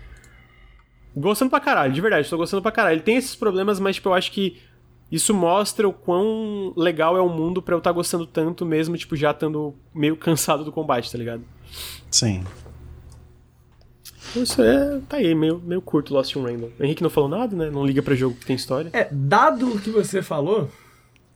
Gostando 1.14 1.50
pra 1.50 1.60
caralho, 1.60 1.92
de 1.92 2.00
verdade, 2.00 2.28
tô 2.28 2.36
gostando 2.36 2.62
pra 2.62 2.70
caralho. 2.70 2.94
Ele 2.94 3.02
tem 3.02 3.16
esses 3.16 3.34
problemas, 3.34 3.80
mas 3.80 3.96
tipo, 3.96 4.08
eu 4.08 4.14
acho 4.14 4.30
que 4.30 4.58
isso 5.10 5.32
mostra 5.32 5.88
o 5.88 5.92
quão 5.92 6.72
legal 6.76 7.16
é 7.16 7.20
o 7.20 7.28
mundo 7.28 7.62
pra 7.62 7.74
eu 7.74 7.78
estar 7.78 7.90
tá 7.90 7.94
gostando 7.94 8.26
tanto 8.26 8.66
mesmo, 8.66 8.96
tipo, 8.96 9.16
já 9.16 9.30
estando 9.30 9.74
meio 9.94 10.16
cansado 10.18 10.64
do 10.64 10.72
combate, 10.72 11.10
tá 11.10 11.18
ligado? 11.18 11.42
Sim. 12.10 12.44
Isso 14.36 14.62
é. 14.62 15.00
Tá 15.08 15.16
aí, 15.16 15.34
meio, 15.34 15.60
meio 15.64 15.80
curto 15.80 16.12
Lost 16.12 16.34
in 16.34 16.42
Random. 16.42 16.68
O 16.78 16.84
Henrique 16.84 17.02
não 17.02 17.10
falou 17.10 17.28
nada, 17.28 17.54
né? 17.56 17.70
Não 17.70 17.84
liga 17.84 18.02
pra 18.02 18.14
jogo 18.14 18.36
que 18.36 18.46
tem 18.46 18.56
história. 18.56 18.90
É, 18.92 19.08
dado 19.10 19.74
o 19.74 19.80
que 19.80 19.90
você 19.90 20.22
falou. 20.22 20.70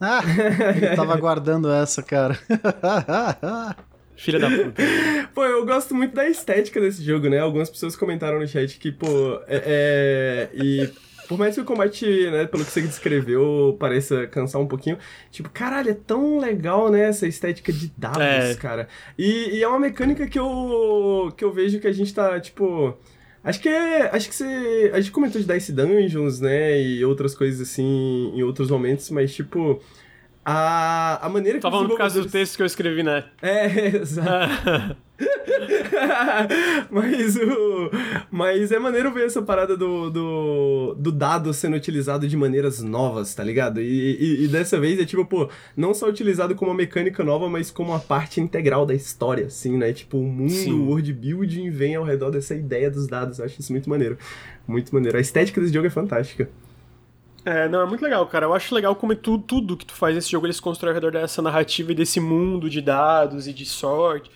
Ah, 0.00 0.20
eu 0.80 0.96
tava 0.96 1.14
aguardando 1.14 1.70
essa, 1.70 2.02
cara. 2.02 2.38
Filha 4.16 4.38
da 4.38 4.48
puta. 4.48 4.82
pô, 5.34 5.44
eu 5.44 5.64
gosto 5.64 5.94
muito 5.94 6.14
da 6.14 6.28
estética 6.28 6.80
desse 6.80 7.02
jogo, 7.02 7.28
né? 7.28 7.38
Algumas 7.38 7.70
pessoas 7.70 7.96
comentaram 7.96 8.38
no 8.38 8.46
chat 8.46 8.78
que, 8.78 8.92
pô, 8.92 9.40
é. 9.46 9.62
é 9.64 10.50
e 10.54 10.90
por 11.32 11.38
mais 11.38 11.54
que 11.54 11.60
o 11.60 11.64
combate, 11.64 12.04
né, 12.30 12.46
pelo 12.46 12.62
que 12.64 12.70
você 12.70 12.82
descreveu, 12.82 13.74
pareça 13.80 14.26
cansar 14.26 14.60
um 14.60 14.66
pouquinho, 14.66 14.98
tipo, 15.30 15.48
caralho, 15.48 15.90
é 15.90 15.94
tão 15.94 16.38
legal, 16.38 16.90
né, 16.90 17.08
essa 17.08 17.26
estética 17.26 17.72
de 17.72 17.90
dados, 17.96 18.20
é. 18.20 18.54
cara. 18.54 18.86
E, 19.18 19.56
e, 19.56 19.62
é 19.62 19.68
uma 19.68 19.80
mecânica 19.80 20.26
que 20.26 20.38
eu, 20.38 21.32
que 21.36 21.42
eu 21.42 21.50
vejo 21.50 21.80
que 21.80 21.86
a 21.86 21.92
gente 21.92 22.12
tá, 22.12 22.38
tipo... 22.38 22.96
Acho 23.44 23.60
que 23.60 23.68
é. 23.68 24.08
Acho 24.14 24.28
que 24.28 24.36
você. 24.36 24.92
A 24.94 25.00
gente 25.00 25.10
comentou 25.10 25.42
de 25.42 25.52
Dice 25.52 25.72
Dungeons, 25.72 26.38
né? 26.38 26.80
E 26.80 27.04
outras 27.04 27.34
coisas 27.34 27.60
assim 27.60 28.30
em 28.36 28.44
outros 28.44 28.70
momentos, 28.70 29.10
mas 29.10 29.34
tipo. 29.34 29.82
A, 30.44 31.24
a 31.24 31.28
maneira 31.28 31.58
que 31.58 31.62
Tava 31.62 31.76
falando 31.76 31.90
por 31.90 31.98
causa 31.98 32.20
do 32.20 32.28
texto 32.28 32.56
que 32.56 32.62
eu 32.62 32.66
escrevi, 32.66 33.02
né? 33.02 33.24
É, 33.40 33.96
exato. 33.96 34.96
mas 36.90 37.36
o. 37.36 37.90
Mas 38.30 38.72
é 38.72 38.78
maneiro 38.78 39.12
ver 39.12 39.26
essa 39.26 39.40
parada 39.40 39.76
do, 39.76 40.10
do, 40.10 40.94
do 40.98 41.12
dado 41.12 41.52
sendo 41.54 41.76
utilizado 41.76 42.26
de 42.26 42.36
maneiras 42.36 42.82
novas, 42.82 43.34
tá 43.34 43.44
ligado? 43.44 43.80
E, 43.80 43.84
e, 43.84 44.44
e 44.44 44.48
dessa 44.48 44.80
vez 44.80 44.98
é 44.98 45.04
tipo, 45.04 45.24
pô, 45.24 45.48
não 45.76 45.94
só 45.94 46.08
utilizado 46.08 46.54
como 46.56 46.70
uma 46.70 46.76
mecânica 46.76 47.22
nova, 47.22 47.48
mas 47.48 47.70
como 47.70 47.90
uma 47.90 48.00
parte 48.00 48.40
integral 48.40 48.84
da 48.84 48.94
história, 48.94 49.46
assim, 49.46 49.76
né? 49.76 49.92
Tipo, 49.92 50.18
o 50.18 50.24
mundo, 50.24 50.50
Sim. 50.50 50.72
o 50.72 50.86
world 50.86 51.12
building 51.12 51.70
vem 51.70 51.94
ao 51.94 52.04
redor 52.04 52.30
dessa 52.30 52.54
ideia 52.54 52.90
dos 52.90 53.06
dados. 53.06 53.38
Eu 53.38 53.44
acho 53.44 53.60
isso 53.60 53.72
muito 53.72 53.88
maneiro. 53.88 54.18
Muito 54.66 54.92
maneiro. 54.92 55.18
A 55.18 55.20
estética 55.20 55.60
desse 55.60 55.72
jogo 55.72 55.86
é 55.86 55.90
fantástica. 55.90 56.48
É, 57.44 57.68
não, 57.68 57.80
é 57.80 57.86
muito 57.86 58.02
legal, 58.02 58.26
cara. 58.26 58.46
Eu 58.46 58.54
acho 58.54 58.74
legal 58.74 58.94
como 58.94 59.12
é 59.12 59.16
tudo, 59.16 59.42
tudo 59.42 59.76
que 59.76 59.86
tu 59.86 59.94
faz 59.94 60.14
nesse 60.14 60.30
jogo, 60.30 60.46
eles 60.46 60.60
constroem 60.60 60.90
ao 60.90 60.94
redor 60.94 61.10
dessa 61.12 61.42
narrativa 61.42 61.92
e 61.92 61.94
desse 61.94 62.20
mundo 62.20 62.70
de 62.70 62.80
dados 62.80 63.46
e 63.48 63.52
de 63.52 63.66
sorte. 63.66 64.30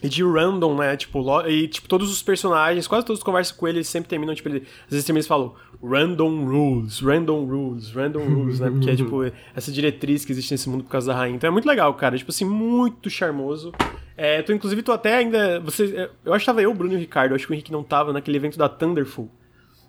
E 0.00 0.08
de 0.08 0.22
random, 0.22 0.76
né? 0.76 0.96
Tipo, 0.96 1.46
e 1.48 1.66
tipo, 1.66 1.88
todos 1.88 2.12
os 2.12 2.22
personagens, 2.22 2.86
quase 2.86 3.04
todos 3.04 3.22
conversam 3.22 3.56
com 3.56 3.66
ele, 3.66 3.78
eles 3.78 3.88
sempre 3.88 4.08
terminam, 4.08 4.32
tipo, 4.32 4.48
ele, 4.48 4.64
às 4.84 4.92
vezes 4.92 5.08
eles 5.08 5.26
falam 5.26 5.54
random 5.82 6.44
rules, 6.44 7.00
random 7.00 7.44
rules, 7.44 7.90
random 7.90 8.24
rules, 8.24 8.60
né? 8.60 8.70
Porque 8.70 8.90
é 8.90 8.94
tipo 8.94 9.24
essa 9.56 9.72
diretriz 9.72 10.24
que 10.24 10.30
existe 10.30 10.52
nesse 10.52 10.68
mundo 10.68 10.84
por 10.84 10.90
causa 10.90 11.08
da 11.08 11.18
rainha. 11.18 11.36
Então 11.36 11.48
é 11.48 11.50
muito 11.50 11.66
legal, 11.66 11.92
cara. 11.94 12.16
Tipo 12.16 12.30
assim, 12.30 12.44
muito 12.44 13.10
charmoso. 13.10 13.72
É, 14.16 14.42
tô, 14.42 14.52
inclusive, 14.52 14.82
tô 14.82 14.92
até 14.92 15.16
ainda. 15.16 15.58
Você, 15.60 16.10
eu 16.24 16.32
acho 16.32 16.42
que 16.42 16.46
tava 16.46 16.62
eu, 16.62 16.72
Bruno 16.74 16.92
e 16.92 16.96
o 16.96 17.00
Ricardo. 17.00 17.32
Eu 17.32 17.36
acho 17.36 17.46
que 17.46 17.52
o 17.52 17.54
Henrique 17.54 17.72
não 17.72 17.82
tava 17.82 18.12
naquele 18.12 18.36
evento 18.36 18.58
da 18.58 18.68
Thunderful. 18.68 19.28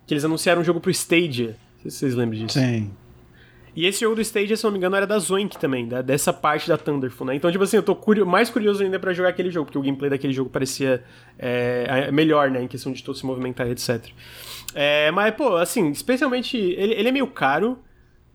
Que 0.07 0.13
eles 0.13 0.25
anunciaram 0.25 0.61
um 0.61 0.63
jogo 0.63 0.79
pro 0.79 0.89
Stadia. 0.89 1.55
Não 1.79 1.83
sei 1.83 1.91
se 1.91 1.97
vocês 1.97 2.15
lembram 2.15 2.39
disso. 2.45 2.59
Sim. 2.59 2.91
E 3.75 3.85
esse 3.85 4.01
jogo 4.01 4.15
do 4.15 4.21
Stadia, 4.21 4.57
se 4.57 4.63
não 4.63 4.71
me 4.71 4.77
engano, 4.77 4.95
era 4.95 5.07
da 5.07 5.17
Zoink 5.19 5.57
também, 5.57 5.87
da- 5.87 6.01
dessa 6.01 6.33
parte 6.33 6.67
da 6.67 6.77
Thunderful, 6.77 7.25
né? 7.27 7.35
Então, 7.35 7.49
tipo 7.51 7.63
assim, 7.63 7.77
eu 7.77 7.83
tô 7.83 7.95
curio- 7.95 8.25
mais 8.25 8.49
curioso 8.49 8.83
ainda 8.83 8.99
pra 8.99 9.13
jogar 9.13 9.29
aquele 9.29 9.49
jogo, 9.51 9.65
porque 9.67 9.77
o 9.77 9.81
gameplay 9.81 10.09
daquele 10.09 10.33
jogo 10.33 10.49
parecia 10.49 11.03
é, 11.37 12.11
melhor, 12.11 12.49
né? 12.51 12.61
Em 12.63 12.67
questão 12.67 12.91
de 12.91 13.01
todo 13.03 13.15
se 13.17 13.25
movimentar 13.25 13.67
e 13.67 13.71
etc. 13.71 14.07
É, 14.73 15.11
mas, 15.11 15.33
pô, 15.35 15.55
assim, 15.55 15.89
especialmente. 15.91 16.57
Ele, 16.57 16.93
ele 16.93 17.07
é 17.09 17.11
meio 17.11 17.27
caro, 17.27 17.79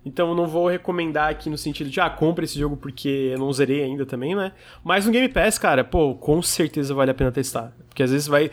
então 0.06 0.30
eu 0.30 0.34
não 0.34 0.46
vou 0.46 0.68
recomendar 0.68 1.30
aqui 1.30 1.50
no 1.50 1.58
sentido 1.58 1.90
de, 1.90 2.00
ah, 2.00 2.08
compra 2.08 2.44
esse 2.44 2.58
jogo 2.58 2.76
porque 2.76 3.32
eu 3.34 3.38
não 3.38 3.52
zerei 3.52 3.82
ainda 3.82 4.06
também, 4.06 4.34
né? 4.34 4.52
Mas 4.82 5.04
no 5.04 5.12
Game 5.12 5.28
Pass, 5.28 5.58
cara, 5.58 5.84
pô, 5.84 6.14
com 6.14 6.40
certeza 6.40 6.94
vale 6.94 7.10
a 7.10 7.14
pena 7.14 7.30
testar. 7.32 7.72
Porque 7.88 8.02
às 8.02 8.10
vezes 8.12 8.26
vai. 8.28 8.50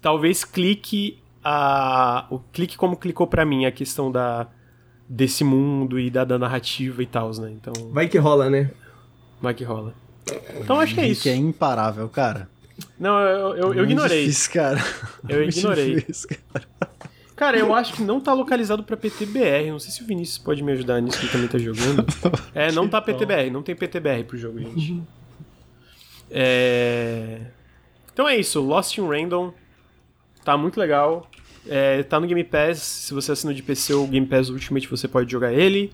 Talvez 0.00 0.44
clique 0.44 1.18
a. 1.42 2.26
O 2.30 2.38
clique 2.38 2.76
como 2.76 2.96
clicou 2.96 3.26
pra 3.26 3.44
mim 3.44 3.64
a 3.66 3.72
questão 3.72 4.10
da. 4.10 4.46
Desse 5.08 5.42
mundo 5.42 5.98
e 5.98 6.08
da, 6.08 6.24
da 6.24 6.38
narrativa 6.38 7.02
e 7.02 7.06
tal, 7.06 7.30
né? 7.32 7.50
Então, 7.50 7.72
Vai 7.90 8.06
que 8.08 8.16
rola, 8.16 8.48
né? 8.48 8.70
vai 9.42 9.52
que 9.52 9.64
rola. 9.64 9.92
Então 10.60 10.78
acho 10.78 10.94
que 10.94 11.00
é 11.00 11.08
isso. 11.08 11.22
Que 11.22 11.30
é 11.30 11.34
imparável, 11.34 12.08
cara. 12.08 12.48
Não, 12.98 13.18
eu, 13.20 13.56
eu, 13.56 13.74
eu 13.74 13.84
ignorei. 13.84 14.20
Difícil, 14.20 14.52
cara. 14.52 14.78
Eu 15.28 15.38
Muito 15.38 15.58
ignorei. 15.58 15.94
difícil, 15.96 16.28
cara. 16.52 16.68
Cara, 17.34 17.56
eu 17.58 17.74
acho 17.74 17.94
que 17.94 18.02
não 18.02 18.20
tá 18.20 18.32
localizado 18.34 18.84
pra 18.84 18.96
PTBR. 18.98 19.70
Não 19.70 19.78
sei 19.78 19.90
se 19.90 20.02
o 20.02 20.06
Vinícius 20.06 20.36
pode 20.38 20.62
me 20.62 20.72
ajudar 20.72 21.00
nisso 21.00 21.18
que 21.18 21.24
ele 21.24 21.32
também 21.32 21.48
tá 21.48 21.58
jogando. 21.58 22.04
É, 22.54 22.70
não 22.70 22.86
tá 22.86 23.00
PTBR, 23.00 23.50
não 23.50 23.62
tem 23.62 23.74
PTBR 23.74 24.24
pro 24.24 24.36
jogo, 24.36 24.58
gente. 24.60 25.02
É... 26.30 27.40
Então 28.12 28.28
é 28.28 28.36
isso, 28.36 28.60
Lost 28.60 28.98
in 28.98 29.06
Random. 29.08 29.52
Tá 30.44 30.56
muito 30.56 30.78
legal. 30.78 31.29
É, 31.70 32.02
tá 32.02 32.18
no 32.18 32.26
Game 32.26 32.42
Pass. 32.42 32.78
Se 32.78 33.14
você 33.14 33.30
assina 33.30 33.54
de 33.54 33.62
PC 33.62 33.94
ou 33.94 34.06
Game 34.08 34.26
Pass 34.26 34.50
Ultimate, 34.50 34.88
você 34.88 35.06
pode 35.06 35.30
jogar 35.30 35.52
ele. 35.52 35.92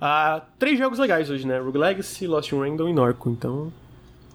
Ah, 0.00 0.42
três 0.56 0.78
jogos 0.78 1.00
legais 1.00 1.28
hoje, 1.28 1.44
né? 1.44 1.58
Rogue 1.58 1.78
Legacy, 1.78 2.28
Lost 2.28 2.52
in 2.52 2.60
Random 2.60 2.88
e 2.88 2.92
Norco. 2.92 3.28
Então, 3.28 3.72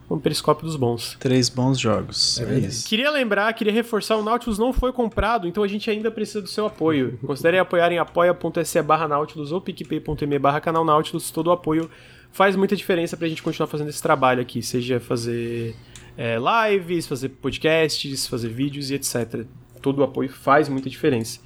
um 0.10 0.20
periscópio 0.20 0.66
dos 0.66 0.76
bons. 0.76 1.16
Três 1.18 1.48
bons 1.48 1.80
jogos. 1.80 2.40
É, 2.40 2.46
verdade. 2.46 2.68
isso. 2.68 2.90
Queria 2.90 3.10
lembrar, 3.10 3.54
queria 3.54 3.72
reforçar, 3.72 4.18
o 4.18 4.24
Nautilus 4.24 4.60
não 4.60 4.74
foi 4.74 4.92
comprado, 4.92 5.48
então 5.48 5.64
a 5.64 5.68
gente 5.68 5.90
ainda 5.90 6.12
precisa 6.12 6.42
do 6.42 6.50
seu 6.50 6.66
apoio. 6.66 7.18
Considere 7.26 7.58
apoiar 7.58 7.90
em 7.92 7.98
apoia.se 7.98 8.82
barra 8.82 9.08
Nautilus 9.08 9.54
ou 9.54 9.62
picpay.me 9.62 10.40
barra 10.40 10.60
canal 10.60 10.84
Nautilus. 10.84 11.32
Todo 11.32 11.48
o 11.48 11.52
apoio 11.52 11.90
faz 12.34 12.56
muita 12.56 12.76
diferença 12.76 13.16
pra 13.16 13.30
gente 13.30 13.42
continuar 13.42 13.68
fazendo 13.68 13.90
esse 13.90 14.02
trabalho 14.02 14.42
aqui, 14.42 14.62
seja 14.62 15.00
fazer 15.00 15.74
é, 16.18 16.38
lives, 16.38 17.08
fazer 17.08 17.30
podcasts, 17.30 18.28
fazer 18.28 18.50
vídeos 18.50 18.92
e 18.92 18.96
etc. 18.96 19.46
Todo 19.82 20.00
o 20.00 20.04
apoio 20.04 20.30
faz 20.30 20.70
muita 20.70 20.90
diferença. 20.90 21.40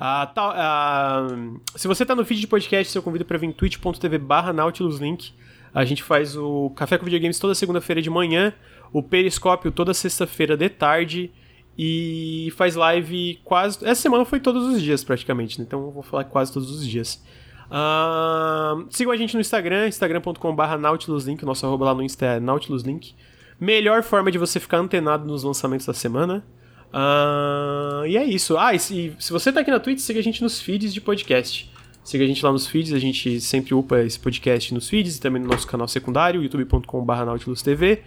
Ah, 0.00 0.26
tá- 0.32 0.54
ah, 0.56 1.26
se 1.74 1.88
você 1.88 2.06
tá 2.06 2.14
no 2.14 2.24
feed 2.24 2.40
de 2.40 2.46
podcast, 2.46 2.94
eu 2.94 3.02
convido 3.02 3.24
para 3.24 3.36
vir 3.38 3.52
twitch.tv 3.52 4.18
barra 4.18 4.52
nautiluslink. 4.52 5.32
A 5.74 5.84
gente 5.84 6.02
faz 6.02 6.36
o 6.36 6.70
Café 6.70 6.96
com 6.98 7.04
Videogames 7.04 7.38
toda 7.38 7.54
segunda-feira 7.54 8.00
de 8.00 8.08
manhã, 8.08 8.52
o 8.92 9.02
Periscópio 9.02 9.70
toda 9.70 9.92
sexta-feira 9.92 10.56
de 10.56 10.68
tarde 10.68 11.30
e 11.76 12.52
faz 12.56 12.74
live 12.74 13.38
quase... 13.44 13.84
Essa 13.84 14.02
semana 14.02 14.24
foi 14.24 14.40
todos 14.40 14.66
os 14.66 14.80
dias 14.80 15.04
praticamente, 15.04 15.58
né? 15.58 15.64
então 15.66 15.80
eu 15.84 15.90
vou 15.90 16.02
falar 16.02 16.24
quase 16.24 16.52
todos 16.52 16.70
os 16.70 16.86
dias. 16.86 17.22
Ah, 17.70 18.76
sigam 18.90 19.12
a 19.12 19.16
gente 19.16 19.34
no 19.34 19.40
Instagram, 19.40 19.88
instagram.com.br 19.88 20.76
nautiluslink, 20.78 21.42
o 21.42 21.46
nosso 21.46 21.66
arroba 21.66 21.86
lá 21.86 21.94
no 21.94 22.02
Insta 22.02 22.24
é 22.26 22.40
nautiluslink. 22.40 23.14
Melhor 23.60 24.02
forma 24.02 24.30
de 24.30 24.38
você 24.38 24.58
ficar 24.58 24.78
antenado 24.78 25.26
nos 25.26 25.42
lançamentos 25.44 25.86
da 25.86 25.92
semana. 25.92 26.44
Ah, 26.92 28.02
e 28.06 28.16
é 28.16 28.24
isso. 28.24 28.56
Ah, 28.56 28.74
e 28.74 28.78
se, 28.78 29.14
se 29.18 29.32
você 29.32 29.52
tá 29.52 29.60
aqui 29.60 29.70
na 29.70 29.80
Twitch, 29.80 30.00
siga 30.00 30.20
a 30.20 30.22
gente 30.22 30.42
nos 30.42 30.60
feeds 30.60 30.92
de 30.92 31.00
podcast. 31.00 31.70
Siga 32.08 32.24
a 32.24 32.26
gente 32.26 32.42
lá 32.42 32.50
nos 32.50 32.66
feeds, 32.66 32.94
a 32.94 32.98
gente 32.98 33.38
sempre 33.38 33.74
upa 33.74 34.00
esse 34.00 34.18
podcast 34.18 34.72
nos 34.72 34.88
feeds 34.88 35.18
e 35.18 35.20
também 35.20 35.42
no 35.42 35.48
nosso 35.48 35.66
canal 35.66 35.86
secundário, 35.86 36.42
youtube.com.br 36.42 37.12
nautilusTV. 37.26 38.02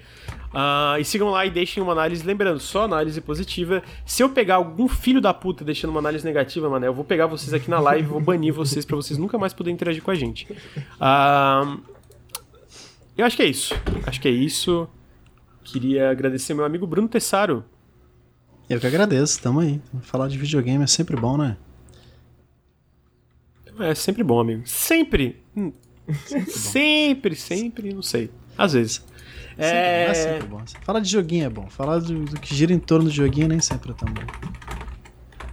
Ah, 0.51 0.97
e 0.99 1.05
sigam 1.05 1.29
lá 1.29 1.45
e 1.45 1.51
deixem 1.51 1.83
uma 1.83 1.91
análise, 1.91 2.25
lembrando, 2.25 2.59
só 2.59 2.85
análise 2.85 3.21
positiva. 3.21 3.83
Se 4.03 4.23
eu 4.23 4.29
pegar 4.29 4.55
algum 4.55 4.87
filho 4.87 5.21
da 5.21 5.35
puta 5.35 5.63
deixando 5.63 5.91
uma 5.91 5.99
análise 5.99 6.25
negativa, 6.25 6.67
mano, 6.67 6.83
eu 6.83 6.93
vou 6.95 7.03
pegar 7.03 7.27
vocês 7.27 7.53
aqui 7.53 7.69
na 7.69 7.79
live 7.79 8.07
vou 8.07 8.19
banir 8.19 8.51
vocês 8.51 8.83
pra 8.83 8.95
vocês 8.95 9.19
nunca 9.19 9.37
mais 9.37 9.53
poderem 9.53 9.75
interagir 9.75 10.01
com 10.01 10.09
a 10.09 10.15
gente. 10.15 10.47
Ah, 10.99 11.77
eu 13.15 13.23
acho 13.23 13.37
que 13.37 13.43
é 13.43 13.47
isso. 13.47 13.75
Acho 14.07 14.19
que 14.19 14.27
é 14.27 14.31
isso. 14.31 14.89
Queria 15.63 16.09
agradecer 16.09 16.55
meu 16.55 16.65
amigo 16.65 16.87
Bruno 16.87 17.07
Tessaro. 17.07 17.63
Eu 18.71 18.79
que 18.79 18.87
agradeço, 18.87 19.41
tamo 19.41 19.59
aí. 19.59 19.81
Falar 20.01 20.29
de 20.29 20.37
videogame 20.37 20.81
é 20.81 20.87
sempre 20.87 21.17
bom, 21.17 21.37
né? 21.37 21.57
É 23.81 23.93
sempre 23.93 24.23
bom, 24.23 24.39
amigo. 24.39 24.61
Sempre. 24.65 25.43
Hum. 25.57 25.73
Sempre, 26.47 27.35
sempre, 27.35 27.93
não 27.93 28.01
sei. 28.01 28.29
Às 28.57 28.71
vezes. 28.71 28.93
Sempre, 28.93 29.65
É... 29.67 30.05
é 30.09 30.13
sempre 30.13 30.47
bom. 30.47 30.61
Falar 30.83 31.01
de 31.01 31.09
joguinho 31.09 31.45
é 31.45 31.49
bom. 31.49 31.69
Falar 31.69 31.99
do, 31.99 32.23
do 32.23 32.39
que 32.39 32.55
gira 32.55 32.71
em 32.71 32.79
torno 32.79 33.05
do 33.09 33.11
joguinho 33.11 33.49
nem 33.49 33.59
sempre 33.59 33.91
é 33.91 33.93
tão 33.93 34.07
bom. 34.13 34.21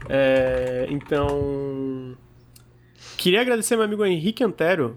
é, 0.09 0.87
Então. 0.89 2.17
Queria 3.17 3.41
agradecer 3.41 3.75
meu 3.75 3.85
amigo 3.85 4.05
Henrique 4.07 4.45
Antero. 4.45 4.97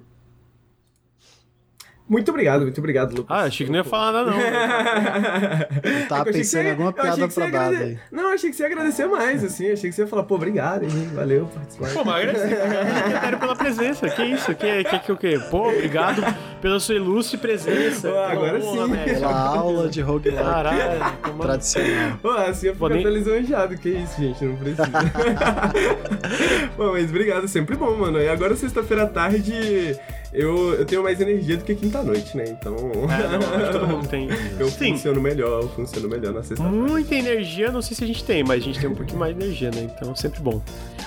Muito 2.12 2.30
obrigado, 2.30 2.64
muito 2.64 2.78
obrigado, 2.78 3.12
Lucas. 3.16 3.26
Ah, 3.30 3.44
achei 3.44 3.66
que 3.66 3.72
não 3.72 3.80
ia 3.80 3.86
falar 3.86 4.12
nada, 4.12 4.32
não. 4.32 4.38
Eu 5.82 6.08
tava 6.10 6.22
É 6.22 6.24
que 6.26 6.30
eu 6.30 6.34
pensando 6.34 6.66
em 6.66 6.72
alguma 6.72 6.92
piada 6.92 7.28
pra 7.30 7.48
dar 7.48 7.68
agrade- 7.68 7.84
aí. 7.84 8.00
Não, 8.12 8.34
achei 8.34 8.50
que 8.50 8.56
você 8.58 8.64
ia 8.64 8.68
agradecer 8.68 9.06
mais, 9.06 9.44
assim. 9.46 9.72
Achei 9.72 9.90
que 9.90 9.96
você 9.96 10.02
ia 10.02 10.08
falar, 10.08 10.24
pô, 10.24 10.36
obrigado, 10.36 10.84
hein? 10.84 11.10
Valeu 11.16 11.46
por 11.46 11.60
participar. 11.62 11.90
Pô, 11.94 12.04
mas 12.04 12.28
agradecer 12.28 12.66
Henrique 12.66 13.14
Antero 13.18 13.38
pela 13.40 13.56
presença. 13.56 14.10
Que 14.10 14.24
isso? 14.24 14.54
Que, 14.56 14.84
que, 14.84 15.00
que 15.00 15.12
o 15.14 15.16
quê? 15.18 15.40
Pô, 15.50 15.70
obrigado 15.70 16.22
pela 16.62 16.80
sua 16.80 16.96
ilustre 16.96 17.38
presença. 17.38 18.10
Pô, 18.10 18.18
agora 18.18 18.60
Pela 18.60 18.72
honra, 18.72 18.86
sim. 18.86 18.92
né? 18.92 19.04
Pela 19.06 19.32
aula 19.56 19.90
de 19.90 20.02
roguelike 20.02 20.42
Caralho, 20.44 21.18
como... 21.24 21.44
tradicional. 21.44 22.18
Pô, 22.22 22.30
assim 22.32 22.68
eu 22.68 22.74
fico 22.74 22.88
nem- 22.90 23.00
até 23.00 23.10
lisonjeado. 23.10 23.78
Que 23.78 23.90
isso, 23.90 24.22
gente, 24.22 24.46
não 24.46 24.56
precisa. 24.56 24.84
Pô, 26.76 26.92
mas 26.92 27.10
obrigado, 27.10 27.48
sempre 27.48 27.76
bom, 27.76 27.96
mano. 27.96 28.20
E 28.20 28.28
agora, 28.28 28.56
sexta-feira 28.56 29.04
à 29.04 29.08
tarde, 29.08 29.98
eu, 30.34 30.74
eu 30.76 30.86
tenho 30.86 31.04
mais 31.04 31.20
energia 31.20 31.58
do 31.58 31.64
que 31.64 31.76
quinta-noite, 31.76 32.36
né? 32.38 32.46
Então, 32.48 32.76
É, 32.76 33.38
não, 33.38 33.56
acho 33.56 33.66
que 33.66 33.72
todo 33.72 33.88
mundo 33.88 34.08
tem. 34.08 34.30
eu 34.60 34.68
Sim, 34.70 34.92
funciono 34.94 35.22
melhor, 35.22 35.64
eu 35.64 35.70
funciono 35.70 36.08
melhor 36.10 36.34
na 36.34 36.44
sexta-feira. 36.44 36.72
Muita 36.88 37.16
energia, 37.16 37.72
não 37.72 37.82
sei 37.82 37.96
se 37.96 38.04
a 38.04 38.08
gente 38.08 38.24
tem, 38.24 38.44
mas 38.44 38.62
a 38.62 38.66
gente 38.66 38.80
tem 38.80 38.90
um 38.90 38.96
pouquinho 38.96 39.20
mais 39.20 39.36
de 39.36 39.44
energia, 39.44 39.72
né? 39.72 39.90
Então, 39.96 40.16
sempre 40.16 40.40
bom. 40.42 40.62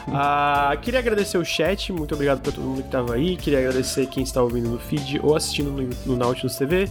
Ah, 0.08 0.76
queria 0.82 1.00
agradecer 1.00 1.38
o 1.38 1.44
chat, 1.44 1.90
muito 1.92 2.14
obrigado 2.14 2.40
pra 2.40 2.52
todo 2.52 2.62
mundo 2.62 2.82
que 2.82 2.90
tava 2.90 3.14
aí. 3.14 3.36
Queria 3.36 3.60
agradecer 3.60 4.06
quem 4.06 4.22
está 4.22 4.42
ouvindo 4.42 4.68
no 4.68 4.78
feed 4.78 5.18
ou 5.22 5.34
assistindo 5.44 5.70
no, 5.70 5.88
no 6.06 6.16
Nautilus 6.16 6.56
TV. 6.56 6.88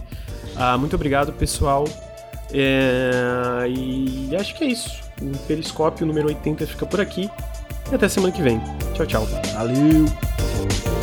Ah, 0.56 0.78
muito 0.78 0.94
obrigado, 0.94 1.32
pessoal. 1.32 1.84
É, 2.52 3.66
e 3.68 4.34
acho 4.36 4.54
que 4.54 4.64
é 4.64 4.68
isso. 4.68 5.02
O 5.20 5.36
Periscópio 5.46 6.06
número 6.06 6.28
80 6.28 6.66
fica 6.66 6.86
por 6.86 7.00
aqui. 7.00 7.30
E 7.90 7.94
até 7.94 8.08
semana 8.08 8.32
que 8.32 8.42
vem. 8.42 8.60
Tchau, 8.94 9.06
tchau. 9.06 9.26
Valeu! 9.54 10.93